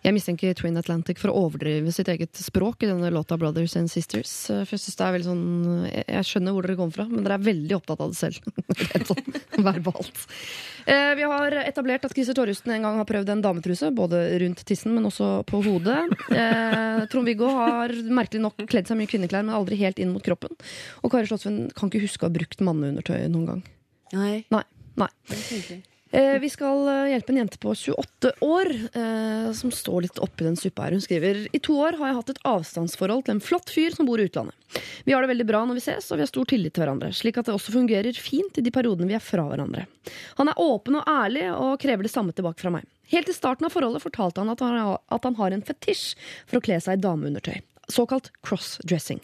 Jeg 0.00 0.14
mistenker 0.16 0.54
Twin 0.56 0.78
Atlantic 0.80 1.18
for 1.20 1.28
å 1.28 1.42
overdrive 1.44 1.92
sitt 1.92 2.08
eget 2.08 2.32
språk 2.40 2.80
i 2.82 2.88
denne 2.88 3.10
låta 3.12 3.36
Brothers 3.36 3.74
and 3.76 3.90
Sisters. 3.92 4.30
eh, 4.48 4.62
For 4.64 4.78
Jeg 4.78 4.80
synes 4.86 4.96
det 4.96 5.04
er 5.04 5.12
veldig 5.12 5.28
sånn 5.28 5.42
Jeg 5.90 6.04
jeg 6.08 6.24
skjønner 6.30 6.54
hvor 6.56 6.64
dere 6.64 6.76
kommer 6.78 6.94
fra, 6.96 7.04
men 7.10 7.22
dere 7.26 7.36
er 7.36 7.44
veldig 7.44 7.76
opptatt 7.76 8.00
av 8.00 8.14
det 8.14 8.16
selv. 8.16 8.40
Rett 8.94 9.10
sånn 9.10 9.36
verbalt. 9.68 10.22
Eh, 10.88 11.12
Vi 11.20 11.26
har 11.28 11.52
etablert 11.66 12.04
at 12.08 12.14
Christer 12.16 12.38
Torjussen 12.38 12.72
en 12.72 12.82
gang 12.88 12.96
har 12.96 13.04
prøvd 13.10 13.28
en 13.34 13.44
dametruse, 13.44 13.90
både 13.92 14.22
rundt 14.40 14.64
tissen, 14.64 14.94
men 14.96 15.04
også 15.10 15.28
på 15.44 15.60
hodet. 15.68 15.98
Eh, 16.32 17.04
Trond-Viggo 17.12 17.50
har 17.60 17.92
merkelig 18.08 18.40
nok 18.46 18.64
kledd 18.72 18.88
seg 18.88 18.96
mye 18.96 19.10
kvinneklær, 19.12 19.44
men 19.44 19.54
aldri 19.58 19.76
helt 19.84 20.00
inn 20.00 20.14
mot 20.16 20.24
kroppen. 20.24 20.56
Og 21.04 21.12
Kari 21.12 21.28
Slottsveen 21.28 21.68
kan 21.76 21.92
ikke 21.92 22.06
huske 22.08 22.24
å 22.24 22.30
ha 22.32 22.36
brukt 22.40 22.64
manneundertøy 22.64 23.28
noen 23.28 23.46
gang. 23.52 23.62
Nei, 24.16 24.44
Nei. 24.50 24.64
nei. 24.96 25.12
Eh, 26.10 26.38
vi 26.42 26.50
skal 26.50 26.88
eh, 26.88 27.08
hjelpe 27.12 27.32
en 27.32 27.36
jente 27.38 27.58
på 27.62 27.74
28 27.74 28.32
år 28.42 28.70
eh, 28.98 29.52
som 29.54 29.70
står 29.70 30.02
litt 30.08 30.18
oppi 30.18 30.44
den 30.44 30.56
suppa 30.58 30.88
her. 30.88 30.96
Hun 30.98 31.04
skriver 31.04 31.44
i 31.54 31.60
to 31.62 31.76
år 31.78 32.00
har 32.00 32.10
jeg 32.10 32.16
hatt 32.16 32.32
et 32.32 32.40
avstandsforhold 32.50 33.28
til 33.28 33.36
en 33.36 33.42
flott 33.44 33.70
fyr 33.70 33.94
som 33.94 34.08
bor 34.08 34.18
i 34.18 34.26
utlandet. 34.26 34.56
Vi 35.06 35.14
har 35.14 35.22
det 35.22 35.30
veldig 35.30 35.46
bra 35.46 35.62
når 35.66 35.78
vi 35.78 35.84
ses, 35.84 36.10
og 36.10 36.18
vi 36.18 36.26
har 36.26 36.32
stor 36.32 36.50
tillit 36.50 36.74
til 36.74 36.82
hverandre, 36.82 37.12
slik 37.14 37.38
at 37.38 37.46
det 37.46 37.54
også 37.54 37.76
fungerer 37.76 38.18
fint 38.18 38.58
i 38.58 38.66
de 38.66 38.74
periodene 38.74 39.10
vi 39.10 39.18
er 39.18 39.22
fra 39.22 39.46
hverandre. 39.46 39.86
Han 40.42 40.50
er 40.50 40.62
åpen 40.62 40.98
og 40.98 41.10
ærlig 41.10 41.46
og 41.54 41.78
krever 41.82 42.06
det 42.06 42.14
samme 42.14 42.34
tilbake 42.34 42.62
fra 42.62 42.74
meg. 42.74 42.90
Helt 43.10 43.30
i 43.30 43.34
starten 43.34 43.66
av 43.66 43.74
forholdet 43.74 44.02
fortalte 44.02 44.42
han 44.42 44.50
at 44.50 45.26
han 45.26 45.38
har 45.38 45.54
en 45.54 45.66
fetisj 45.66 46.14
for 46.46 46.58
å 46.58 46.64
kle 46.66 46.78
seg 46.82 46.98
i 46.98 47.04
dameundertøy. 47.06 47.58
Såkalt 47.88 48.30
crossdressing. 48.46 49.20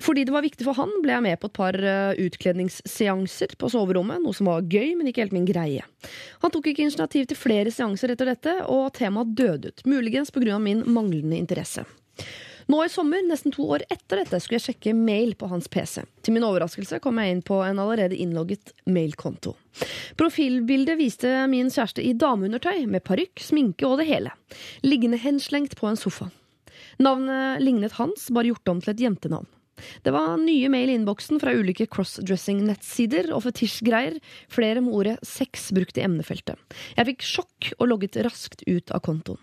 Fordi 0.00 0.24
det 0.24 0.34
var 0.34 0.44
viktig 0.44 0.66
for 0.66 0.76
han, 0.76 0.90
ble 1.04 1.14
jeg 1.14 1.24
med 1.24 1.40
på 1.40 1.48
et 1.48 1.56
par 1.56 1.78
eh, 1.78 2.18
utkledningsseanser 2.26 3.54
på 3.60 3.70
soverommet, 3.72 4.22
noe 4.24 4.36
som 4.36 4.50
var 4.50 4.66
gøy, 4.68 4.94
men 4.98 5.08
ikke 5.08 5.24
helt 5.24 5.36
min 5.36 5.48
greie. 5.48 5.84
Han 6.44 6.52
tok 6.52 6.68
ikke 6.70 6.84
initiativ 6.84 7.30
til 7.30 7.40
flere 7.40 7.72
seanser 7.72 8.12
etter 8.12 8.28
dette, 8.34 8.58
og 8.68 8.90
temaet 8.98 9.32
døde 9.38 9.72
ut, 9.72 9.86
muligens 9.88 10.34
pga. 10.34 10.58
min 10.58 10.84
manglende 10.84 11.40
interesse. 11.40 11.86
Nå 12.66 12.80
i 12.84 12.88
sommer, 12.88 13.20
nesten 13.28 13.52
to 13.52 13.66
år 13.76 13.84
etter 13.92 14.22
dette, 14.22 14.38
skulle 14.40 14.56
jeg 14.56 14.66
sjekke 14.70 14.94
mail 14.96 15.34
på 15.36 15.48
hans 15.50 15.68
PC. 15.68 16.00
Til 16.24 16.36
min 16.36 16.46
overraskelse 16.46 17.00
kom 17.04 17.20
jeg 17.20 17.34
inn 17.34 17.42
på 17.44 17.58
en 17.64 17.80
allerede 17.82 18.16
innlogget 18.16 18.72
mailkonto. 18.88 19.52
Profilbildet 20.20 20.96
viste 21.00 21.34
min 21.52 21.68
kjæreste 21.72 22.04
i 22.04 22.14
dameundertøy, 22.16 22.86
med 22.88 23.04
parykk, 23.04 23.42
sminke 23.44 23.88
og 23.88 24.00
det 24.00 24.08
hele. 24.08 24.32
Liggende 24.86 25.20
henslengt 25.20 25.76
på 25.76 25.90
en 25.90 26.00
sofa. 26.00 26.30
Navnet 27.02 27.62
lignet 27.64 27.98
hans, 27.98 28.28
bare 28.34 28.52
gjort 28.52 28.72
om 28.72 28.82
til 28.82 28.94
et 28.94 29.04
jentenavn. 29.06 29.48
Det 30.06 30.12
var 30.14 30.36
nye 30.38 30.68
mail 30.70 30.92
i 30.92 30.98
innboksen 30.98 31.40
fra 31.42 31.54
ulike 31.56 31.88
crossdressing-nettsider 31.90 33.32
og 33.34 33.42
fetisjgreier, 33.48 34.20
flere 34.52 34.82
med 34.84 34.94
ordet 34.94 35.16
sex 35.26 35.72
brukt 35.74 35.98
i 35.98 36.04
emnefeltet. 36.06 36.60
Jeg 36.94 37.10
fikk 37.10 37.26
sjokk 37.26 37.72
og 37.80 37.90
logget 37.90 38.20
raskt 38.22 38.62
ut 38.68 38.94
av 38.94 39.02
kontoen. 39.04 39.42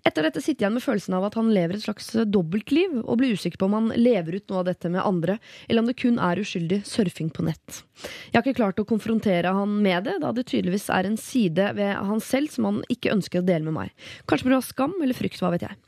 Etter 0.00 0.24
dette 0.24 0.40
sitter 0.40 0.62
jeg 0.62 0.64
igjen 0.64 0.76
med 0.78 0.84
følelsen 0.84 1.16
av 1.18 1.26
at 1.28 1.34
han 1.36 1.50
lever 1.52 1.76
et 1.76 1.84
slags 1.84 2.06
dobbeltliv, 2.32 2.94
og 3.02 3.18
blir 3.20 3.34
usikker 3.36 3.60
på 3.60 3.68
om 3.68 3.76
han 3.76 3.90
lever 3.98 4.38
ut 4.38 4.46
noe 4.48 4.62
av 4.62 4.68
dette 4.70 4.88
med 4.92 5.04
andre, 5.04 5.38
eller 5.68 5.84
om 5.84 5.90
det 5.90 5.98
kun 6.00 6.16
er 6.24 6.40
uskyldig 6.40 6.80
surfing 6.88 7.28
på 7.34 7.44
nett. 7.44 7.82
Jeg 8.30 8.38
har 8.38 8.46
ikke 8.46 8.60
klart 8.62 8.80
å 8.80 8.86
konfrontere 8.88 9.52
han 9.54 9.76
med 9.84 10.08
det, 10.08 10.18
da 10.24 10.32
det 10.32 10.46
tydeligvis 10.48 10.88
er 10.94 11.10
en 11.10 11.20
side 11.20 11.72
ved 11.76 11.92
han 11.98 12.24
selv 12.24 12.52
som 12.54 12.70
han 12.70 12.80
ikke 12.92 13.12
ønsker 13.12 13.42
å 13.42 13.48
dele 13.48 13.68
med 13.68 13.76
meg. 13.76 14.08
Kanskje 14.24 14.48
pga. 14.48 14.62
skam 14.64 14.96
eller 15.02 15.18
frykt, 15.18 15.42
hva 15.42 15.52
vet 15.52 15.68
jeg. 15.68 15.80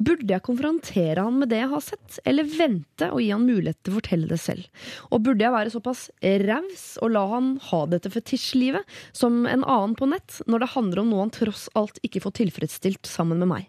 Burde 0.00 0.32
jeg 0.32 0.42
konfrontere 0.46 1.20
han 1.26 1.36
med 1.42 1.50
det 1.52 1.58
jeg 1.60 1.68
har 1.72 1.82
sett, 1.84 2.18
eller 2.24 2.46
vente 2.48 3.08
og 3.12 3.20
gi 3.20 3.28
han 3.34 3.44
mulighet 3.44 3.76
til 3.84 3.92
å 3.92 3.98
fortelle 3.98 4.28
det 4.30 4.38
selv? 4.40 4.64
Og 5.12 5.20
burde 5.26 5.44
jeg 5.44 5.52
være 5.52 5.72
såpass 5.74 6.06
raus 6.46 6.84
og 7.04 7.12
la 7.12 7.24
han 7.34 7.50
ha 7.68 7.82
dette 7.92 8.08
fetisjlivet 8.14 8.88
som 9.12 9.42
en 9.46 9.64
annen 9.64 9.96
på 9.98 10.08
nett, 10.08 10.38
når 10.48 10.64
det 10.64 10.70
handler 10.72 11.02
om 11.04 11.10
noe 11.12 11.26
han 11.26 11.34
tross 11.36 11.66
alt 11.78 12.00
ikke 12.06 12.22
får 12.24 12.36
tilfredsstilt 12.40 13.10
sammen 13.10 13.42
med 13.44 13.50
meg? 13.52 13.68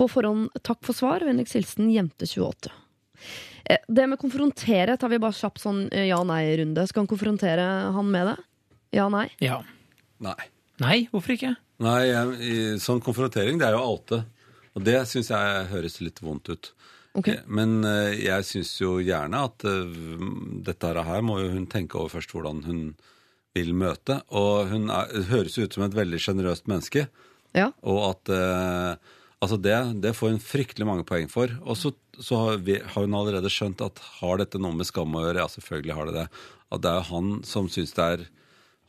På 0.00 0.08
forhånd 0.08 0.48
takk 0.64 0.80
for 0.86 0.96
svar, 0.96 1.20
vennligst 1.28 1.58
hilsen 1.58 1.90
jente28. 1.92 2.72
Eh, 3.68 3.84
Det 3.88 4.06
med 4.08 4.18
konfrontere 4.22 4.96
tar 4.96 5.12
vi 5.12 5.18
bare 5.20 5.36
kjapt 5.36 5.60
sånn 5.60 5.88
eh, 5.92 6.06
ja-nei-runde. 6.08 6.86
Skal 6.88 7.04
han 7.04 7.10
konfrontere 7.10 7.68
han 7.92 8.10
med 8.10 8.30
det? 8.32 8.36
Ja-nei? 8.96 9.26
Ja. 9.44 9.60
Nei. 10.24 10.38
Nei, 10.80 10.98
hvorfor 11.12 11.34
ikke? 11.36 11.52
Nei, 11.84 12.00
jeg, 12.08 12.34
i- 12.40 12.78
sånn 12.80 13.02
konfrontering, 13.04 13.58
det 13.60 13.66
er 13.68 13.76
jo 13.76 13.84
oute. 13.92 14.24
Og 14.78 14.84
det 14.86 15.00
syns 15.10 15.32
jeg 15.34 15.68
høres 15.72 15.98
litt 16.04 16.22
vondt 16.22 16.52
ut. 16.52 16.72
Ok. 17.18 17.32
Eh, 17.32 17.44
Men 17.50 17.82
eh, 17.86 18.14
jeg 18.22 18.46
syns 18.46 18.72
jo 18.78 18.98
gjerne 19.02 19.44
at 19.48 19.66
eh, 19.66 20.00
dette 20.68 20.94
her 21.08 21.24
må 21.26 21.40
jo 21.42 21.52
hun 21.56 21.66
tenke 21.70 21.98
over 21.98 22.14
først 22.18 22.34
hvordan 22.34 22.62
hun 22.68 22.82
vil 23.56 23.74
møte. 23.74 24.20
Og 24.30 24.70
hun 24.70 24.86
er, 24.94 25.10
høres 25.32 25.58
jo 25.58 25.66
ut 25.66 25.74
som 25.74 25.86
et 25.88 25.96
veldig 25.98 26.20
sjenerøst 26.22 26.70
menneske. 26.70 27.08
Ja. 27.56 27.72
Og 27.82 28.04
at 28.12 28.36
Altså 29.38 29.54
det, 29.62 29.74
det 30.02 30.16
får 30.18 30.32
hun 30.32 30.40
fryktelig 30.42 30.86
mange 30.88 31.04
poeng 31.06 31.28
for. 31.30 31.52
Og 31.62 31.76
så, 31.78 31.92
så 32.18 32.40
har, 32.40 32.56
vi, 32.66 32.74
har 32.82 33.04
hun 33.04 33.14
allerede 33.14 33.50
skjønt 33.54 33.84
at 33.86 34.00
har 34.18 34.40
dette 34.40 34.58
noe 34.58 34.74
med 34.74 34.88
skam 34.88 35.14
å 35.14 35.22
gjøre? 35.22 35.38
Ja, 35.38 35.52
selvfølgelig 35.52 35.94
har 35.94 36.08
det 36.08 36.14
det. 36.16 36.24
At 36.74 36.82
det 36.82 36.90
er 36.90 37.06
han 37.06 37.28
som 37.46 37.68
syns 37.70 37.94
det 37.94 38.08
er 38.16 38.24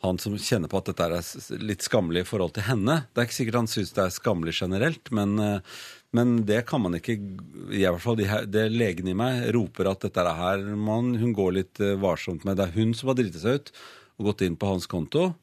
han 0.03 0.19
som 0.21 0.37
kjenner 0.39 0.71
på 0.71 0.79
at 0.79 0.91
dette 0.91 1.07
er 1.07 1.63
litt 1.63 1.83
skammelig 1.83 2.23
i 2.23 2.27
forhold 2.27 2.53
til 2.55 2.67
henne. 2.69 3.01
Det 3.11 3.21
er 3.21 3.27
ikke 3.27 3.39
sikkert 3.41 3.59
han 3.59 3.71
syns 3.71 3.91
det 3.95 4.05
er 4.05 4.15
skammelig 4.15 4.55
generelt, 4.61 5.11
men, 5.15 5.35
eh, 5.43 5.79
men 6.15 6.35
det 6.47 6.61
kan 6.69 6.83
man 6.85 6.95
ikke 6.95 7.17
i 7.17 7.83
hvert 7.83 8.03
fall 8.03 8.17
de 8.19 8.29
her, 8.29 8.47
Det 8.47 8.69
legen 8.71 9.11
i 9.11 9.17
meg 9.17 9.49
roper 9.55 9.91
at 9.91 10.07
dette 10.07 10.23
er 10.23 10.39
her 10.39 10.63
man, 10.75 11.15
hun 11.19 11.35
går 11.35 11.51
litt 11.57 11.83
eh, 11.83 11.99
varsomt 11.99 12.47
med. 12.47 12.57
Det 12.57 12.69
er 12.69 12.77
hun 12.79 12.95
som 12.95 13.11
har 13.11 13.19
driti 13.19 13.43
seg 13.43 13.59
ut 13.59 13.73
og 14.19 14.31
gått 14.31 14.41
inn 14.47 14.57
på 14.59 14.71
hans 14.71 14.87
konto. 14.87 15.33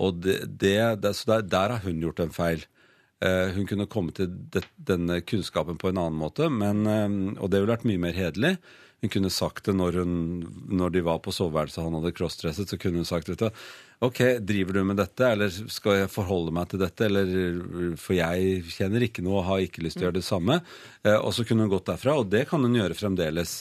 Og 0.00 0.20
det, 0.24 0.38
det, 0.60 0.78
det, 1.00 1.12
så 1.16 1.34
der, 1.34 1.48
der 1.48 1.76
har 1.76 1.84
hun 1.84 2.00
gjort 2.00 2.20
en 2.24 2.32
feil. 2.32 2.64
Uh, 3.24 3.52
hun 3.54 3.66
kunne 3.68 3.86
komme 3.88 4.12
til 4.16 4.32
det, 4.52 4.64
denne 4.76 5.20
kunnskapen 5.24 5.76
på 5.80 5.88
en 5.88 6.00
annen 6.00 6.16
måte, 6.18 6.48
men, 6.52 6.82
uh, 6.88 7.36
og 7.38 7.52
det 7.52 7.60
ville 7.60 7.72
vært 7.72 7.86
mye 7.88 8.00
mer 8.00 8.16
hederlig. 8.16 8.56
Hun 9.04 9.12
kunne 9.12 9.30
sagt 9.32 9.66
det 9.68 9.74
når, 9.76 10.00
hun, 10.00 10.12
når 10.72 10.94
de 10.94 11.04
var 11.04 11.20
på 11.20 11.32
soveværelset 11.36 11.82
og 11.82 11.90
han 11.90 11.98
hadde 11.98 12.14
crossdresset. 12.16 12.70
Så 12.72 12.78
kunne 12.80 13.02
hun 13.02 13.08
sagt 13.08 13.28
vet 13.28 13.42
du, 13.42 13.64
OK, 14.04 14.20
driver 14.44 14.72
du 14.78 14.82
med 14.84 14.96
dette, 15.00 15.26
eller 15.34 15.48
skal 15.50 15.98
jeg 16.02 16.10
forholde 16.12 16.52
meg 16.54 16.68
til 16.72 16.82
dette? 16.84 17.06
Eller, 17.08 17.94
for 18.00 18.16
jeg 18.18 18.64
kjenner 18.74 19.06
ikke 19.08 19.24
noe 19.24 19.40
og 19.42 19.46
har 19.50 19.62
ikke 19.66 19.84
lyst 19.86 19.98
til 19.98 20.06
å 20.06 20.10
gjøre 20.10 20.20
det 20.20 20.26
samme. 20.26 20.60
Eh, 21.04 21.16
og 21.18 21.32
så 21.36 21.44
kunne 21.48 21.64
hun 21.66 21.72
gått 21.72 21.86
derfra, 21.92 22.18
og 22.20 22.28
det 22.32 22.46
kan 22.50 22.62
hun 22.66 22.74
gjøre 22.76 22.96
fremdeles. 22.98 23.54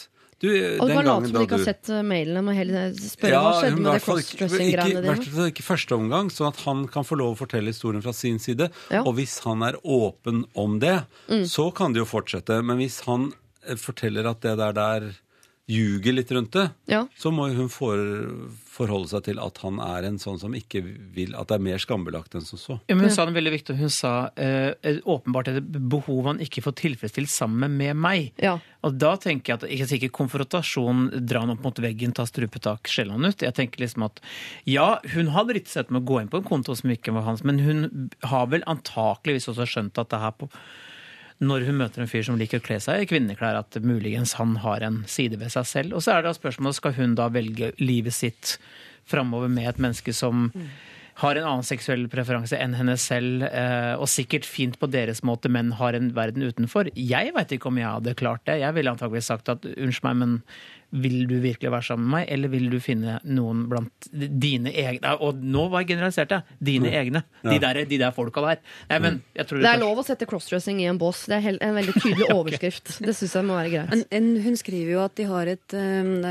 Du, 0.43 0.49
Og 0.51 0.89
den 0.89 0.97
du 0.97 0.97
kan 0.97 1.05
late 1.07 1.27
som 1.29 1.35
du 1.37 1.43
ikke 1.45 1.55
har 1.55 1.67
sett 1.69 1.89
eh, 1.93 2.01
mailene, 2.03 2.41
og 2.51 2.57
heller 2.57 2.95
spørre 2.99 3.31
Ja, 3.31 3.43
hva 3.45 3.51
skjedde 3.61 3.77
med 3.77 3.85
det 3.85 3.93
ikke- 4.01 4.07
crossdressing-greiene 4.09 4.89
ikke, 4.89 5.03
dine. 5.29 5.37
hvert 5.37 5.53
ikke 5.53 5.63
første 5.69 5.95
omgang, 5.95 6.31
sånn 6.35 6.49
at 6.49 6.59
han 6.65 6.81
kan 6.91 7.03
få 7.07 7.15
lov 7.21 7.35
å 7.37 7.39
fortelle 7.45 7.71
historien 7.71 8.03
fra 8.03 8.11
sin 8.17 8.39
side. 8.43 8.67
Ja. 8.91 9.03
Og 9.07 9.15
hvis 9.21 9.37
han 9.45 9.63
er 9.63 9.77
åpen 9.85 10.43
om 10.55 10.79
det, 10.83 11.05
Mm. 11.29 11.45
så 11.47 11.69
kan 11.73 11.93
det 11.93 11.99
jo 12.03 12.05
fortsette. 12.09 12.59
Men 12.61 12.77
hvis 12.77 12.99
han 13.05 13.31
eh, 13.65 13.75
forteller 13.79 14.27
at 14.27 14.41
det 14.41 14.57
der 14.59 14.73
der 14.73 15.13
ljuger 15.71 16.11
litt 16.13 16.31
rundt 16.35 16.51
det, 16.51 16.65
Ja. 16.91 17.05
så 17.15 17.31
må 17.31 17.45
hun 17.55 17.69
for, 17.71 17.95
forholde 18.67 19.07
seg 19.07 19.23
til 19.29 19.39
at 19.39 19.57
han 19.63 19.77
er 19.79 20.03
en 20.09 20.17
sånn 20.19 20.39
som 20.41 20.51
ikke 20.57 20.81
vil 21.15 21.35
At 21.39 21.47
det 21.47 21.55
er 21.55 21.63
mer 21.63 21.77
skambelagt 21.79 22.35
enn 22.35 22.43
som 22.43 22.59
så. 22.59 22.79
Ja, 22.89 22.95
men 22.97 23.05
hun 23.07 23.13
sa 23.15 23.23
det 23.25 23.35
veldig 23.37 23.53
viktig. 23.53 23.75
Hun 23.79 23.89
sa 23.93 24.29
eh, 24.35 24.73
åpenbart 25.07 25.47
et 25.53 25.63
behov 25.89 26.25
han 26.27 26.41
ikke 26.43 26.63
får 26.65 26.75
tilfredsstilt 26.81 27.31
sammen 27.31 27.77
med 27.79 27.95
meg. 27.95 28.33
Ja. 28.43 28.57
Og 28.83 28.97
da 28.99 29.13
tenker 29.15 29.53
jeg 29.53 29.61
at 29.61 29.69
ikke 29.71 29.87
sikkert 29.93 30.15
konfrontasjon, 30.19 31.05
dra 31.25 31.45
han 31.45 31.53
opp 31.55 31.63
mot 31.63 31.79
veggen, 31.79 32.11
ta 32.13 32.25
strupetak, 32.27 32.89
skjelle 32.91 33.15
han 33.15 33.23
ut. 33.29 33.39
Jeg 33.45 33.55
tenker 33.55 33.85
liksom 33.85 34.03
at 34.09 34.19
ja, 34.67 34.99
hun 35.15 35.31
har 35.31 35.47
dritt 35.47 35.71
seg 35.71 35.85
ut 35.87 35.91
med 35.95 36.03
å 36.03 36.09
gå 36.11 36.19
inn 36.21 36.27
på 36.33 36.41
en 36.41 36.49
konto 36.49 36.75
som 36.75 36.91
ikke 36.91 37.13
var 37.15 37.23
hans, 37.29 37.43
men 37.47 37.59
hun 37.63 38.09
har 38.27 38.49
vel 38.51 38.65
antakeligvis 38.67 39.47
også 39.53 39.69
skjønt 39.69 39.97
at 40.03 40.11
det 40.11 40.19
her 40.19 40.35
på 40.35 40.49
når 41.43 41.67
hun 41.67 41.79
møter 41.81 42.03
en 42.03 42.09
fyr 42.09 42.23
som 42.27 42.39
liker 42.39 42.61
å 42.61 42.65
kle 42.65 42.79
seg 42.83 43.03
i 43.03 43.09
kvinneklær, 43.09 43.59
at 43.59 43.77
muligens 43.83 44.35
han 44.39 44.57
har 44.63 44.85
en 44.85 45.03
side 45.09 45.39
ved 45.41 45.53
seg 45.53 45.67
selv. 45.69 45.97
Og 45.97 46.05
så 46.05 46.15
er 46.15 46.25
det 46.25 46.35
spørsmålet 46.37 46.79
skal 46.79 46.97
hun 46.97 47.15
da 47.19 47.29
velge 47.33 47.73
livet 47.81 48.15
sitt 48.15 48.57
framover 49.09 49.51
med 49.51 49.73
et 49.73 49.81
menneske 49.83 50.15
som 50.15 50.49
har 51.21 51.37
en 51.37 51.45
annen 51.45 51.65
seksuell 51.65 52.07
preferanse 52.09 52.57
enn 52.57 52.73
henne 52.77 52.95
selv, 52.97 53.45
eh, 53.45 53.93
og 53.93 54.09
sikkert 54.09 54.47
fint 54.49 54.79
på 54.81 54.89
deres 54.89 55.21
måte, 55.21 55.51
men 55.51 55.75
har 55.77 55.93
en 55.93 56.09
verden 56.15 56.45
utenfor. 56.45 56.89
Jeg 56.97 57.33
veit 57.35 57.53
ikke 57.53 57.69
om 57.69 57.77
jeg 57.77 57.89
hadde 57.89 58.15
klart 58.17 58.45
det. 58.49 58.61
Jeg 58.63 58.73
ville 58.73 58.93
antakeligvis 58.95 59.29
sagt 59.29 59.51
at 59.53 59.67
unnskyld 59.75 60.09
meg, 60.09 60.17
men 60.23 60.39
vil 60.93 61.23
du 61.29 61.35
virkelig 61.41 61.71
være 61.73 61.85
sammen 61.87 62.05
med 62.05 62.13
meg, 62.13 62.27
eller 62.35 62.51
vil 62.53 62.67
du 62.69 62.77
finne 62.83 63.15
noen 63.25 63.65
blant 63.71 64.07
dine 64.11 64.69
egne 64.69 65.15
Og 65.25 65.39
nå 65.41 65.65
var 65.71 65.83
jeg 65.83 65.93
generalisert, 65.93 66.33
jeg. 66.35 66.57
Dine 66.63 66.91
egne. 66.93 67.23
De 67.41 67.57
der, 67.61 67.81
de 67.89 67.99
der 67.99 68.13
folka 68.13 68.43
der. 68.45 68.61
Nei, 68.91 68.99
men 69.01 69.19
jeg 69.33 69.47
tror 69.49 69.63
Det 69.63 69.71
er 69.71 69.81
lov 69.81 70.01
å 70.01 70.05
sette 70.05 70.27
crossdressing 70.29 70.83
i 70.83 70.87
en 70.91 70.99
bås. 71.01 71.25
Det 71.31 71.39
er 71.39 71.57
en 71.57 71.77
veldig 71.79 71.95
tydelig 71.97 72.29
overskrift. 72.37 72.95
Det 73.03 73.15
syns 73.17 73.35
jeg 73.39 73.49
må 73.49 73.57
være 73.57 73.73
greit. 73.73 73.95
En, 73.97 74.05
en, 74.19 74.29
hun 74.45 74.59
skriver 74.59 74.93
jo 74.93 75.03
at 75.05 75.17
de 75.17 75.27
har 75.31 75.53
et 75.55 75.77
eh, 75.79 76.29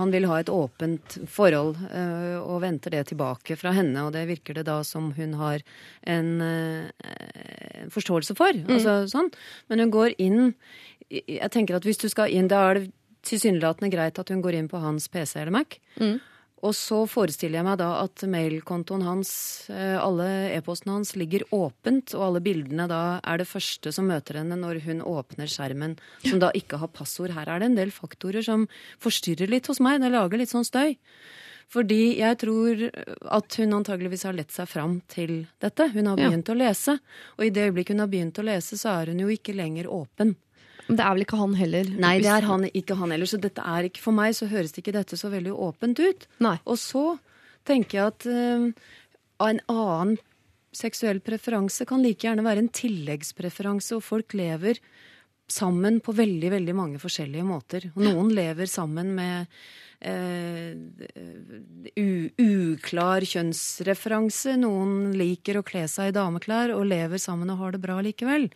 Han 0.00 0.14
vil 0.14 0.28
ha 0.30 0.40
et 0.42 0.52
åpent 0.52 1.18
forhold, 1.30 1.78
øh, 1.86 2.38
og 2.42 2.62
venter 2.66 2.96
det 2.96 3.06
tilbake 3.12 3.58
fra 3.60 3.74
henne. 3.76 4.06
Og 4.08 4.14
det 4.16 4.26
virker 4.30 4.58
det 4.58 4.66
da 4.68 4.80
som 4.86 5.12
hun 5.16 5.38
har 5.38 5.62
en 6.02 6.30
øh, 6.42 7.90
forståelse 7.94 8.38
for. 8.38 8.64
Altså, 8.66 9.02
sånn. 9.10 9.30
Men 9.70 9.86
hun 9.86 9.94
går 9.94 10.18
inn 10.18 10.54
Jeg 11.10 11.50
tenker 11.50 11.74
at 11.74 11.86
hvis 11.86 11.98
du 11.98 12.06
skal 12.10 12.30
inn, 12.30 12.46
da 12.50 12.60
er 12.68 12.78
det 12.78 12.90
tilsynelatende 13.22 13.90
greit 13.92 14.18
at 14.18 14.28
hun 14.32 14.42
går 14.42 14.54
inn 14.58 14.68
på 14.68 14.80
hans 14.80 15.08
PC 15.08 15.36
eller 15.40 15.52
Mac. 15.52 15.78
Og 16.62 16.74
så 16.76 17.06
forestiller 17.08 17.56
jeg 17.60 17.64
meg 17.64 17.78
da 17.80 18.02
at 18.02 18.20
mailkontoen 18.28 19.00
hans, 19.06 19.30
eh, 19.72 19.96
alle 19.96 20.26
e-postene 20.58 20.92
hans, 20.92 21.14
ligger 21.16 21.40
åpent, 21.56 22.12
og 22.14 22.26
alle 22.26 22.42
bildene 22.44 22.84
da 22.86 23.18
er 23.24 23.38
det 23.40 23.46
første 23.48 23.88
som 23.96 24.04
møter 24.12 24.36
henne 24.42 24.58
når 24.60 24.82
hun 24.84 25.00
åpner 25.00 25.48
skjermen, 25.48 25.96
som 26.22 26.38
da 26.38 26.50
ikke 26.52 26.76
har 26.82 26.88
passord. 26.92 27.32
Her 27.32 27.48
er 27.48 27.60
det 27.60 27.70
en 27.70 27.76
del 27.80 27.90
faktorer 27.90 28.44
som 28.44 28.68
forstyrrer 29.00 29.48
litt 29.48 29.66
hos 29.72 29.80
meg. 29.80 30.02
Det 30.04 30.12
lager 30.12 30.36
litt 30.36 30.52
sånn 30.52 30.68
støy. 30.68 30.98
Fordi 31.70 32.18
jeg 32.18 32.36
tror 32.42 32.80
at 33.30 33.56
hun 33.56 33.72
antageligvis 33.78 34.24
har 34.26 34.34
lett 34.36 34.50
seg 34.52 34.66
fram 34.68 35.00
til 35.08 35.46
dette. 35.62 35.88
Hun 35.94 36.06
har 36.06 36.16
Ja. 36.18 36.28
begynt 36.28 36.50
å 36.50 36.58
lese, 36.58 36.98
og 37.38 37.44
i 37.46 37.50
det 37.50 37.70
øyeblikk 37.72 37.88
hun 37.94 38.00
har 38.00 38.08
begynt 38.08 38.36
å 38.36 38.44
lese, 38.44 38.76
så 38.76 39.00
er 39.00 39.06
hun 39.14 39.20
jo 39.20 39.28
ikke 39.28 39.54
lenger 39.54 39.86
åpen. 39.86 40.36
Men 40.90 40.98
det 40.98 41.04
er 41.06 41.14
vel 41.14 41.22
ikke 41.22 41.38
han 41.38 41.52
heller? 41.54 41.90
Nei, 42.02 42.16
det 42.18 42.30
er 42.34 42.46
han, 42.50 42.64
ikke 42.66 42.96
han 42.98 43.12
heller. 43.14 43.28
Så 43.30 43.38
dette 43.38 43.62
er 43.62 43.86
ikke, 43.86 44.02
for 44.02 44.16
meg 44.16 44.34
så 44.34 44.48
høres 44.50 44.74
ikke 44.74 44.94
dette 44.96 45.18
så 45.18 45.30
veldig 45.30 45.52
åpent 45.54 46.02
ut. 46.02 46.26
Nei. 46.42 46.56
Og 46.66 46.80
så 46.82 47.04
tenker 47.68 48.00
jeg 48.00 48.08
at 48.10 48.26
uh, 48.26 48.96
en 49.46 49.60
annen 49.70 50.16
seksuell 50.74 51.22
preferanse 51.22 51.86
kan 51.86 52.02
like 52.02 52.26
gjerne 52.26 52.42
være 52.46 52.64
en 52.64 52.72
tilleggspreferanse, 52.74 53.94
og 54.00 54.02
folk 54.06 54.34
lever 54.38 54.82
sammen 55.50 56.00
på 56.02 56.14
veldig, 56.14 56.50
veldig 56.56 56.74
mange 56.78 56.98
forskjellige 57.02 57.46
måter. 57.46 57.86
Noen 57.98 58.34
lever 58.34 58.70
sammen 58.70 59.14
med 59.18 59.62
Uh, 60.00 60.72
uklar 62.40 63.20
kjønnsreferanse. 63.28 64.54
Noen 64.56 65.10
liker 65.12 65.58
å 65.60 65.62
kle 65.66 65.82
seg 65.92 66.08
i 66.08 66.14
dameklær 66.16 66.72
og 66.72 66.86
lever 66.88 67.20
sammen 67.20 67.52
og 67.52 67.60
har 67.60 67.74
det 67.76 67.82
bra 67.84 67.98
likevel. 68.00 68.48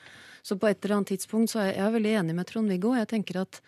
Så 0.44 0.58
på 0.60 0.68
et 0.68 0.84
eller 0.84 0.98
annet 1.00 1.14
tidspunkt 1.14 1.50
så 1.54 1.62
er 1.62 1.70
jeg, 1.70 1.76
jeg 1.78 1.86
er 1.88 1.94
veldig 1.96 2.14
enig 2.20 2.34
med 2.36 2.48
Trond-Viggo. 2.50 2.94
Jeg 2.98 3.08
tenker 3.14 3.40
at 3.40 3.60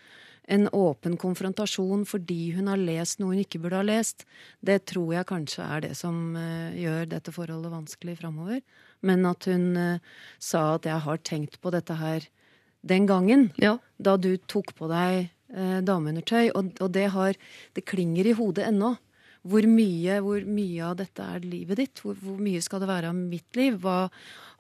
en 0.47 0.69
åpen 0.77 1.17
konfrontasjon 1.19 2.05
fordi 2.07 2.53
hun 2.55 2.69
har 2.71 2.79
lest 2.79 3.19
noe 3.19 3.35
hun 3.35 3.43
ikke 3.43 3.59
burde 3.65 3.81
ha 3.81 3.87
lest, 3.87 4.23
det 4.63 4.85
tror 4.93 5.15
jeg 5.17 5.27
kanskje 5.27 5.65
er 5.67 5.83
det 5.89 5.95
som 5.99 6.37
eh, 6.39 6.77
gjør 6.85 7.09
dette 7.17 7.35
forholdet 7.35 7.73
vanskelig 7.73 8.19
framover. 8.21 8.61
Men 9.03 9.27
at 9.27 9.49
hun 9.51 9.73
eh, 9.81 10.05
sa 10.39 10.77
at 10.77 10.87
jeg 10.87 11.03
har 11.07 11.23
tenkt 11.27 11.59
på 11.65 11.73
dette 11.75 11.97
her 11.99 12.29
den 12.87 13.09
gangen, 13.11 13.49
Ja. 13.59 13.79
da 13.99 14.15
du 14.17 14.37
tok 14.47 14.71
på 14.79 14.87
deg 14.93 15.33
eh, 15.51 15.81
dameundertøy, 15.83 16.53
og, 16.55 16.77
og 16.79 16.93
det 16.95 17.09
har 17.17 17.35
Det 17.75 17.85
klinger 17.85 18.27
i 18.27 18.37
hodet 18.39 18.69
ennå. 18.69 18.95
Hvor 19.47 19.67
mye, 19.71 20.19
hvor 20.25 20.43
mye 20.51 20.83
av 20.89 20.97
dette 20.99 21.23
er 21.23 21.45
livet 21.47 21.79
ditt? 21.79 22.01
Hvor, 22.03 22.17
hvor 22.19 22.39
mye 22.43 22.63
skal 22.65 22.83
det 22.83 22.89
være 22.91 23.13
av 23.13 23.19
mitt 23.19 23.59
liv? 23.59 23.77
Hva, 23.83 24.09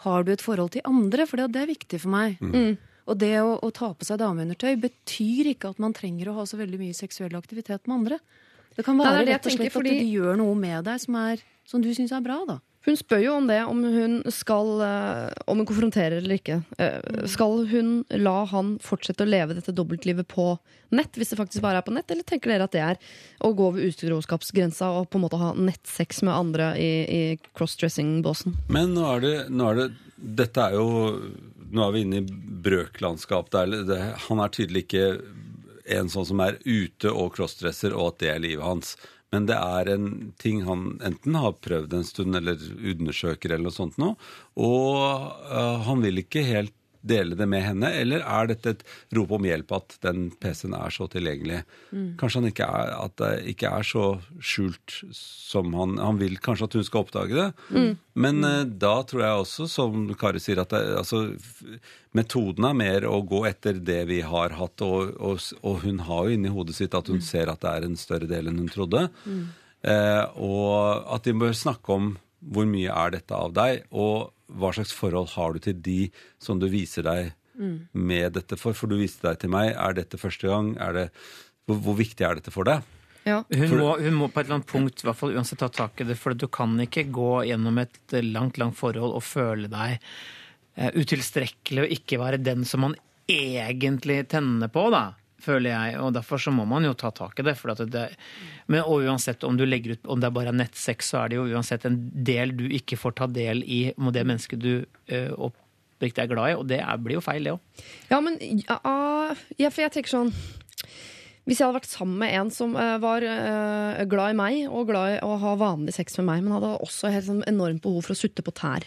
har 0.04 0.26
du 0.26 0.30
et 0.32 0.44
forhold 0.44 0.70
til 0.76 0.84
andre? 0.86 1.26
For 1.26 1.40
det, 1.42 1.48
det 1.56 1.62
er 1.64 1.72
viktig 1.72 2.00
for 2.02 2.12
meg. 2.14 2.36
Og 3.06 3.18
det 3.18 3.32
å, 3.38 3.52
å 3.62 3.70
ta 3.70 3.92
på 3.94 4.06
seg 4.06 4.18
dameundertøy 4.18 4.74
betyr 4.82 5.52
ikke 5.52 5.70
at 5.74 5.78
man 5.82 5.94
trenger 5.94 6.30
å 6.32 6.38
ha 6.40 6.46
så 6.46 6.58
veldig 6.58 6.78
mye 6.80 6.94
seksuell 6.98 7.36
aktivitet 7.38 7.86
med 7.86 8.00
andre. 8.00 8.18
Det 8.76 8.84
kan 8.84 8.98
være 8.98 9.20
det 9.22 9.26
det 9.28 9.34
rett 9.36 9.46
og 9.46 9.52
slett 9.54 9.62
tenker, 9.70 9.74
fordi- 9.78 9.94
at 9.94 10.02
de 10.02 10.14
gjør 10.18 10.36
noe 10.42 10.54
med 10.58 10.84
deg 10.84 11.00
som, 11.00 11.14
er, 11.22 11.44
som 11.64 11.82
du 11.84 11.88
syns 11.94 12.12
er 12.12 12.24
bra, 12.26 12.40
da. 12.48 12.58
Hun 12.86 12.96
spør 12.98 13.22
jo 13.24 13.32
om 13.40 13.48
det, 13.50 13.58
om 13.66 13.80
hun 13.82 14.12
skal 14.30 14.68
eh, 14.86 15.32
Om 15.50 15.58
hun 15.62 15.66
konfronterer 15.66 16.20
eller 16.20 16.38
ikke. 16.38 16.60
Eh, 16.78 17.26
Skal 17.26 17.64
hun 17.72 18.04
la 18.22 18.36
han 18.52 18.76
fortsette 18.82 19.26
å 19.26 19.30
leve 19.30 19.56
dette 19.58 19.74
dobbeltlivet 19.74 20.28
på 20.30 20.52
nett, 20.94 21.18
hvis 21.18 21.32
det 21.32 21.38
faktisk 21.40 21.64
bare 21.64 21.80
er 21.80 21.86
på 21.86 21.94
nett, 21.96 22.06
eller 22.14 22.22
tenker 22.22 22.52
dere 22.52 22.68
at 22.68 22.74
det 22.76 22.82
er 22.84 23.00
å 23.42 23.50
gå 23.58 23.66
over 23.72 23.82
utroskapsgrensa 23.88 24.92
og 25.00 25.08
på 25.10 25.18
en 25.18 25.24
måte 25.24 25.40
ha 25.40 25.50
nettsex 25.58 26.22
med 26.22 26.36
andre 26.36 26.68
i, 26.78 26.90
i 27.10 27.22
crossdressing-båsen? 27.58 28.54
Men 28.70 28.94
nå 28.94 29.08
er 29.16 29.24
det, 29.24 29.36
nå 29.50 29.70
er 29.72 29.82
det 29.82 29.88
Dette 30.16 30.62
er 30.70 30.78
jo 30.78 30.86
Nå 31.66 31.82
er 31.82 31.90
vi 31.92 32.04
inne 32.06 32.20
i 32.22 32.28
brøklandskap. 32.62 33.50
Det 33.50 33.58
er, 33.64 33.72
det, 33.88 33.98
han 34.28 34.38
er 34.40 34.52
tydelig 34.54 34.84
ikke 34.86 35.08
en 35.98 36.08
sånn 36.10 36.26
som 36.28 36.40
er 36.44 36.60
ute 36.62 37.10
og 37.10 37.34
crossdresser, 37.34 37.94
og 37.94 38.14
at 38.14 38.22
det 38.22 38.30
er 38.32 38.42
livet 38.42 38.64
hans. 38.64 38.94
Men 39.34 39.48
det 39.48 39.56
er 39.58 39.90
en 39.90 40.08
ting 40.38 40.62
han 40.68 41.00
enten 41.04 41.38
har 41.38 41.56
prøvd 41.64 41.94
en 41.98 42.06
stund, 42.06 42.36
eller 42.38 42.60
undersøker, 42.94 43.52
eller 43.52 43.68
noe 43.68 43.74
sånt 43.74 43.98
nå. 44.00 44.12
Og 44.62 44.98
øh, 45.50 45.78
han 45.88 46.04
vil 46.04 46.22
ikke 46.22 46.44
helt 46.46 46.74
dele 47.08 47.36
det 47.38 47.46
med 47.50 47.64
henne, 47.64 47.90
eller 48.02 48.24
er 48.24 48.50
dette 48.50 48.74
et 48.74 48.84
rop 49.16 49.34
om 49.36 49.46
hjelp 49.46 49.72
at 49.76 49.96
den 50.04 50.28
PC-en 50.42 50.76
er 50.78 50.94
så 50.94 51.08
tilgjengelig? 51.12 51.62
Kanskje 52.20 52.42
han 52.42 52.50
ikke 52.50 52.68
er, 52.80 52.92
at 52.98 53.16
det 53.22 53.32
ikke 53.54 53.72
er 53.78 53.86
så 53.86 54.06
skjult 54.40 54.98
som 55.12 55.72
han 55.76 55.96
Han 56.02 56.18
vil 56.20 56.36
kanskje 56.42 56.68
at 56.68 56.76
hun 56.78 56.86
skal 56.86 57.04
oppdage 57.06 57.36
det. 57.36 57.46
Men 58.14 58.42
uh, 58.44 58.64
da 58.64 58.94
tror 59.06 59.22
jeg 59.22 59.44
også, 59.44 59.68
som 59.70 60.08
Kari 60.18 60.40
sier, 60.42 60.62
at 60.62 60.72
det, 60.72 60.82
altså, 61.00 61.22
metoden 62.16 62.68
er 62.68 62.78
mer 62.78 63.06
å 63.08 63.20
gå 63.26 63.44
etter 63.48 63.80
det 63.80 64.02
vi 64.10 64.22
har 64.24 64.56
hatt, 64.56 64.82
og, 64.84 65.14
og, 65.20 65.40
og 65.62 65.82
hun 65.84 66.02
har 66.08 66.26
jo 66.26 66.36
inni 66.36 66.52
hodet 66.52 66.76
sitt 66.78 66.96
at 66.96 67.08
hun 67.12 67.22
ser 67.24 67.52
at 67.52 67.62
det 67.64 67.72
er 67.72 67.88
en 67.88 67.98
større 68.00 68.28
del 68.30 68.50
enn 68.50 68.62
hun 68.64 68.72
trodde. 68.72 69.08
Uh, 69.86 70.24
og 70.42 71.12
at 71.14 71.26
de 71.28 71.36
bør 71.36 71.54
snakke 71.54 71.94
om 71.94 72.14
hvor 72.46 72.66
mye 72.70 72.92
er 72.92 73.10
dette 73.16 73.34
av 73.34 73.52
deg, 73.56 73.84
og 73.90 74.32
hva 74.46 74.70
slags 74.76 74.92
forhold 74.94 75.32
har 75.34 75.52
du 75.56 75.58
til 75.64 75.80
de 75.82 76.00
som 76.38 76.60
du 76.62 76.68
viser 76.70 77.02
deg 77.06 77.32
med 77.96 78.34
dette 78.36 78.58
for? 78.60 78.76
For 78.76 78.86
du 78.90 78.98
viste 79.00 79.24
deg 79.26 79.40
til 79.42 79.50
meg. 79.50 79.72
Er 79.74 79.96
dette 79.96 80.18
første 80.20 80.46
gang? 80.50 80.74
Er 80.78 80.92
det, 80.92 81.06
hvor, 81.66 81.80
hvor 81.82 81.96
viktig 81.98 82.26
er 82.28 82.38
dette 82.38 82.52
for 82.54 82.68
deg? 82.68 82.84
Ja. 83.26 83.40
Hun 83.50 83.66
For- 83.66 83.80
må, 83.80 83.88
hun 83.98 84.14
må 84.20 84.28
på 84.30 84.38
et 84.38 84.46
eller 84.46 84.60
annet 84.60 84.70
punkt 84.70 85.02
i 85.02 85.06
hvert 85.08 85.18
fall 85.18 85.34
uansett 85.34 85.58
ta 85.58 85.66
tak 85.72 85.98
i 86.00 86.06
det, 86.06 86.14
for 86.20 86.36
du 86.38 86.46
kan 86.52 86.76
ikke 86.84 87.08
gå 87.10 87.30
gjennom 87.48 87.80
et 87.82 87.96
eh, 88.14 88.22
langt, 88.22 88.60
langt 88.62 88.78
forhold 88.78 89.16
og 89.18 89.24
føle 89.26 89.66
deg 89.72 89.96
eh, 90.76 90.92
utilstrekkelig 90.94 91.82
og 91.88 91.94
ikke 91.96 92.20
være 92.22 92.38
den 92.38 92.62
som 92.68 92.84
man 92.86 92.94
egentlig 93.26 94.20
tenner 94.30 94.70
på, 94.70 94.84
da. 94.94 95.08
Føler 95.46 95.70
jeg, 95.70 95.98
og 96.02 96.14
Derfor 96.16 96.40
så 96.42 96.52
må 96.54 96.66
man 96.68 96.86
jo 96.86 96.94
ta 96.98 97.12
tak 97.14 97.38
i 97.40 97.46
det. 97.46 97.56
For 97.58 97.74
at 97.74 97.84
det 97.92 98.08
men 98.72 98.82
og 98.82 99.06
uansett 99.06 99.44
om 99.46 99.58
du 99.58 99.64
legger 99.66 99.96
ut 99.96 100.10
om 100.10 100.22
det 100.22 100.30
er 100.30 100.34
bare 100.34 100.54
nettsex, 100.54 101.12
så 101.12 101.22
er 101.22 101.32
det 101.32 101.38
jo 101.38 101.46
uansett 101.54 101.86
en 101.86 101.98
del 102.26 102.54
du 102.56 102.66
ikke 102.66 102.98
får 102.98 103.16
ta 103.20 103.30
del 103.30 103.62
i 103.62 103.80
med 103.96 104.16
det 104.16 104.26
mennesket 104.26 104.62
du 104.62 104.72
uh, 104.82 105.48
oppriktig 105.48 106.24
er 106.24 106.30
glad 106.30 106.50
i, 106.50 106.56
og 106.58 106.66
det 106.70 106.80
er, 106.82 107.02
blir 107.02 107.18
jo 107.18 107.24
feil, 107.24 107.46
det 107.46 107.54
òg. 107.54 107.84
Ja, 108.10 108.20
men 108.24 108.38
ja, 108.42 108.78
ja, 109.60 109.70
for 109.70 109.84
jeg 109.84 109.94
tenker 109.94 110.12
sånn 110.12 110.32
Hvis 111.46 111.60
jeg 111.60 111.64
hadde 111.64 111.78
vært 111.78 111.90
sammen 111.90 112.18
med 112.20 112.34
en 112.36 112.52
som 112.54 112.74
uh, 112.74 112.96
var 113.02 113.24
uh, 113.24 114.02
glad 114.10 114.34
i 114.34 114.38
meg 114.42 114.60
og 114.66 114.90
glad 114.90 115.16
i 115.16 115.24
å 115.24 115.38
ha 115.42 115.56
vanlig 115.60 115.94
sex 115.96 116.18
med 116.20 116.30
meg, 116.32 116.44
men 116.44 116.58
hadde 116.58 116.76
også 116.82 117.14
helt 117.14 117.30
sånn 117.30 117.44
enormt 117.46 117.84
behov 117.86 118.08
for 118.08 118.16
å 118.16 118.18
sutte 118.18 118.44
på 118.46 118.54
tær 118.56 118.86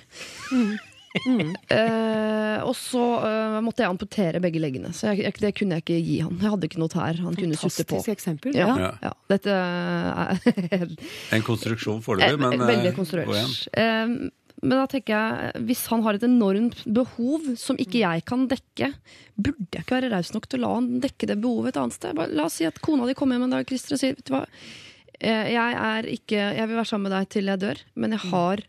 Eh, 1.70 2.60
og 2.66 2.74
så 2.78 3.02
eh, 3.26 3.58
måtte 3.64 3.84
jeg 3.84 3.90
amputere 3.92 4.40
begge 4.44 4.60
leggene, 4.62 4.92
så 4.96 5.12
jeg, 5.12 5.24
jeg, 5.26 5.36
det 5.42 5.52
kunne 5.58 5.78
jeg 5.78 5.84
ikke 5.86 6.00
gi 6.06 6.18
han. 6.26 6.36
Jeg 6.42 6.52
hadde 6.54 6.68
ikke 6.70 6.82
noe 6.82 6.92
tær 6.92 7.20
han 7.24 7.38
kunne 7.38 7.58
sutte 7.58 7.86
på. 7.86 7.98
Fantastisk 8.00 8.12
eksempel. 8.14 8.58
Ja, 8.58 8.68
Ja. 8.78 8.90
Ja. 9.04 9.12
Dette 9.32 9.56
er 9.56 10.92
En 11.38 11.46
konstruksjon 11.46 12.04
foreløpig, 12.06 12.40
men 12.42 12.54
Eh, 12.60 12.60
eh, 12.60 12.70
Veldig 12.74 12.92
konstruert. 12.98 13.56
Eh, 13.74 14.14
men 14.60 14.76
da 14.76 14.86
tenker 14.92 15.14
jeg, 15.16 15.64
hvis 15.70 15.86
han 15.88 16.02
har 16.04 16.18
et 16.18 16.26
enormt 16.28 16.82
behov 16.92 17.46
som 17.62 17.78
ikke 17.80 18.02
jeg 18.02 18.26
kan 18.28 18.44
dekke, 18.52 18.92
burde 19.40 19.70
jeg 19.72 19.86
ikke 19.86 19.96
være 20.02 20.12
raus 20.12 20.34
nok 20.36 20.50
til 20.52 20.60
å 20.60 20.66
la 20.66 20.74
han 20.76 20.90
dekke 21.06 21.30
det 21.32 21.40
behovet 21.40 21.72
et 21.74 21.80
annet 21.80 21.96
sted? 21.96 22.18
Bare, 22.18 22.34
la 22.36 22.50
oss 22.50 22.58
si 22.60 22.68
at 22.68 22.82
kona 22.84 23.08
di 23.08 23.16
kommer 23.18 23.38
hjem 23.40 23.48
en 23.48 23.56
dag 23.56 23.70
Christer, 23.70 23.96
og 23.96 24.02
sier 24.04 24.18
vet 24.20 24.28
du 24.30 24.36
hva, 24.36 24.46
Eh, 25.20 25.50
jeg 25.52 25.74
er 25.76 26.06
ikke 26.08 26.38
Jeg 26.56 26.68
vil 26.70 26.78
være 26.78 26.88
sammen 26.88 27.10
med 27.10 27.12
deg 27.18 27.26
til 27.34 27.50
jeg 27.52 27.60
dør, 27.60 27.80
men 28.00 28.14
jeg 28.16 28.22
har 28.32 28.62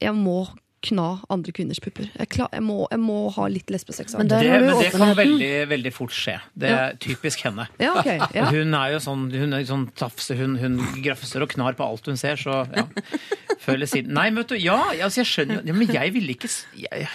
Jeg 0.00 0.14
må 0.16 0.38
kna 0.84 1.06
andre 1.32 1.52
kvinners 1.54 1.80
pupper. 1.82 2.06
Jeg, 2.14 2.30
klar, 2.34 2.50
jeg, 2.54 2.62
må, 2.62 2.86
jeg 2.92 3.00
må 3.02 3.18
ha 3.34 3.48
litt 3.50 3.70
lesbesex. 3.72 4.14
Men 4.18 4.30
det. 4.30 4.40
men 4.46 4.70
det 4.78 4.92
kan 4.94 5.14
veldig, 5.18 5.52
veldig 5.72 5.92
fort 5.94 6.14
skje. 6.14 6.38
Det 6.58 6.72
er 6.74 6.98
typisk 7.02 7.44
henne. 7.48 7.68
Ja, 7.82 7.96
okay, 7.98 8.20
Ja. 8.34 8.46
Og 8.46 8.54
Hun 8.54 8.74
er 8.78 8.94
jo 8.94 9.02
sånn, 9.02 9.28
hun 9.34 9.56
er 9.56 9.64
sånn 9.68 9.88
tafse, 9.98 10.36
hun, 10.38 10.58
hun 10.60 10.78
grafser 11.04 11.44
og 11.44 11.52
knar 11.54 11.78
på 11.78 11.86
alt 11.86 12.10
hun 12.10 12.18
ser, 12.20 12.38
så 12.40 12.62
ja. 12.74 12.86
Før 13.58 13.74
eller 13.74 13.90
siden. 13.90 14.14
Nei, 14.14 14.28
men 14.30 14.44
vet 14.44 14.54
du, 14.54 14.60
ja, 14.62 14.78
altså 15.02 15.24
jeg 15.24 15.32
skjønner 15.32 15.58
jo 15.58 15.72
ja, 15.72 15.74
Men 15.76 15.90
jeg 15.92 16.12
ville 16.14 16.34
ikke 16.36 16.50
jeg, 16.78 17.08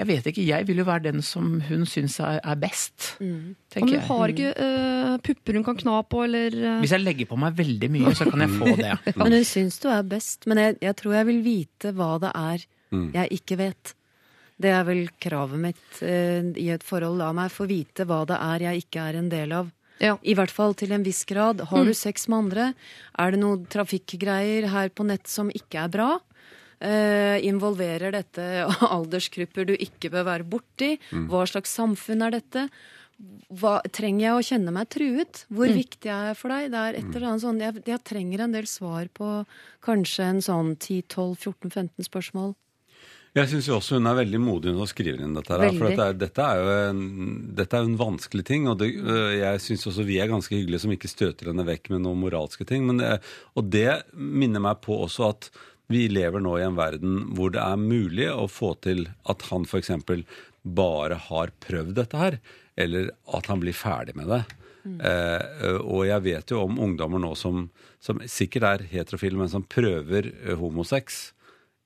jeg 0.00 0.08
vet 0.08 0.28
ikke, 0.30 0.44
jeg 0.48 0.66
vil 0.68 0.80
jo 0.80 0.86
være 0.88 1.04
den 1.10 1.24
som 1.24 1.58
hun 1.66 1.84
syns 1.88 2.16
er, 2.24 2.38
er 2.40 2.58
best. 2.60 3.14
Mm. 3.20 3.54
Tenker 3.72 4.00
hun 4.00 4.06
har 4.08 4.32
ikke 4.32 4.52
uh, 4.56 5.16
pupper 5.24 5.58
hun 5.58 5.66
kan 5.66 5.76
kna 5.76 6.00
på, 6.08 6.22
eller 6.24 6.56
uh... 6.56 6.78
Hvis 6.80 6.94
jeg 6.96 7.04
legger 7.04 7.28
på 7.28 7.38
meg 7.40 7.58
veldig 7.58 7.90
mye, 7.92 8.14
så 8.16 8.26
kan 8.30 8.44
jeg 8.46 8.54
få 8.54 8.74
det. 8.80 8.94
Men 9.20 9.36
hun 9.36 9.46
syns 9.46 9.76
du 9.82 9.90
er 9.92 10.06
best. 10.08 10.48
Men 10.48 10.62
jeg, 10.62 10.78
jeg 10.86 10.96
tror 11.02 11.18
jeg 11.18 11.28
vil 11.28 11.42
vite 11.44 11.92
hva 11.96 12.14
det 12.22 12.32
er 12.32 12.64
jeg 12.90 13.40
ikke 13.40 13.58
vet. 13.60 13.94
Det 14.60 14.72
er 14.74 14.84
vel 14.84 15.06
kravet 15.22 15.60
mitt 15.60 16.00
eh, 16.04 16.44
i 16.60 16.68
et 16.74 16.84
forhold. 16.84 17.20
La 17.20 17.30
meg 17.36 17.52
få 17.52 17.66
vite 17.70 18.04
hva 18.08 18.24
det 18.28 18.36
er 18.36 18.66
jeg 18.68 18.84
ikke 18.84 19.04
er 19.08 19.20
en 19.20 19.30
del 19.32 19.54
av. 19.56 19.70
Ja. 20.00 20.16
I 20.24 20.34
hvert 20.36 20.52
fall 20.52 20.74
til 20.80 20.92
en 20.96 21.04
viss 21.04 21.26
grad. 21.28 21.60
Har 21.68 21.84
du 21.84 21.92
sex 21.96 22.26
med 22.28 22.46
andre? 22.46 22.66
Er 23.20 23.32
det 23.34 23.40
noen 23.42 23.66
trafikkgreier 23.68 24.70
her 24.72 24.92
på 24.92 25.04
nett 25.08 25.28
som 25.28 25.52
ikke 25.52 25.82
er 25.84 25.92
bra? 25.92 26.10
Eh, 26.80 27.36
involverer 27.44 28.14
dette 28.14 28.46
aldersgrupper 28.96 29.68
du 29.68 29.74
ikke 29.76 30.12
bør 30.12 30.24
være 30.30 30.48
borti? 30.48 30.94
Hva 31.28 31.44
slags 31.48 31.76
samfunn 31.76 32.24
er 32.24 32.38
dette? 32.38 32.64
Hva, 33.60 33.74
trenger 33.92 34.24
jeg 34.24 34.32
å 34.32 34.46
kjenne 34.48 34.72
meg 34.72 34.88
truet? 34.92 35.42
Hvor 35.52 35.68
viktig 35.68 36.08
er 36.08 36.30
jeg 36.30 36.38
for 36.40 36.54
deg? 36.54 36.70
Det 36.72 36.80
er 36.80 36.96
et 36.96 37.10
eller 37.10 37.26
annet 37.28 37.44
sånn, 37.44 37.60
jeg, 37.60 37.82
jeg 37.84 38.04
trenger 38.08 38.44
en 38.46 38.56
del 38.56 38.68
svar 38.70 39.10
på 39.12 39.28
kanskje 39.84 40.30
en 40.30 40.40
sånn 40.44 40.72
10-12-14-15 40.78 42.08
spørsmål. 42.08 42.54
Jeg 43.30 43.46
syns 43.46 43.68
også 43.70 43.98
hun 44.00 44.10
er 44.10 44.16
veldig 44.18 44.40
modig 44.42 44.72
når 44.72 44.82
hun 44.82 44.90
skriver 44.90 45.20
inn 45.22 45.36
dette. 45.36 45.54
her, 45.54 45.70
For 45.76 45.86
dette 45.86 46.06
er, 46.08 46.16
dette 46.18 46.46
er 46.46 46.58
jo 46.58 46.70
en, 46.90 47.02
dette 47.54 47.78
er 47.78 47.86
en 47.86 47.98
vanskelig 48.00 48.44
ting. 48.48 48.66
Og 48.66 48.80
det, 48.80 48.90
øh, 48.98 49.34
jeg 49.38 49.62
syns 49.62 49.86
også 49.86 50.06
vi 50.08 50.18
er 50.18 50.32
ganske 50.32 50.54
hyggelige 50.56 50.82
som 50.82 50.94
ikke 50.94 51.10
støter 51.10 51.52
henne 51.52 51.66
vekk 51.68 51.92
med 51.94 52.02
noen 52.08 52.18
moralske 52.24 52.66
ting. 52.66 52.88
Men 52.88 52.98
det, 52.98 53.12
og 53.54 53.70
det 53.70 54.00
minner 54.14 54.64
meg 54.66 54.82
på 54.82 54.98
også 55.06 55.28
at 55.30 55.50
vi 55.90 56.04
lever 56.10 56.42
nå 56.42 56.56
i 56.58 56.66
en 56.66 56.78
verden 56.78 57.20
hvor 57.38 57.54
det 57.54 57.62
er 57.62 57.78
mulig 57.78 58.26
å 58.30 58.50
få 58.50 58.74
til 58.82 59.06
at 59.30 59.46
han 59.50 59.66
f.eks. 59.66 59.94
bare 60.62 61.22
har 61.30 61.54
prøvd 61.62 61.96
dette 61.98 62.18
her, 62.18 62.38
eller 62.78 63.10
at 63.30 63.50
han 63.50 63.62
blir 63.62 63.74
ferdig 63.78 64.18
med 64.18 64.30
det. 64.30 64.44
Eh, 65.06 65.76
og 65.82 66.06
jeg 66.08 66.24
vet 66.24 66.50
jo 66.50 66.64
om 66.64 66.78
ungdommer 66.82 67.22
nå 67.22 67.36
som, 67.38 67.68
som 68.02 68.22
sikkert 68.26 68.66
er 68.66 68.88
heterofile, 68.90 69.38
men 69.38 69.50
som 69.52 69.66
prøver 69.66 70.32
homosex 70.58 71.28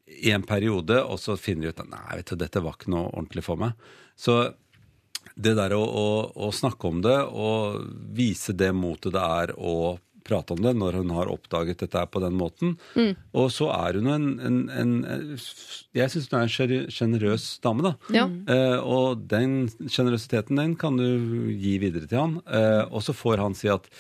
i 0.07 0.31
en 0.35 0.45
periode, 0.45 1.01
og 1.03 1.19
så 1.21 1.37
finner 1.41 1.71
de 1.71 1.75
ut 1.75 1.91
nei, 1.91 2.19
vet 2.19 2.33
du, 2.33 2.37
dette 2.41 2.63
var 2.65 2.77
ikke 2.77 2.93
noe 2.93 3.09
ordentlig 3.11 3.45
for 3.47 3.61
meg. 3.61 3.77
Så 4.17 4.39
det 5.35 5.55
der 5.59 5.75
å, 5.75 5.83
å, 5.83 6.09
å 6.47 6.51
snakke 6.55 6.91
om 6.91 7.01
det 7.05 7.17
og 7.25 7.87
vise 8.15 8.55
det 8.55 8.71
motet 8.77 9.15
det 9.17 9.23
er 9.25 9.55
å 9.57 9.97
prate 10.25 10.55
om 10.55 10.63
det 10.65 10.73
når 10.79 11.01
hun 11.03 11.13
har 11.13 11.31
oppdaget 11.33 11.83
dette 11.85 12.01
her 12.01 12.09
på 12.09 12.23
den 12.25 12.37
måten. 12.39 12.77
Og 13.37 13.51
så 13.53 13.69
er 13.75 13.99
hun 14.01 14.09
en, 14.09 14.29
en, 14.41 14.61
en 14.73 14.95
Jeg 15.97 16.13
syns 16.13 16.31
hun 16.31 16.39
er 16.39 16.47
en 16.47 16.93
sjenerøs 16.97 17.49
dame, 17.65 17.85
da. 17.85 17.95
Ja. 18.15 18.25
Eh, 18.49 18.79
og 18.81 19.27
den 19.31 19.67
sjenerøsiteten, 19.85 20.61
den 20.61 20.79
kan 20.81 20.97
du 21.01 21.53
gi 21.53 21.77
videre 21.83 22.09
til 22.09 22.23
han. 22.23 22.39
Eh, 22.49 22.85
og 22.89 23.05
så 23.05 23.17
får 23.17 23.45
han 23.45 23.59
si 23.59 23.69
at 23.73 23.91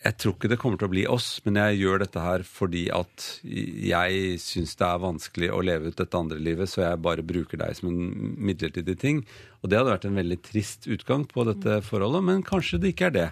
jeg 0.00 0.16
tror 0.16 0.32
ikke 0.32 0.48
det 0.48 0.56
kommer 0.60 0.80
til 0.80 0.88
å 0.88 0.92
bli 0.94 1.02
oss, 1.12 1.26
men 1.44 1.58
jeg 1.60 1.82
gjør 1.82 2.00
dette 2.00 2.22
her 2.24 2.44
fordi 2.48 2.86
at 2.94 3.24
jeg 3.44 4.38
syns 4.40 4.72
det 4.80 4.86
er 4.86 5.02
vanskelig 5.02 5.50
å 5.52 5.60
leve 5.64 5.90
ut 5.90 5.98
dette 5.98 6.16
andre 6.16 6.38
livet, 6.40 6.70
så 6.72 6.86
jeg 6.86 7.02
bare 7.04 7.24
bruker 7.26 7.60
deg 7.60 7.76
som 7.76 7.90
en 7.90 8.32
midlertidig 8.40 8.96
ting. 9.02 9.20
Og 9.60 9.68
det 9.68 9.76
hadde 9.76 9.92
vært 9.92 10.06
en 10.08 10.16
veldig 10.16 10.38
trist 10.46 10.88
utgang 10.88 11.26
på 11.28 11.44
dette 11.50 11.82
forholdet, 11.84 12.24
men 12.30 12.46
kanskje 12.46 12.80
det 12.80 12.94
ikke 12.94 13.10
er 13.10 13.16
det. 13.18 13.28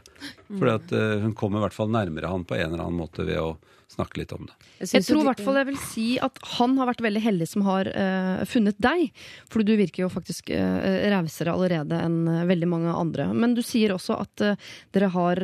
At 0.69 0.93
eh, 0.93 1.16
hun 1.24 1.32
kommer 1.39 1.62
i 1.62 1.65
hvert 1.65 1.78
fall 1.78 1.93
nærmere 1.95 2.35
han 2.35 2.45
på 2.45 2.59
en 2.59 2.66
eller 2.69 2.85
annen 2.85 3.01
måte 3.01 3.24
ved 3.24 3.40
å 3.40 3.55
snakke 3.98 4.22
litt 4.22 4.34
om 4.36 4.46
det. 4.46 4.56
Jeg 4.78 4.92
jeg 4.98 5.06
tror 5.08 5.22
i 5.22 5.28
hvert 5.28 5.44
fall 5.44 5.60
jeg 5.60 5.68
vil 5.72 5.80
si 5.82 6.06
at 6.22 6.38
han 6.54 6.76
har 6.78 6.90
vært 6.92 7.04
veldig 7.04 7.22
heldig 7.24 7.48
som 7.50 7.64
har 7.66 7.90
uh, 7.90 8.44
funnet 8.48 8.78
deg. 8.82 9.08
For 9.50 9.66
du 9.66 9.74
virker 9.78 10.04
jo 10.06 10.12
faktisk 10.12 10.52
uh, 10.54 11.08
rausere 11.12 11.54
allerede 11.54 11.98
enn 12.04 12.20
uh, 12.28 12.44
veldig 12.48 12.70
mange 12.70 12.94
andre. 12.94 13.30
Men 13.34 13.56
du 13.58 13.62
sier 13.66 13.96
også 13.96 14.20
at 14.22 14.44
uh, 14.46 14.70
dere 14.94 15.10
har 15.14 15.40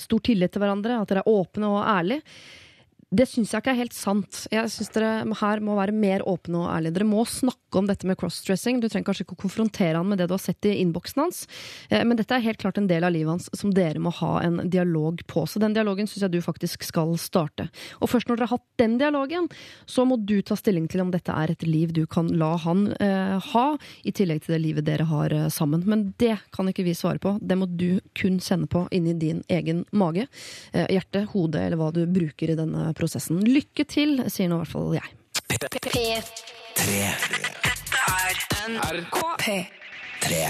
stor 0.00 0.20
tillit 0.24 0.52
til 0.54 0.62
hverandre, 0.62 1.00
at 1.02 1.10
dere 1.10 1.22
er 1.24 1.30
åpne 1.30 1.68
og 1.70 1.82
ærlige. 1.82 2.22
Det 3.08 3.24
syns 3.24 3.54
jeg 3.54 3.62
ikke 3.62 3.72
er 3.72 3.78
helt 3.78 3.94
sant. 3.96 4.38
Jeg 4.52 4.68
syns 4.68 4.90
dere 4.92 5.24
her 5.40 5.62
må 5.64 5.72
være 5.78 5.94
mer 5.96 6.20
åpne 6.28 6.58
og 6.60 6.66
ærlige. 6.74 6.92
Dere 6.98 7.06
må 7.08 7.22
snakke 7.24 7.80
om 7.80 7.86
dette 7.88 8.04
med 8.08 8.18
crossdressing. 8.20 8.82
Du 8.82 8.88
trenger 8.88 9.06
kanskje 9.08 9.24
ikke 9.24 9.36
å 9.38 9.40
konfrontere 9.46 9.96
han 9.96 10.10
med 10.10 10.20
det 10.20 10.26
du 10.28 10.34
har 10.34 10.42
sett 10.42 10.68
i 10.68 10.74
innboksen 10.82 11.22
hans, 11.22 11.38
eh, 11.88 12.04
men 12.04 12.18
dette 12.20 12.36
er 12.36 12.44
helt 12.44 12.60
klart 12.60 12.76
en 12.76 12.88
del 12.90 13.06
av 13.08 13.14
livet 13.14 13.32
hans 13.32 13.48
som 13.56 13.72
dere 13.72 14.02
må 14.04 14.12
ha 14.18 14.42
en 14.44 14.60
dialog 14.68 15.22
på. 15.24 15.46
Så 15.48 15.60
den 15.62 15.72
dialogen 15.76 16.08
syns 16.08 16.26
jeg 16.26 16.34
du 16.34 16.44
faktisk 16.44 16.84
skal 16.84 17.14
starte. 17.16 17.70
Og 18.04 18.12
først 18.12 18.28
når 18.28 18.42
dere 18.42 18.50
har 18.50 18.58
hatt 18.58 18.82
den 18.82 18.98
dialogen, 19.00 19.48
så 19.88 20.04
må 20.04 20.20
du 20.20 20.42
ta 20.42 20.58
stilling 20.60 20.90
til 20.92 21.06
om 21.06 21.14
dette 21.14 21.32
er 21.32 21.54
et 21.54 21.64
liv 21.64 21.96
du 21.96 22.04
kan 22.04 22.28
la 22.28 22.50
han 22.60 22.90
eh, 23.00 23.38
ha, 23.54 23.66
i 24.04 24.12
tillegg 24.12 24.44
til 24.44 24.58
det 24.58 24.60
livet 24.66 24.88
dere 24.88 25.08
har 25.08 25.32
eh, 25.32 25.48
sammen. 25.48 25.86
Men 25.88 26.10
det 26.20 26.36
kan 26.52 26.68
ikke 26.68 26.84
vi 26.84 26.92
svare 26.92 27.24
på. 27.24 27.38
Det 27.40 27.56
må 27.56 27.72
du 27.72 28.02
kun 28.12 28.36
kjenne 28.36 28.68
på 28.68 28.84
inni 28.92 29.16
din 29.16 29.40
egen 29.48 29.86
mage, 29.96 30.28
eh, 30.76 30.84
hjerte, 30.92 31.24
hode 31.32 31.64
eller 31.64 31.80
hva 31.80 31.88
du 31.96 32.04
bruker 32.04 32.52
i 32.52 32.60
denne 32.60 32.92
prosessen. 32.98 33.40
Lykke 33.46 33.86
til, 33.88 34.18
sier 34.32 34.50
nå 34.50 34.58
i 34.58 34.64
hvert 34.64 34.74
fall 34.74 34.96
jeg. 34.98 35.08
Tre. 40.22 40.42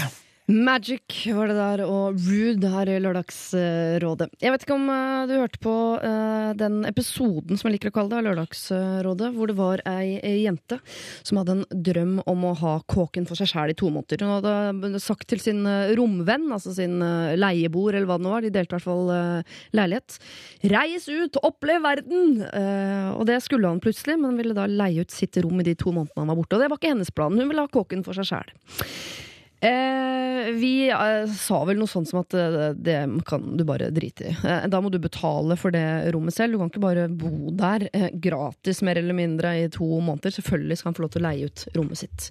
Magic 0.49 1.27
var 1.37 1.51
det 1.51 1.59
der, 1.59 1.81
og 1.85 2.15
Rude 2.25 2.69
her 2.73 2.89
i 2.89 2.95
Lørdagsrådet. 3.03 4.31
Jeg 4.41 4.49
vet 4.49 4.63
ikke 4.65 4.77
om 4.79 4.87
eh, 4.89 5.27
du 5.29 5.35
hørte 5.37 5.59
på 5.61 5.73
eh, 6.01 6.47
den 6.57 6.79
episoden 6.89 7.59
som 7.59 7.69
jeg 7.69 7.75
liker 7.75 7.91
å 7.91 7.93
kalle 7.99 8.09
det, 8.09 8.17
av 8.17 8.25
Lørdagsrådet, 8.25 9.29
hvor 9.35 9.51
det 9.51 9.55
var 9.59 9.83
ei, 9.91 10.17
jente 10.41 10.79
som 11.21 11.37
hadde 11.37 11.59
en 11.59 11.83
drøm 11.85 12.15
om 12.25 12.47
å 12.49 12.55
ha 12.63 12.73
kåken 12.89 13.29
for 13.29 13.37
seg 13.37 13.51
sjæl 13.51 13.75
i 13.75 13.77
to 13.77 13.91
måneder. 13.93 14.25
Hun 14.25 14.73
hadde 14.73 15.03
sagt 15.05 15.29
til 15.29 15.43
sin 15.43 15.61
eh, 15.69 15.93
romvenn, 15.99 16.49
altså 16.57 16.73
sin 16.73 16.97
eh, 16.97 17.37
leieboer 17.37 17.99
eller 17.99 18.09
hva 18.09 18.17
det 18.17 18.25
nå 18.25 18.33
var, 18.33 18.49
de 18.49 18.53
delte 18.57 18.73
i 18.73 18.79
hvert 18.79 18.89
fall 18.89 19.13
eh, 19.13 19.55
leilighet, 19.77 20.19
reis 20.73 21.05
ut, 21.13 21.41
opplev 21.45 21.85
verden! 21.85 22.41
Eh, 22.49 23.07
og 23.13 23.29
det 23.29 23.37
skulle 23.45 23.69
han 23.69 23.85
plutselig, 23.85 24.17
men 24.17 24.41
ville 24.41 24.57
da 24.57 24.65
leie 24.65 25.05
ut 25.05 25.13
sitt 25.13 25.37
rom 25.45 25.61
i 25.61 25.69
de 25.69 25.77
to 25.77 25.93
månedene 25.93 26.25
han 26.25 26.33
var 26.33 26.41
borte. 26.41 26.57
Og 26.57 26.65
det 26.65 26.73
var 26.73 26.81
ikke 26.81 26.95
hennes 26.97 27.13
plan, 27.13 27.37
hun 27.37 27.53
ville 27.53 27.69
ha 27.69 27.75
kåken 27.77 28.07
for 28.07 28.17
seg 28.17 28.33
sjæl. 28.33 28.55
Eh, 29.61 30.51
vi 30.55 30.89
eh, 30.89 31.31
sa 31.35 31.57
vel 31.67 31.81
noe 31.81 31.91
sånt 31.91 32.07
som 32.07 32.21
at 32.21 32.33
eh, 32.37 32.69
det 32.79 32.99
kan 33.27 33.57
du 33.59 33.65
bare 33.67 33.89
drite 33.91 34.29
i. 34.29 34.35
Eh, 34.47 34.67
da 34.71 34.79
må 34.79 34.91
du 34.91 34.99
betale 35.03 35.57
for 35.59 35.75
det 35.75 36.13
rommet 36.15 36.35
selv. 36.35 36.55
Du 36.55 36.61
kan 36.61 36.71
ikke 36.71 36.83
bare 36.83 37.07
bo 37.11 37.51
der 37.59 37.89
eh, 37.91 38.07
gratis 38.13 38.79
mer 38.87 39.01
eller 39.01 39.17
mindre 39.17 39.51
i 39.59 39.67
to 39.73 39.87
måneder. 39.99 40.37
Selvfølgelig 40.37 40.79
skal 40.79 40.91
han 40.91 40.97
få 40.99 41.05
lov 41.05 41.13
til 41.15 41.23
å 41.23 41.27
leie 41.27 41.51
ut 41.51 41.65
rommet 41.75 42.03
sitt. 42.05 42.29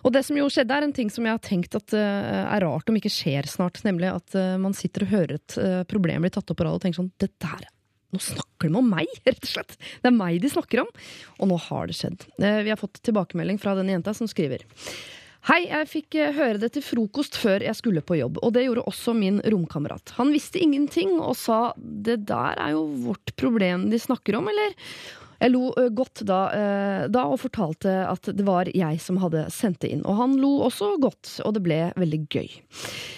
Og 0.00 0.16
det 0.16 0.24
som 0.24 0.40
jo 0.40 0.48
skjedde, 0.48 0.80
er 0.80 0.88
en 0.88 0.96
ting 0.96 1.12
som 1.12 1.28
jeg 1.28 1.36
har 1.36 1.44
tenkt 1.44 1.76
at 1.76 1.96
eh, 1.98 2.40
er 2.40 2.64
rart 2.64 2.88
om 2.88 2.96
ikke 2.98 3.12
skjer 3.12 3.52
snart. 3.52 3.84
Nemlig 3.84 4.08
at 4.14 4.40
man 4.62 4.72
sitter 4.76 5.04
og 5.04 5.12
hører 5.12 5.36
et 5.36 5.60
problem 5.90 6.24
bli 6.24 6.32
tatt 6.32 6.48
opp 6.48 6.56
på 6.56 6.64
radio 6.64 6.78
og 6.78 6.84
tenker 6.84 7.02
sånn 7.02 7.14
Dette 7.20 7.48
her 7.48 7.68
nå 8.12 8.20
snakker 8.20 8.68
de 8.68 8.76
om 8.76 8.88
meg, 8.92 9.08
rett 9.28 9.40
og 9.40 9.48
slett. 9.48 9.78
Det 10.02 10.10
er 10.10 10.12
meg 10.12 10.40
de 10.42 10.50
snakker 10.52 10.82
om. 10.82 10.88
Og 11.40 11.48
nå 11.48 11.56
har 11.68 11.88
det 11.88 11.96
skjedd. 11.96 12.26
Vi 12.36 12.68
har 12.72 12.80
fått 12.80 13.00
tilbakemelding 13.08 13.60
fra 13.60 13.72
denne 13.78 13.94
jenta 13.94 14.12
som 14.16 14.28
skriver. 14.28 14.66
Hei, 15.42 15.64
jeg 15.66 15.88
fikk 15.90 16.14
eh, 16.22 16.36
høre 16.36 16.60
det 16.62 16.68
til 16.76 16.84
frokost 16.86 17.34
før 17.34 17.64
jeg 17.66 17.74
skulle 17.74 18.02
på 18.06 18.14
jobb, 18.14 18.36
og 18.46 18.52
det 18.54 18.62
gjorde 18.62 18.84
også 18.86 19.10
min 19.18 19.40
romkamerat. 19.42 20.12
Han 20.14 20.30
visste 20.30 20.60
ingenting 20.62 21.16
og 21.16 21.34
sa 21.34 21.72
det 21.74 22.20
der 22.28 22.60
er 22.62 22.76
jo 22.76 22.84
vårt 23.08 23.32
problem 23.34 23.88
de 23.90 23.98
snakker 23.98 24.38
om, 24.38 24.46
eller? 24.52 24.76
Jeg 25.42 25.50
lo 25.50 25.72
godt 25.98 26.22
da, 26.28 26.40
da 27.10 27.24
og 27.26 27.40
fortalte 27.42 27.90
at 28.06 28.30
det 28.30 28.44
var 28.46 28.70
jeg 28.70 29.00
som 29.02 29.18
hadde 29.22 29.44
sendt 29.50 29.80
det 29.82 29.90
inn. 29.96 30.04
Og 30.06 30.18
han 30.20 30.36
lo 30.38 30.52
også 30.68 30.92
godt, 31.02 31.40
og 31.42 31.56
det 31.56 31.64
ble 31.64 31.80
veldig 31.98 32.20
gøy. 32.30 32.54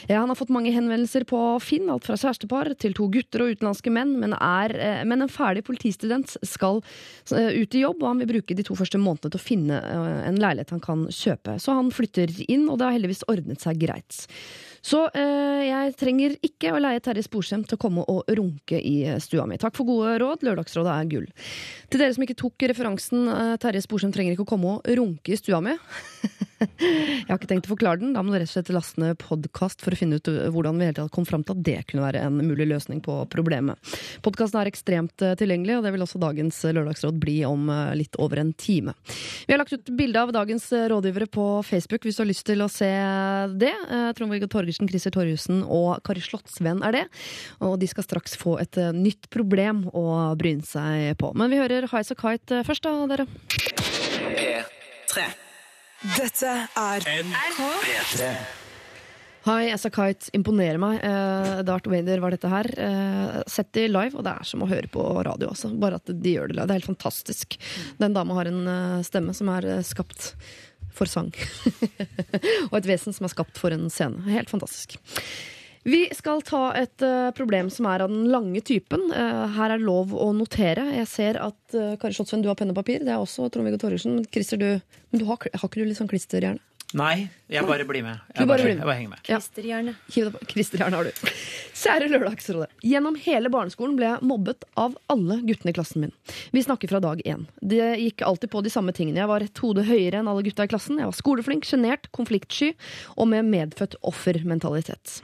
Han 0.09 0.31
har 0.33 0.39
fått 0.39 0.53
mange 0.55 0.73
henvendelser 0.73 1.27
på 1.29 1.41
Finn, 1.65 1.91
alt 1.93 2.09
fra 2.09 2.17
kjærestepar 2.21 2.73
til 2.81 2.97
to 2.97 3.11
gutter 3.13 3.45
og 3.45 3.55
utenlandske 3.55 3.93
menn, 3.93 4.17
men, 4.21 4.37
er, 4.37 4.75
men 5.09 5.25
en 5.25 5.33
ferdig 5.33 5.65
politistudent 5.69 6.37
skal 6.45 6.81
ut 6.81 7.77
i 7.77 7.85
jobb, 7.85 8.03
og 8.03 8.11
han 8.11 8.25
vil 8.25 8.33
bruke 8.37 8.57
de 8.57 8.67
to 8.67 8.77
første 8.79 9.01
månedene 9.01 9.35
til 9.35 9.43
å 9.43 9.45
finne 9.45 9.81
en 10.29 10.41
leilighet 10.41 10.75
han 10.77 10.85
kan 10.85 11.09
kjøpe. 11.13 11.59
Så 11.61 11.77
han 11.77 11.93
flytter 11.95 12.33
inn, 12.49 12.69
og 12.69 12.81
det 12.81 12.89
har 12.89 12.97
heldigvis 12.97 13.27
ordnet 13.33 13.65
seg 13.65 13.81
greit. 13.85 14.25
Så 14.85 15.01
eh, 15.17 15.63
jeg 15.65 15.95
trenger 15.97 16.35
ikke 16.45 16.75
å 16.75 16.81
leie 16.83 17.01
Terje 17.05 17.25
Sporsem 17.25 17.63
til 17.65 17.79
å 17.79 17.81
komme 17.81 18.05
og 18.11 18.29
runke 18.37 18.77
i 18.77 18.99
eh, 19.09 19.21
stua 19.23 19.47
mi. 19.49 19.57
Takk 19.61 19.77
for 19.79 19.89
gode 19.89 20.19
råd, 20.21 20.45
Lørdagsrådet 20.45 20.93
er 20.93 21.09
gull. 21.09 21.29
Til 21.89 22.03
dere 22.03 22.17
som 22.17 22.27
ikke 22.27 22.37
tok 22.43 22.67
referansen 22.69 23.31
eh, 23.33 23.55
Terje 23.63 23.85
Sporsem 23.87 24.13
trenger 24.13 24.37
ikke 24.37 24.45
å 24.45 24.53
komme 24.53 24.77
og 24.77 24.91
runke 25.01 25.33
i 25.33 25.41
stua 25.41 25.63
mi. 25.65 25.77
jeg 26.61 27.29
har 27.29 27.39
ikke 27.39 27.51
tenkt 27.51 27.69
å 27.69 27.75
forklare 27.75 28.03
den. 28.03 28.15
Da 28.17 28.23
må 28.25 28.33
du 28.33 28.39
rett 28.39 28.51
og 28.51 28.55
slett 28.57 28.73
laste 28.75 29.03
ned 29.03 29.19
podkast 29.23 29.85
for 29.85 29.95
å 29.95 29.99
finne 29.99 30.21
ut 30.21 30.31
uh, 30.31 30.47
hvordan 30.55 30.81
vi 30.81 30.89
hele 30.89 30.99
tatt 30.99 31.15
kom 31.15 31.27
fram 31.29 31.45
til 31.47 31.57
at 31.57 31.65
det 31.67 31.79
kunne 31.91 32.07
være 32.07 32.25
en 32.27 32.41
mulig 32.43 32.69
løsning 32.71 33.03
på 33.05 33.19
problemet. 33.33 33.79
Podkasten 34.25 34.61
er 34.61 34.71
ekstremt 34.71 35.23
eh, 35.25 35.35
tilgjengelig, 35.39 35.79
og 35.79 35.87
det 35.87 35.93
vil 35.95 36.05
også 36.05 36.21
dagens 36.23 36.61
eh, 36.65 36.75
lørdagsråd 36.77 37.19
bli 37.21 37.37
om 37.49 37.69
eh, 37.73 37.95
litt 37.99 38.19
over 38.23 38.41
en 38.41 38.53
time. 38.59 38.95
Vi 39.47 39.53
har 39.53 39.61
lagt 39.61 39.75
ut 39.75 39.93
bilde 39.97 40.23
av 40.23 40.33
dagens 40.35 40.67
eh, 40.73 40.87
rådgivere 40.93 41.29
på 41.35 41.47
Facebook 41.67 42.07
hvis 42.07 42.19
du 42.19 42.25
har 42.25 42.31
lyst 42.31 42.47
til 42.49 42.65
å 42.65 42.71
se 42.73 42.91
det. 43.61 43.73
Eh, 43.73 44.09
Trond-Viggo 44.17 44.49
Torgersen, 44.51 44.89
Christer 44.91 45.15
Torjussen 45.15 45.63
og 45.65 46.01
Kari 46.07 46.25
Slottsvenn 46.25 46.85
er 46.87 46.99
det. 47.01 47.05
Og 47.65 47.79
de 47.81 47.91
skal 47.91 48.07
straks 48.07 48.39
få 48.41 48.59
et 48.63 48.81
eh, 48.81 48.93
nytt 48.97 49.31
problem 49.35 49.87
å 49.93 50.07
bryne 50.41 50.67
seg 50.67 51.15
på. 51.21 51.33
Men 51.39 51.53
vi 51.53 51.63
hører 51.63 51.89
Highas 51.91 52.15
og 52.15 52.21
Kite 52.25 52.61
eh, 52.63 52.67
først, 52.67 52.87
da, 52.87 53.09
dere. 53.15 53.29
P3. 54.35 55.44
Dette 56.05 56.51
er 56.77 57.05
NRK3. 57.25 58.27
Hi, 59.47 59.71
Asa 59.73 59.89
kite 59.89 60.29
imponerer 60.37 60.77
meg. 60.81 60.99
Eh, 61.01 61.63
Darth 61.65 61.89
Vader 61.89 62.21
var 62.21 62.35
dette 62.35 62.51
her. 62.53 62.69
Eh, 62.77 63.39
sett 63.49 63.71
de 63.73 63.87
live, 63.89 64.13
og 64.13 64.27
det 64.27 64.35
er 64.35 64.49
som 64.49 64.61
å 64.65 64.69
høre 64.69 64.91
på 64.93 65.01
radio. 65.25 65.49
Også. 65.55 65.71
Bare 65.81 65.97
at 65.97 66.13
de 66.13 66.35
gjør 66.35 66.53
det 66.53 66.59
live. 66.59 66.67
Det 66.69 66.77
er 66.77 66.83
helt 66.83 66.91
fantastisk. 66.93 67.57
Den 68.03 68.17
dama 68.17 68.37
har 68.37 68.53
en 68.53 68.69
eh, 68.69 69.01
stemme 69.09 69.33
som 69.37 69.49
er 69.55 69.71
eh, 69.79 69.83
skapt 69.85 70.35
for 70.93 71.09
sang. 71.09 71.33
og 72.69 72.79
et 72.83 72.93
vesen 72.93 73.17
som 73.17 73.25
er 73.25 73.33
skapt 73.33 73.57
for 73.61 73.73
en 73.73 73.89
scene. 73.89 74.27
Helt 74.29 74.53
fantastisk. 74.53 74.99
Vi 75.85 76.07
skal 76.17 76.41
ta 76.41 76.71
et 76.81 77.03
uh, 77.05 77.29
problem 77.37 77.69
som 77.73 77.85
er 77.91 78.01
av 78.01 78.13
den 78.13 78.31
lange 78.33 78.63
typen. 78.65 79.03
Uh, 79.13 79.45
her 79.53 79.75
er 79.75 79.83
lov 79.85 80.15
å 80.17 80.31
notere. 80.33 80.87
Jeg 80.97 81.11
ser 81.11 81.39
at 81.45 81.77
uh, 81.77 81.93
Kari 82.01 82.17
Slottsvenn, 82.17 82.41
du 82.45 82.49
har 82.49 82.57
penn 82.57 82.73
og 82.73 82.79
papir. 82.79 83.05
Det 83.05 83.13
er 83.13 83.21
også 83.21 83.51
Trond-Viggo 83.53 83.83
Torgersen. 83.83 84.17
Men 84.17 84.29
Christer, 84.33 84.61
du, 84.61 84.97
du 85.13 85.27
har, 85.29 85.45
har 85.45 85.69
ikke 85.69 85.83
du 85.83 85.91
litt 85.91 86.01
sånn 86.01 86.09
klisterhjerne? 86.09 86.63
Nei, 86.95 87.27
jeg 87.51 87.67
bare 87.67 87.83
blir 87.89 88.05
med. 88.07 88.21
Jeg 88.31 88.47
bare 88.47 88.47
bare, 88.53 88.63
blir 88.63 88.77
med. 88.77 88.79
jeg 88.79 88.87
bare 88.87 88.99
henger 89.01 89.13
med. 89.17 89.23
Ja. 89.27 89.39
Det 90.15 90.31
på. 90.31 90.47
Klisterhjerne 90.53 90.95
har 90.95 91.09
du. 91.09 91.31
Kjære 91.75 92.07
Lørdagsrådet. 92.13 92.69
Gjennom 92.87 93.17
hele 93.19 93.51
barneskolen 93.51 93.97
ble 93.99 94.13
jeg 94.13 94.29
mobbet 94.31 94.63
av 94.79 94.95
alle 95.11 95.41
guttene 95.43 95.73
i 95.73 95.75
klassen 95.75 96.05
min. 96.05 96.13
Vi 96.55 96.63
snakker 96.63 96.93
fra 96.93 97.01
dag 97.03 97.23
én. 97.27 97.49
Det 97.59 97.89
gikk 97.99 98.23
alltid 98.23 98.53
på 98.53 98.63
de 98.63 98.71
samme 98.71 98.95
tingene. 98.95 99.25
Jeg 99.25 99.31
var 99.33 99.43
et 99.43 99.63
hode 99.65 99.83
høyere 99.89 100.23
enn 100.23 100.31
alle 100.31 100.47
gutta 100.47 100.69
i 100.69 100.71
klassen. 100.71 101.03
Jeg 101.03 101.11
var 101.11 101.19
skoleflink, 101.19 101.67
sjenert, 101.67 102.07
konfliktsky 102.15 102.71
og 103.19 103.27
med 103.33 103.51
medfødt 103.51 103.99
offermentalitet. 104.07 105.19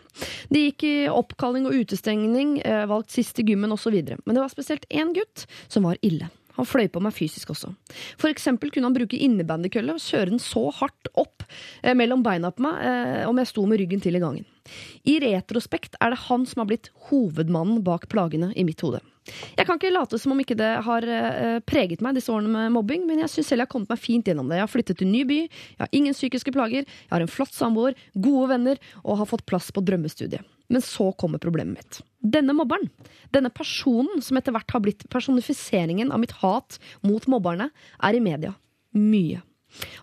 Det 0.50 0.64
gikk 0.66 0.88
i 0.90 0.94
oppkalling 1.06 1.70
og 1.70 1.78
utestengning, 1.78 2.58
eh, 2.66 2.82
valgt 2.90 3.14
sist 3.14 3.38
i 3.38 3.46
gymmen 3.46 3.70
osv. 3.70 3.94
Men 3.94 4.34
det 4.34 4.42
var 4.42 4.50
spesielt 4.50 4.90
én 4.90 5.14
gutt 5.14 5.46
som 5.68 5.86
var 5.86 6.02
ille. 6.02 6.32
Han 6.60 6.68
fløy 6.68 6.90
på 6.92 7.00
meg 7.00 7.16
fysisk 7.16 7.54
også. 7.54 7.72
For 8.20 8.28
eksempel 8.28 8.72
kunne 8.72 8.90
han 8.90 8.96
bruke 8.96 9.16
innebandykølle 9.16 9.96
og 9.96 10.04
kjøre 10.04 10.34
den 10.34 10.42
så 10.42 10.66
hardt 10.76 11.08
opp 11.18 11.46
eh, 11.80 11.96
mellom 11.96 12.24
beina 12.26 12.52
på 12.52 12.66
meg 12.66 12.82
eh, 12.84 13.22
om 13.28 13.40
jeg 13.40 13.48
sto 13.48 13.64
med 13.68 13.80
ryggen 13.80 14.02
til 14.04 14.18
i 14.18 14.22
gangen. 14.22 14.44
I 15.08 15.16
retrospekt 15.24 15.96
er 16.04 16.12
det 16.12 16.20
han 16.28 16.44
som 16.46 16.62
har 16.62 16.68
blitt 16.68 16.90
hovedmannen 17.08 17.80
bak 17.86 18.10
plagene 18.12 18.52
i 18.52 18.66
mitt 18.68 18.84
hode. 18.84 19.00
Jeg 19.56 19.66
kan 19.66 19.78
ikke 19.78 19.92
late 19.92 20.18
som 20.18 20.34
om 20.34 20.42
ikke 20.42 20.58
det 20.58 20.70
har 20.84 21.06
eh, 21.06 21.58
preget 21.64 22.04
meg 22.04 22.18
disse 22.18 22.32
årene 22.32 22.52
med 22.52 22.74
mobbing, 22.76 23.06
men 23.08 23.22
jeg 23.24 23.32
syns 23.32 23.52
selv 23.52 23.62
jeg 23.62 23.68
har 23.68 23.72
kommet 23.72 23.92
meg 23.92 24.02
fint 24.02 24.28
gjennom 24.28 24.50
det. 24.50 24.60
Jeg 24.60 24.66
har 24.66 24.74
flyttet 24.74 25.00
til 25.00 25.08
en 25.08 25.14
ny 25.16 25.24
by, 25.28 25.40
jeg 25.46 25.82
har 25.84 25.96
ingen 25.96 26.16
psykiske 26.16 26.54
plager, 26.56 26.84
jeg 26.84 27.14
har 27.14 27.24
en 27.24 27.30
flott 27.30 27.56
samboer, 27.56 27.96
gode 28.14 28.52
venner 28.52 28.80
og 29.04 29.22
har 29.22 29.30
fått 29.30 29.46
plass 29.48 29.72
på 29.72 29.84
drømmestudiet. 29.84 30.44
Men 30.70 30.84
så 30.84 31.10
kommer 31.18 31.42
problemet 31.42 31.80
mitt. 31.80 32.02
Denne 32.20 32.52
mobberen, 32.56 32.90
denne 33.32 33.52
personen 33.52 34.20
som 34.24 34.36
etter 34.36 34.52
hvert 34.52 34.74
har 34.74 34.82
blitt 34.84 35.06
personifiseringen 35.12 36.12
av 36.12 36.20
mitt 36.20 36.34
hat 36.42 36.76
mot 37.06 37.24
mobberne, 37.32 37.70
er 38.04 38.16
i 38.16 38.20
media. 38.24 38.52
Mye. 38.96 39.40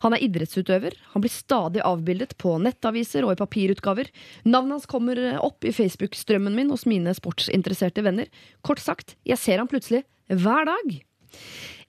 Han 0.01 0.15
er 0.15 0.23
idrettsutøver, 0.23 0.95
han 1.11 1.23
blir 1.23 1.33
stadig 1.33 1.83
avbildet 1.85 2.37
på 2.41 2.55
nettaviser 2.63 3.27
og 3.27 3.35
i 3.35 3.39
papirutgaver. 3.41 4.09
Navnet 4.47 4.77
hans 4.77 4.89
kommer 4.89 5.19
opp 5.43 5.67
i 5.67 5.75
Facebook-strømmen 5.75 6.55
min 6.55 6.71
hos 6.73 6.87
mine 6.89 7.13
sportsinteresserte 7.17 8.05
venner. 8.05 8.31
Kort 8.65 8.81
sagt, 8.83 9.17
jeg 9.27 9.41
ser 9.41 9.59
han 9.61 9.69
plutselig 9.69 10.05
hver 10.31 10.69
dag. 10.71 10.95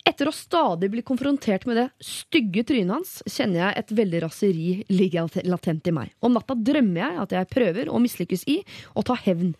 Etter 0.09 0.31
å 0.31 0.33
stadig 0.33 0.89
bli 0.93 1.03
konfrontert 1.05 1.67
med 1.69 1.77
det 1.77 1.87
stygge 2.05 2.65
trynet 2.67 2.95
hans, 2.95 3.11
kjenner 3.29 3.61
jeg 3.61 3.83
et 3.83 3.95
veldig 3.99 4.23
raseri 4.25 4.69
ligge 4.89 5.25
latent 5.45 5.91
i 5.91 5.95
meg. 5.95 6.15
Om 6.25 6.35
natta 6.39 6.57
drømmer 6.57 7.03
jeg 7.03 7.23
at 7.25 7.35
jeg 7.37 7.51
prøver 7.53 7.91
å 7.93 8.01
mislykkes 8.03 8.47
i 8.49 8.59
å 8.97 9.05
ta 9.05 9.19
hevn. 9.27 9.53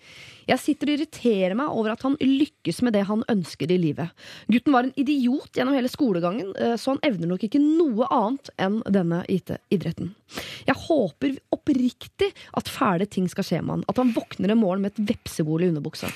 Jeg 0.49 0.63
sitter 0.63 0.91
og 0.91 0.97
irriterer 0.97 1.57
meg 1.59 1.73
over 1.75 1.93
at 1.93 2.05
han 2.07 2.17
lykkes 2.21 2.81
med 2.87 2.97
det 2.97 3.05
han 3.09 3.25
ønsker 3.29 3.71
i 3.73 3.79
livet. 3.81 4.15
Gutten 4.49 4.75
var 4.75 4.89
en 4.89 4.95
idiot 4.97 5.53
gjennom 5.57 5.77
hele 5.77 5.91
skolegangen, 5.93 6.55
eh, 6.57 6.77
så 6.81 6.95
han 6.95 7.03
evner 7.07 7.35
nok 7.35 7.45
ikke 7.45 7.61
noe 7.61 8.09
annet 8.09 8.51
enn 8.57 8.81
denne 8.89 9.23
IT-idretten. 9.29 10.15
Jeg 10.69 10.77
håper 10.89 11.37
oppriktig 11.55 12.33
at 12.57 12.73
fæle 12.73 13.09
ting 13.09 13.29
skal 13.31 13.47
skje 13.47 13.63
med 13.63 13.79
han, 13.79 13.87
at 13.89 14.01
han 14.01 14.13
våkner 14.17 14.53
en 14.53 14.61
morgen 14.61 14.85
med 14.85 14.95
et 14.95 15.15
vepsebol 15.15 15.65
i 15.65 15.71
underbuksa. 15.73 16.11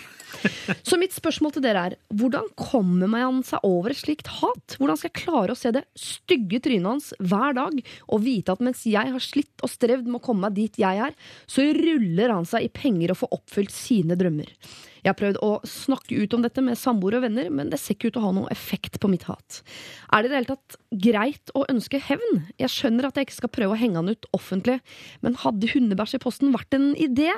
Så 0.83 0.97
mitt 0.97 1.13
spørsmål 1.13 1.53
til 1.55 1.65
dere 1.65 1.85
er, 1.91 1.97
hvordan 2.17 2.49
kommer 2.59 3.11
man 3.11 3.43
seg 3.47 3.63
over 3.69 3.93
et 3.93 4.01
slikt 4.01 4.31
hat? 4.41 4.77
Hvordan 4.79 4.99
skal 4.99 5.11
jeg 5.11 5.21
klare 5.21 5.55
å 5.55 5.59
se 5.59 5.73
det 5.75 5.85
stygge 5.99 6.63
trynet 6.65 6.89
hans 6.89 7.11
hver 7.21 7.57
dag, 7.59 7.77
og 8.09 8.25
vite 8.25 8.55
at 8.55 8.65
mens 8.65 8.85
jeg 8.89 9.13
har 9.13 9.23
slitt 9.23 9.65
og 9.65 9.71
strevd 9.71 10.09
med 10.09 10.21
å 10.21 10.25
komme 10.25 10.47
meg 10.47 10.57
dit 10.57 10.81
jeg 10.81 11.03
er, 11.05 11.17
så 11.47 11.67
ruller 11.77 12.33
han 12.33 12.49
seg 12.49 12.67
i 12.67 12.73
penger 12.73 13.13
og 13.13 13.21
får 13.23 13.37
oppfylt 13.39 13.75
sine 13.75 14.17
drømmer. 14.17 14.22
Jeg 15.03 15.11
har 15.11 15.19
prøvd 15.19 15.39
å 15.43 15.51
snakke 15.67 16.15
ut 16.15 16.35
om 16.37 16.45
dette 16.45 16.63
med 16.63 16.79
samboere 16.79 17.19
og 17.19 17.25
venner, 17.27 17.49
men 17.51 17.73
det 17.73 17.81
ser 17.83 17.97
ikke 17.97 18.13
ut 18.13 18.15
til 18.15 18.23
å 18.23 18.29
ha 18.29 18.35
noen 18.37 18.53
effekt 18.55 19.01
på 19.03 19.11
mitt 19.11 19.27
hat. 19.27 19.63
Er 20.15 20.23
det 20.23 20.31
i 20.31 20.33
det 20.33 20.39
hele 20.39 20.53
tatt 20.53 20.77
greit 21.07 21.55
å 21.59 21.65
ønske 21.73 21.99
hevn? 22.07 22.45
Jeg 22.63 22.71
skjønner 22.71 23.09
at 23.09 23.19
jeg 23.19 23.27
ikke 23.27 23.41
skal 23.41 23.55
prøve 23.57 23.75
å 23.75 23.81
henge 23.81 23.99
han 23.99 24.13
ut 24.13 24.29
offentlig, 24.37 24.79
men 25.27 25.39
hadde 25.43 25.73
hundebæsj 25.75 26.21
i 26.21 26.23
posten 26.23 26.55
vært 26.55 26.79
en 26.79 26.93
idé? 26.95 27.33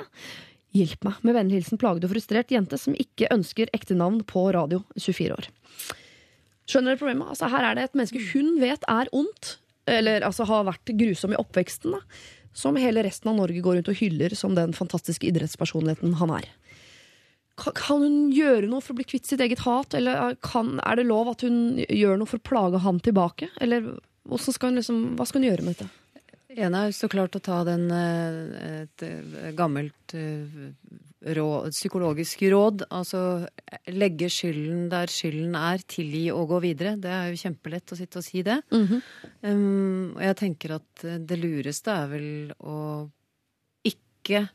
Hjelp 0.75 1.07
meg. 1.07 1.21
Med 1.25 1.37
vennlig 1.39 1.61
hilsen 1.61 1.81
plaget 1.81 2.05
og 2.05 2.13
frustrert 2.13 2.53
jente 2.53 2.77
som 2.77 2.97
ikke 2.99 3.31
ønsker 3.33 3.71
ekte 3.73 3.97
navn 3.97 4.21
på 4.27 4.45
radio, 4.53 4.83
24 4.99 5.37
år. 5.39 5.49
Skjønner 6.69 6.93
dere 6.93 7.01
problemet? 7.01 7.29
Altså, 7.33 7.49
her 7.49 7.65
er 7.65 7.77
det 7.77 7.87
et 7.87 7.97
menneske 7.97 8.21
hun 8.33 8.55
vet 8.61 8.85
er 8.89 9.09
ondt, 9.15 9.55
eller 9.89 10.25
altså 10.25 10.45
har 10.49 10.65
vært 10.69 10.93
grusom 10.97 11.33
i 11.33 11.39
oppveksten, 11.39 11.93
da, 11.93 12.01
som 12.55 12.77
hele 12.79 13.03
resten 13.05 13.29
av 13.31 13.37
Norge 13.37 13.61
går 13.61 13.79
rundt 13.79 13.91
og 13.91 13.99
hyller 13.99 14.33
som 14.37 14.55
den 14.57 14.73
fantastiske 14.75 15.27
idrettspersonligheten 15.27 16.15
han 16.21 16.33
er. 16.37 16.47
Kan, 17.55 18.01
hun 18.03 18.15
gjøre 18.35 18.67
noe 18.67 18.83
for 18.83 18.95
å 18.95 18.99
bli 18.99 19.07
kvitt 19.07 19.29
sitt 19.29 19.43
eget 19.43 19.63
hat, 19.63 19.95
eller 19.95 20.35
kan, 20.43 20.75
er 20.83 20.99
det 20.99 21.07
lov 21.07 21.31
at 21.31 21.45
hun 21.47 21.79
gjør 21.85 22.19
noe 22.19 22.29
for 22.29 22.41
å 22.41 22.47
plage 22.49 22.81
han 22.83 22.99
tilbake? 23.03 23.47
Eller 23.63 23.93
skal 24.41 24.73
hun 24.73 24.81
liksom, 24.81 25.05
hva 25.15 25.27
skal 25.29 25.41
hun 25.41 25.49
gjøre 25.51 25.67
med 25.67 25.77
dette? 25.77 25.91
ene 26.55 26.85
er 26.85 26.93
så 26.95 27.09
klart 27.11 27.35
å 27.37 27.43
ta 27.43 27.63
den 27.67 27.89
eh, 27.91 28.85
et 28.85 29.03
eh, 29.05 29.49
gammelt 29.57 30.15
eh, 30.15 30.61
råd, 31.35 31.73
psykologisk 31.73 32.45
råd. 32.51 32.85
Altså 32.93 33.21
legge 33.91 34.29
skylden 34.31 34.87
der 34.91 35.11
skylden 35.11 35.57
er, 35.59 35.83
tilgi 35.89 36.27
og 36.33 36.49
gå 36.53 36.61
videre. 36.67 36.95
Det 37.01 37.11
er 37.11 37.31
jo 37.31 37.41
kjempelett 37.41 37.93
å 37.93 37.99
sitte 37.99 38.21
og 38.21 38.27
si 38.27 38.45
det. 38.45 38.59
um, 39.41 40.15
og 40.15 40.21
jeg 40.27 40.39
tenker 40.43 40.77
at 40.79 41.05
eh, 41.07 41.19
det 41.19 41.39
lureste 41.41 41.95
er 41.95 42.11
vel 42.13 42.29
å 42.61 42.79
ikke 43.85 44.47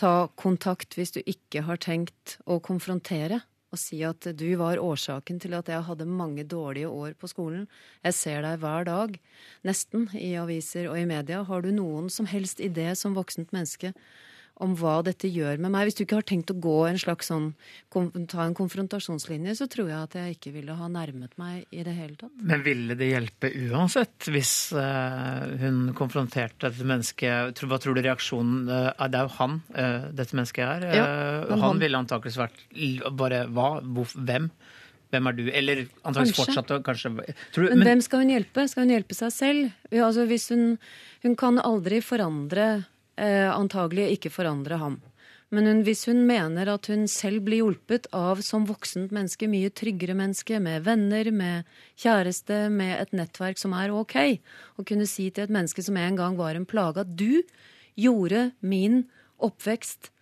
ta 0.00 0.30
kontakt 0.40 0.96
hvis 0.96 1.12
du 1.14 1.20
ikke 1.22 1.64
har 1.66 1.80
tenkt 1.82 2.38
å 2.48 2.60
konfrontere. 2.64 3.42
Og 3.70 3.78
si 3.78 4.00
at 4.02 4.26
du 4.34 4.48
var 4.58 4.80
årsaken 4.82 5.38
til 5.38 5.52
at 5.54 5.68
jeg 5.70 5.86
hadde 5.86 6.08
mange 6.08 6.42
dårlige 6.42 6.88
år 6.90 7.12
på 7.20 7.28
skolen. 7.30 7.68
Jeg 8.02 8.16
ser 8.18 8.42
deg 8.42 8.58
hver 8.64 8.88
dag, 8.88 9.14
nesten, 9.62 10.08
i 10.18 10.32
aviser 10.40 10.88
og 10.90 10.98
i 10.98 11.06
media. 11.06 11.44
Har 11.46 11.62
du 11.62 11.70
noen 11.76 12.10
som 12.10 12.26
helst 12.26 12.58
idé 12.58 12.88
som 12.98 13.14
voksent 13.14 13.54
menneske 13.54 13.92
om 14.60 14.74
hva 14.76 14.98
dette 15.06 15.28
gjør 15.32 15.58
med 15.62 15.72
meg? 15.72 15.86
Hvis 15.88 15.96
du 15.98 16.02
ikke 16.04 16.18
har 16.20 16.26
tenkt 16.28 16.52
å 16.52 16.56
gå 16.60 16.74
en 16.88 16.98
slags 17.00 17.30
sånn, 17.30 17.50
ta 18.28 18.44
en 18.44 18.56
konfrontasjonslinje, 18.58 19.54
så 19.58 19.66
tror 19.72 19.88
jeg 19.88 19.98
at 19.98 20.16
jeg 20.18 20.36
ikke 20.36 20.52
ville 20.58 20.76
ha 20.76 20.88
nærmet 20.92 21.36
meg 21.40 21.64
i 21.72 21.84
det 21.86 21.94
hele 21.96 22.18
tatt. 22.20 22.34
Men 22.36 22.64
ville 22.66 22.96
det 23.00 23.08
hjelpe 23.10 23.50
uansett 23.70 24.28
hvis 24.32 24.52
eh, 24.76 25.46
hun 25.62 25.80
konfronterte 25.98 26.68
dette 26.68 26.86
mennesket? 26.88 27.64
Hva 27.64 27.80
tror 27.80 27.96
du 27.96 28.02
reaksjonen 28.04 28.68
eh? 28.68 28.90
Det 29.10 29.18
er 29.22 29.26
jo 29.26 29.34
han 29.38 29.56
eh, 29.74 30.10
dette 30.20 30.36
mennesket 30.36 30.66
er. 30.66 30.88
Ja, 31.00 31.08
han, 31.50 31.64
han- 31.64 31.80
ville 31.80 31.98
antakeligvis 32.04 32.38
vært 32.40 33.10
bare 33.16 33.44
hva? 33.48 33.70
Hvem? 33.80 34.50
Hvem 35.10 35.26
er 35.26 35.34
du? 35.34 35.42
Eller 35.50 35.80
antakeligvis 36.06 36.38
fortsatt 36.38 36.70
kanskje 36.86 37.10
tror 37.54 37.66
du, 37.66 37.72
Men, 37.74 37.86
hvem 37.88 38.02
skal 38.04 38.22
hun 38.22 38.32
hjelpe? 38.36 38.66
Skal 38.70 38.84
hun 38.86 38.92
hjelpe 38.94 39.16
seg 39.18 39.32
selv? 39.34 39.72
Ja, 39.90 40.06
altså, 40.06 40.26
hvis 40.30 40.46
hun, 40.54 40.76
hun 41.24 41.36
kan 41.40 41.58
aldri 41.62 41.98
forandre 42.04 42.68
Antagelig 43.20 44.06
ikke 44.16 44.30
forandre 44.32 44.78
ham. 44.80 44.94
Men 45.50 45.66
hun, 45.66 45.80
hvis 45.82 46.04
hun 46.06 46.22
mener 46.28 46.68
at 46.70 46.86
hun 46.92 47.08
selv 47.10 47.42
blir 47.48 47.64
hjulpet 47.64 48.06
av 48.14 48.38
som 48.46 48.68
voksent 48.68 49.10
menneske, 49.14 49.48
mye 49.50 49.72
tryggere 49.74 50.14
menneske, 50.14 50.60
med 50.62 50.84
venner, 50.86 51.32
med 51.34 51.72
kjæreste, 51.98 52.68
med 52.70 52.94
et 53.00 53.16
nettverk 53.18 53.58
som 53.58 53.74
er 53.74 53.90
ok, 53.90 54.16
å 54.78 54.86
kunne 54.86 55.08
si 55.10 55.26
til 55.34 55.48
et 55.48 55.54
menneske 55.54 55.82
som 55.82 55.98
en 55.98 56.18
gang 56.20 56.38
var 56.38 56.54
en 56.54 56.68
plage, 56.70 57.02
at 57.02 57.16
du 57.18 57.42
gjorde 57.98 58.52
min 58.62 59.02
oppvekst 59.42 60.12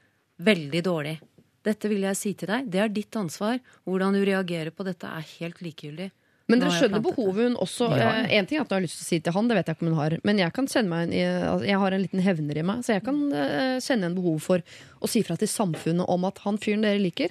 veldig 0.41 0.83
dårlig. 0.89 1.19
Dette 1.67 1.91
vil 1.93 2.07
jeg 2.07 2.17
si 2.17 2.33
til 2.39 2.49
deg. 2.49 2.73
Det 2.73 2.81
er 2.81 2.95
ditt 2.95 3.17
ansvar. 3.21 3.59
Hvordan 3.85 4.17
du 4.17 4.23
reagerer 4.25 4.73
på 4.73 4.87
dette, 4.89 5.11
er 5.11 5.33
helt 5.37 5.61
likegyldig. 5.61 6.09
Men 6.49 6.63
dere 6.63 6.71
skjønner 6.73 7.03
behovet 7.05 7.43
hun 7.51 7.57
også 7.61 7.91
Ja. 7.93 8.11
eh, 8.25 8.39
En 8.39 8.47
ting 8.49 8.57
er 8.59 8.63
at 8.65 8.71
hun 8.71 8.77
har 8.79 8.85
lyst 8.87 8.97
til 8.99 9.05
å 9.05 9.09
si 9.09 9.21
til 9.21 9.33
han, 9.37 9.49
det 9.49 9.57
vet 9.59 9.67
jeg 9.69 9.77
ikke 9.77 9.85
om 9.87 9.93
hun 9.93 9.99
har. 10.01 10.17
Men 10.25 10.39
jeg 10.39 10.53
kan 10.57 10.67
kjenne 10.67 10.89
meg 10.89 11.13
en, 11.13 11.43
altså, 11.53 11.67
jeg 11.69 11.79
har 11.79 11.93
en 11.93 12.03
liten 12.07 12.21
hevner 12.25 12.57
i 12.59 12.63
meg, 12.63 12.81
så 12.87 12.95
jeg 12.97 13.05
kan 13.05 13.19
eh, 13.33 13.77
kjenne 13.85 14.05
en 14.09 14.15
behov 14.17 14.41
for 14.41 14.63
å 15.05 15.09
si 15.13 15.23
fra 15.23 15.37
til 15.37 15.49
samfunnet 15.53 16.09
om 16.09 16.25
at 16.25 16.39
han 16.47 16.57
fyren 16.57 16.83
dere 16.87 16.99
liker, 17.03 17.29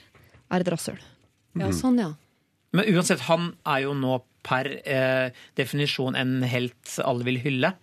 er 0.51 0.59
et 0.61 0.69
rasshøl. 0.69 0.99
Ja, 1.57 1.71
sånn, 1.73 1.97
ja. 1.99 2.11
Men 2.77 2.85
uansett, 2.93 3.21
han 3.25 3.55
er 3.65 3.79
jo 3.87 3.93
nå 3.97 4.19
per 4.47 4.69
eh, 4.87 5.35
definisjon 5.59 6.15
en 6.17 6.39
helt 6.47 6.97
alle 7.03 7.27
vil 7.27 7.39
hylle. 7.43 7.73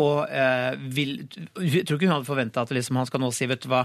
Og 0.00 0.24
eh, 0.28 0.76
vil, 0.92 1.16
jeg 1.58 1.86
tror 1.88 1.96
ikke 1.96 2.08
hun 2.08 2.16
hadde 2.18 2.28
forventa 2.28 2.64
at 2.64 2.74
liksom, 2.74 2.98
han 3.00 3.08
skal 3.08 3.22
nå 3.22 3.30
si 3.34 3.48
vet 3.50 3.62
du 3.64 3.70
hva, 3.72 3.84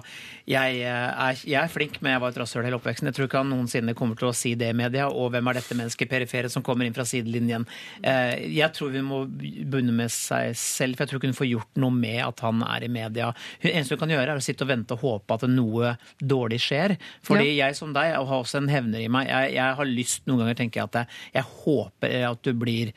jeg, 0.49 0.81
eh, 0.83 1.09
er, 1.27 1.41
jeg 1.41 1.59
er 1.61 1.71
flink, 1.71 1.99
men 2.01 2.15
jeg 2.15 2.23
var 2.23 2.33
et 2.33 2.39
rasshøl 2.41 2.67
hele 2.67 2.79
oppveksten. 2.79 3.09
Jeg 3.09 3.17
tror 3.17 3.29
ikke 3.29 3.41
han 3.43 3.51
noensinne 3.53 3.95
kommer 3.97 4.19
til 4.19 4.29
å 4.29 4.35
si 4.35 4.53
det 4.59 4.71
i 4.73 4.77
media. 4.77 5.07
Og 5.09 5.31
hvem 5.33 5.51
er 5.51 5.59
dette 5.59 5.77
mennesket 5.77 6.11
perifere 6.11 6.51
som 6.51 6.65
kommer 6.65 6.87
inn 6.87 6.95
fra 6.95 7.07
sidelinjen? 7.07 7.67
Eh, 8.03 8.45
jeg 8.55 8.71
tror 8.75 8.93
vi 8.93 9.03
må 9.05 9.23
bunne 9.25 9.95
med 9.95 10.13
seg 10.13 10.53
selv, 10.59 10.97
for 10.97 11.05
jeg 11.05 11.13
tror 11.13 11.21
ikke 11.21 11.31
hun 11.31 11.39
får 11.39 11.51
gjort 11.51 11.81
noe 11.81 11.95
med 11.95 12.21
at 12.25 12.43
han 12.45 12.63
er 12.67 12.87
i 12.87 12.91
media. 12.91 13.31
Hun, 13.63 13.71
eneste 13.71 13.95
hun 13.97 14.03
kan 14.03 14.15
gjøre, 14.15 14.27
er 14.35 14.41
å 14.41 14.45
sitte 14.45 14.67
og 14.67 14.71
vente 14.73 14.97
og 14.97 15.05
håpe 15.05 15.37
at 15.39 15.47
noe 15.51 15.95
dårlig 16.19 16.61
skjer. 16.65 16.95
Fordi 17.25 17.55
jeg 17.55 17.77
som 17.77 17.93
deg 17.95 18.15
og 18.19 18.29
har 18.31 18.43
også 18.43 18.61
en 18.61 18.71
hevner 18.71 19.05
i 19.05 19.11
meg. 19.11 19.29
Jeg, 19.31 19.55
jeg 19.57 19.79
har 19.79 19.89
lyst 19.89 20.25
noen 20.29 20.43
ganger, 20.43 20.59
tenker 20.59 20.81
jeg, 20.81 20.91
at 20.91 20.99
jeg, 21.01 21.21
jeg 21.39 21.49
håper 21.65 22.15
at 22.31 22.41
du 22.43 22.53
blir 22.53 22.91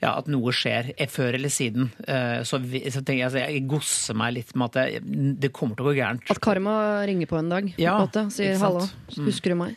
ja, 0.00 0.14
at 0.16 0.30
noe 0.32 0.52
skjer 0.56 0.94
eh, 0.96 1.08
før 1.12 1.36
eller 1.36 1.52
siden. 1.52 1.90
Eh, 2.08 2.40
Så, 2.48 2.56
vi, 2.64 2.80
så 2.88 3.02
tenker 3.04 3.26
jeg, 3.26 3.32
så 3.34 3.42
jeg 3.42 3.66
gosser 3.68 4.16
meg 4.16 4.32
litt 4.38 4.54
med 4.56 4.70
at 4.70 4.78
det, 4.78 5.02
det 5.44 5.50
kommer 5.52 5.76
til 5.76 5.84
å 5.84 5.90
gå 5.90 5.96
gærent. 5.98 6.24
At 6.32 6.40
karma 6.40 7.04
ringer 7.08 7.28
på 7.28 7.36
en 7.36 7.50
dag, 7.52 7.68
på 7.76 7.82
Ja, 7.82 7.98
en 7.98 8.06
måte, 8.08 8.22
sier 8.32 8.56
'hallo, 8.56 8.86
husker 9.26 9.52
du 9.52 9.56
meg'? 9.60 9.76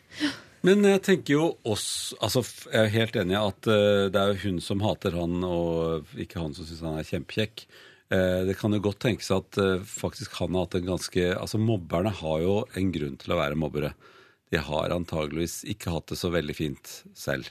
Men 0.63 0.79
jeg 0.87 1.01
tenker 1.03 1.33
jo 1.33 1.57
oss 1.67 2.13
altså 2.21 2.39
Jeg 2.71 2.85
er 2.85 2.93
helt 2.93 3.15
enig 3.19 3.35
i 3.35 3.41
at 3.49 3.67
eh, 3.67 4.07
det 4.13 4.15
er 4.15 4.31
jo 4.31 4.39
hun 4.47 4.61
som 4.63 4.79
hater 4.79 5.11
han, 5.11 5.43
og 5.43 6.05
ikke 6.15 6.39
han 6.39 6.53
som 6.55 6.63
syns 6.65 6.79
han 6.87 6.99
er 7.01 7.03
kjempekjekk. 7.09 7.65
Eh, 8.15 8.45
det 8.47 8.55
kan 8.57 8.71
jo 8.71 8.79
godt 8.79 8.99
tenkes 9.03 9.27
at 9.35 9.59
faktisk 9.83 10.39
han 10.39 10.53
har 10.55 10.63
hatt 10.69 10.75
en 10.79 10.85
ganske 10.87 11.35
Altså 11.35 11.59
mobberne 11.59 12.11
har 12.15 12.39
jo 12.39 12.63
en 12.79 12.91
grunn 12.95 13.17
til 13.19 13.33
å 13.35 13.41
være 13.43 13.59
mobbere. 13.59 13.91
De 14.51 14.57
har 14.57 14.89
antageligvis 14.95 15.65
ikke 15.67 15.91
hatt 15.91 16.07
det 16.07 16.17
så 16.17 16.31
veldig 16.31 16.55
fint 16.55 17.03
selv. 17.13 17.49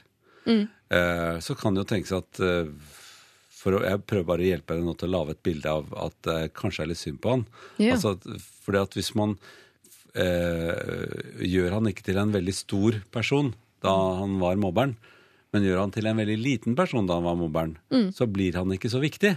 Eh, 0.93 1.39
så 1.39 1.55
kan 1.57 1.73
det 1.73 1.83
jo 1.83 1.89
tenkes 1.89 2.13
at 2.15 2.41
eh, 2.43 2.69
for 3.53 3.77
å, 3.77 3.83
Jeg 3.87 4.03
prøver 4.09 4.27
bare 4.27 4.43
å 4.43 4.49
hjelpe 4.49 4.75
henne 4.75 4.89
nå 4.89 4.95
til 4.99 5.09
å 5.09 5.15
lage 5.15 5.35
et 5.37 5.43
bilde 5.45 5.71
av 5.71 5.93
at 6.05 6.15
det 6.27 6.39
kanskje 6.57 6.83
er 6.83 6.91
litt 6.91 6.99
synd 6.99 7.21
på 7.23 7.37
han. 7.37 7.45
Ja. 7.79 7.95
Altså, 7.95 8.17
fordi 8.65 8.81
at 8.81 8.97
hvis 8.97 9.13
man 9.19 9.37
eh, 10.19 11.39
gjør 11.47 11.79
han 11.79 11.89
ikke 11.89 12.05
til 12.09 12.19
en 12.21 12.35
veldig 12.35 12.55
stor 12.57 12.99
person 13.13 13.53
da 13.83 13.93
han 14.19 14.37
var 14.43 14.59
mobberen, 14.59 14.97
men 15.55 15.65
gjør 15.67 15.81
han 15.83 15.95
til 15.95 16.07
en 16.09 16.19
veldig 16.19 16.37
liten 16.39 16.75
person 16.75 17.07
da 17.07 17.17
han 17.19 17.27
var 17.27 17.39
mobberen, 17.39 17.73
så 18.15 18.25
blir 18.31 18.55
han 18.57 18.71
ikke 18.73 18.89
så 18.89 19.01
viktig. 19.03 19.33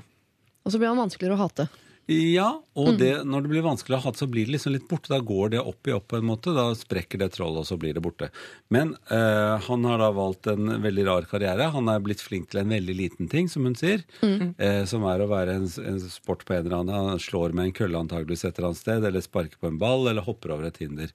Og 0.62 0.73
så 0.73 0.78
blir 0.78 0.89
han 0.89 1.01
vanskeligere 1.01 1.35
å 1.35 1.41
hate. 1.43 1.66
Ja, 2.07 2.53
og 2.78 3.01
det, 3.01 3.24
når 3.27 3.43
det 3.43 3.51
blir 3.51 3.65
vanskelig 3.66 3.97
å 3.97 4.03
ha 4.05 4.11
det, 4.15 4.20
så 4.20 4.28
blir 4.31 4.47
det 4.47 4.53
liksom 4.55 4.74
litt 4.77 4.85
borte. 4.87 5.11
Da 5.11 5.19
går 5.19 5.57
det 5.57 5.62
opp 5.66 5.89
i 5.91 5.95
opp 5.97 6.05
på 6.12 6.20
en 6.20 6.28
måte. 6.28 6.53
Da 6.55 6.69
sprekker 6.78 7.19
det 7.19 7.33
trollet, 7.35 7.65
og 7.65 7.66
så 7.66 7.78
blir 7.83 7.97
det 7.97 8.03
borte. 8.05 8.28
Men 8.70 8.93
øh, 9.11 9.57
han 9.66 9.89
har 9.91 9.99
da 9.99 10.12
valgt 10.15 10.47
en 10.53 10.70
veldig 10.85 11.07
rar 11.09 11.27
karriere. 11.27 11.66
Han 11.74 11.91
er 11.91 12.05
blitt 12.05 12.23
flink 12.23 12.53
til 12.53 12.62
en 12.62 12.70
veldig 12.70 12.95
liten 12.95 13.33
ting, 13.33 13.51
som 13.51 13.66
hun 13.66 13.74
sier. 13.78 14.07
Eh, 14.23 14.85
som 14.87 15.03
er 15.11 15.24
å 15.24 15.31
være 15.33 15.59
en, 15.59 15.66
en 15.66 15.99
sport 16.07 16.47
på 16.47 16.55
en 16.55 16.62
eller 16.62 16.78
annen 16.78 17.11
Han 17.16 17.27
slår 17.27 17.57
med 17.59 17.73
en 17.73 17.77
kølle 17.81 18.07
antageligvis 18.07 18.47
et 18.47 18.55
eller 18.55 18.70
annet 18.70 18.85
sted, 18.85 19.11
eller 19.11 19.27
sparker 19.27 19.59
på 19.59 19.73
en 19.73 19.83
ball, 19.83 20.07
eller 20.07 20.27
hopper 20.28 20.55
over 20.55 20.70
et 20.70 20.78
hinder. 20.85 21.11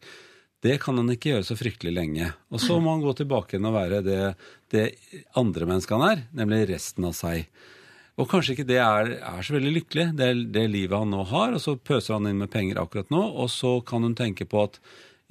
Det 0.62 0.76
kan 0.84 1.00
han 1.00 1.10
ikke 1.10 1.32
gjøre 1.38 1.48
så 1.48 1.56
fryktelig 1.58 1.96
lenge. 1.96 2.34
Og 2.52 2.60
så 2.62 2.76
må 2.84 2.92
han 2.94 3.02
gå 3.02 3.16
tilbake 3.18 3.56
igjen 3.56 3.72
og 3.72 3.80
være 3.80 4.04
det, 4.06 4.24
det 4.76 4.90
andre 5.40 5.72
mennesket 5.72 5.96
han 5.96 6.10
er, 6.10 6.28
nemlig 6.38 6.68
resten 6.76 7.08
av 7.08 7.16
seg. 7.18 7.48
Og 8.20 8.28
kanskje 8.30 8.58
ikke 8.58 8.68
det 8.68 8.80
er, 8.84 9.14
er 9.24 9.46
så 9.46 9.56
veldig 9.56 9.72
lykkelig, 9.78 10.08
det, 10.20 10.32
det 10.54 10.66
livet 10.70 11.00
han 11.00 11.14
nå 11.14 11.24
har. 11.32 11.56
Og 11.56 11.64
så 11.64 11.78
pøser 11.80 12.18
han 12.18 12.28
inn 12.30 12.42
med 12.42 12.52
penger 12.54 12.82
akkurat 12.82 13.12
nå, 13.14 13.22
og 13.22 13.50
så 13.54 13.78
kan 13.88 14.04
hun 14.06 14.18
tenke 14.18 14.48
på 14.50 14.66
at 14.66 14.82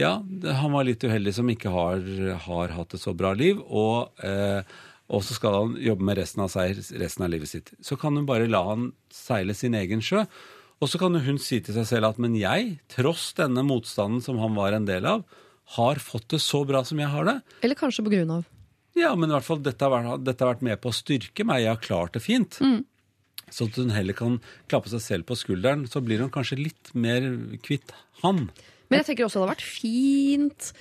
ja, 0.01 0.15
han 0.17 0.73
var 0.73 0.87
litt 0.89 1.05
uheldig 1.05 1.35
som 1.37 1.51
ikke 1.53 1.73
har, 1.75 2.07
har 2.47 2.73
hatt 2.73 2.97
et 2.97 3.03
så 3.03 3.13
bra 3.17 3.35
liv. 3.37 3.61
Og, 3.61 4.09
eh, 4.25 4.65
og 5.13 5.25
så 5.27 5.37
skal 5.37 5.59
han 5.59 5.75
jobbe 5.83 6.07
med 6.09 6.21
resten 6.23 6.45
av 6.47 6.49
seg 6.53 6.81
resten 7.03 7.27
av 7.27 7.35
livet 7.35 7.53
sitt. 7.53 7.69
Så 7.85 7.99
kan 8.01 8.17
hun 8.17 8.29
bare 8.29 8.49
la 8.49 8.63
han 8.71 8.91
seile 9.13 9.57
sin 9.57 9.77
egen 9.77 10.01
sjø. 10.05 10.25
Og 10.81 10.89
så 10.89 10.97
kan 11.03 11.19
hun 11.21 11.39
si 11.43 11.59
til 11.61 11.77
seg 11.77 11.85
selv 11.91 12.09
at 12.09 12.23
men 12.23 12.39
jeg, 12.41 12.79
tross 12.89 13.35
denne 13.37 13.65
motstanden 13.67 14.25
som 14.25 14.41
han 14.41 14.57
var 14.57 14.73
en 14.73 14.89
del 14.89 15.05
av, 15.05 15.27
har 15.77 16.01
fått 16.03 16.31
det 16.33 16.41
så 16.43 16.65
bra 16.67 16.81
som 16.87 16.99
jeg 16.99 17.13
har 17.13 17.29
det. 17.29 17.37
Eller 17.67 17.79
kanskje 17.79 18.07
på 18.07 18.15
grunn 18.15 18.33
av. 18.41 18.49
Ja, 18.99 19.13
men 19.17 19.31
i 19.31 19.35
hvert 19.37 19.47
fall 19.47 19.61
dette 19.63 19.87
har, 19.87 19.93
vært, 19.95 20.25
dette 20.27 20.45
har 20.45 20.55
vært 20.55 20.65
med 20.67 20.81
på 20.83 20.91
å 20.91 20.97
styrke 20.97 21.47
meg. 21.47 21.63
Jeg 21.65 21.73
har 21.75 21.85
klart 21.85 22.17
det 22.17 22.25
fint. 22.25 22.59
Så 23.51 23.67
at 23.67 23.79
hun 23.81 23.93
heller 23.95 24.17
kan 24.17 24.39
klappe 24.71 24.91
seg 24.93 25.03
selv 25.05 25.29
på 25.31 25.39
skulderen, 25.39 25.87
så 25.91 26.03
blir 26.05 26.23
hun 26.23 26.33
kanskje 26.33 26.61
litt 26.61 26.93
mer 26.95 27.27
kvitt 27.65 27.95
han. 28.23 28.49
Men 28.91 29.03
jeg 29.03 29.11
tenker 29.11 29.27
også 29.27 29.41
det 29.41 29.45
hadde 29.47 29.55
vært 29.55 29.67
fint 29.67 30.73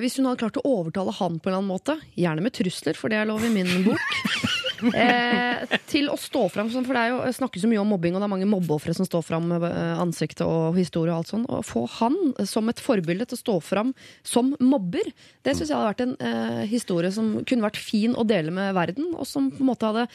hvis 0.00 0.16
hun 0.16 0.28
hadde 0.28 0.40
klart 0.40 0.58
å 0.60 0.66
overtale 0.70 1.12
han 1.18 1.38
på 1.38 1.50
en 1.50 1.52
eller 1.52 1.60
annen 1.60 1.72
måte. 1.74 1.96
Gjerne 2.16 2.44
med 2.44 2.54
trusler, 2.56 2.96
for 2.96 3.12
det 3.12 3.18
er 3.20 3.28
lov 3.28 3.44
i 3.44 3.52
min 3.52 3.84
bok. 3.84 4.00
Eh, 4.92 5.78
til 5.88 6.10
å 6.12 6.16
stå 6.20 6.44
fram, 6.52 6.68
for 6.74 6.92
det 6.92 7.02
er 7.02 7.12
jo, 7.12 7.20
snakkes 7.38 7.64
så 7.64 7.70
mye 7.70 7.80
om 7.80 7.88
mobbing, 7.94 8.16
og 8.16 8.22
det 8.22 8.26
er 8.26 8.32
mange 8.34 8.48
mobbeofre 8.50 8.94
som 8.96 9.06
står 9.08 9.24
fram 9.24 9.46
med 9.52 9.64
eh, 9.68 10.00
ansiktet 10.02 10.44
og 10.46 10.76
historie 10.78 11.14
og 11.14 11.22
alt 11.22 11.30
sånn. 11.30 11.46
Å 11.48 11.62
få 11.64 11.84
han 12.00 12.18
som 12.48 12.68
et 12.68 12.82
forbilde 12.82 13.28
til 13.30 13.38
å 13.38 13.42
stå 13.42 13.56
fram 13.64 13.94
som 14.26 14.52
mobber, 14.60 15.08
det 15.46 15.54
syns 15.54 15.70
jeg 15.70 15.78
hadde 15.78 15.92
vært 15.92 16.04
en 16.04 16.16
eh, 16.18 16.64
historie 16.70 17.12
som 17.14 17.36
kunne 17.46 17.68
vært 17.68 17.80
fin 17.80 18.16
å 18.18 18.26
dele 18.28 18.54
med 18.54 18.74
verden, 18.76 19.12
og 19.14 19.28
som 19.28 19.50
på 19.54 19.64
en 19.64 19.70
måte 19.70 19.90
hadde 19.90 20.08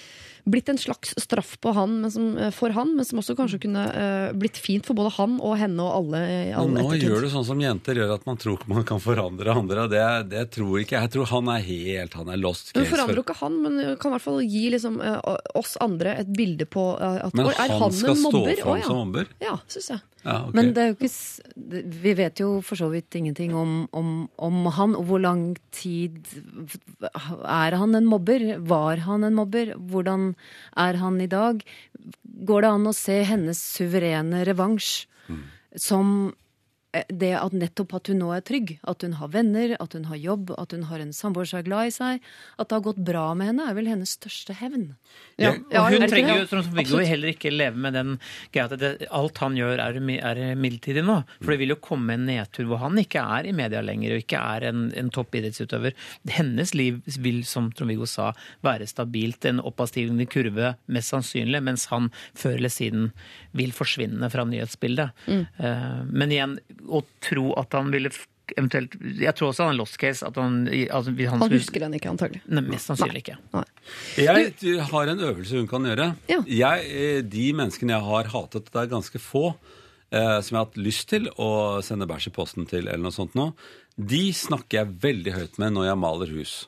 blitt 0.44 0.70
en 0.70 0.80
slags 0.80 1.14
straff 1.20 1.58
på 1.62 1.74
han, 1.76 2.00
men 2.04 2.12
som, 2.12 2.30
eh, 2.38 2.52
for 2.56 2.74
han, 2.76 2.96
men 2.96 3.06
som 3.06 3.20
også 3.22 3.36
kanskje 3.38 3.62
kunne 3.66 3.84
uh, 3.90 4.32
blitt 4.38 4.58
fint 4.60 4.86
for 4.88 4.98
både 4.98 5.12
han 5.18 5.38
og 5.44 5.58
henne 5.60 5.84
og 5.84 5.96
alle 5.98 6.22
alle 6.56 6.76
nå 6.76 6.86
ettertid. 6.86 7.08
gjør 7.10 7.26
du 7.26 7.32
sånn 7.34 7.48
som 7.48 7.64
jenter 7.64 8.00
gjør, 8.00 8.16
at 8.16 8.26
man 8.30 8.40
tror 8.40 8.58
ikke 8.58 8.72
man 8.72 8.88
kan 8.88 9.04
forandre 9.04 9.54
andre. 9.54 9.88
Det, 9.92 10.06
det 10.32 10.46
tror 10.56 10.80
ikke 10.84 10.98
jeg. 11.00 11.14
Tror 11.14 11.30
han 11.32 11.50
er 11.52 11.64
helt 11.66 12.16
Han 12.20 12.30
er 12.32 12.40
lost 12.42 12.72
case. 12.72 12.84
Du 12.86 12.92
forandrer 12.92 13.20
jo 13.20 13.26
ikke 13.26 13.40
han, 13.42 13.60
men 13.64 13.80
kan 14.00 14.12
i 14.12 14.18
hvert 14.18 14.26
fall 14.26 14.42
gi 14.46 14.66
liksom, 14.76 15.00
uh, 15.04 15.36
oss 15.60 15.76
andre 15.84 16.16
et 16.24 16.32
bilde 16.36 16.70
på 16.70 16.86
uh, 17.00 17.26
at 17.28 17.36
Men 17.38 17.50
oi, 17.50 17.56
er 17.56 17.76
han 17.76 17.90
han 17.90 17.96
skal 17.96 18.18
stå 18.18 18.32
fram 18.62 18.74
Å, 18.74 18.78
ja. 18.80 18.88
som 18.88 19.02
mobber? 19.04 19.30
Ja, 19.44 19.58
syns 19.72 19.92
jeg. 19.94 20.04
Ja, 20.24 20.42
okay. 20.44 20.56
Men 20.58 20.74
det 20.76 20.82
er 20.84 20.90
jo 20.90 20.98
ikke 20.98 21.84
Vi 22.04 22.14
vet 22.20 22.42
jo 22.42 22.50
for 22.66 22.80
så 22.80 22.90
vidt 22.92 23.16
ingenting 23.16 23.54
om, 23.56 23.86
om, 23.96 24.10
om 24.36 24.66
han, 24.76 24.96
og 25.00 25.06
hvor 25.08 25.22
lang 25.24 25.54
tid 25.72 26.20
Er 27.40 27.78
han 27.80 27.96
en 27.96 28.10
mobber? 28.10 28.58
Var 28.60 29.06
han 29.08 29.24
en 29.24 29.38
mobber? 29.38 29.72
Hvordan 29.80 30.34
er 30.76 31.00
han 31.00 31.22
i 31.24 31.30
dag? 31.32 31.64
Går 32.50 32.66
det 32.66 32.74
an 32.74 32.92
å 32.92 32.96
se 32.96 33.22
hennes 33.28 33.64
suverene 33.78 34.44
revansj 34.48 35.08
som 35.78 36.12
eh, 36.30 36.49
det 36.90 37.36
at 37.38 37.54
nettopp 37.54 37.92
at 38.00 38.10
hun 38.10 38.18
nå 38.24 38.32
er 38.34 38.42
trygg, 38.46 38.72
at 38.90 39.04
hun 39.06 39.14
har 39.20 39.30
venner, 39.30 39.76
at 39.78 39.94
hun 39.94 40.08
har 40.10 40.18
jobb, 40.18 40.50
at 40.58 40.72
hun 40.74 40.88
har 40.90 41.04
en 41.04 41.12
samboer 41.14 41.46
som 41.46 41.60
er 41.60 41.68
glad 41.68 41.92
i 41.92 41.94
seg, 41.94 42.24
at 42.58 42.70
det 42.70 42.78
har 42.80 42.86
gått 42.88 43.02
bra 43.06 43.26
med 43.38 43.52
henne, 43.52 43.68
er 43.70 43.78
vel 43.78 43.90
hennes 43.92 44.16
største 44.18 44.56
hevn. 44.58 44.88
Ja. 45.38 45.52
Og 45.54 45.92
hun 45.94 46.06
er 46.06 46.10
trenger 46.10 46.42
jo 46.42 46.48
som 46.50 46.72
Viggo 46.74 47.02
heller 47.06 47.34
ikke 47.34 47.54
leve 47.54 47.78
med 47.78 47.94
den 47.98 48.16
greia 48.50 48.66
at 48.66 48.74
det, 48.82 48.92
alt 49.14 49.38
han 49.44 49.58
gjør 49.60 49.84
er, 49.84 50.00
er 50.02 50.42
midlertidig 50.58 51.04
nå. 51.06 51.20
For 51.44 51.54
det 51.54 51.60
vil 51.62 51.76
jo 51.76 51.80
komme 51.84 52.18
en 52.18 52.26
nedtur 52.30 52.66
hvor 52.72 52.82
han 52.82 52.98
ikke 53.02 53.22
er 53.38 53.52
i 53.52 53.54
media 53.56 53.84
lenger 53.86 54.16
og 54.16 54.24
ikke 54.26 54.42
er 54.42 54.68
en, 54.72 54.88
en 54.98 55.14
toppidrettsutøver. 55.14 55.94
Hennes 56.40 56.74
liv 56.74 57.00
vil, 57.22 57.44
som 57.46 57.70
Trond-Viggo 57.70 58.10
sa, 58.10 58.32
være 58.66 58.90
stabilt. 58.90 59.46
En 59.46 59.62
oppadstigende 59.62 60.26
kurve, 60.30 60.74
mest 60.90 61.14
sannsynlig, 61.14 61.62
mens 61.70 61.86
han 61.94 62.10
før 62.38 62.58
eller 62.58 62.74
siden 62.74 63.12
vil 63.58 63.74
forsvinne 63.76 64.30
fra 64.34 64.46
nyhetsbildet. 64.50 65.14
Mm. 65.30 65.46
men 66.10 66.32
igjen, 66.34 66.58
å 66.88 67.04
tro 67.22 67.54
at 67.60 67.74
han 67.74 67.92
ville 67.92 68.12
eventuelt 68.58 68.96
Jeg 69.20 69.36
tror 69.38 69.52
også 69.52 69.68
han 69.68 69.76
er 69.76 69.78
lost 69.78 69.98
case. 70.02 70.26
At 70.26 70.36
han, 70.42 70.64
altså, 70.68 71.12
hvis 71.14 71.30
Han 71.30 71.40
skulle- 71.40 71.60
husker 71.60 71.80
den 71.80 71.94
ikke, 71.94 72.10
antagelig. 72.10 72.42
Nei, 72.48 72.62
mest 72.62 72.88
sannsynlig 72.90 73.22
ikke. 73.24 73.38
Nei. 73.54 73.64
Jeg 74.18 74.80
har 74.90 75.08
en 75.08 75.20
øvelse 75.20 75.52
hun 75.60 75.68
kan 75.68 75.84
gjøre. 75.86 76.16
Ja. 76.28 76.40
Jeg, 76.48 76.88
eh, 76.90 77.22
de 77.22 77.54
menneskene 77.54 77.94
jeg 77.94 78.02
har 78.02 78.24
hatet, 78.34 78.66
det 78.72 78.76
er 78.82 78.88
ganske 78.88 79.20
få, 79.22 79.56
eh, 80.12 80.42
som 80.42 80.56
jeg 80.56 80.60
har 80.60 80.66
hatt 80.66 80.82
lyst 80.82 81.08
til 81.10 81.28
å 81.38 81.82
sende 81.84 82.08
bæsj 82.10 82.28
i 82.28 82.32
posten 82.32 82.66
til, 82.68 82.88
eller 82.88 82.98
noe 83.06 83.12
sånt 83.14 83.36
nå, 83.36 83.54
de 84.00 84.32
snakker 84.32 84.80
jeg 84.82 85.00
veldig 85.00 85.34
høyt 85.36 85.60
med 85.60 85.74
når 85.74 85.86
jeg 85.92 85.98
maler 85.98 86.28
hus. 86.40 86.66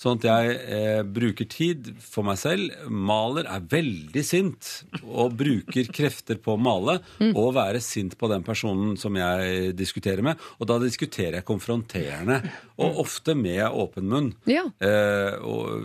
Sånn 0.00 0.16
at 0.16 0.24
jeg 0.24 0.52
eh, 0.72 1.02
bruker 1.04 1.44
tid 1.50 1.90
for 2.00 2.24
meg 2.24 2.38
selv. 2.40 2.72
Maler 2.88 3.44
er 3.52 3.66
veldig 3.68 4.22
sint 4.24 4.70
og 5.02 5.34
bruker 5.42 5.90
krefter 5.92 6.38
på 6.40 6.54
å 6.54 6.60
male 6.60 6.94
og 7.34 7.50
være 7.58 7.82
sint 7.84 8.16
på 8.16 8.30
den 8.32 8.46
personen 8.46 8.94
som 9.00 9.18
jeg 9.20 9.74
diskuterer 9.76 10.24
med. 10.24 10.40
Og 10.56 10.70
da 10.70 10.78
diskuterer 10.80 11.40
jeg 11.40 11.48
konfronterende, 11.50 12.40
og 12.80 13.02
ofte 13.04 13.36
med 13.36 13.60
åpen 13.68 14.08
munn. 14.08 14.30
Ja. 14.48 14.64
Eh, 14.80 15.36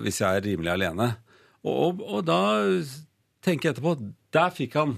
hvis 0.06 0.22
jeg 0.24 0.30
er 0.32 0.48
rimelig 0.48 0.72
alene. 0.78 1.12
Og, 1.66 1.76
og, 1.76 2.06
og 2.08 2.24
da 2.30 2.40
tenker 3.44 3.68
jeg 3.68 3.76
etterpå 3.76 3.98
Der 4.36 4.56
fikk 4.56 4.80
han. 4.80 4.98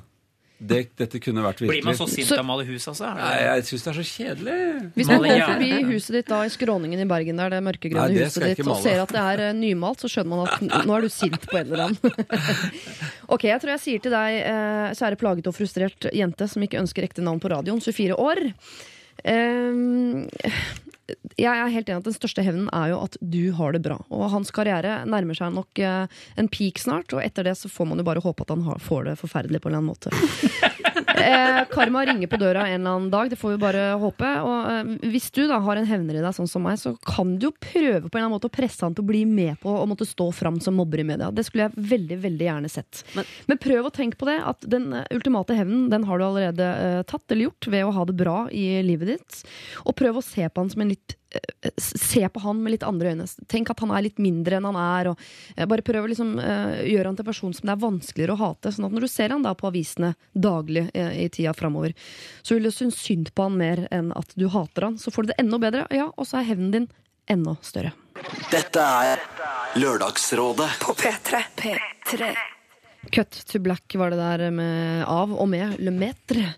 Det, 0.58 0.80
dette 0.98 1.20
kunne 1.22 1.44
vært 1.46 1.60
virkelig. 1.62 1.84
Blir 1.84 1.86
man 1.86 1.98
så 2.00 2.08
sint 2.10 2.32
av 2.34 2.40
å 2.42 2.46
male 2.48 2.64
hus, 2.66 2.88
altså? 2.90 3.12
Nei, 3.14 3.34
jeg 3.44 3.66
syns 3.68 3.84
det 3.86 3.92
er 3.92 3.98
så 4.00 4.06
kjedelig. 4.10 4.56
Hvis 4.96 5.12
man 5.12 5.22
går 5.28 5.44
forbi 5.44 5.70
huset 5.92 6.18
ditt 6.18 6.32
da 6.32 6.40
i 6.48 6.50
Skråningen 6.50 7.04
i 7.04 7.06
Bergen, 7.10 7.38
der 7.38 7.54
det 7.54 7.60
mørkegrønne 7.68 8.08
Nei, 8.10 8.18
det 8.18 8.26
huset 8.32 8.48
ditt, 8.48 8.64
og 8.66 8.82
ser 8.82 9.04
at 9.04 9.14
det 9.14 9.22
er 9.22 9.44
eh, 9.46 9.54
nymalt, 9.60 10.02
så 10.02 10.10
skjønner 10.10 10.34
man 10.34 10.50
at 10.50 10.88
nå 10.90 10.98
er 10.98 11.06
du 11.06 11.14
sint 11.14 11.46
på 11.46 11.60
en 11.62 11.70
eller 11.70 11.86
annen. 11.86 12.26
ok, 13.38 13.46
jeg 13.52 13.62
tror 13.62 13.76
jeg 13.76 13.84
sier 13.86 14.04
til 14.08 14.18
deg, 14.18 14.40
eh, 14.50 14.98
kjære 14.98 15.22
plaget 15.22 15.52
og 15.52 15.58
frustrert 15.60 16.10
jente 16.10 16.50
som 16.50 16.66
ikke 16.66 16.82
ønsker 16.82 17.06
ekte 17.06 17.26
navn 17.28 17.44
på 17.44 17.54
radioen, 17.54 17.84
24 17.84 18.18
år. 18.18 18.42
Eh, 19.30 19.86
jeg 21.38 21.48
er 21.52 21.72
helt 21.72 21.90
enig 21.90 22.02
at 22.02 22.08
Den 22.10 22.16
største 22.16 22.44
hevnen 22.46 22.70
er 22.76 22.92
jo 22.92 23.02
at 23.06 23.18
du 23.22 23.52
har 23.58 23.76
det 23.76 23.84
bra. 23.86 24.00
Og 24.12 24.28
Hans 24.34 24.52
karriere 24.56 25.00
nærmer 25.10 25.38
seg 25.38 25.54
nok 25.56 25.80
eh, 25.80 26.22
en 26.40 26.52
peak 26.52 26.82
snart, 26.84 27.14
og 27.16 27.24
etter 27.24 27.48
det 27.48 27.56
så 27.60 27.72
får 27.72 27.92
man 27.92 28.02
jo 28.02 28.08
bare 28.08 28.24
håpe 28.24 28.44
at 28.44 28.54
han 28.54 28.66
får 28.84 29.12
det 29.12 29.20
forferdelig 29.22 29.64
på 29.64 29.72
en 29.72 29.78
eller 29.78 29.84
annen 29.84 29.94
måte. 29.94 31.06
Eh, 31.18 31.64
karma 31.72 32.03
ringer 32.06 32.30
på 32.30 32.38
døra 32.39 32.68
en 32.68 32.81
eller 32.81 32.91
annen 32.95 33.10
dag, 33.11 33.30
det 33.31 33.38
får 33.39 33.56
vi 33.56 33.60
bare 33.61 33.84
håpe. 34.02 34.30
Og 34.45 34.69
eh, 34.72 34.91
hvis 35.14 35.30
du 35.35 35.44
da 35.49 35.60
har 35.64 35.80
en 35.80 35.88
hevner 35.89 36.19
i 36.19 36.23
deg, 36.23 36.35
sånn 36.38 36.49
som 36.49 36.64
meg, 36.65 36.77
så 36.81 36.94
kan 37.07 37.35
du 37.39 37.48
jo 37.49 37.53
prøve 37.53 38.06
på 38.07 38.18
en 38.18 38.19
eller 38.19 38.26
annen 38.27 38.35
måte 38.38 38.49
å 38.52 38.53
presse 38.57 38.85
han 38.85 38.95
til 38.98 39.06
å 39.06 39.10
bli 39.11 39.23
med 39.30 39.57
på 39.64 39.73
å 39.73 39.85
måtte 39.89 40.07
stå 40.07 40.30
fram 40.35 40.60
som 40.64 40.77
mobber 40.77 41.02
i 41.03 41.07
media. 41.07 41.31
Det 41.34 41.45
skulle 41.48 41.68
jeg 41.69 41.88
veldig, 41.94 42.19
veldig 42.27 42.49
gjerne 42.49 42.72
sett. 42.72 43.03
Men, 43.18 43.30
Men- 43.48 43.61
prøv 43.68 43.89
å 43.89 43.94
tenke 43.94 44.19
på 44.22 44.30
det, 44.30 44.38
at 44.48 44.64
den 44.69 44.91
eh, 44.94 45.07
ultimate 45.18 45.57
hevnen, 45.57 45.88
den 45.94 46.06
har 46.07 46.19
du 46.22 46.27
allerede 46.27 46.68
eh, 46.88 47.02
tatt 47.10 47.26
eller 47.34 47.49
gjort 47.49 47.68
ved 47.73 47.85
å 47.88 47.94
ha 47.98 48.06
det 48.07 48.18
bra 48.19 48.38
i 48.53 48.68
livet 48.85 49.15
ditt. 49.15 49.41
Og 49.85 49.95
prøv 49.98 50.19
å 50.22 50.26
se 50.26 50.48
på 50.48 50.61
han 50.64 50.69
som 50.72 50.85
en 50.85 50.94
litt 50.94 51.18
Se 51.78 52.30
på 52.30 52.40
han 52.40 52.64
med 52.64 52.72
litt 52.72 52.86
andre 52.88 53.12
øyne. 53.12 53.26
Tenk 53.52 53.72
at 53.72 53.82
han 53.84 53.91
er 53.91 54.06
litt 54.06 54.22
mindre 54.22 54.58
enn 54.58 54.68
han 54.70 54.80
er. 54.80 55.12
Og 55.12 55.26
eh, 55.56 55.68
bare 55.70 55.86
prøv 55.86 56.06
å 56.06 56.12
liksom, 56.12 56.38
eh, 56.40 56.84
gjøre 56.94 57.12
han 57.12 57.18
til 57.18 57.26
en 57.26 57.32
person 57.32 57.56
som 57.56 57.68
det 57.68 57.76
er 57.76 57.84
vanskeligere 57.84 58.38
å 58.38 58.41
hate. 58.41 58.72
Sånn 58.74 58.88
at 58.88 58.95
når 58.95 59.08
du 59.08 59.12
ser 59.12 59.36
han 59.36 59.44
da 59.45 59.54
på 59.58 59.70
avisene 59.70 60.14
daglig 60.34 60.88
eh, 60.94 61.14
i 61.26 61.28
tida 61.34 61.54
framover, 61.58 61.95
så 62.41 62.56
vil 62.56 62.70
du 62.70 62.74
synes 62.74 62.99
synd 63.02 63.34
på 63.36 63.49
han 63.49 63.60
mer 63.60 63.84
enn 63.91 64.14
at 64.16 64.32
du 64.40 64.48
hater 64.54 64.90
han. 64.90 64.99
Så 65.02 65.14
får 65.14 65.28
du 65.28 65.34
det 65.34 65.40
enda 65.44 65.60
bedre, 65.62 65.86
ja, 65.94 66.10
og 66.16 66.30
så 66.30 66.40
er 66.41 66.52
hevnen 66.54 66.74
din 66.74 66.91
enda 67.28 67.58
større. 67.66 67.91
Dette 68.52 68.82
er 68.82 69.24
Lørdagsrådet. 69.78 70.70
På 70.82 70.95
P3. 70.98 71.44
P3. 71.60 72.32
Cut 73.12 73.36
to 73.52 73.60
black 73.64 73.95
var 73.95 74.12
det 74.12 74.20
der 74.20 74.52
med 74.52 75.04
av 75.08 75.32
og 75.36 75.48
med 75.52 75.76
Le 75.80 75.91
Maître. 75.95 76.54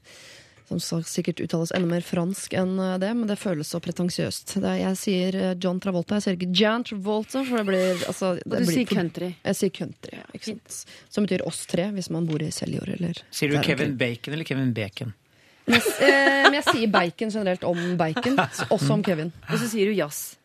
Som 0.70 0.78
sikkert 1.02 1.40
uttales 1.42 1.72
enda 1.74 1.88
mer 1.90 2.04
fransk 2.06 2.54
enn 2.54 2.76
det, 3.02 3.08
men 3.18 3.26
det 3.28 3.40
føles 3.42 3.72
så 3.74 3.80
pretensiøst. 3.82 4.54
Jeg 4.62 4.98
sier 5.02 5.36
eh, 5.40 5.54
John 5.58 5.80
Travolta, 5.82 6.20
jeg 6.20 6.28
sier 6.28 6.38
ikke 6.38 6.52
Jan 6.62 6.84
Travolta, 6.86 7.42
for 7.48 7.58
det 7.58 7.66
blir 7.72 8.04
altså, 8.06 8.36
det 8.38 8.46
Og 8.46 8.52
du 8.54 8.68
blir- 8.70 8.76
sier 8.78 8.92
country. 8.92 9.32
Jeg 9.44 9.58
sier 9.58 9.74
country, 9.74 10.20
ikke 10.38 10.52
sant. 10.52 10.78
Som 11.10 11.26
betyr 11.26 11.42
oss 11.50 11.64
tre, 11.66 11.88
hvis 11.96 12.12
man 12.14 12.28
bor 12.30 12.44
i 12.46 12.52
Seljord 12.54 12.92
eller 13.00 13.18
Sier 13.34 13.50
du 13.50 13.56
der 13.58 13.66
Kevin 13.66 13.96
omkring. 13.96 13.98
Bacon 14.04 14.34
eller 14.38 14.46
Kevin 14.52 14.74
Bacon? 14.78 15.16
Men, 15.70 15.82
jeg- 15.82 16.10
eh, 16.10 16.44
men 16.50 16.54
jeg 16.60 16.64
sier 16.70 16.88
bacon 16.94 17.30
generelt 17.34 17.64
om 17.66 17.82
bacon, 17.98 18.38
også 18.78 18.94
om 18.94 19.04
Kevin. 19.06 19.34
Og 19.50 19.58
så 19.62 19.68
sier 19.74 19.90
du 19.90 19.98
jazz. 19.98 20.36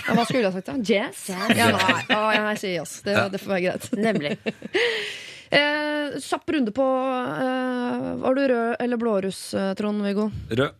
Ja, 0.00 0.16
hva 0.16 0.24
skulle 0.26 0.48
ha 0.48 0.52
sagt, 0.56 0.66
da? 0.66 0.74
Jazz? 0.82 1.28
Ja, 1.30 1.68
nei, 1.70 2.00
å, 2.10 2.24
jeg 2.34 2.58
sier 2.64 2.72
jazz. 2.80 2.96
Det, 3.06 3.14
det 3.36 3.38
får 3.44 3.52
være 3.52 3.64
greit. 3.68 3.92
Nemlig. 3.94 4.32
Eh, 5.54 6.16
Kjapp 6.22 6.50
runde 6.54 6.72
på 6.74 6.84
eh, 6.84 8.08
Var 8.22 8.34
du 8.38 8.42
rød 8.50 8.76
eller 8.82 9.00
blåruss, 9.00 9.42
eh, 9.58 9.70
Trond-Viggo? 9.78 10.28
Rød. 10.50 10.74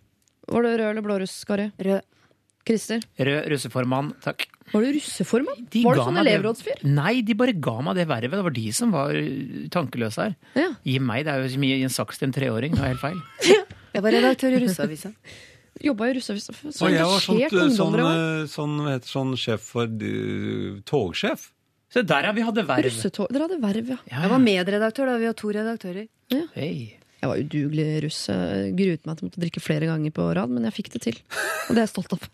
Var 0.50 0.66
du 0.66 0.68
rød 0.72 0.88
eller 0.90 1.04
blåruss, 1.06 1.36
Kari? 1.48 1.70
Rød. 1.78 2.02
Christer? 2.64 3.02
Rød 3.20 3.48
russeformann, 3.52 4.12
takk. 4.24 4.46
Var 4.72 4.80
du 4.86 4.92
russeformann? 4.96 5.66
De 5.68 5.82
Var 5.84 5.98
du 5.98 6.00
sånn 6.00 6.16
elevrådsfyr? 6.22 6.78
Nei, 6.88 7.18
de 7.20 7.34
bare 7.36 7.52
ga 7.52 7.74
meg 7.84 7.98
det 7.98 8.06
vervet. 8.08 8.32
Det 8.38 8.44
var 8.46 8.54
de 8.56 8.66
som 8.72 8.94
var 8.94 9.12
tankeløse 9.74 10.22
her. 10.30 10.36
Ja. 10.56 10.70
Gi 10.88 10.94
meg, 11.04 11.26
det 11.26 11.34
er 11.34 11.42
jo 11.44 11.50
så 11.52 11.60
mye 11.60 11.76
i 11.76 11.84
en 11.84 11.92
saks 11.92 12.22
til 12.22 12.30
en 12.30 12.36
treåring. 12.36 12.72
Det 12.72 12.80
er 12.80 12.94
helt 12.94 13.02
feil. 13.04 13.20
Jeg 13.94 14.02
var 14.06 14.16
redaktør 14.16 14.56
i 14.56 14.62
Russeavisa. 14.64 15.12
Jobba 15.84 16.06
i 16.08 16.14
russeavisa. 16.16 16.54
Så 16.70 16.86
Og 16.86 16.92
jeg 16.94 17.02
var 17.02 17.18
sånn, 17.20 17.36
engasjert 17.36 17.54
ungdom 17.58 17.76
sånn, 17.76 17.94
dere 17.98 18.04
var. 18.06 18.18
eh, 18.22 18.44
sånn, 18.50 18.74
hva 18.86 18.92
sånn 19.10 19.32
sjef 19.42 19.64
for 19.74 19.90
eh, 20.08 20.76
togsjef. 20.86 21.48
Så 21.94 22.02
der, 22.02 22.26
ja, 22.26 22.34
vi 22.34 22.42
hadde 22.42 22.66
verv. 22.66 22.88
Russetog. 22.90 23.30
Dere 23.30 23.46
hadde 23.46 23.60
verv, 23.62 23.94
ja. 23.94 24.00
Ja, 24.10 24.24
Jeg 24.26 24.34
var 24.34 24.42
medredaktør 24.42 25.12
da 25.12 25.16
vi 25.22 25.30
var 25.30 25.38
to 25.38 25.54
redaktører. 25.54 26.06
Hei. 26.56 26.74
Jeg 27.24 27.30
var 27.30 27.40
udugelig 27.40 27.84
russ. 28.04 28.18
Gruet 28.76 29.06
meg 29.08 29.16
til 29.16 29.24
å 29.24 29.28
måtte 29.30 29.40
drikke 29.40 29.60
flere 29.64 29.86
ganger 29.88 30.12
på 30.12 30.26
rad, 30.36 30.50
men 30.52 30.66
jeg 30.68 30.74
fikk 30.76 30.90
det 30.92 31.00
til. 31.06 31.20
Og 31.64 31.70
det 31.70 31.78
er 31.80 31.86
jeg 31.86 31.92
stolt 31.94 32.12
av. 32.12 32.26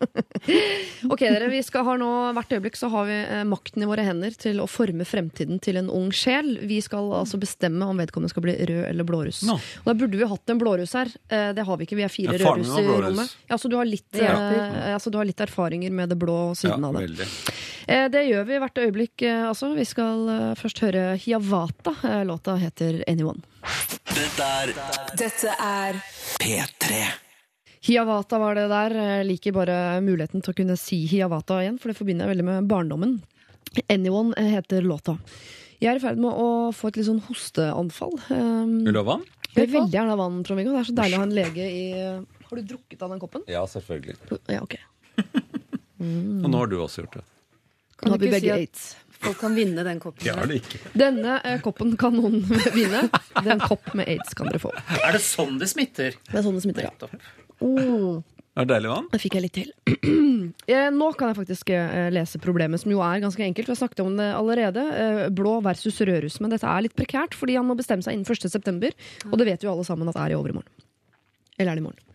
ok, 1.14 1.20
dere, 1.28 1.46
vi 1.52 1.60
skal 1.62 1.84
ha 1.86 1.94
nå, 2.00 2.08
Hvert 2.34 2.54
øyeblikk 2.56 2.78
så 2.80 2.88
har 2.90 3.06
vi 3.06 3.18
eh, 3.20 3.44
makten 3.46 3.84
i 3.84 3.88
våre 3.90 4.02
hender 4.08 4.34
til 4.34 4.58
å 4.58 4.66
forme 4.66 5.06
fremtiden 5.06 5.60
til 5.62 5.78
en 5.78 5.92
ung 5.94 6.08
sjel. 6.10 6.56
Vi 6.66 6.80
skal 6.82 7.06
altså 7.20 7.38
bestemme 7.38 7.86
om 7.86 8.02
vedkommende 8.02 8.32
skal 8.34 8.42
bli 8.48 8.56
rød 8.58 8.82
eller 8.88 9.06
blåruss. 9.06 9.44
No. 9.46 9.60
Og 9.84 9.92
Da 9.92 9.94
burde 10.02 10.18
vi 10.18 10.26
hatt 10.32 10.50
en 10.56 10.58
blåruss 10.64 10.96
her. 10.98 11.12
Eh, 11.30 11.52
Det 11.54 11.68
har 11.70 11.78
vi 11.78 11.86
ikke. 11.86 12.00
Vi 12.00 12.08
er 12.08 12.16
fire 12.16 12.34
Ja, 12.34 12.42
rødruss 12.50 12.74
i 12.82 12.88
rommet. 13.06 13.36
Ja, 13.52 13.60
så 13.62 13.70
du 13.70 13.78
har, 13.78 13.86
litt, 13.86 14.08
ja. 14.18 14.34
eh, 14.34 14.94
altså, 14.96 15.14
du 15.14 15.20
har 15.22 15.28
litt 15.30 15.46
erfaringer 15.46 15.94
med 15.94 16.10
det 16.10 16.18
blå 16.18 16.40
Ja, 16.50 16.58
siden 16.64 16.90
av 16.90 16.98
det. 16.98 17.06
veldig. 17.06 17.30
Eh, 17.88 18.08
Det 18.12 18.22
gjør 18.28 18.44
vi 18.48 18.58
hvert 18.60 18.78
øyeblikk, 18.82 19.22
eh, 19.22 19.46
altså. 19.48 19.72
Vi 19.76 19.84
skal 19.88 20.28
eh, 20.28 20.54
først 20.58 20.80
høre 20.84 21.16
Hiawatha. 21.22 21.94
Eh, 22.04 22.22
Låta 22.28 22.56
heter 22.60 23.02
Anyone. 23.08 23.40
Dette 24.10 24.46
er 24.46 24.72
Dette 25.16 25.54
er 25.56 26.00
P3. 26.40 27.00
Hiawata 27.86 28.38
var 28.38 28.54
det 28.58 28.66
der. 28.68 28.92
Jeg 29.00 29.26
liker 29.30 29.52
bare 29.56 29.76
muligheten 30.04 30.42
til 30.44 30.52
å 30.52 30.56
kunne 30.58 30.76
si 30.76 31.06
Hiawata 31.08 31.62
igjen, 31.62 31.78
for 31.80 31.88
det 31.92 31.96
forbinder 31.96 32.26
jeg 32.28 32.34
veldig 32.36 32.44
med 32.50 32.68
barndommen. 32.68 33.18
Anyone 33.88 34.34
heter 34.36 34.82
låta. 34.84 35.16
Jeg 35.80 35.94
er 35.94 35.96
i 35.96 36.02
ferd 36.02 36.18
med 36.20 36.34
å 36.36 36.48
få 36.76 36.90
et 36.90 36.98
litt 37.00 37.06
sånn 37.08 37.22
hosteanfall. 37.24 38.18
Um, 38.28 38.74
Vil 38.84 38.92
du 38.92 39.00
ha 39.00 39.06
vann? 39.14 39.22
jeg 39.54 39.64
vil 39.70 39.78
veldig 39.78 39.94
gjerne 39.94 40.12
ha 40.12 40.18
vann, 40.20 40.42
Trond-Viggo. 40.44 40.74
Det 40.76 40.80
er 40.82 40.88
så 40.90 40.96
deilig 40.98 41.16
å 41.16 41.22
ha 41.22 41.26
en 41.30 41.32
lege 41.38 41.64
i 41.64 41.84
Har 42.50 42.58
du 42.60 42.62
drukket 42.74 43.00
av 43.02 43.14
den 43.14 43.22
koppen? 43.22 43.46
Ja, 43.48 43.62
selvfølgelig. 43.66 44.18
Ja, 44.52 44.60
ok. 44.60 44.76
Og 46.44 46.48
nå 46.50 46.56
har 46.60 46.68
du 46.70 46.76
også 46.84 47.02
gjort 47.06 47.16
det. 47.20 47.24
Kan 48.00 48.10
Nå 48.10 48.16
har 48.16 48.22
vi 48.24 48.30
ikke 48.32 48.40
si 48.40 48.50
aids. 48.54 48.84
folk 49.20 49.38
kan 49.42 49.54
vinne 49.58 49.84
den 49.84 50.00
koppen? 50.00 50.24
Ja, 50.24 50.34
det 50.48 50.62
ikke. 50.62 50.80
Denne 50.96 51.36
eh, 51.44 51.58
koppen 51.60 51.94
kan 52.00 52.16
noen 52.16 52.40
vinne. 52.78 53.04
Den 53.44 53.60
kopp 53.60 53.92
med 53.98 54.08
aids 54.08 54.32
kan 54.38 54.48
dere 54.48 54.62
få. 54.62 54.72
Er 55.04 55.12
det 55.18 55.22
sånn 55.24 55.58
det 55.60 55.68
smitter? 55.70 56.16
Det 56.30 56.40
er 56.40 56.46
sånn 56.46 56.56
det 56.56 56.64
smitter, 56.64 56.88
ja. 56.88 57.10
Oh. 57.60 58.22
Er 58.58 58.64
det 58.66 58.72
deilig 58.72 58.88
vann? 58.90 59.06
Det 59.12 59.20
fikk 59.22 59.36
jeg 59.38 59.44
litt 59.46 59.58
til. 59.60 59.74
Eh, 60.70 60.88
Nå 60.94 61.10
kan 61.18 61.30
jeg 61.30 61.36
faktisk 61.36 61.68
eh, 61.74 62.08
lese 62.14 62.38
problemet, 62.42 62.80
som 62.82 62.90
jo 62.90 62.98
er 63.04 63.20
ganske 63.22 63.42
enkelt. 63.44 63.68
Vi 63.68 63.74
har 63.74 63.78
snakket 63.78 64.00
om 64.02 64.16
det 64.18 64.26
allerede. 64.34 64.82
Eh, 64.98 65.20
Blå 65.34 65.52
versus 65.62 66.00
rødruss. 66.02 66.40
Men 66.42 66.50
dette 66.54 66.66
er 66.66 66.82
litt 66.86 66.94
prekært, 66.98 67.36
fordi 67.38 67.54
han 67.58 67.66
må 67.68 67.76
bestemme 67.78 68.02
seg 68.02 68.16
innen 68.16 68.26
1.9. 68.26 68.90
Og 69.30 69.36
det 69.38 69.46
vet 69.46 69.62
jo 69.66 69.70
alle 69.70 69.84
sammen 69.86 70.10
at 70.10 70.16
det 70.18 70.24
er 70.24 70.34
i 70.34 70.38
overmorgen. 70.40 70.72
Eller 71.60 71.74
er 71.74 71.78
det 71.78 71.84
i 71.84 71.88
morgen? 71.90 72.06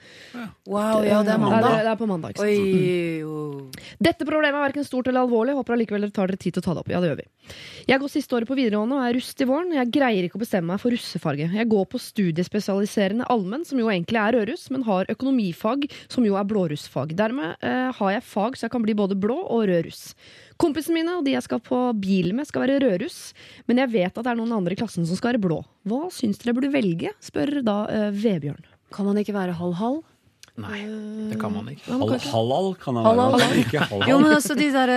Wow, 0.65 1.05
ja, 1.05 1.22
det 1.23 1.31
er 1.34 1.39
mandag. 1.39 1.63
det, 1.63 1.84
det 1.85 1.91
er 1.91 1.99
på 1.99 2.07
mandag. 2.09 2.34
ikke 2.34 2.43
sant? 2.43 3.76
Oi. 3.76 3.85
Dette 4.03 4.26
problemet 4.27 4.57
er 4.57 4.65
verken 4.65 4.85
stort 4.88 5.07
eller 5.09 5.23
alvorlig. 5.26 5.55
Håper 5.57 5.76
allikevel 5.76 6.05
dere 6.05 6.15
tar 6.15 6.31
dere 6.31 6.41
tid 6.41 6.55
til 6.55 6.63
å 6.63 6.65
ta 6.65 6.76
det 6.76 6.84
opp. 6.84 6.91
Ja, 6.91 7.01
det 7.03 7.11
gjør 7.11 7.19
vi. 7.22 7.27
Jeg 7.89 8.01
går 8.01 8.11
siste 8.11 8.38
året 8.38 8.49
på 8.49 8.57
videregående 8.57 8.97
og 8.99 9.05
er 9.07 9.15
rust 9.17 9.41
i 9.41 9.47
våren. 9.49 9.73
Jeg 9.77 9.91
greier 9.95 10.27
ikke 10.27 10.39
å 10.39 10.43
bestemme 10.43 10.73
meg 10.73 10.81
for 10.81 10.93
russefarge. 10.95 11.49
Jeg 11.55 11.69
går 11.72 11.85
på 11.91 12.01
studiespesialiserende 12.01 13.27
allmenn, 13.31 13.65
som 13.67 13.81
jo 13.81 13.91
egentlig 13.91 14.22
er 14.22 14.38
rødruss, 14.39 14.67
men 14.73 14.85
har 14.89 15.09
økonomifag, 15.13 15.88
som 16.11 16.27
jo 16.27 16.38
er 16.39 16.49
blårussfag. 16.49 17.15
Dermed 17.17 17.55
eh, 17.61 17.91
har 17.99 18.15
jeg 18.17 18.27
fag 18.27 18.57
så 18.57 18.67
jeg 18.67 18.76
kan 18.76 18.85
bli 18.85 18.97
både 18.97 19.17
blå 19.19 19.38
og 19.45 19.67
rødruss. 19.69 20.09
Kompisene 20.61 21.01
mine 21.01 21.17
og 21.19 21.26
de 21.27 21.34
jeg 21.35 21.43
skal 21.45 21.59
på 21.63 21.80
bil 21.99 22.31
med, 22.35 22.47
skal 22.47 22.63
være 22.65 22.80
rødruss, 22.84 23.34
men 23.67 23.81
jeg 23.84 23.91
vet 23.91 24.13
at 24.15 24.23
det 24.23 24.31
er 24.31 24.39
noen 24.39 24.55
andre 24.55 24.76
i 24.76 24.80
klassen 24.80 25.07
som 25.07 25.19
skal 25.19 25.34
være 25.34 25.43
blå. 25.43 25.59
Hva 25.88 26.07
syns 26.15 26.39
dere 26.41 26.55
burde 26.55 26.72
velge? 26.73 27.11
spør 27.23 27.59
da 27.65 27.81
eh, 27.91 28.09
Vebjørn. 28.15 28.74
Kan 28.94 29.06
man 29.06 29.18
ikke 29.18 29.34
være 29.34 29.53
halv-halv? 29.57 30.03
Nei, 30.57 30.86
det 31.32 31.36
kan 31.41 31.52
man 31.52 31.66
ikke. 31.68 31.84
Halal 31.91 32.14
Hal 32.16 32.20
kanskje- 32.22 32.80
kan 32.80 32.95
han 32.95 33.03
Halal. 33.06 33.32
være. 33.34 33.41
hal 33.49 33.57
ikke 33.60 33.80
halal. 33.91 34.07
Jo, 34.10 34.20
men 34.24 34.32
altså 34.32 34.56
de 34.56 34.68
der 34.72 34.91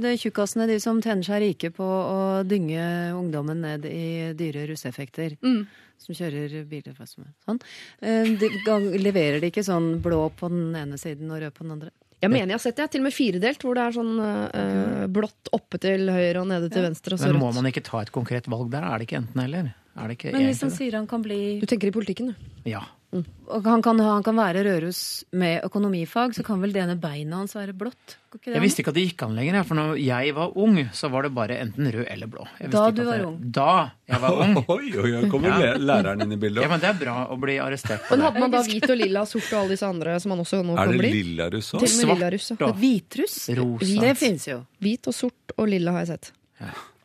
de 0.00 0.12
tjukkasene, 0.16 0.66
de 0.66 0.78
som 0.80 1.00
tjener 1.02 1.22
seg 1.26 1.42
rike 1.42 1.70
på 1.76 1.84
å 1.84 2.44
dynge 2.48 3.12
ungdommen 3.12 3.60
ned 3.60 3.84
i 3.84 4.32
dyre 4.32 4.64
russeeffekter. 4.70 5.36
Mm. 5.44 5.66
Som 5.98 6.14
kjører 6.16 6.64
biler 6.68 6.94
fra 6.96 7.04
som- 7.06 7.26
sånn. 7.46 7.60
Eh, 8.00 8.24
De 8.36 8.48
gang, 8.64 8.88
leverer 8.96 9.40
de 9.40 9.50
ikke 9.50 9.62
sånn 9.64 10.00
blå 10.00 10.30
på 10.32 10.48
den 10.48 10.74
ene 10.74 10.96
siden 10.96 11.30
og 11.30 11.40
rød 11.42 11.52
på 11.52 11.62
den 11.68 11.72
andre? 11.72 11.90
Jeg 12.22 12.30
mener 12.30 12.46
jeg 12.46 12.52
har 12.54 12.58
sett 12.64 12.76
det, 12.76 12.90
til 12.90 13.00
og 13.00 13.04
med 13.04 13.12
firedelt, 13.12 13.60
hvor 13.60 13.74
det 13.74 13.82
er 13.84 13.92
sånn 13.92 14.16
øh, 14.18 15.06
blått 15.12 15.52
oppe 15.52 15.78
til 15.78 16.08
høyre 16.08 16.40
og 16.40 16.46
nede 16.48 16.70
til 16.72 16.80
venstre. 16.82 17.12
Og 17.12 17.20
så 17.20 17.26
Men 17.28 17.40
må 17.42 17.50
rødt. 17.52 17.54
man 17.60 17.64
ikke 17.70 17.84
ta 17.84 18.00
et 18.00 18.10
konkret 18.10 18.46
valg 18.48 18.70
der? 18.70 18.82
Er 18.82 18.98
det 18.98 19.06
ikke 19.08 19.20
enten 19.20 19.44
eller? 19.44 19.74
Er 19.96 20.08
det 20.08 20.16
ikke 20.18 20.32
Men 20.32 20.46
hvis 20.48 20.60
han 20.62 20.70
sier 20.70 20.92
han 20.96 21.06
kan 21.06 21.22
bli 21.22 21.60
Du 21.60 21.66
tenker 21.66 21.88
i 21.88 21.90
politikken, 21.92 22.32
du. 22.32 22.70
Ja. 22.70 22.80
Og 23.14 23.62
han 23.68 23.82
kan, 23.84 23.98
han 24.00 24.22
kan 24.26 24.34
være 24.34 24.62
Røros 24.66 24.98
med 25.38 25.62
økonomifag, 25.62 26.32
så 26.34 26.42
kan 26.42 26.60
vel 26.62 26.72
det 26.74 26.80
ene 26.82 26.96
beinet 26.98 27.34
hans 27.36 27.52
være 27.54 27.74
blått? 27.76 28.16
Ikke 28.34 28.48
det 28.50 28.54
Jeg 28.56 28.62
visste 28.64 28.82
ikke 28.82 28.90
at 28.90 28.96
det 28.98 29.04
gikk 29.04 29.22
an 29.22 29.36
lenger, 29.36 29.64
for 29.68 29.78
når 29.78 29.92
jeg 30.02 30.32
var 30.34 30.56
ung, 30.58 30.78
så 30.96 31.10
var 31.12 31.22
det 31.22 31.30
bare 31.36 31.58
enten 31.62 31.86
rød 31.94 32.06
eller 32.10 32.26
blå. 32.32 32.46
Jeg 32.58 32.70
Da 32.72 32.88
ikke 32.88 32.96
du 32.96 33.02
at 33.02 33.06
var 33.06 33.18
det- 33.18 33.26
ung? 33.28 33.36
Da 33.54 33.90
jeg 34.08 34.20
var 34.24 34.40
ung. 34.42 34.56
Oi, 34.74 34.90
oi, 34.98 35.12
oi, 35.20 35.28
kommer 35.30 35.48
Ja. 35.62 35.74
læreren 35.78 36.22
inn 36.26 36.32
i 36.32 36.34
Ja, 36.34 36.40
bildet. 36.46 36.68
men 36.70 36.80
det 36.80 36.88
er 36.90 36.98
bra 37.04 37.16
å 37.30 37.38
bli 37.40 37.56
arrestert 37.62 38.02
på 38.08 38.10
Men 38.10 38.18
det. 38.18 38.26
hadde 38.26 38.40
man 38.40 38.50
da 38.50 38.62
hvit 38.62 38.90
og 38.90 38.96
lilla, 38.98 39.24
sort 39.26 39.52
og 39.52 39.58
alle 39.60 39.68
disse 39.76 39.86
andre 39.86 40.18
som 40.20 40.28
man 40.34 40.38
også 40.42 40.62
nå 40.64 40.72
Er 40.72 40.76
kan 40.84 40.92
det 40.92 40.98
bli? 41.04 41.12
lilla 41.22 41.50
russ 41.50 41.70
Til 41.70 41.78
òg? 41.78 41.82
og 41.82 41.88
Svart 41.88 42.50
ja. 42.50 42.66
da. 42.66 42.72
Hvitruss? 42.72 43.38
Rosa. 43.56 44.00
Det 44.00 44.16
fins 44.18 44.46
jo. 44.48 44.66
Hvit 44.80 45.06
og 45.06 45.14
sort 45.14 45.52
og 45.58 45.68
lilla 45.68 45.92
har 45.92 46.04
jeg 46.06 46.08
sett. 46.18 46.32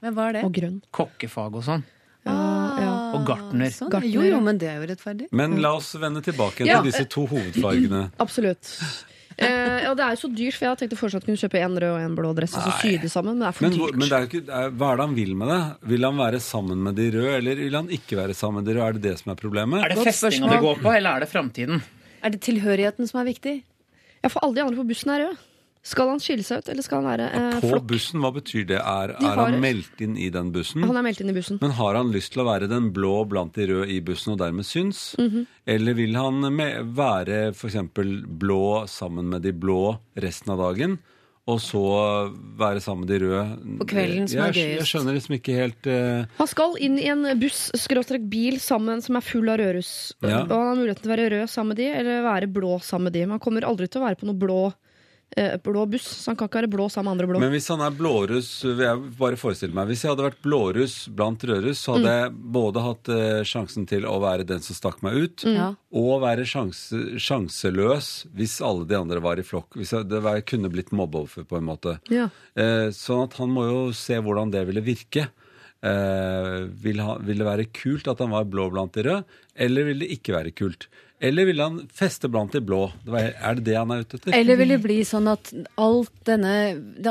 Men 0.02 0.14
hva 0.16 0.30
er 0.30 0.34
det? 0.40 0.44
Og 0.46 0.54
grønn. 0.54 0.82
Kokkefag 0.92 1.54
og 1.56 1.64
sånn. 1.64 1.84
Ja, 2.30 2.86
ja. 2.86 2.96
Og 3.18 3.26
gartner. 3.28 3.72
Sånn. 3.74 3.90
Gartner, 3.92 4.10
Jo, 4.14 4.24
jo, 4.28 4.40
men 4.46 4.58
det 4.62 4.70
er 4.70 4.80
jo 4.82 4.88
rettferdig. 4.94 5.28
Men 5.36 5.58
la 5.64 5.74
oss 5.80 5.94
vende 6.00 6.22
tilbake 6.26 6.66
Ja. 6.68 6.80
til 6.82 6.92
disse 6.92 7.06
to 7.10 7.26
hovedfargene. 7.28 8.12
Absolutt. 8.26 8.70
Eh, 9.40 9.84
ja, 9.86 9.94
det 9.96 10.04
er 10.04 10.16
jo 10.18 10.20
så 10.28 10.30
dyrt, 10.36 10.56
for 10.58 10.66
jeg 10.68 10.76
tenkte 10.76 10.82
tenkt 10.84 10.96
å 10.98 11.00
foreslå 11.00 11.22
kunne 11.24 11.40
kjøpe 11.40 11.60
en 11.64 11.78
rød 11.80 11.94
og 11.96 12.00
en 12.04 12.16
blå 12.18 12.32
dress 12.36 12.58
og 12.60 12.66
så 12.66 12.74
sy 12.82 12.98
de 13.00 13.08
sammen, 13.08 13.38
men 13.38 13.46
det 13.46 13.48
er 13.48 13.56
for 13.56 13.64
Men, 13.70 13.76
dyrt. 13.78 13.96
men 13.96 14.10
det 14.10 14.16
er 14.18 14.26
jo 14.26 14.28
ikke, 14.28 14.42
er, 14.52 14.74
hva 14.76 14.90
er 14.92 14.98
det 15.00 15.06
han 15.08 15.16
vil 15.16 15.32
med 15.40 15.48
det? 15.54 15.60
Vil 15.94 16.04
han 16.10 16.18
være 16.20 16.42
sammen 16.44 16.82
med 16.84 16.96
de 17.00 17.06
røde, 17.16 17.38
eller 17.38 17.56
vil 17.64 17.78
han 17.80 17.88
ikke 17.96 18.20
være 18.20 18.36
sammen 18.36 18.60
med 18.60 18.68
de 18.68 18.76
røde? 18.76 18.88
Er 18.90 18.98
det 19.00 19.02
det 19.08 19.16
som 19.22 19.32
er 19.32 19.40
problemet? 19.40 19.80
Er 19.86 19.94
det 19.96 20.04
festinga 20.10 20.52
det 20.52 20.60
går 20.66 20.82
på, 20.84 20.92
eller 20.92 21.10
er 21.16 21.20
det 21.24 21.30
framtiden? 21.32 21.80
Er 22.22 22.30
det 22.36 22.42
tilhørigheten 22.44 23.08
som 23.08 23.22
er 23.24 23.30
viktig? 23.32 23.56
Ja, 24.20 24.28
for 24.28 24.44
alle 24.44 24.60
de 24.60 24.66
andre 24.68 24.76
på 24.82 24.88
bussen 24.92 25.14
er 25.16 25.24
røde. 25.24 25.38
Skal 25.82 26.10
han 26.12 26.20
skille 26.20 26.44
seg 26.44 26.60
ut, 26.60 26.70
eller 26.70 26.84
skal 26.84 27.00
han 27.02 27.08
være 27.08 27.28
eh, 27.34 27.60
På 27.64 27.70
flokk? 27.72 27.86
bussen, 27.88 28.20
hva 28.20 28.34
betyr 28.36 28.66
det? 28.68 28.80
Er, 28.84 29.14
De 29.16 29.26
er 29.26 29.36
har- 29.40 29.52
han 29.54 29.62
meldt 29.64 30.02
inn 30.04 30.18
i 30.20 30.30
den 30.30 30.52
bussen? 30.52 30.84
Han 30.84 30.98
er 31.00 31.06
meldt 31.08 31.22
inn 31.24 31.30
i 31.32 31.36
bussen. 31.38 31.60
Men 31.62 31.72
har 31.72 31.96
han 31.96 32.12
lyst 32.12 32.34
til 32.34 32.44
å 32.44 32.48
være 32.50 32.68
den 32.68 32.92
blå 32.94 33.14
blant 33.32 33.54
de 33.56 33.68
røde 33.72 33.88
i 33.90 34.00
bussen 34.02 34.34
og 34.34 34.40
dermed 34.44 34.68
syns? 34.68 35.16
Mhm. 35.18 35.46
Eller 35.66 35.94
vil 35.96 36.16
han 36.20 36.42
med, 36.54 36.84
være 36.96 37.54
f.eks. 37.56 37.78
blå 38.28 38.88
sammen 38.92 39.30
med 39.32 39.42
de 39.48 39.54
blå 39.56 39.98
resten 40.20 40.52
av 40.52 40.60
dagen? 40.68 41.00
Og 41.50 41.58
så 41.64 41.80
være 42.60 42.78
sammen 42.84 43.08
med 43.08 43.10
de 43.10 43.20
røde 43.26 43.78
På 43.80 43.86
kvelden 43.90 44.28
som 44.30 44.44
er 44.44 44.52
gøyest. 44.54 44.76
jeg 44.84 44.86
skjønner 44.92 45.16
liksom 45.18 45.34
ikke 45.40 45.56
helt 45.58 45.88
uh... 45.90 46.28
Han 46.38 46.48
skal 46.52 46.76
inn 46.78 47.00
i 47.02 47.08
en 47.10 47.24
buss, 47.42 47.72
skråstrek 47.74 48.28
bil, 48.30 48.60
sammen 48.62 49.02
som 49.02 49.16
er 49.18 49.26
full 49.26 49.50
av 49.50 49.58
rødruss. 49.58 50.14
Ja. 50.22 50.44
Og 50.44 50.52
han 50.54 50.68
har 50.68 50.78
muligheten 50.78 51.02
til 51.08 51.10
å 51.10 51.16
være 51.16 51.30
rød 51.34 51.50
sammen 51.50 51.74
med 51.74 51.78
de, 51.82 51.88
eller 52.04 52.22
være 52.28 52.52
blå 52.54 52.76
sammen 52.86 53.08
med 53.10 53.14
de. 53.18 53.24
Men 53.26 53.38
han 53.40 53.44
kommer 53.48 53.66
aldri 53.66 53.88
til 53.90 54.04
å 54.04 54.06
være 54.06 54.20
på 54.22 54.30
noe 54.30 54.38
blå, 54.38 54.60
blå 55.64 55.86
buss, 55.86 56.08
så 56.24 56.32
han 56.32 56.38
kan 56.40 56.50
ikke 56.50 56.62
være 56.62 56.72
blå 56.74 56.88
sammen 56.92 57.10
med 57.10 57.16
andre 57.18 57.28
blå. 57.30 57.42
Men 57.44 57.54
hvis 57.54 57.70
han 57.72 57.84
er 57.86 57.96
blåruss 57.96 58.50
vil 58.66 58.84
jeg 58.84 59.12
bare 59.20 59.40
forestille 59.40 59.76
meg, 59.78 59.90
Hvis 59.92 60.04
jeg 60.04 60.12
hadde 60.12 60.26
vært 60.26 60.42
blåruss 60.46 60.96
blant 61.16 61.44
rødruss, 61.46 61.84
så 61.86 61.96
hadde 61.96 62.14
jeg 62.16 62.32
både 62.58 62.86
hatt 62.86 63.12
eh, 63.14 63.42
sjansen 63.48 63.86
til 63.90 64.08
å 64.10 64.18
være 64.24 64.48
den 64.50 64.64
som 64.66 64.78
stakk 64.78 65.04
meg 65.06 65.18
ut, 65.18 65.46
mm. 65.46 65.78
og 66.02 66.14
være 66.26 66.48
sjanse, 66.50 67.02
sjanseløs 67.22 68.10
hvis 68.36 68.60
alle 68.66 68.88
de 68.90 68.98
andre 68.98 69.22
var 69.24 69.40
i 69.42 69.46
flokk. 69.46 69.78
Hvis 69.80 69.94
jeg, 69.96 70.10
det 70.10 70.24
var, 70.26 70.40
jeg 70.40 70.50
kunne 70.50 70.72
blitt 70.74 70.94
mobbeoffer, 70.96 71.46
på 71.50 71.60
en 71.60 71.68
måte. 71.70 72.00
Ja. 72.14 72.30
Eh, 72.58 72.90
sånn 72.96 73.28
at 73.28 73.38
han 73.40 73.54
må 73.54 73.68
jo 73.70 73.84
se 73.96 74.18
hvordan 74.20 74.54
det 74.54 74.66
ville 74.70 74.84
virke. 74.86 75.30
Eh, 75.80 76.56
vil, 76.84 77.00
ha, 77.06 77.16
vil 77.24 77.40
det 77.40 77.48
være 77.48 77.70
kult 77.72 78.10
at 78.12 78.20
han 78.20 78.34
var 78.34 78.50
blå 78.52 78.68
blant 78.74 78.98
de 78.98 79.06
røde, 79.08 79.38
eller 79.56 79.88
vil 79.88 80.04
det 80.04 80.10
ikke 80.18 80.36
være 80.36 80.56
kult? 80.56 80.90
Eller 81.20 81.50
vil 81.50 81.60
han 81.60 81.80
feste 81.92 82.30
blant 82.32 82.54
de 82.56 82.62
blå? 82.64 82.86
Er 83.12 83.58
det 83.60 83.66
det 83.68 83.76
han 83.76 83.92
er 83.92 84.06
ute 84.06 84.16
etter? 84.20 84.32
Eller 84.38 84.60
vil 84.60 84.72
det 84.72 84.80
bli 84.84 85.00
sånn 85.08 85.28
at 85.28 85.52
alt 85.76 86.14
denne, 86.28 86.54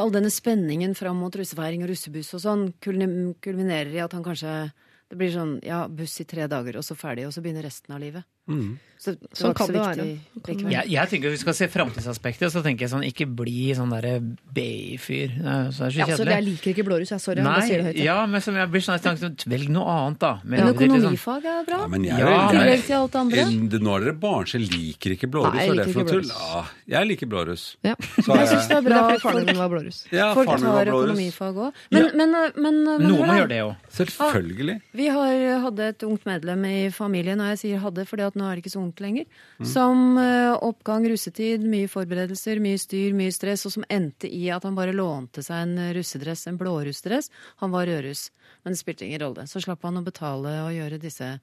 all 0.00 0.12
denne 0.14 0.32
spenningen 0.32 0.96
fram 0.96 1.20
mot 1.20 1.36
russefeiring 1.36 1.84
og 1.84 1.92
russebuss 1.92 2.32
og 2.38 2.44
sånn 2.46 2.64
kulminerer 2.80 3.92
i 3.92 4.00
at 4.04 4.16
han 4.16 4.24
kanskje 4.24 4.60
Det 5.08 5.16
blir 5.16 5.30
sånn 5.32 5.54
ja, 5.64 5.86
buss 5.88 6.18
i 6.20 6.26
tre 6.28 6.44
dager, 6.52 6.76
og 6.76 6.84
så 6.84 6.92
ferdig, 6.92 7.22
og 7.24 7.32
så 7.32 7.40
begynner 7.40 7.64
resten 7.64 7.94
av 7.96 8.02
livet. 8.02 8.26
Mm. 8.48 8.78
Så 8.98 9.12
det 9.14 9.28
Sånn 9.30 9.52
var 9.52 9.54
ikke 9.54 9.58
kan 9.58 9.66
så 9.68 9.72
det 9.72 9.78
viktig 9.78 10.02
være. 10.02 10.04
Sånn 10.34 10.42
kan 10.42 10.54
likevel. 10.58 10.72
Jeg, 10.74 10.90
jeg 10.90 11.08
tenker 11.12 11.30
Vi 11.30 11.36
skal 11.38 11.54
se 11.54 11.66
framtidsaspektet, 11.70 12.50
så 12.50 12.62
tenker 12.64 12.82
jeg 12.82 12.90
sånn 12.90 13.04
ikke 13.06 13.26
bli 13.30 13.68
sånn 13.78 13.92
derre 13.94 14.14
BI-fyr. 14.58 15.36
Så 15.38 15.46
er 15.46 15.68
det 15.68 15.74
så 15.76 15.78
så 15.78 15.98
Ja, 16.00 16.06
så 16.08 16.16
kjedelig. 16.18 16.32
jeg 16.34 16.44
liker 16.48 16.70
ikke 16.72 16.84
blårus, 16.88 17.12
jeg. 17.14 17.20
Sorry. 17.22 17.44
jeg 17.46 17.62
sier 17.68 17.78
det 17.78 17.86
høyt. 17.92 18.00
ja, 18.02 18.16
men 18.26 18.40
som 18.42 18.56
jeg 18.58 18.70
blir 18.72 18.82
sånn 18.82 18.96
jeg 18.98 19.04
tenker, 19.04 19.20
sånn, 19.22 19.52
Velg 19.54 19.68
noe 19.70 19.86
annet, 19.94 20.18
da. 20.18 20.32
Men 20.42 20.50
Men 20.50 20.66
sånn- 20.74 20.82
økonomifag 20.88 21.46
er 21.52 21.62
bra. 21.68 21.78
Ja, 21.78 21.86
men 21.94 22.04
jeg, 22.08 22.18
Ja, 22.18 22.26
jeg, 22.26 22.50
tillegg 22.58 22.82
til 22.88 22.96
alt 22.98 23.12
det 23.12 23.20
andre. 23.22 23.38
Eh, 23.38 23.78
Nå 23.78 23.94
er 23.94 24.00
dere 24.08 24.16
barnslige, 24.18 24.70
liker 24.74 25.10
ikke 25.14 25.30
blårus. 25.30 25.54
Nei, 25.54 25.62
jeg 25.62 25.68
Hva 25.68 25.74
er 25.74 25.78
det 25.78 25.86
liker 25.86 25.92
for 25.94 26.02
noe 26.02 26.10
ikke 26.10 26.18
tull? 26.18 26.28
Ja, 26.34 26.98
jeg 26.98 27.08
liker 27.12 27.26
blårus. 27.30 27.76
Ja. 27.86 27.94
Så 28.18 28.34
Jeg 28.34 28.42
er 28.42 28.50
syns 28.50 28.68
det 28.68 28.76
er 28.78 28.82
bra 28.82 28.98
er 28.98 29.14
at 29.14 29.20
faren 29.22 29.46
min 29.46 29.56
var 29.62 29.68
blårus. 29.70 29.98
ja, 30.10 30.34
folk 30.34 30.48
tar 30.58 30.86
økonomifag 30.90 31.54
òg. 31.54 31.72
Men, 31.92 32.10
men, 32.18 32.30
men, 32.56 32.84
men 32.84 33.06
Noen 33.06 33.26
må 33.30 33.38
gjøre 33.38 33.48
det 33.54 33.62
òg. 33.62 33.76
Selvfølgelig. 33.94 34.80
Vi 34.92 35.06
har, 35.06 35.60
hadde 35.68 35.88
et 35.94 36.02
ungt 36.02 36.26
medlem 36.26 36.64
i 36.66 36.90
familien, 36.90 37.38
og 37.40 37.54
jeg 37.54 37.58
sier 37.62 37.78
hadde 37.86 38.04
fordi 38.08 38.26
at 38.26 38.34
nå 38.38 38.46
er 38.48 38.56
det 38.56 38.62
ikke 38.64 38.72
så 38.76 38.80
ungt 38.82 39.00
lenger, 39.04 39.26
Mm. 39.58 39.66
som 39.66 40.18
eh, 40.22 40.54
oppgang 40.62 41.04
russetid, 41.10 41.64
mye 41.66 41.88
forberedelser, 41.90 42.60
mye 42.62 42.78
styr, 42.78 43.12
mye 43.18 43.32
stress, 43.34 43.66
og 43.66 43.72
som 43.74 43.84
endte 43.90 44.30
i 44.30 44.48
at 44.54 44.62
han 44.64 44.74
bare 44.78 44.94
lånte 44.94 45.42
seg 45.44 45.64
en 45.66 45.76
russedress, 45.98 46.46
en 46.46 46.58
blårussdress. 46.58 47.28
Han 47.60 47.70
var 47.74 47.86
rødruss, 47.90 48.30
men 48.64 48.72
det 48.72 48.78
spilte 48.80 49.04
ingen 49.04 49.20
rolle. 49.26 49.46
Så 49.50 49.60
slapp 49.60 49.82
han 49.82 49.98
å 50.00 50.04
betale 50.06 50.54
og 50.64 50.72
gjøre 50.72 50.98
disse 51.02 51.34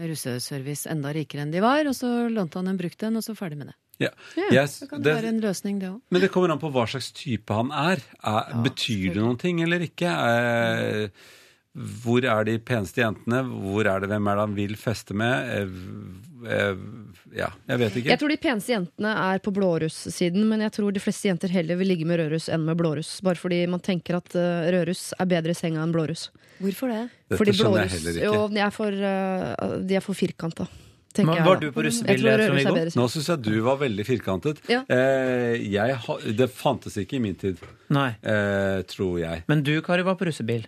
russeservice 0.00 0.88
enda 0.90 1.12
rikere 1.12 1.42
enn 1.44 1.52
de 1.52 1.60
var, 1.60 1.84
og 1.90 1.94
så 1.96 2.08
lånte 2.32 2.60
han 2.60 2.70
en 2.72 2.78
brukt 2.80 3.02
en, 3.04 3.18
og 3.20 3.24
så 3.26 3.34
ferdig 3.36 3.58
med 3.60 3.72
det. 3.72 3.76
Ja. 4.00 4.08
Ja, 4.38 4.62
yes, 4.62 4.78
så 4.80 4.88
kan 4.88 5.02
det 5.02 5.10
det- 5.10 5.16
være 5.22 5.28
en 5.28 5.40
løsning, 5.42 5.78
det 5.78 5.90
òg. 5.90 6.00
Men 6.10 6.20
det 6.22 6.30
kommer 6.32 6.50
an 6.50 6.58
på 6.58 6.70
hva 6.72 6.86
slags 6.88 7.12
type 7.12 7.52
han 7.52 7.70
er. 7.70 8.00
er 8.24 8.62
betyr 8.64 9.12
det 9.12 9.20
noen 9.20 9.36
ting 9.38 9.60
eller 9.60 9.80
ikke? 9.80 10.08
Eh, 10.08 11.08
hvor 11.76 12.24
er 12.26 12.44
de 12.48 12.56
peneste 12.58 12.98
jentene? 13.02 13.44
Hvor 13.46 13.86
er 13.86 14.00
det, 14.02 14.08
Hvem 14.10 14.26
er 14.26 14.34
det 14.40 14.42
han 14.48 14.54
vil 14.56 14.72
feste 14.76 15.14
med? 15.14 15.52
Eh, 15.54 16.50
eh, 16.50 16.80
ja, 17.38 17.46
jeg 17.70 17.78
vet 17.78 17.96
ikke. 18.00 18.10
Jeg 18.10 18.18
tror 18.18 18.32
de 18.32 18.38
peneste 18.42 18.72
jentene 18.74 19.12
er 19.30 19.38
på 19.44 19.52
blåruss-siden, 19.54 20.48
men 20.50 20.64
jeg 20.66 20.72
tror 20.74 20.90
de 20.96 21.02
fleste 21.04 21.28
jenter 21.30 21.52
heller 21.54 21.78
vil 21.78 21.92
ligge 21.92 22.08
med 22.10 22.18
rødruss 22.18 22.48
enn 22.50 22.64
med 22.66 22.76
blåruss. 22.80 23.20
Bare 23.22 23.38
fordi 23.38 23.62
man 23.70 23.80
tenker 23.86 24.18
at 24.18 24.34
eh, 24.34 24.66
rødruss 24.74 25.12
er 25.20 25.30
bedre 25.30 25.54
i 25.54 25.58
senga 25.60 25.84
enn 25.86 25.94
blåruss. 25.94 26.28
Hvorfor 26.60 26.90
det? 26.90 27.04
Dette 27.30 27.38
fordi 27.40 27.54
skjønner 27.56 27.84
jeg 27.84 27.88
blåruss- 27.88 27.98
heller 28.00 28.18
ikke. 28.18 28.34
Jo, 28.34 28.48
de 28.56 28.64
er 28.66 28.74
for, 28.74 28.90
de 29.86 30.00
er 30.00 30.04
for 30.08 30.18
firkanta. 30.18 30.66
Men 31.18 31.40
var 31.42 31.56
du 31.58 31.70
på 31.74 31.82
russebil, 31.82 32.12
Jeg 32.12 32.20
tror 32.22 32.36
rødruss 32.38 32.60
er 32.60 32.66
Trond-Viggo? 32.70 32.98
Nå 33.00 33.06
syns 33.10 33.30
jeg 33.32 33.40
du 33.42 33.54
var 33.66 33.78
veldig 33.80 34.04
firkantet. 34.06 34.60
Ja. 34.70 34.82
Eh, 34.90 35.56
jeg, 35.70 35.96
ha- 36.04 36.18
det 36.38 36.50
fantes 36.54 36.98
ikke 37.02 37.16
i 37.18 37.22
min 37.24 37.34
tid, 37.38 37.58
Nei. 37.90 38.10
eh, 38.22 38.82
tror 38.90 39.18
jeg. 39.22 39.42
Men 39.50 39.62
du, 39.66 39.72
Kari, 39.82 40.02
var 40.06 40.14
på 40.20 40.26
russebil. 40.30 40.66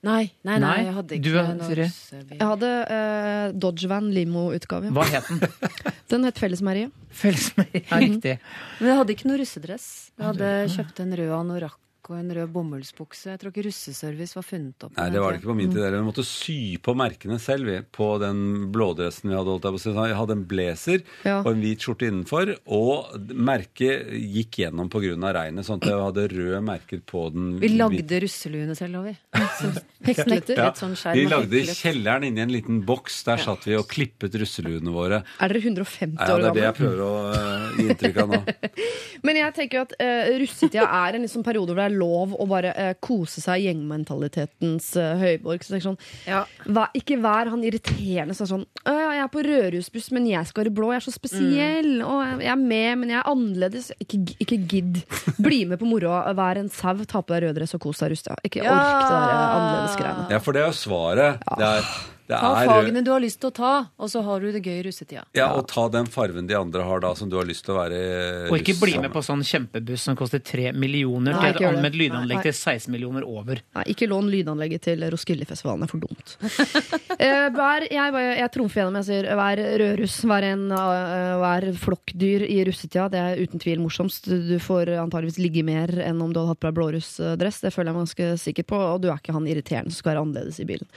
Nei, 0.00 0.30
nei, 0.48 0.54
nei, 0.56 0.60
Nei, 0.64 0.76
jeg 0.86 0.94
hadde 0.96 1.16
ikke 1.18 1.24
du, 1.28 1.34
noe 1.58 1.74
Jeg 1.76 2.40
hadde 2.40 2.68
uh, 2.88 3.50
Dodgevan 3.52 4.06
limo-utgave. 4.16 4.88
Hva 4.96 5.04
het 5.12 5.28
den? 5.28 5.42
Den 6.10 6.24
het 6.24 6.40
Fellesmeriet. 6.40 6.94
Fellesmeier. 7.12 7.82
Ja, 7.84 7.98
riktig. 8.00 8.38
Men 8.78 8.92
jeg 8.92 9.00
hadde 9.02 9.14
ikke 9.16 9.28
noe 9.28 9.38
russedress. 9.42 9.86
Jeg 10.16 10.30
hadde 10.30 10.50
kjøpt 10.72 11.04
en 11.04 11.16
rød 11.20 11.34
anorakk 11.42 11.78
og 12.10 12.18
en 12.18 12.32
rød 12.36 12.50
bomullsbukse. 12.54 13.30
Jeg 13.32 13.40
tror 13.40 13.52
ikke 13.52 13.64
russeservice 13.68 14.36
var 14.36 14.46
funnet 14.46 14.86
opp. 14.86 14.94
Nei, 14.96 15.08
det 15.14 15.22
var 15.22 15.32
det 15.32 15.40
ikke 15.40 15.50
på 15.52 15.56
min 15.58 15.70
tid. 15.70 15.82
heller. 15.84 16.02
Vi 16.02 16.08
måtte 16.10 16.26
sy 16.26 16.58
på 16.82 16.94
merkene 16.98 17.38
selv 17.42 17.70
vi, 17.70 17.76
på 17.96 18.10
den 18.22 18.40
blådressen 18.74 19.30
vi 19.30 19.36
hadde. 19.36 19.54
holdt 19.54 19.66
der 19.66 19.76
på. 19.76 20.06
Jeg 20.10 20.18
hadde 20.18 20.36
en 20.36 20.44
blazer 20.50 21.02
Ja. 21.24 21.40
og 21.40 21.52
en 21.52 21.60
hvit 21.62 21.80
skjorte 21.86 22.08
innenfor, 22.10 22.54
og 22.66 23.14
merket 23.34 24.10
gikk 24.10 24.60
gjennom 24.64 24.90
pga. 24.90 25.32
regnet, 25.32 25.64
sånn 25.64 25.80
at 25.82 25.88
jeg 25.88 26.00
hadde 26.00 26.28
røde 26.34 26.60
merker 26.62 27.00
på 27.06 27.32
den. 27.32 27.58
Vi 27.60 27.68
lagde 27.76 28.20
russeluene 28.24 28.76
selv, 28.76 29.00
òg, 29.00 29.10
vi. 29.10 29.16
Så 29.60 29.70
ja, 30.10 30.70
et 30.70 30.80
sånn 30.80 30.96
skjerm 30.96 31.14
Vi 31.14 31.26
lagde 31.28 31.56
i 31.56 31.62
heklet. 31.62 31.76
kjelleren 31.80 32.24
inni 32.26 32.40
en 32.42 32.52
liten 32.52 32.80
boks. 32.86 33.22
Der 33.28 33.42
satt 33.42 33.66
vi 33.68 33.76
og 33.78 33.86
klippet 33.90 34.34
russeluene 34.40 34.92
våre. 34.94 35.22
Er 35.40 35.52
dere 35.52 35.62
150 35.62 36.16
Ja, 36.18 36.36
det 36.36 36.50
er 36.50 36.56
det 36.56 36.64
jeg 36.64 36.76
prøver 36.80 37.02
å 37.04 37.12
eh, 37.30 37.66
gi 37.76 37.86
inntrykk 37.90 38.20
av 38.24 38.34
nå. 38.34 38.40
Men 39.26 39.40
jeg 39.42 39.54
tenker 39.58 39.80
jo 39.80 39.84
at 39.88 39.94
uh, 40.00 40.30
russetida 40.40 40.86
er 41.02 41.18
en 41.18 41.26
liksom 41.26 41.44
periode 41.46 41.74
hvor 41.74 41.82
det 41.82 41.88
er 41.90 41.98
lov 42.00 42.32
å 42.40 42.46
bare 42.50 42.72
eh, 42.74 42.94
kose 43.04 43.40
seg 43.44 43.60
i 43.62 43.66
gjengmentalitetens 43.68 44.90
eh, 45.00 45.14
høyborg. 45.20 45.64
Så 45.66 45.80
sånn, 45.84 45.98
Ja. 46.26 46.44
vær, 46.66 46.90
ikke 46.96 47.18
vær 47.22 47.50
han 47.52 47.62
irriterende 47.66 48.34
som 48.36 48.44
er 48.46 48.50
sånn 48.54 48.66
«Å, 48.84 48.92
ja, 48.96 49.10
'Jeg 49.14 49.24
er 49.24 49.32
på 49.34 49.44
rødhusbuss, 49.44 50.10
men 50.16 50.26
jeg 50.26 50.46
skal 50.48 50.64
være 50.64 50.74
blå. 50.74 50.90
Jeg 50.92 51.02
er 51.02 51.06
så 51.10 51.14
spesiell. 51.14 51.90
Og 52.02 52.40
jeg 52.42 52.50
er 52.52 52.56
med, 52.56 52.98
men 52.98 53.08
jeg 53.14 53.18
er 53.20 53.30
annerledes.' 53.30 53.90
Ikke, 54.00 54.18
gi- 54.24 54.36
ikke 54.40 54.58
gidd. 54.66 55.02
Bli 55.38 55.64
med 55.66 55.78
på 55.80 55.86
moroa. 55.90 56.32
Vær 56.34 56.56
en 56.58 56.68
sau. 56.70 56.96
Ta 57.04 57.20
på 57.22 57.34
deg 57.34 57.48
røddress 57.50 57.74
og 57.74 57.80
kos 57.84 57.98
deg 58.00 58.10
rusta. 58.14 58.36
Ikke 58.44 58.62
Ja. 58.64 58.72
ork 58.72 59.02
det 59.04 59.10
der 59.10 59.20
annerledes 59.20 59.60
annerledesgreiene. 59.60 60.30
Ja, 60.30 60.38
for 60.38 60.52
det 60.52 60.62
er 60.62 60.66
jo 60.66 60.78
svaret. 60.78 61.38
Det 61.58 61.66
er, 61.66 61.84
det 62.30 62.38
Ta 62.40 62.50
er 62.62 62.68
fagene 62.70 63.02
du 63.04 63.10
har 63.10 63.20
lyst 63.22 63.40
til 63.42 63.50
å 63.50 63.54
ta, 63.56 63.72
og 63.98 64.10
så 64.12 64.22
har 64.22 64.40
du 64.44 64.52
det 64.54 64.62
gøy 64.62 64.76
i 64.78 64.84
russetida. 64.86 65.24
ja, 65.34 65.48
Og 65.58 65.66
ta 65.70 65.88
den 65.90 66.06
farven 66.06 66.46
de 66.46 66.54
andre 66.54 66.84
har 66.86 67.00
da, 67.02 67.10
som 67.18 67.28
du 67.30 67.36
har 67.40 67.44
lyst 67.48 67.64
til 67.66 67.74
å 67.74 67.78
være 67.80 67.98
russ. 68.46 68.52
Og 68.54 68.58
ikke 68.62 68.76
bli 68.80 68.94
med 69.02 69.10
på 69.14 69.22
sånn 69.26 69.42
kjempebuss 69.46 70.06
som 70.06 70.16
koster 70.18 70.38
3 70.38 70.70
millioner 70.78 71.34
Nei, 71.34 71.52
til 71.52 71.66
et 71.66 71.72
anmeldt 71.74 71.98
lydanlegg 71.98 72.38
Nei. 72.38 72.44
til 72.46 72.54
16 72.54 72.90
millioner 72.94 73.26
over. 73.26 73.60
Nei, 73.76 73.84
ikke 73.92 74.06
lån 74.10 74.30
lydanlegget 74.30 74.86
til 74.86 75.02
Roskildefestivalen. 75.10 75.82
Det 75.82 75.88
er 75.88 75.94
for 75.94 76.06
dumt. 76.06 76.36
Eh, 77.20 77.50
vær, 77.52 77.84
jeg, 77.84 78.12
bare- 78.14 78.36
jeg 78.38 78.50
trumfer 78.54 78.80
gjennom. 78.80 78.94
Jeg 79.02 79.04
sier 79.10 79.26
vær 79.36 79.60
rødruss, 79.82 80.14
vær, 80.30 80.44
en, 80.54 80.62
eh, 80.72 81.34
vær 81.42 81.66
flokkdyr 81.76 82.46
i 82.48 82.62
russetida. 82.64 83.10
Det 83.12 83.20
er 83.20 83.42
uten 83.44 83.60
tvil 83.60 83.82
morsomst. 83.82 84.24
Du, 84.30 84.38
du 84.48 84.54
får 84.62 84.88
antageligvis 85.02 85.36
ligge 85.42 85.60
mer 85.66 85.92
enn 86.00 86.22
om 86.24 86.32
du 86.32 86.40
hadde 86.40 86.54
hatt 86.54 86.62
på 86.62 86.70
deg 86.70 86.78
blårussdress. 86.78 87.60
Det 87.66 87.74
føler 87.74 87.90
jeg 87.92 87.98
meg 87.98 88.06
ganske 88.06 88.30
sikker 88.46 88.68
på. 88.72 88.80
Og 88.94 89.02
du 89.04 89.10
er 89.12 89.20
ikke 89.20 89.36
han 89.36 89.44
irriterende 89.52 89.92
som 89.92 90.00
skal 90.00 90.14
være 90.14 90.24
annerledes 90.24 90.62
i 90.64 90.68
bilen. 90.70 90.88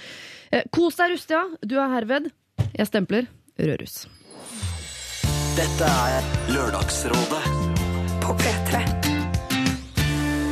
Eh, 0.54 0.62
kos 0.70 1.00
deg 1.00 1.16
Rustia. 1.16 1.48
Du 1.66 1.80
er 1.82 1.90
herved. 1.96 2.30
Jeg 2.78 2.86
stempler 2.86 3.26
Rørus. 3.58 4.04
Dette 5.58 5.88
er 5.90 6.28
Lørdagsrådet 6.54 7.42
På 8.22 8.36
P3. 8.38 8.82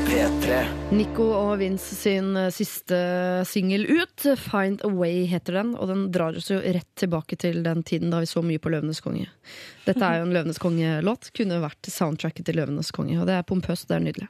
P3. 0.07 0.57
Nico 0.97 1.27
og 1.37 1.51
Vince 1.61 1.93
sin 1.95 2.33
eh, 2.37 2.49
siste 2.53 2.97
singel 3.45 3.85
ut, 3.85 4.25
'Find 4.25 4.81
a 4.81 4.89
Way', 4.89 5.27
heter 5.29 5.59
den. 5.59 5.75
Og 5.77 5.93
den 5.93 6.07
drar 6.11 6.37
oss 6.37 6.49
jo 6.49 6.57
rett 6.57 6.89
tilbake 6.97 7.37
til 7.37 7.61
den 7.61 7.85
tiden 7.85 8.09
da 8.09 8.23
vi 8.23 8.31
så 8.31 8.41
mye 8.41 8.57
på 8.57 8.73
'Løvenes 8.73 9.03
konge'. 9.05 9.29
Dette 9.85 10.01
er 10.01 10.17
jo 10.17 10.25
en 10.25 10.33
'Løvenes 10.33 10.61
konge'-låt. 10.61 11.29
Kunne 11.37 11.61
vært 11.61 11.93
soundtracket 11.93 12.49
til 12.49 12.57
'Løvenes 12.57 12.89
konge'. 12.89 13.21
Og 13.21 13.29
det 13.29 13.37
er 13.37 13.45
pompøst, 13.45 13.87
det 13.87 13.99
er 14.01 14.05
nydelig. 14.09 14.27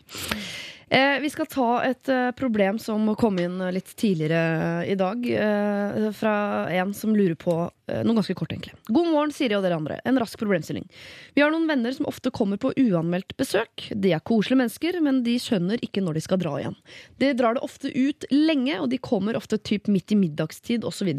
Eh, 0.92 1.20
vi 1.24 1.30
skal 1.32 1.48
ta 1.48 1.68
et 1.88 2.10
eh, 2.12 2.34
problem 2.36 2.76
som 2.80 3.06
kom 3.16 3.38
inn 3.40 3.62
litt 3.72 3.94
tidligere 3.96 4.84
i 4.92 4.98
dag. 5.00 5.24
Eh, 5.24 6.10
fra 6.12 6.34
en 6.68 6.92
som 6.94 7.14
lurer 7.16 7.38
på 7.40 7.54
eh, 7.88 8.02
noe 8.04 8.18
ganske 8.18 8.36
kort, 8.36 8.52
egentlig. 8.52 8.76
God 8.90 9.08
morgen, 9.08 9.32
Siri 9.32 9.56
og 9.56 9.64
dere 9.64 9.78
andre. 9.80 10.02
En 10.04 10.20
rask 10.20 10.36
problemstilling. 10.42 10.90
Vi 11.32 11.46
har 11.46 11.54
noen 11.54 11.70
venner 11.72 11.96
som 11.96 12.10
ofte 12.12 12.34
kommer 12.36 12.60
på 12.60 12.74
uanmeldt 12.76 13.38
besøk. 13.40 13.88
De 13.96 14.12
er 14.12 14.26
koselige 14.28 14.60
mennesker, 14.66 15.00
men 15.06 15.24
de 15.24 15.38
skjønner 15.40 15.80
ikke 15.80 16.04
når 16.04 16.20
de 16.20 16.26
skal 16.28 16.44
dra 16.44 16.58
igjen. 16.60 16.76
De 17.24 17.32
drar 17.40 17.56
det 17.56 17.64
ofte 17.64 17.94
ut 17.96 18.28
lenge, 18.36 18.76
og 18.84 18.92
de 18.92 19.00
kommer 19.00 19.40
ofte 19.40 19.62
typ 19.64 19.88
midt 19.88 20.12
i 20.12 20.20
middagstid 20.20 20.84
osv. 20.84 21.14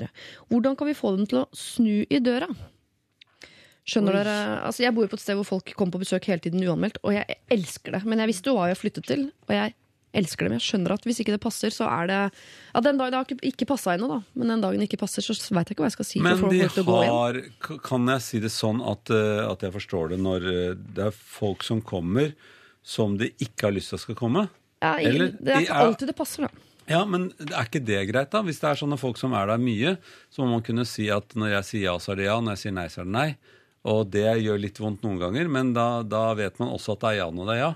Hvordan 0.53 0.77
kan 0.77 0.93
vi 0.93 0.99
få 1.01 1.17
dem 1.17 1.25
til 1.33 1.47
å 1.47 1.49
snu 1.57 2.05
i 2.05 2.21
døra? 2.21 2.53
Skjønner 3.89 4.15
dere? 4.21 4.35
Altså, 4.63 4.85
jeg 4.85 4.95
bor 4.95 5.09
på 5.11 5.19
et 5.19 5.23
sted 5.25 5.35
hvor 5.39 5.49
folk 5.49 5.73
kommer 5.75 5.97
på 5.97 6.03
besøk 6.05 6.27
hele 6.31 6.43
tiden 6.45 6.63
uanmeldt, 6.63 7.01
og 7.03 7.17
jeg 7.17 7.39
elsker 7.51 7.97
det. 7.97 8.05
Men 8.07 8.23
jeg 8.23 8.31
visste 8.31 8.53
jo 8.53 8.59
hva 8.61 8.69
jeg 8.71 8.79
flyttet 8.79 9.09
til, 9.09 9.25
og 9.49 9.55
jeg 9.57 9.75
elsker 10.15 10.45
det. 10.47 10.51
Men 10.53 10.61
jeg 10.61 10.67
skjønner 10.69 10.95
at 10.95 11.07
hvis 11.09 11.19
ikke 11.25 11.35
det 11.35 11.41
passer, 11.43 11.75
så 11.75 11.89
er 11.91 12.07
det 12.11 12.21
Ja, 12.75 12.81
den 12.85 13.01
dagen 13.01 13.11
det 13.11 13.19
har 13.19 13.49
ikke, 13.51 13.67
passa 13.67 13.97
ennå, 13.97 14.09
da. 14.13 14.21
Men 14.39 14.53
den 14.55 14.61
dagen 14.63 14.79
det 14.85 14.87
ikke 14.91 15.01
passer, 15.03 15.25
så 15.27 15.35
veit 15.57 15.67
jeg 15.67 15.75
ikke 15.75 15.83
hva 15.83 15.91
jeg 15.91 15.97
skal 15.99 16.09
si. 16.13 16.23
Men 16.23 16.43
de 16.53 16.63
har 17.11 17.41
Kan 17.89 18.07
jeg 18.13 18.23
si 18.29 18.39
det 18.45 18.53
sånn 18.55 18.83
at, 18.87 19.11
eh, 19.11 19.51
at 19.51 19.65
jeg 19.67 19.73
forstår 19.73 20.11
det 20.15 20.21
når 20.23 20.47
eh, 20.53 20.75
det 20.95 21.07
er 21.09 21.17
folk 21.17 21.65
som 21.67 21.81
kommer 21.83 22.35
som 22.83 23.17
de 23.19 23.31
ikke 23.43 23.67
har 23.67 23.75
lyst 23.75 23.91
til 23.95 23.99
skal 23.99 24.15
komme? 24.19 24.49
Ja, 24.83 24.97
Eller- 24.99 25.35
det 25.39 25.49
er 25.49 25.59
de 25.59 25.65
ikke 25.67 25.75
er- 25.75 25.87
alltid 25.89 26.07
det 26.07 26.17
passer, 26.17 26.43
da. 26.47 26.49
Ja, 26.91 27.05
men 27.07 27.33
er 27.39 27.63
ikke 27.65 27.85
det 27.85 28.09
greit, 28.11 28.31
da? 28.31 28.43
Hvis 28.43 28.59
det 28.61 28.69
er 28.71 28.75
sånne 28.75 28.99
folk 28.99 29.17
som 29.17 29.33
er 29.39 29.47
der 29.47 29.59
mye, 29.59 29.97
så 30.31 30.43
må 30.43 30.51
man 30.51 30.63
kunne 30.63 30.85
si 30.85 31.09
at 31.09 31.29
når 31.35 31.51
jeg 31.63 31.65
sier 31.65 31.83
ja, 31.93 31.99
så 31.99 32.13
er 32.13 32.17
det 32.17 32.25
ja, 32.27 32.41
når 32.41 32.57
jeg 32.57 32.59
sier 32.59 32.73
nei, 32.75 32.87
så 32.89 33.01
er 33.01 33.05
det 33.05 33.13
nei. 33.13 33.37
Og 33.85 34.05
det 34.15 34.29
gjør 34.45 34.61
litt 34.63 34.79
vondt 34.79 35.03
noen 35.03 35.19
ganger, 35.19 35.49
men 35.51 35.73
da, 35.75 36.03
da 36.07 36.33
vet 36.39 36.59
man 36.63 36.69
også 36.77 36.93
at 36.95 37.01
det 37.01 37.09
er 37.09 37.17
ja 37.25 37.31
når 37.35 37.49
det 37.51 37.55
er 37.57 37.63
ja. 37.65 37.73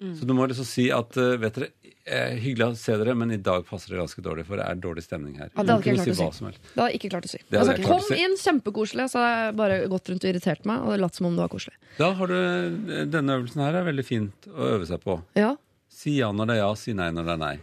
Mm. 0.00 0.14
Så 0.16 0.24
du 0.26 0.32
må 0.32 0.46
liksom 0.48 0.64
si 0.64 0.86
at 0.90 1.16
eh, 1.20 1.36
vet 1.36 1.54
dere, 1.58 1.66
eh, 2.08 2.30
hyggelig 2.40 2.70
å 2.70 2.76
se 2.80 2.94
dere, 2.96 3.12
men 3.14 3.30
i 3.30 3.36
dag 3.36 3.66
passer 3.68 3.92
det 3.92 3.98
ganske 4.00 4.22
dårlig, 4.24 4.46
for 4.48 4.56
det 4.56 4.64
er 4.64 4.78
dårlig 4.80 5.04
stemning 5.04 5.34
her. 5.36 5.50
Ja, 5.52 5.60
det 5.62 5.74
hadde 5.76 5.92
ikke 5.92 6.14
si. 6.16 6.50
Det 6.72 6.80
hadde 6.80 6.94
ikke 6.96 7.10
klart 7.12 7.28
å 7.28 7.32
si. 7.34 7.38
Det 7.44 7.58
hadde 7.60 7.60
Altså, 7.60 7.74
jeg 7.76 7.84
klart 7.84 7.92
å 7.92 7.98
kom 8.00 8.08
si. 8.16 8.22
inn, 8.24 8.36
kjempekoselig, 8.40 9.06
så 9.12 9.20
hadde 9.20 9.34
jeg 9.44 9.56
bare 9.60 9.76
gått 9.92 10.08
rundt 10.10 10.24
og 10.24 10.30
irritert 10.32 10.64
meg 10.70 10.86
og 10.88 10.96
latt 11.04 11.14
som 11.20 11.28
om 11.28 11.36
det 11.36 11.44
var 11.44 11.52
koselig. 11.52 11.76
Da 11.98 12.08
har 12.16 12.32
du, 12.32 12.38
eh, 12.40 13.04
Denne 13.12 13.36
øvelsen 13.36 13.60
her 13.66 13.76
er 13.82 13.84
veldig 13.92 14.06
fint 14.08 14.48
å 14.56 14.70
øve 14.78 14.88
seg 14.88 15.04
på. 15.04 15.20
Ja, 15.36 15.52
Si 16.00 16.16
ja 16.16 16.32
når 16.32 16.46
det 16.48 16.54
er 16.56 16.60
ja, 16.64 16.72
si 16.80 16.92
nei 16.96 17.10
når 17.12 17.26
det 17.28 17.32
er 17.36 17.42
nei. 17.44 17.54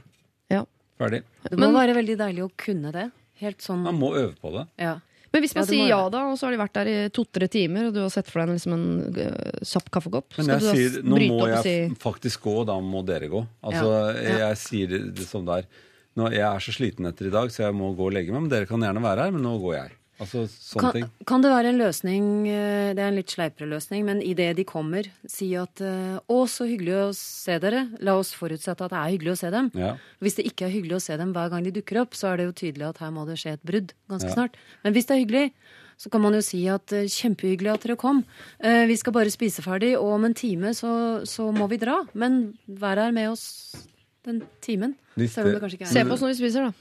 ja. 0.54 0.64
Ferdig. 1.02 1.24
Det 1.50 1.58
må 1.58 1.72
Men- 1.72 1.76
være 1.82 1.94
veldig 1.98 2.18
deilig 2.22 2.44
å 2.46 2.52
kunne 2.58 2.92
det. 2.94 3.12
Helt 3.42 3.60
sånn 3.62 3.82
Man 3.86 3.98
må 4.00 4.14
øve 4.16 4.36
på 4.38 4.54
det. 4.54 4.68
ja. 4.78 5.00
Men 5.38 5.44
hvis 5.46 5.54
man 5.54 5.62
Ja, 5.62 5.70
sier 5.70 5.90
ja 5.92 6.00
da, 6.10 6.24
og 6.32 6.38
så 6.40 6.48
har 6.48 6.56
de 6.56 6.60
vært 6.64 6.74
der 6.80 6.88
i 6.90 6.96
to-tre 7.14 7.48
timer, 7.54 7.90
og 7.90 7.94
du 7.94 8.00
har 8.02 8.10
sett 8.10 8.30
for 8.32 8.42
deg 8.42 8.56
liksom 8.56 8.74
en 8.74 8.88
uh, 9.14 9.60
kjapp 9.62 9.92
kaffekopp, 9.94 10.32
Men 10.40 10.48
skal 10.48 10.66
jeg 10.66 10.80
sier, 10.80 11.04
nå 11.06 11.20
må 11.22 11.38
opp 11.38 11.44
og 11.46 11.68
si 11.68 11.74
jeg 11.76 11.98
faktisk 12.02 12.48
gå, 12.48 12.56
da 12.66 12.80
må 12.82 13.04
dere 13.06 13.30
gå. 13.30 13.44
Altså, 13.62 13.92
Ja. 14.18 14.40
Jeg 14.48 14.58
sier 14.64 14.90
det, 14.96 15.02
det 15.20 15.28
som 15.30 15.46
det 15.46 15.60
er. 15.62 15.70
Nå, 16.18 16.32
jeg 16.34 16.42
er 16.42 16.66
så 16.66 16.74
sliten 16.74 17.06
etter 17.06 17.30
i 17.30 17.34
dag, 17.38 17.54
så 17.54 17.68
jeg 17.68 17.78
må 17.78 17.92
gå 17.94 18.08
og 18.10 18.16
legge 18.18 18.34
meg. 18.34 18.48
Men 18.48 18.50
dere 18.50 18.66
kan 18.66 18.82
gjerne 18.82 19.04
være 19.06 19.28
her, 19.28 19.36
men 19.36 19.46
nå 19.46 19.54
går 19.62 19.76
jeg. 19.78 19.97
Altså, 20.20 20.48
sånne 20.50 20.82
Kan, 20.82 20.92
ting. 20.96 21.10
kan 21.30 21.42
det 21.44 21.52
være 21.52 21.70
en 21.70 21.78
løsning, 21.78 22.24
eh, 22.50 22.94
det 22.98 23.04
er 23.04 23.08
en 23.12 23.16
litt 23.20 23.30
sleipere 23.30 23.68
løsning, 23.70 24.04
men 24.08 24.22
idet 24.26 24.56
de 24.58 24.64
kommer, 24.66 25.06
si 25.30 25.52
at 25.56 25.80
eh, 25.86 26.18
å, 26.28 26.38
så 26.50 26.66
hyggelig 26.66 26.96
å 27.04 27.10
se 27.14 27.60
dere. 27.62 27.84
La 28.02 28.16
oss 28.18 28.32
forutsette 28.34 28.82
at 28.88 28.90
det 28.96 28.98
er 28.98 29.12
hyggelig 29.14 29.36
å 29.36 29.40
se 29.44 29.52
dem. 29.54 29.70
Ja. 29.78 29.92
Hvis 30.20 30.40
det 30.40 30.48
ikke 30.50 30.66
er 30.66 30.74
hyggelig 30.74 30.98
å 30.98 31.04
se 31.06 31.18
dem 31.22 31.34
hver 31.36 31.52
gang 31.54 31.64
de 31.68 31.72
dukker 31.76 32.02
opp, 32.02 32.18
så 32.18 32.32
er 32.34 32.38
det 32.42 32.48
jo 32.50 32.56
tydelig 32.64 32.88
at 32.90 32.98
her 33.04 33.12
må 33.14 33.28
det 33.30 33.38
skje 33.38 33.54
et 33.60 33.64
brudd 33.68 33.94
ganske 34.10 34.32
Ja. 34.32 34.34
snart. 34.40 34.58
Men 34.84 34.94
hvis 34.98 35.06
det 35.06 35.16
er 35.18 35.22
hyggelig, 35.26 35.52
så 35.98 36.10
kan 36.14 36.22
man 36.22 36.34
jo 36.34 36.42
si 36.46 36.64
at 36.70 36.92
eh, 36.94 37.06
kjempehyggelig 37.10 37.74
at 37.74 37.86
dere 37.86 37.96
kom. 37.98 38.24
Eh, 38.60 38.86
vi 38.90 38.96
skal 38.98 39.14
bare 39.14 39.30
spise 39.34 39.62
ferdig, 39.66 39.96
og 39.98 40.14
om 40.18 40.26
en 40.26 40.34
time 40.38 40.74
så, 40.74 41.22
så 41.26 41.52
må 41.54 41.70
vi 41.70 41.78
dra. 41.78 42.02
Men 42.14 42.58
vær 42.68 42.98
her 42.98 43.12
med 43.14 43.30
oss 43.32 43.86
den 44.26 44.42
timen. 44.62 44.96
Hvis 45.16 45.34
Selv 45.38 45.48
om 45.50 45.54
det 45.54 45.62
kanskje 45.62 45.78
ikke 45.80 45.88
er 45.90 45.94
Se 45.94 46.04
på 46.06 46.14
oss 46.18 46.22
når 46.26 46.34
vi 46.34 46.42
spiser, 46.42 46.68
da. 46.70 46.74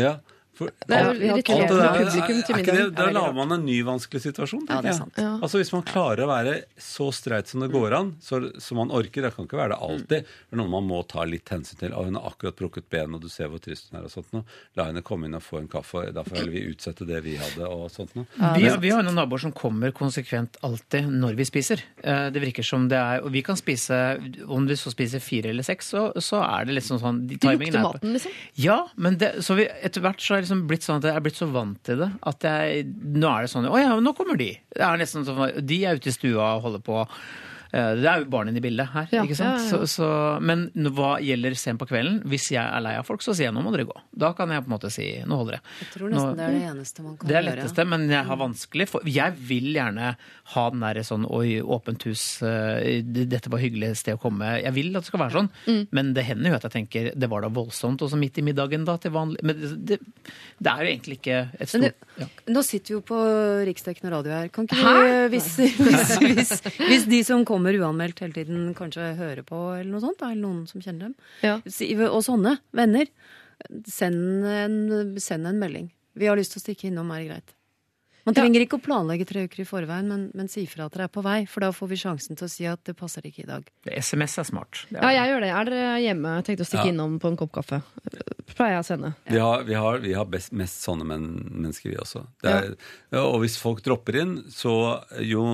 Ja. 0.00 0.14
For, 0.54 0.70
Det 0.86 0.94
er 0.94 1.08
alt- 1.10 1.20
alt 1.20 1.46
det 1.46 1.68
der 1.68 1.94
publikum 1.98 2.42
til 2.46 2.54
er 2.54 2.58
ikke 2.58 2.64
det, 2.66 2.74
middag. 2.74 2.94
Da 2.94 3.02
Det 3.04 3.08
er 3.08 3.12
lager 3.18 3.34
man 3.34 3.52
en 3.52 3.64
ny 3.66 3.82
vanskelig 3.82 4.20
situasjon, 4.22 4.66
Ja, 4.68 4.80
det 4.80 4.84
er 4.84 4.92
jeg. 4.92 4.98
sant. 5.00 5.14
Ja. 5.18 5.32
Altså 5.42 5.58
Hvis 5.58 5.72
man 5.72 5.82
klarer 5.82 6.22
å 6.24 6.28
være 6.30 6.62
så 6.78 7.08
streit 7.12 7.46
som 7.48 7.60
det 7.60 7.70
går 7.72 7.92
an, 7.98 8.16
så, 8.22 8.40
som 8.62 8.76
man 8.78 8.90
orker 8.90 9.22
Det 9.22 9.34
kan 9.34 9.46
ikke 9.46 9.58
være 9.58 9.70
det 9.74 9.78
alltid. 9.80 10.08
Det 10.08 10.52
er 10.52 10.56
noe 10.56 10.68
man 10.68 10.86
må 10.86 11.02
ta 11.08 11.24
litt 11.24 11.48
hensyn 11.50 11.78
til. 11.78 11.92
Og 11.92 12.04
hun 12.06 12.14
har 12.14 12.30
akkurat 12.30 12.54
brukket 12.56 12.88
ben, 12.88 13.14
og 13.14 13.20
du 13.20 13.28
ser 13.28 13.48
hvor 13.48 13.58
trist 13.60 13.90
hun 13.90 14.00
er. 14.00 14.04
og 14.04 14.10
sånt 14.10 14.32
noe. 14.32 14.44
La 14.76 14.84
henne 14.86 15.02
komme 15.02 15.26
inn 15.26 15.34
og 15.34 15.42
få 15.42 15.58
en 15.58 15.68
kaffe. 15.68 16.12
Da 16.14 16.22
får 16.22 16.46
vi 16.50 16.62
utsette 16.70 17.06
det 17.06 17.22
vi 17.24 17.36
hadde. 17.36 17.66
og 17.68 17.90
sånt 17.90 18.14
noe. 18.14 18.26
Vi, 18.56 18.68
har- 18.68 18.78
vi 18.78 18.90
har 18.90 19.02
noen 19.02 19.14
naboer 19.14 19.40
som 19.40 19.52
kommer 19.52 19.90
konsekvent 19.92 20.56
alltid 20.62 21.08
når 21.10 21.34
vi 21.36 21.44
spiser. 21.44 21.82
Eh, 22.02 22.30
Det 22.30 22.40
virker 22.42 22.62
som 22.64 22.88
det 22.88 22.96
er 22.98 23.20
Og 23.24 23.30
vi 23.32 23.42
kan 23.42 23.56
spise 23.56 24.18
Om 24.48 24.66
vi 24.66 24.74
så 24.74 24.90
spiser 24.92 25.18
fire 25.20 25.48
eller 25.50 25.62
seks, 25.62 25.90
så, 25.92 26.12
så 26.20 26.40
er 26.42 26.64
det 26.66 26.74
liksom 26.76 27.00
sånn 27.00 27.26
de 27.26 27.36
De 27.36 27.48
lukter 27.48 27.74
er 27.78 27.82
maten, 27.82 28.12
liksom. 28.12 28.30
Ja, 28.56 28.86
men 28.96 29.16
det, 29.18 29.36
så 29.44 29.54
vi, 29.56 29.66
etter 29.82 30.00
hvert 30.02 30.20
så 30.20 30.36
liksom 30.44 30.66
blitt 30.70 30.84
sånn 30.86 31.00
at 31.00 31.08
jeg 31.08 31.18
er 31.18 31.24
blitt 31.24 31.40
så 31.40 31.48
vant 31.50 31.80
til 31.86 31.98
det 32.04 32.10
at 32.30 32.46
jeg 32.46 32.84
Nå 33.16 33.30
er 33.30 33.46
det 33.46 33.50
sånn 33.52 33.66
Å 33.70 33.80
ja, 33.80 33.96
nå 34.00 34.12
kommer 34.16 34.38
de. 34.40 34.52
Det 34.70 34.84
er 34.84 35.00
nesten 35.00 35.26
sånn 35.26 35.58
De 35.64 35.80
er 35.84 35.98
ute 35.98 36.12
i 36.12 36.14
stua 36.14 36.54
og 36.58 36.68
holder 36.68 36.84
på. 36.84 37.02
Eh, 37.74 37.94
Det 37.98 38.06
er 38.06 38.20
jo 38.22 38.28
barn 38.30 38.48
inne 38.52 38.60
i 38.60 38.62
bildet 38.62 38.86
her, 38.92 39.08
Ja, 39.10 39.24
ikke 39.26 39.34
sant? 39.34 39.58
ja, 39.58 39.64
ja. 39.64 39.70
Så, 39.70 39.88
så, 39.90 40.08
men 40.44 40.68
hva 40.94 41.16
gjelder 41.24 41.56
sent 41.58 41.80
på 41.80 41.88
kvelden? 41.90 42.20
Hvis 42.30 42.46
jeg 42.54 42.62
er 42.62 42.80
lei 42.84 42.92
av 43.00 43.06
folk, 43.08 43.24
så 43.24 43.34
sier 43.34 43.48
jeg 43.48 43.54
nå 43.56 43.64
må 43.66 43.72
dere 43.74 43.88
gå. 43.88 43.96
Da 44.14 44.30
kan 44.38 44.52
jeg 44.54 44.62
på 44.62 44.70
en 44.70 44.74
måte 44.76 44.90
si 44.94 45.08
nå 45.26 45.38
holder 45.40 45.56
det. 45.58 45.60
Jeg 45.82 45.88
tror 45.96 46.12
nesten 46.12 46.30
Nå- 46.30 46.36
det 46.38 46.44
er 46.46 46.54
det 46.54 46.62
eneste 46.70 47.02
man 47.02 47.16
kan 47.16 47.26
gjøre. 47.26 47.28
det 47.32 47.36
er 47.36 47.42
gjøre. 47.48 47.56
letteste, 47.64 47.86
men 47.90 48.06
jeg 48.14 48.24
har 48.30 48.36
vanskelig 48.44 48.86
for 48.88 49.00
Jeg 49.10 49.32
vil 49.50 49.68
gjerne 49.74 50.12
ha 50.54 50.64
den 50.70 50.80
derre 50.86 51.02
sånn 51.04 51.26
oi, 51.30 51.60
åpent 51.62 52.02
hus, 52.06 52.42
eh, 52.46 53.02
dette 53.02 53.50
var 53.50 53.58
hyggelig 53.64 53.96
sted 53.96 54.14
å 54.14 54.20
komme. 54.22 54.52
Jeg 54.62 54.72
vil 54.76 54.94
at 54.96 55.02
det 55.02 55.10
skal 55.10 55.20
være 55.24 55.32
sånn, 55.40 55.50
Mm. 55.66 55.86
men 55.90 56.12
det 56.14 56.24
hender 56.24 56.50
jo 56.50 56.54
at 56.56 56.62
jeg 56.68 56.72
tenker 56.78 57.10
det 57.18 57.28
var 57.30 57.40
da 57.42 57.48
voldsomt, 57.48 57.98
også 58.04 58.16
midt 58.20 58.38
i 58.38 58.42
middagen 58.42 58.84
da 58.84 58.96
til 58.98 59.10
vanlig 59.10 59.40
Men 59.42 59.56
det, 59.60 59.70
det, 59.86 59.98
det 60.60 60.70
er 60.70 60.84
jo 60.84 60.90
egentlig 60.92 61.18
ikke 61.18 61.38
et 61.58 61.68
stort 61.68 61.82
det-. 62.18 62.28
Nå 62.48 62.62
sitter 62.62 62.88
vi 62.88 62.94
jo 62.94 63.00
på 63.00 63.18
riksdekkende 63.66 64.10
radio 64.12 64.32
her. 64.32 64.48
Kan 64.48 64.66
ikke 64.68 64.76
vi... 64.76 64.84
du, 64.84 65.28
hvis, 65.34 65.56
hvis, 65.56 66.18
hvis, 66.20 66.52
hvis 66.88 67.04
de 67.08 67.22
som 67.24 67.44
kommer 67.44 67.63
uanmeldt 67.72 68.20
hele 68.20 68.32
tiden, 68.36 68.74
kanskje 68.76 69.16
hører 69.16 69.42
på, 69.42 69.56
eller 69.80 69.90
noe 69.90 70.00
sånt, 70.04 70.18
da, 70.20 70.30
eller 70.30 70.42
noen 70.44 70.66
som 70.68 70.80
kjenner 70.84 71.08
dem, 71.08 71.14
Ja. 71.42 71.56
og 72.12 72.22
sånne 72.22 72.58
venner, 72.72 73.06
send 73.86 74.44
en, 74.44 75.16
send 75.18 75.46
en 75.46 75.58
melding. 75.58 75.90
Vi 76.14 76.26
har 76.26 76.36
lyst 76.36 76.52
til 76.52 76.60
å 76.60 76.64
stikke 76.66 76.90
innom, 76.90 77.10
er 77.10 77.22
det 77.22 77.28
greit? 77.30 77.54
Man 78.24 78.32
Ja. 78.34 78.40
trenger 78.42 78.62
ikke 78.64 78.78
å 78.78 78.82
planlegge 78.82 79.26
tre 79.28 79.42
uker 79.44 79.60
i 79.60 79.66
forveien, 79.68 80.06
men, 80.08 80.30
men 80.34 80.48
si 80.48 80.64
fra 80.66 80.86
at 80.86 80.94
dere 80.96 81.04
er 81.04 81.12
på 81.12 81.22
vei, 81.22 81.44
for 81.50 81.60
da 81.60 81.68
får 81.76 81.88
vi 81.90 81.96
sjansen 82.00 82.38
til 82.40 82.46
å 82.46 82.50
si 82.50 82.64
at 82.64 82.80
det 82.88 82.94
passer 82.96 83.20
ikke 83.28 83.42
i 83.44 83.48
dag. 83.50 83.66
SMS 83.84 84.38
er 84.40 84.46
smart. 84.48 84.86
Er... 84.94 85.02
Ja, 85.02 85.10
jeg 85.12 85.32
gjør 85.34 85.44
det. 85.44 85.50
Er 85.52 85.64
dere 85.68 85.90
hjemme? 86.00 86.32
Tenkte 86.46 86.64
å 86.64 86.68
stikke 86.70 86.86
Ja. 86.88 86.94
innom 86.94 87.18
på 87.20 87.28
en 87.28 87.36
kopp 87.36 87.52
kaffe. 87.52 87.82
Pleier 88.54 88.76
jeg 88.78 88.84
å 88.84 88.86
sende. 88.86 89.12
Vi 89.28 89.38
har, 89.42 89.64
vi 89.68 89.74
har, 89.74 89.98
vi 89.98 90.12
har 90.16 90.24
best, 90.30 90.52
mest 90.56 90.80
sånne 90.86 91.04
men, 91.04 91.28
mennesker, 91.52 91.90
vi 91.90 91.96
også. 92.00 92.24
Det 92.40 92.50
er, 92.54 92.74
Og 93.20 93.40
hvis 93.44 93.58
folk 93.60 93.82
dropper 93.84 94.20
inn, 94.22 94.34
så 94.48 94.74
jo, 95.20 95.44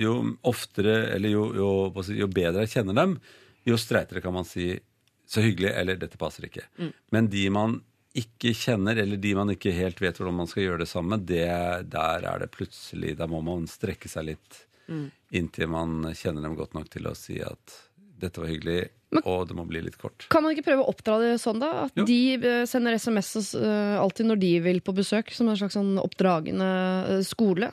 jo 0.00 0.14
oftere, 0.44 1.10
eller 1.16 1.28
jo, 1.28 1.48
jo, 1.56 1.70
jo 2.14 2.28
bedre 2.28 2.64
jeg 2.64 2.78
kjenner 2.78 2.94
dem, 2.94 3.18
jo 3.66 3.76
streitere 3.80 4.22
kan 4.24 4.32
man 4.32 4.44
si 4.48 4.78
'så 5.26 5.40
hyggelig', 5.40 5.72
eller 5.76 5.96
'dette 5.96 6.16
passer 6.20 6.44
ikke'. 6.44 6.68
Mm. 6.78 6.92
Men 7.12 7.26
de 7.28 7.48
man 7.50 7.82
ikke 8.14 8.52
kjenner, 8.54 8.98
eller 9.02 9.18
de 9.18 9.32
man 9.34 9.50
ikke 9.50 9.72
helt 9.74 9.98
vet 10.02 10.18
hvordan 10.20 10.36
man 10.38 10.50
skal 10.50 10.62
gjøre 10.68 10.84
det 10.84 10.90
sammen 10.90 11.18
med, 11.18 11.26
der 11.90 12.26
er 12.30 12.38
det 12.38 12.52
plutselig 12.54 13.16
Da 13.18 13.26
må 13.30 13.40
man 13.42 13.66
strekke 13.70 14.10
seg 14.10 14.32
litt 14.32 14.62
Mm. 14.84 15.06
inntil 15.32 15.68
man 15.72 16.10
kjenner 16.12 16.42
dem 16.44 16.56
godt 16.58 16.74
nok 16.76 16.90
til 16.92 17.06
å 17.08 17.14
si 17.16 17.38
at 17.40 17.72
'dette 18.24 18.40
var 18.42 18.48
hyggelig', 18.50 18.88
Men- 19.14 19.22
og 19.30 19.46
det 19.46 19.54
må 19.54 19.62
bli 19.68 19.80
litt 19.84 19.96
kort. 20.00 20.26
Kan 20.28 20.42
man 20.42 20.56
ikke 20.56 20.64
prøve 20.66 20.82
å 20.82 20.88
oppdra 20.90 21.20
det 21.22 21.34
sånn, 21.38 21.60
da? 21.62 21.84
At 21.84 21.92
Jo. 21.94 22.04
de 22.08 22.34
eh, 22.34 22.64
sender 22.66 22.96
SMS 22.98 23.54
eh, 23.54 23.94
alltid 24.00 24.26
når 24.26 24.40
de 24.42 24.52
vil 24.64 24.80
på 24.80 24.94
besøk, 24.96 25.30
som 25.30 25.48
en 25.48 25.56
slags 25.56 25.76
sånn 25.76 25.94
oppdragende 26.02 26.66
eh, 27.18 27.22
skole, 27.22 27.70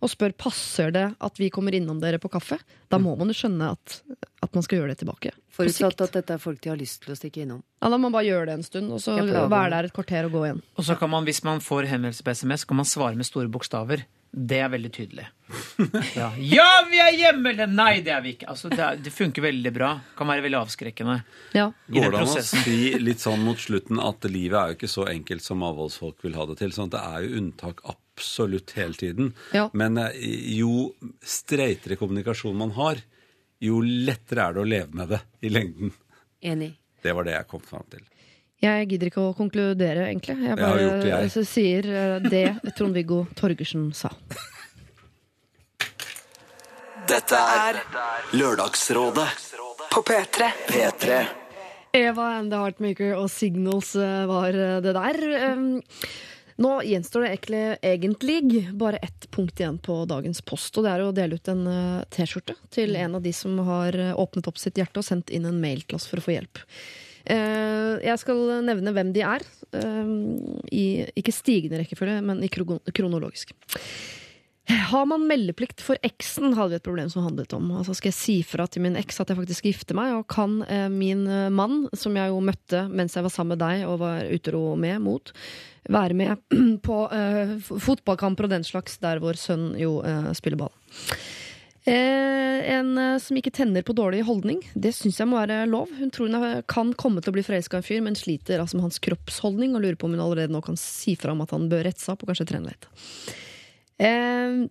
og 0.00 0.08
spør 0.12 0.36
passer 0.38 0.92
det 0.94 1.16
at 1.20 1.36
vi 1.40 1.50
kommer 1.50 1.74
innom 1.74 1.98
dere 2.00 2.20
på 2.22 2.30
kaffe. 2.30 2.60
Da 2.90 2.98
må 2.98 3.16
man 3.18 3.26
jo 3.26 3.34
skjønne 3.34 3.72
at, 3.72 4.02
at 4.42 4.54
man 4.54 4.62
skal 4.62 4.78
gjøre 4.78 4.94
det 4.94 4.98
tilbake. 5.02 5.32
Forutsatt 5.50 6.00
at 6.00 6.12
dette 6.12 6.30
er 6.34 6.38
folk 6.38 6.60
de 6.60 6.70
har 6.70 6.78
lyst 6.78 7.02
til 7.02 7.14
å 7.14 7.18
stikke 7.18 7.42
innom. 7.42 7.62
Ja, 7.82 7.88
Da 7.90 7.96
må 7.98 8.06
man 8.08 8.12
bare 8.12 8.26
gjøre 8.30 8.46
det 8.46 8.54
en 8.54 8.62
stund, 8.62 8.92
og 8.92 9.00
så 9.02 9.18
være 9.18 9.70
der 9.70 9.84
et 9.90 9.92
kvarter 9.92 10.26
og 10.26 10.32
gå 10.32 10.44
igjen. 10.46 10.62
Og 10.78 10.84
så 10.84 10.96
kan 10.98 11.10
man, 11.10 11.24
hvis 11.24 11.42
man 11.42 11.58
får 11.58 11.86
henvendelse 11.90 12.22
på 12.22 12.30
SMS, 12.34 12.64
kan 12.64 12.76
man 12.76 12.86
svare 12.86 13.16
med 13.16 13.26
store 13.26 13.48
bokstaver. 13.50 14.04
Det 14.34 14.58
er 14.58 14.70
veldig 14.72 14.90
tydelig. 14.92 15.28
Ja, 16.18 16.28
ja 16.38 16.68
vi 16.88 16.98
er 17.02 17.14
hjemme! 17.14 17.52
Eller 17.52 17.70
nei, 17.70 18.00
det 18.02 18.12
er 18.14 18.22
vi 18.24 18.32
ikke. 18.34 18.48
Altså, 18.50 18.70
det, 18.72 18.80
er, 18.82 18.98
det 19.02 19.12
funker 19.14 19.44
veldig 19.44 19.72
bra. 19.74 19.90
Kan 20.18 20.30
være 20.30 20.42
veldig 20.46 20.58
avskrekkende. 20.60 21.16
Ja. 21.54 21.68
Går 21.94 22.14
det 22.14 22.22
an 22.22 22.32
å 22.32 22.44
si 22.46 22.78
litt 22.98 23.22
sånn 23.22 23.44
mot 23.46 23.60
slutten 23.60 24.00
at 24.02 24.26
livet 24.30 24.58
er 24.58 24.72
jo 24.72 24.78
ikke 24.78 24.90
så 24.90 25.06
enkelt 25.12 25.44
som 25.44 25.62
avholdsfolk 25.66 26.24
vil 26.26 26.38
ha 26.38 26.46
det 26.50 26.58
til? 26.62 26.74
sånn 26.74 26.90
at 26.90 26.96
Det 26.96 27.02
er 27.04 27.26
jo 27.26 27.42
unntak 27.42 27.82
absolutt 27.90 28.74
hele 28.78 28.98
tiden. 28.98 29.34
Ja. 29.54 29.68
Men 29.74 30.00
eh, 30.02 30.18
jo 30.58 30.88
streitere 31.22 31.98
kommunikasjon 32.00 32.58
man 32.58 32.74
har, 32.78 33.02
jo 33.62 33.82
lettere 33.84 34.48
er 34.48 34.56
det 34.56 34.64
å 34.64 34.72
leve 34.74 35.02
med 35.02 35.14
det 35.14 35.22
i 35.46 35.52
lengden. 35.52 35.94
Enig. 36.44 36.74
Det 37.04 37.14
var 37.14 37.26
det 37.28 37.36
jeg 37.36 37.50
kom 37.50 37.62
fram 37.62 37.86
til. 37.92 38.02
Jeg 38.64 38.88
gidder 38.88 39.10
ikke 39.10 39.20
å 39.20 39.34
konkludere, 39.36 40.06
egentlig. 40.08 40.38
Jeg 40.40 40.56
bare 40.56 40.80
jeg 40.80 40.90
det, 41.02 41.08
jeg. 41.10 41.28
Altså, 41.28 41.44
sier 41.48 41.88
eh, 41.92 42.28
det 42.32 42.72
Trond-Viggo 42.78 43.24
Torgersen 43.36 43.90
sa. 43.96 44.10
Dette 47.04 47.36
er 47.36 47.82
Lørdagsrådet 48.32 49.26
På 49.92 50.00
P3. 50.00 50.48
P3. 50.70 51.18
Eva 51.94 52.30
and 52.38 52.50
the 52.50 52.58
Heartmaker 52.58 53.12
og 53.18 53.28
Signals 53.30 53.92
eh, 54.00 54.24
var 54.30 54.56
eh, 54.56 54.78
det 54.82 54.96
der. 54.96 55.20
Nå 56.54 56.72
gjenstår 56.86 57.26
det 57.26 57.30
egentlig, 57.34 57.62
egentlig 57.82 58.64
bare 58.78 59.02
ett 59.02 59.26
punkt 59.34 59.60
igjen 59.60 59.76
på 59.82 60.04
dagens 60.08 60.38
post, 60.46 60.78
og 60.78 60.86
det 60.86 60.92
er 60.92 61.02
å 61.02 61.14
dele 61.14 61.34
ut 61.34 61.48
en 61.50 61.64
T-skjorte 62.14 62.54
til 62.70 62.94
en 62.94 63.18
av 63.18 63.24
de 63.24 63.32
som 63.34 63.58
har 63.66 63.98
åpnet 64.14 64.46
opp 64.46 64.60
sitt 64.62 64.78
hjerte 64.78 65.02
og 65.02 65.08
sendt 65.08 65.34
inn 65.34 65.48
en 65.50 65.58
mail 65.58 65.82
til 65.82 65.98
oss 65.98 66.06
for 66.06 66.22
å 66.22 66.24
få 66.28 66.36
hjelp. 66.36 66.62
Eh, 67.24 67.94
Jeg 68.04 68.20
skal 68.20 68.60
nevne 68.66 68.92
hvem 68.92 69.12
de 69.14 69.22
er, 69.24 69.44
eh, 69.72 70.10
i 70.72 70.84
ikke 71.16 71.32
stigende 71.32 71.80
rekkefølge, 71.80 72.20
men 72.22 72.42
i 72.44 72.50
kronologisk. 72.50 73.54
Har 74.64 75.04
man 75.04 75.26
meldeplikt 75.28 75.82
for 75.84 76.00
eksen, 76.02 76.54
hadde 76.56 76.70
vi 76.72 76.76
et 76.76 76.86
problem 76.86 77.10
som 77.12 77.26
handlet 77.26 77.52
om. 77.52 77.70
Altså 77.76 77.94
Skal 77.94 78.08
jeg 78.08 78.16
si 78.16 78.36
fra 78.42 78.66
til 78.66 78.80
min 78.80 78.96
eks 78.96 79.20
at 79.20 79.28
jeg 79.28 79.36
faktisk 79.36 79.64
gifter 79.68 79.94
meg, 79.94 80.14
og 80.16 80.26
kan 80.28 80.62
eh, 80.68 80.88
min 80.88 81.24
mann, 81.52 81.88
som 81.92 82.16
jeg 82.16 82.32
jo 82.32 82.40
møtte 82.40 82.88
mens 82.88 83.14
jeg 83.14 83.24
var 83.24 83.32
sammen 83.32 83.58
med 83.58 83.64
deg 83.64 83.86
og 83.88 84.00
var 84.00 84.24
utro 84.24 84.74
med, 84.76 85.00
mot, 85.04 85.32
være 85.88 86.16
med 86.16 86.36
på 86.86 86.98
uh, 87.12 87.56
fotballkamper 87.60 88.48
og 88.48 88.54
den 88.54 88.64
slags, 88.64 88.96
der 88.98 89.20
vår 89.20 89.36
sønn 89.36 89.74
jo 89.76 89.98
uh, 90.00 90.32
spiller 90.32 90.56
ball. 90.56 90.72
Eh, 91.84 92.70
en 92.72 92.98
eh, 92.98 93.18
som 93.20 93.36
ikke 93.36 93.52
tenner 93.52 93.84
på 93.84 93.92
dårlig 93.96 94.22
holdning, 94.24 94.62
det 94.72 94.94
syns 94.96 95.18
jeg 95.20 95.28
må 95.28 95.36
være 95.36 95.66
lov. 95.68 95.90
Hun 95.98 96.12
tror 96.14 96.32
hun 96.32 96.62
kan 96.70 96.94
komme 96.96 97.20
til 97.20 97.32
å 97.32 97.36
bli 97.36 97.44
forelska 97.44 97.76
i 97.76 97.82
en 97.82 97.84
fyr, 97.84 98.00
men 98.06 98.16
sliter 98.16 98.62
altså 98.62 98.78
med 98.78 98.86
hans 98.88 99.02
kroppsholdning 99.04 99.76
og 99.76 99.84
lurer 99.84 99.98
på 100.00 100.08
om 100.08 100.14
hun 100.16 100.22
allerede 100.24 100.54
nå 100.54 100.62
kan 100.64 100.80
si 100.80 101.12
fra 101.20 101.34
om 101.34 101.44
at 101.44 101.52
han 101.52 101.68
bør 101.68 101.84
retse 101.84 102.08
opp 102.14 102.24
og 102.24 102.32
kanskje 102.32 102.48
trene 102.48 102.72
litt. 102.72 102.88
Eh, 104.00 104.64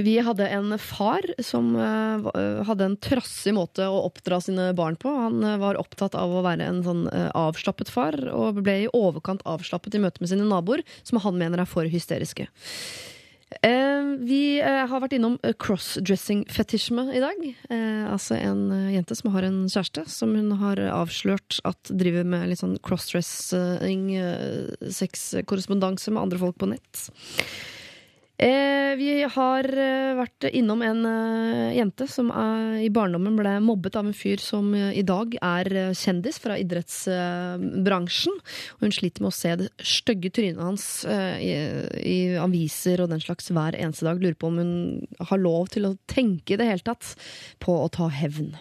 vi 0.00 0.16
hadde 0.24 0.48
en 0.48 0.72
far 0.80 1.28
som 1.44 1.74
eh, 1.76 2.32
hadde 2.64 2.88
en 2.88 2.98
trassig 3.04 3.52
måte 3.52 3.84
å 3.84 4.00
oppdra 4.06 4.40
sine 4.40 4.70
barn 4.78 4.96
på. 4.96 5.12
Han 5.12 5.44
var 5.60 5.76
opptatt 5.82 6.16
av 6.16 6.32
å 6.32 6.44
være 6.46 6.72
en 6.72 6.80
sånn 6.86 7.04
avslappet 7.36 7.92
far, 7.92 8.16
og 8.32 8.64
ble 8.64 8.86
i 8.86 8.90
overkant 8.96 9.44
avslappet 9.44 9.98
i 9.98 10.04
møte 10.06 10.24
med 10.24 10.32
sine 10.32 10.48
naboer, 10.48 10.86
som 11.04 11.20
han 11.20 11.36
mener 11.36 11.60
er 11.60 11.68
for 11.68 11.84
hysteriske. 11.84 12.48
Eh, 13.50 14.10
vi 14.22 14.60
eh, 14.62 14.84
har 14.86 15.02
vært 15.02 15.16
innom 15.16 15.34
eh, 15.42 15.56
crossdressing-fetisjme 15.58 17.08
i 17.18 17.22
dag. 17.22 17.40
Altså 18.10 18.38
en 18.38 18.70
jente 18.94 19.16
som 19.18 19.32
har 19.34 19.46
en 19.46 19.64
kjæreste 19.70 20.04
som 20.10 20.36
hun 20.38 20.54
har 20.60 20.80
avslørt 20.94 21.58
at 21.66 21.90
driver 21.90 22.26
med 22.26 22.46
litt 22.50 22.62
sånn 22.62 22.78
crossdressing, 22.86 24.06
eh, 24.20 24.88
sexkorrespondanse 25.00 26.14
med 26.14 26.22
andre 26.22 26.40
folk 26.42 26.58
på 26.62 26.70
nett. 26.70 27.04
Eh, 28.40 28.94
vi 28.96 29.10
har 29.28 29.66
eh, 29.68 30.14
vært 30.16 30.46
innom 30.56 30.80
en 30.80 31.02
eh, 31.04 31.74
jente 31.76 32.06
som 32.08 32.30
i 32.80 32.88
barndommen 32.88 33.36
ble 33.36 33.52
mobbet 33.60 33.98
av 34.00 34.08
en 34.08 34.16
fyr 34.16 34.40
som 34.40 34.72
i 34.72 35.02
dag 35.04 35.36
er 35.44 35.92
kjendis 35.98 36.40
fra 36.40 36.56
idrettsbransjen. 36.60 38.40
Og 38.78 38.86
hun 38.86 38.96
sliter 38.96 39.20
med 39.20 39.32
å 39.32 39.36
se 39.36 39.52
det 39.60 39.68
stygge 39.84 40.32
trynet 40.32 40.64
hans 40.64 40.86
i, 41.04 41.52
i 42.00 42.18
aviser 42.40 43.04
og 43.04 43.12
den 43.12 43.20
slags 43.20 43.52
hver 43.52 43.76
eneste 43.76 44.08
dag. 44.08 44.22
Lurer 44.22 44.38
på 44.40 44.48
om 44.48 44.60
hun 44.62 44.74
har 45.32 45.42
lov 45.42 45.68
til 45.74 45.90
å 45.90 45.96
tenke 46.08 46.56
i 46.56 46.60
det 46.60 46.70
hele 46.70 46.86
tatt 46.86 47.12
på 47.60 47.76
å 47.82 47.90
ta 47.92 48.08
hevn. 48.08 48.54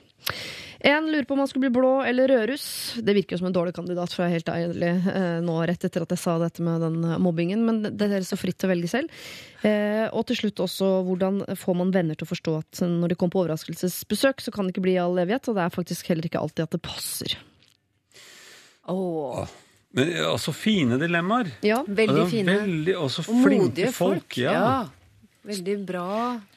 En 0.80 1.11
lurer 1.11 1.26
på 1.27 1.34
om 1.35 1.39
han 1.43 1.47
skulle 1.47 1.68
bli 1.68 1.76
blå 1.76 1.89
eller 2.07 2.30
rødruss. 2.31 2.95
Det 3.03 3.14
virker 3.18 3.35
jo 3.35 3.41
som 3.41 3.49
en 3.49 3.56
dårlig 3.56 3.73
kandidat, 3.76 4.14
for 4.15 4.23
jeg 4.23 4.31
er 4.31 4.38
helt 4.38 4.51
ærlig 4.53 4.91
eh, 5.11 5.39
nå 5.43 5.57
rett 5.68 5.84
etter 5.84 6.06
at 6.06 6.14
jeg 6.15 6.22
sa 6.22 6.38
dette 6.39 6.64
med 6.64 6.80
den 6.85 7.01
eh, 7.03 7.18
mobbingen, 7.19 7.65
men 7.68 7.81
det 7.99 8.07
er 8.07 8.23
så 8.23 8.38
fritt 8.39 8.56
til 8.61 8.69
å 8.69 8.72
velge 8.72 8.91
selv. 8.91 9.11
Eh, 9.68 10.06
og 10.07 10.23
til 10.30 10.39
slutt 10.39 10.61
også 10.64 10.91
hvordan 11.10 11.41
får 11.60 11.80
man 11.81 11.91
venner 11.95 12.15
til 12.15 12.23
å 12.23 12.31
forstå 12.31 12.53
at 12.61 12.84
når 12.88 13.11
de 13.11 13.18
kommer 13.19 13.35
på 13.35 13.41
overraskelsesbesøk, 13.43 14.39
så 14.45 14.53
kan 14.56 14.68
det 14.69 14.76
ikke 14.77 14.85
bli 14.88 14.95
i 14.95 15.01
all 15.03 15.19
evighet, 15.19 15.51
og 15.51 15.60
det 15.60 15.65
er 15.65 15.76
faktisk 15.76 16.14
heller 16.14 16.30
ikke 16.30 16.39
alltid 16.45 16.69
at 16.69 16.77
det 16.77 16.81
passer. 16.88 17.35
Åh, 18.89 19.43
Men 19.99 20.14
altså, 20.30 20.53
så 20.53 20.56
fine 20.56 20.95
dilemmaer. 21.01 21.51
Ja, 21.65 21.81
veldig 21.84 22.23
Og 22.23 22.31
fine. 22.31 22.56
Veldig, 22.64 22.95
og 23.01 23.11
så 23.11 23.26
flinke 23.27 23.65
modige 23.68 23.91
folk. 23.91 24.23
folk. 24.30 24.39
Ja. 24.45 24.56
Ja. 24.56 24.80
Veldig 25.49 25.76
bra. 25.89 26.05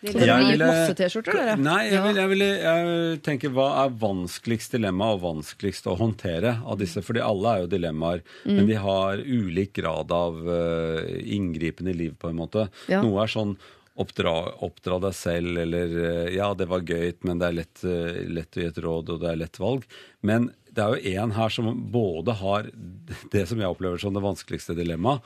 Så 0.02 0.12
dere 0.12 0.36
blir 0.36 0.42
gitt 0.44 0.50
ville- 0.52 0.70
masse 0.70 0.94
T-skjorter, 0.98 1.32
dere? 1.38 1.56
Nei, 1.56 1.78
jeg, 1.88 1.94
Ja. 1.96 2.02
vil, 2.06 2.16
jeg, 2.20 2.28
vil, 2.28 2.44
jeg 2.44 3.22
tenker 3.24 3.54
hva 3.56 3.68
er 3.86 3.94
vanskeligst 4.02 4.74
dilemma 4.76 5.12
og 5.16 5.22
vanskeligst 5.24 5.86
å 5.88 5.96
håndtere 5.98 6.58
av 6.64 6.78
disse? 6.78 7.00
Fordi 7.02 7.20
alle 7.24 7.54
er 7.56 7.60
jo 7.64 7.70
dilemmaer, 7.72 8.22
Mm. 8.44 8.56
men 8.56 8.66
de 8.68 8.74
har 8.74 9.16
ulik 9.18 9.72
grad 9.80 10.10
av 10.12 10.34
uh, 10.46 11.00
inngripen 11.24 11.88
i 11.88 11.92
livet, 11.94 12.18
på 12.18 12.28
en 12.28 12.36
måte. 12.36 12.68
Ja. 12.88 13.00
Noe 13.02 13.22
er 13.24 13.32
sånn 13.32 13.56
oppdra, 13.98 14.32
oppdra 14.64 14.98
deg 15.02 15.12
selv, 15.12 15.58
eller 15.60 15.84
eh, 16.26 16.34
ja, 16.34 16.54
det 16.56 16.64
var 16.66 16.80
gøy, 16.80 17.12
men 17.28 17.38
det 17.38 17.48
er 17.50 17.56
lett, 17.58 17.82
eh, 17.84 18.22
lett 18.32 18.56
å 18.56 18.62
gi 18.62 18.66
et 18.70 18.78
råd, 18.80 19.10
og 19.12 19.20
det 19.20 19.28
er 19.30 19.36
lett 19.36 19.58
valg. 19.60 19.84
Men 20.24 20.50
det 20.72 20.80
er 20.80 20.94
jo 20.96 21.20
en 21.20 21.34
her 21.36 21.52
som 21.52 21.68
både 21.92 22.32
har 22.40 22.70
det 23.30 23.42
som 23.50 23.60
jeg 23.60 23.68
opplever 23.68 24.00
som 24.00 24.14
det 24.16 24.22
vanskeligste 24.24 24.74
dilemmaet, 24.78 25.20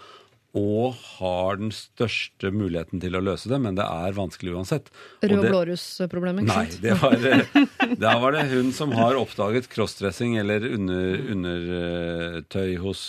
og 0.57 0.97
har 1.19 1.59
den 1.61 1.73
største 1.75 2.51
muligheten 2.55 3.03
til 3.03 3.19
å 3.19 3.23
løse 3.25 3.51
det, 3.53 3.59
men 3.61 3.77
det 3.77 3.85
er 3.85 4.17
vanskelig 4.17 4.55
uansett. 4.57 4.89
Rød 5.21 5.43
og 5.43 5.49
blårusproblemet, 5.51 6.47
ikke 6.47 6.57
sant? 6.57 6.79
Nei, 6.79 6.87
det 6.87 6.97
var, 7.03 7.97
da 8.07 8.15
var 8.23 8.37
det 8.39 8.47
hun 8.55 8.73
som 8.77 8.95
har 8.97 9.19
oppdaget 9.21 9.69
crossdressing 9.73 10.39
eller 10.41 10.65
under, 10.71 11.21
undertøy 11.37 12.79
hos 12.81 13.05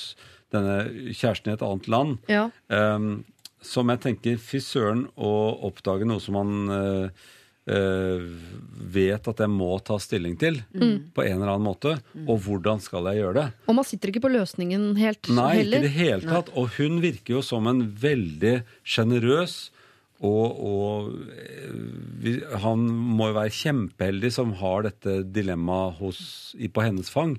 denne 0.53 1.11
kjæresten 1.15 1.51
i 1.51 1.55
et 1.55 1.65
annet 1.65 1.89
land. 1.91 2.17
Ja. 2.31 2.47
Um, 2.67 3.25
som 3.63 3.89
jeg 3.91 4.03
tenker, 4.03 4.37
fy 4.39 4.61
søren 4.63 5.07
å 5.15 5.31
oppdage 5.67 6.07
noe 6.07 6.21
som 6.23 6.37
man 6.37 6.71
eh, 6.71 7.07
eh, 7.07 7.25
vet 7.67 9.27
at 9.27 9.41
jeg 9.43 9.51
må 9.51 9.69
ta 9.83 9.97
stilling 9.99 10.37
til 10.39 10.61
Mm. 10.73 11.11
på 11.13 11.23
en 11.25 11.33
eller 11.41 11.53
annen 11.55 11.67
måte. 11.67 11.97
Og 12.27 12.39
hvordan 12.45 12.79
skal 12.81 13.03
jeg 13.11 13.21
gjøre 13.23 13.33
det? 13.33 13.47
Og 13.67 13.75
man 13.75 13.83
sitter 13.87 14.09
ikke 14.11 14.23
på 14.23 14.31
løsningen 14.31 14.95
helt 14.97 15.27
Nei, 15.29 15.49
ikke 15.51 15.63
heller. 15.63 15.77
i 15.77 15.81
det 15.81 15.91
hele 15.97 16.21
tatt. 16.21 16.49
Og 16.55 16.69
hun 16.77 17.01
virker 17.01 17.33
jo 17.37 17.41
som 17.41 17.67
en 17.67 17.81
veldig 17.91 18.63
sjenerøs 18.85 19.69
og, 20.19 20.57
og 20.65 21.11
eh, 21.29 22.57
han 22.63 22.87
må 22.89 23.27
jo 23.29 23.35
være 23.37 23.53
kjempeheldig 23.53 24.31
som 24.33 24.53
har 24.57 24.87
dette 24.87 25.19
dilemmaet 25.29 25.99
på 26.73 26.81
hennes 26.81 27.09
fang. 27.13 27.35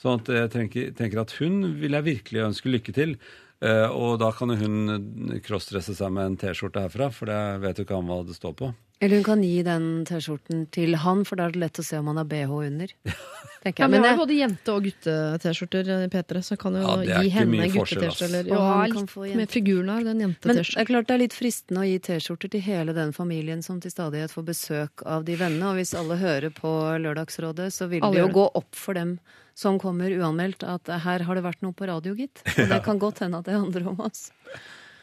Sånn 0.00 0.22
jeg 0.24 0.48
tenker, 0.54 0.92
tenker 0.96 1.20
at 1.20 1.34
hun 1.42 1.74
vil 1.78 1.92
jeg 1.92 2.06
virkelig 2.08 2.46
ønske 2.46 2.72
lykke 2.72 2.94
til. 2.96 3.16
Eh, 3.62 3.84
og 3.92 4.16
da 4.18 4.30
kan 4.32 4.48
jo 4.48 4.56
hun 4.64 5.36
crossdresse 5.44 5.94
seg 5.94 6.10
med 6.10 6.24
en 6.24 6.36
T-skjorte 6.40 6.80
herfra, 6.86 7.10
for 7.12 7.26
det 7.30 7.60
vet 7.62 7.78
jo 7.78 7.84
ikke 7.84 8.00
han 8.00 8.08
hva 8.08 8.22
det 8.26 8.34
står 8.38 8.56
på. 8.58 8.72
Eller 9.02 9.18
hun 9.18 9.24
kan 9.26 9.40
gi 9.42 9.62
den 9.66 9.86
T-skjorten 10.06 10.60
til 10.70 10.94
han, 11.02 11.24
for 11.26 11.40
da 11.40 11.48
er 11.48 11.54
det 11.56 11.58
lett 11.64 11.80
å 11.82 11.84
se 11.84 11.98
om 11.98 12.06
han 12.12 12.20
har 12.20 12.28
bh 12.30 12.52
under. 12.54 12.92
Tenker 13.62 13.84
Ja, 13.84 13.86
jeg. 13.86 13.90
men 13.90 14.00
Men 14.00 14.02
vi 14.02 14.08
har 14.12 14.18
både 14.18 14.34
jente- 14.38 14.72
og 14.74 14.84
gutte-T-skjorter, 14.86 15.88
Petre, 16.10 16.38
P3, 16.38 16.42
så 16.46 16.54
jeg 16.54 16.60
kan 16.62 16.78
jo 16.78 16.82
Ja, 17.06 17.18
gi 17.22 17.28
henne 17.34 17.50
mye 17.50 17.68
forskjell, 17.74 18.04
ass. 18.08 18.20
gutte-T-skjorte. 18.22 18.54
Ja, 18.54 18.86
litt 18.86 19.34
jente. 19.34 19.52
figuren 19.54 19.90
her, 19.92 20.04
den 20.06 20.06
men 20.06 20.18
det 20.18 20.26
jente-T-skjorten. 20.26 20.80
er 20.82 20.88
klart 20.90 21.06
det 21.10 21.14
er 21.14 21.22
litt 21.22 21.36
fristende 21.36 21.82
å 21.82 21.86
gi 21.90 21.98
T-skjorter 22.08 22.50
til 22.54 22.64
hele 22.66 22.94
den 22.96 23.12
familien 23.12 23.62
som 23.66 23.80
til 23.82 23.90
stadighet 23.94 24.30
får 24.34 24.46
besøk 24.50 25.02
av 25.06 25.24
de 25.26 25.36
vennene. 25.36 25.70
Og 25.70 25.78
hvis 25.82 25.94
alle 25.98 26.16
hører 26.22 26.50
på 26.54 26.72
Lørdagsrådet, 27.02 27.70
så 27.74 27.88
vil 27.90 28.02
Alle 28.02 28.18
det 28.22 28.26
jo 28.28 28.32
gå 28.38 28.46
opp 28.62 28.74
for 28.74 28.94
dem 28.98 29.18
som 29.54 29.78
kommer 29.78 30.10
uanmeldt, 30.10 30.62
at 30.64 30.86
her 31.04 31.22
har 31.26 31.34
det 31.34 31.42
vært 31.44 31.60
noe 31.62 31.74
på 31.76 31.86
radio, 31.86 32.14
gitt. 32.16 32.42
Og 32.58 32.68
det 32.70 32.82
kan 32.86 32.98
godt 32.98 33.18
hende 33.26 33.38
at 33.42 33.44
det 33.50 33.54
handler 33.58 33.90
om 33.92 34.00
oss. 34.06 34.30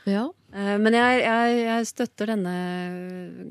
Ja. 0.09 0.25
Eh, 0.53 0.77
Men 0.81 0.93
jeg, 0.97 1.21
jeg, 1.21 1.57
jeg 1.67 1.85
støtter 1.91 2.31
denne 2.33 2.55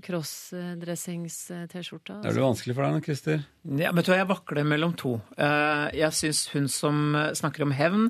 crossdressings-T-skjorta. 0.03 2.17
Er 2.27 2.35
det 2.35 2.43
vanskelig 2.43 2.75
for 2.77 2.83
deg 2.87 2.93
nå, 2.97 3.01
Christer? 3.05 3.39
Ja, 3.79 3.93
men 3.95 4.05
Jeg 4.07 4.27
vakler 4.31 4.65
mellom 4.67 4.95
to. 4.99 5.17
Eh, 5.37 5.89
Jeg 5.99 6.13
syns 6.17 6.47
hun 6.55 6.69
som 6.73 7.15
eh, 7.19 7.33
snakker 7.39 7.63
om 7.67 7.73
hevn 7.77 8.09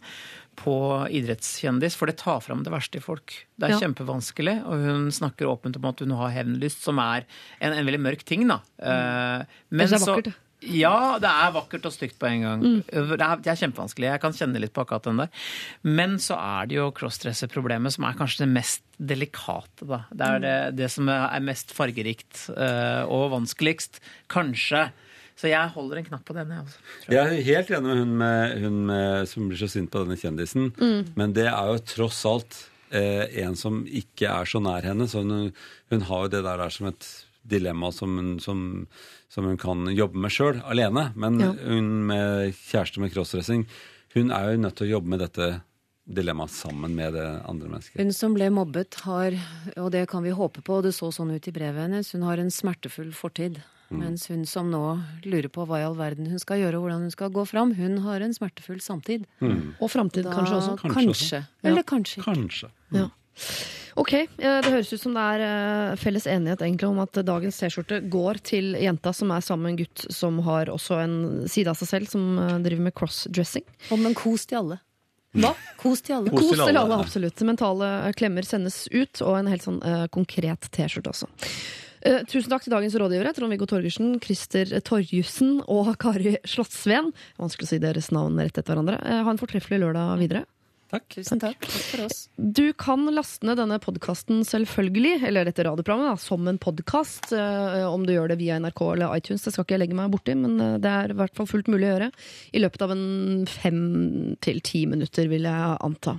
på 0.59 0.75
idrettskjendis, 1.15 1.95
for 1.95 2.07
det 2.11 2.17
tar 2.19 2.41
fram 2.43 2.65
det 2.67 2.73
verste 2.75 2.99
i 2.99 3.03
folk. 3.05 3.31
Det 3.57 3.69
er 3.69 3.73
Ja. 3.77 3.81
kjempevanskelig, 3.85 4.57
og 4.67 4.75
hun 4.83 5.05
snakker 5.15 5.47
åpent 5.47 5.77
om 5.79 5.85
at 5.87 6.01
hun 6.03 6.11
har 6.19 6.31
hevnlyst, 6.35 6.83
som 6.83 6.99
er 6.99 7.23
en, 7.61 7.73
en 7.73 7.87
veldig 7.87 8.01
mørk 8.03 8.25
ting, 8.27 8.43
da. 8.49 8.59
Mm. 8.83 9.47
Men 9.71 9.87
Det 9.87 9.95
er 9.95 9.99
så-. 10.03 10.35
Ja, 10.67 11.19
det 11.23 11.31
er 11.31 11.53
vakkert 11.55 11.87
og 11.87 11.95
stygt 11.95 12.17
på 12.19 12.27
en 12.27 12.43
gang. 12.43 12.63
Mm. 12.63 12.79
Det, 12.91 13.19
er, 13.23 13.43
det 13.45 13.51
er 13.53 13.61
kjempevanskelig. 13.61 14.09
Jeg 14.11 14.23
kan 14.25 14.35
kjenne 14.35 14.63
litt 14.63 14.75
på 14.75 14.83
akkurat 14.83 15.07
den 15.07 15.21
der. 15.23 15.45
Men 15.87 16.17
så 16.23 16.39
er 16.39 16.71
det 16.71 16.79
jo 16.81 16.89
crossdresser-problemet 16.97 17.95
som 17.95 18.09
er 18.09 18.17
kanskje 18.19 18.43
det 18.43 18.51
mest 18.57 18.83
delikate, 18.99 19.87
da. 19.87 20.01
Det 20.11 20.31
er 20.33 20.43
det, 20.43 20.57
det 20.81 20.89
som 20.91 21.11
er 21.13 21.45
mest 21.47 21.71
fargerikt 21.77 22.49
eh, 22.57 23.05
og 23.07 23.31
vanskeligst. 23.37 24.01
Kanskje. 24.35 24.89
Så 25.39 25.53
jeg 25.53 25.71
holder 25.77 26.01
en 26.01 26.09
knapp 26.09 26.27
på 26.27 26.35
denne. 26.35 26.65
Altså. 26.65 26.83
Jeg 27.07 27.23
er 27.23 27.47
helt 27.53 27.71
enig 27.71 27.87
med 27.87 28.01
hun, 28.01 28.17
med, 28.25 28.59
hun 28.65 28.83
med, 28.91 29.31
som 29.31 29.47
blir 29.47 29.63
så 29.63 29.71
sint 29.71 29.93
på 29.95 30.03
denne 30.03 30.19
kjendisen. 30.19 30.73
Mm. 30.75 31.15
Men 31.15 31.39
det 31.39 31.47
er 31.53 31.71
jo 31.71 31.79
tross 31.95 32.25
alt 32.27 32.59
eh, 32.91 33.31
en 33.45 33.55
som 33.59 33.85
ikke 33.87 34.27
er 34.27 34.51
så 34.51 34.59
nær 34.65 34.91
henne. 34.91 35.07
Så 35.07 35.23
hun, 35.23 35.53
hun 35.95 36.07
har 36.11 36.27
jo 36.27 36.35
det 36.35 36.43
der, 36.43 36.67
der 36.67 36.75
som 36.75 36.91
et 36.91 37.07
dilemma 37.49 37.91
som 37.95 38.17
hun, 38.19 38.35
som, 38.41 38.87
som 39.33 39.45
hun 39.49 39.57
kan 39.61 39.87
jobbe 39.95 40.21
med 40.21 40.31
sjøl, 40.35 40.61
alene. 40.69 41.09
Men 41.17 41.39
Ja. 41.41 41.53
hun 41.53 42.07
med 42.11 42.53
kjæreste 42.55 43.01
med 43.01 43.13
crossdressing, 43.15 43.67
hun 44.15 44.31
er 44.31 44.53
jo 44.53 44.61
nødt 44.67 44.77
til 44.77 44.87
å 44.89 44.93
jobbe 44.99 45.09
med 45.15 45.21
dette 45.25 45.49
dilemmaet 46.09 46.51
sammen 46.55 46.95
med 46.97 47.13
det 47.19 47.27
andre 47.49 47.69
mennesket. 47.69 47.99
Hun 48.01 48.13
som 48.17 48.33
ble 48.37 48.47
mobbet 48.51 48.95
har, 49.05 49.35
og 49.77 49.91
det 49.93 50.07
kan 50.09 50.23
vi 50.25 50.31
håpe 50.33 50.63
på, 50.65 50.79
og 50.79 50.87
det 50.87 50.95
så 50.97 51.11
sånn 51.13 51.35
ut 51.35 51.49
i 51.49 51.53
brevet 51.53 51.85
hennes, 51.85 52.13
hun 52.17 52.23
har 52.25 52.39
en 52.41 52.49
smertefull 52.51 53.11
fortid. 53.13 53.61
Mm. 53.91 54.01
Mens 54.03 54.27
hun 54.29 54.43
som 54.45 54.69
nå 54.73 54.81
lurer 55.25 55.49
på 55.49 55.65
hva 55.69 55.79
i 55.81 55.85
all 55.85 55.95
verden 55.97 56.27
hun 56.29 56.41
skal 56.41 56.59
gjøre, 56.61 56.77
og 56.77 56.85
hvordan 56.87 57.07
hun 57.07 57.13
skal 57.13 57.31
gå 57.33 57.45
fram, 57.49 57.71
hun 57.77 57.99
har 58.05 58.21
en 58.25 58.35
smertefull 58.37 58.81
samtid. 58.85 59.25
Og 59.81 59.89
framtid, 59.93 60.25
kanskje 60.29 60.59
også. 60.61 60.75
Kanskje 60.81 60.95
Kanskje. 60.97 61.15
også. 61.15 61.41
Eller 61.65 61.83
kanskje 61.89 62.21
ikke. 62.21 62.27
Kanskje. 62.35 62.69
Ja. 62.93 63.07
Ok, 63.99 64.13
eh, 64.15 64.27
Det 64.39 64.71
høres 64.71 64.93
ut 64.93 65.03
som 65.03 65.15
det 65.17 65.23
er 65.35 65.45
eh, 65.45 65.97
felles 65.99 66.27
enighet 66.31 66.63
egentlig 66.63 66.89
om 66.89 67.01
at 67.03 67.19
dagens 67.27 67.59
T-skjorte 67.59 67.99
går 68.11 68.39
til 68.47 68.77
jenta 68.79 69.13
som 69.17 69.33
er 69.35 69.43
sammen 69.43 69.67
med 69.67 69.75
en 69.75 69.81
gutt 69.83 70.05
som 70.15 70.39
har 70.47 70.71
også 70.71 71.01
en 71.03 71.17
side 71.51 71.73
av 71.73 71.79
seg 71.81 71.91
selv 71.91 72.13
som 72.13 72.29
eh, 72.39 72.59
driver 72.63 72.87
med 72.87 72.95
crossdressing. 72.99 73.67
Og 73.91 74.05
men 74.05 74.15
kos 74.19 74.47
til 74.47 74.63
alle. 74.63 74.79
Hva? 75.39 75.51
Kos 75.81 76.05
til 76.07 76.17
alle. 76.17 76.31
Kos 76.33 76.47
til 76.47 76.55
til 76.57 76.65
alle, 76.65 76.85
alle, 76.85 77.01
absolutt. 77.03 77.43
Mentale 77.47 77.91
klemmer 78.19 78.47
sendes 78.47 78.87
ut, 78.95 79.21
og 79.25 79.35
en 79.37 79.51
helt 79.51 79.67
sånn 79.67 79.83
uh, 79.85 80.07
konkret 80.15 80.71
T-skjorte 80.73 81.13
også. 81.13 81.29
Uh, 82.01 82.23
tusen 82.31 82.49
takk 82.49 82.65
til 82.65 82.73
dagens 82.73 82.97
rådgivere, 82.97 83.35
Trond-Viggo 83.37 83.69
Torgersen, 83.69 84.15
Christer 84.25 84.73
Torjussen 84.89 85.59
og 85.69 85.93
Kari 86.01 86.39
Slottsveen. 86.49 87.13
Vanskelig 87.37 87.69
å 87.69 87.73
si 87.75 87.81
deres 87.83 88.09
navn 88.15 88.41
rett 88.41 88.57
etter 88.57 88.73
hverandre. 88.73 89.03
Uh, 89.05 89.21
ha 89.27 89.35
en 89.35 89.43
fortreffelig 89.43 89.83
lørdag 89.85 90.17
videre. 90.23 90.47
Takk. 90.89 91.05
Tusen 91.13 91.41
takk. 91.43 91.61
Takk 91.61 91.85
for 91.91 92.05
oss. 92.07 92.23
Du 92.37 92.73
kan 92.73 93.03
laste 93.13 93.45
ned 93.45 93.59
denne 93.61 93.77
podkasten 93.83 94.41
selvfølgelig, 94.49 95.19
eller 95.29 95.45
dette 95.45 95.67
radioprogrammet, 95.67 96.15
da, 96.15 96.23
som 96.23 96.49
en 96.49 96.61
podkast. 96.61 97.33
om 97.89 98.07
du 98.07 98.15
gjør 98.15 98.33
det 98.33 98.39
via 98.41 98.57
NRK 98.61 98.81
eller 98.95 99.17
iTunes, 99.19 99.45
det 99.45 99.53
skal 99.53 99.67
ikke 99.67 99.77
jeg 99.77 99.83
legge 99.85 99.99
meg 99.99 100.13
borti, 100.13 100.37
men 100.39 100.57
eh, 100.65 100.77
det 100.81 100.93
er 100.93 101.13
i 101.13 101.19
hvert 101.19 101.37
fall 101.37 101.49
fullt 101.51 101.69
mulig 101.69 101.89
å 101.89 101.93
gjøre. 101.93 102.11
I 102.57 102.63
løpet 102.63 102.85
av 102.87 102.95
en 102.95 103.05
fem 103.51 103.81
til 104.45 104.63
ti 104.65 104.85
minutter, 104.89 105.29
vil 105.29 105.49
jeg 105.49 105.79
anta. 105.85 106.19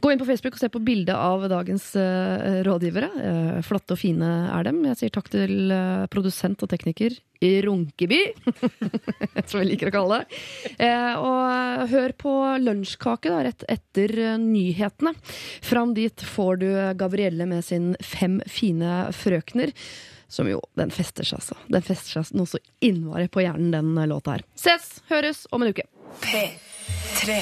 Gå 0.00 0.12
inn 0.12 0.20
på 0.20 0.28
Facebook 0.28 0.56
og 0.56 0.62
se 0.62 0.70
på 0.72 0.82
bildet 0.84 1.16
av 1.16 1.44
dagens 1.52 1.90
eh, 2.00 2.60
rådgivere. 2.66 3.10
Eh, 3.20 3.58
flotte 3.66 3.96
og 3.96 4.00
fine 4.00 4.30
er 4.48 4.68
dem. 4.70 4.80
Jeg 4.88 5.00
sier 5.02 5.14
takk 5.14 5.28
til 5.32 5.74
eh, 5.74 6.06
produsent 6.12 6.64
og 6.64 6.72
tekniker 6.72 7.20
Runkeby, 7.40 8.20
som 9.48 9.62
jeg 9.62 9.70
liker 9.70 9.90
å 9.90 9.94
kalle 9.94 10.20
det. 10.20 10.40
Eh, 10.84 11.14
og 11.16 11.88
hør 11.92 12.14
på 12.20 12.34
Lunsjkake 12.60 13.32
da, 13.32 13.42
rett 13.48 13.64
etter 13.70 14.12
eh, 14.18 14.38
nyhetene. 14.40 15.14
Fram 15.64 15.94
dit 15.96 16.26
får 16.34 16.60
du 16.60 16.68
Gabrielle 17.00 17.48
med 17.48 17.64
sin 17.64 17.94
Fem 18.04 18.40
fine 18.46 19.06
frøkner. 19.16 19.72
Som 20.30 20.46
jo, 20.46 20.60
den 20.78 20.92
fester 20.94 21.26
seg, 21.26 21.40
altså. 21.40 21.56
Den 21.66 21.82
fester 21.82 22.20
seg 22.20 22.36
noe 22.38 22.46
så 22.46 22.60
innmari 22.86 23.26
på 23.32 23.42
hjernen, 23.42 23.72
den 23.74 23.96
eh, 23.98 24.06
låta 24.10 24.36
her. 24.36 24.44
Ses, 24.54 25.00
høres 25.10 25.46
om 25.50 25.64
en 25.64 25.72
uke. 25.74 25.88
P3 26.22 27.40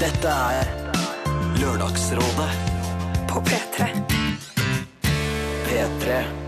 Dette 0.00 0.38
er 0.60 0.72
Lørdagsrådet 1.60 2.48
på 3.30 3.44
P3. 3.50 3.92
P3. 5.68 6.43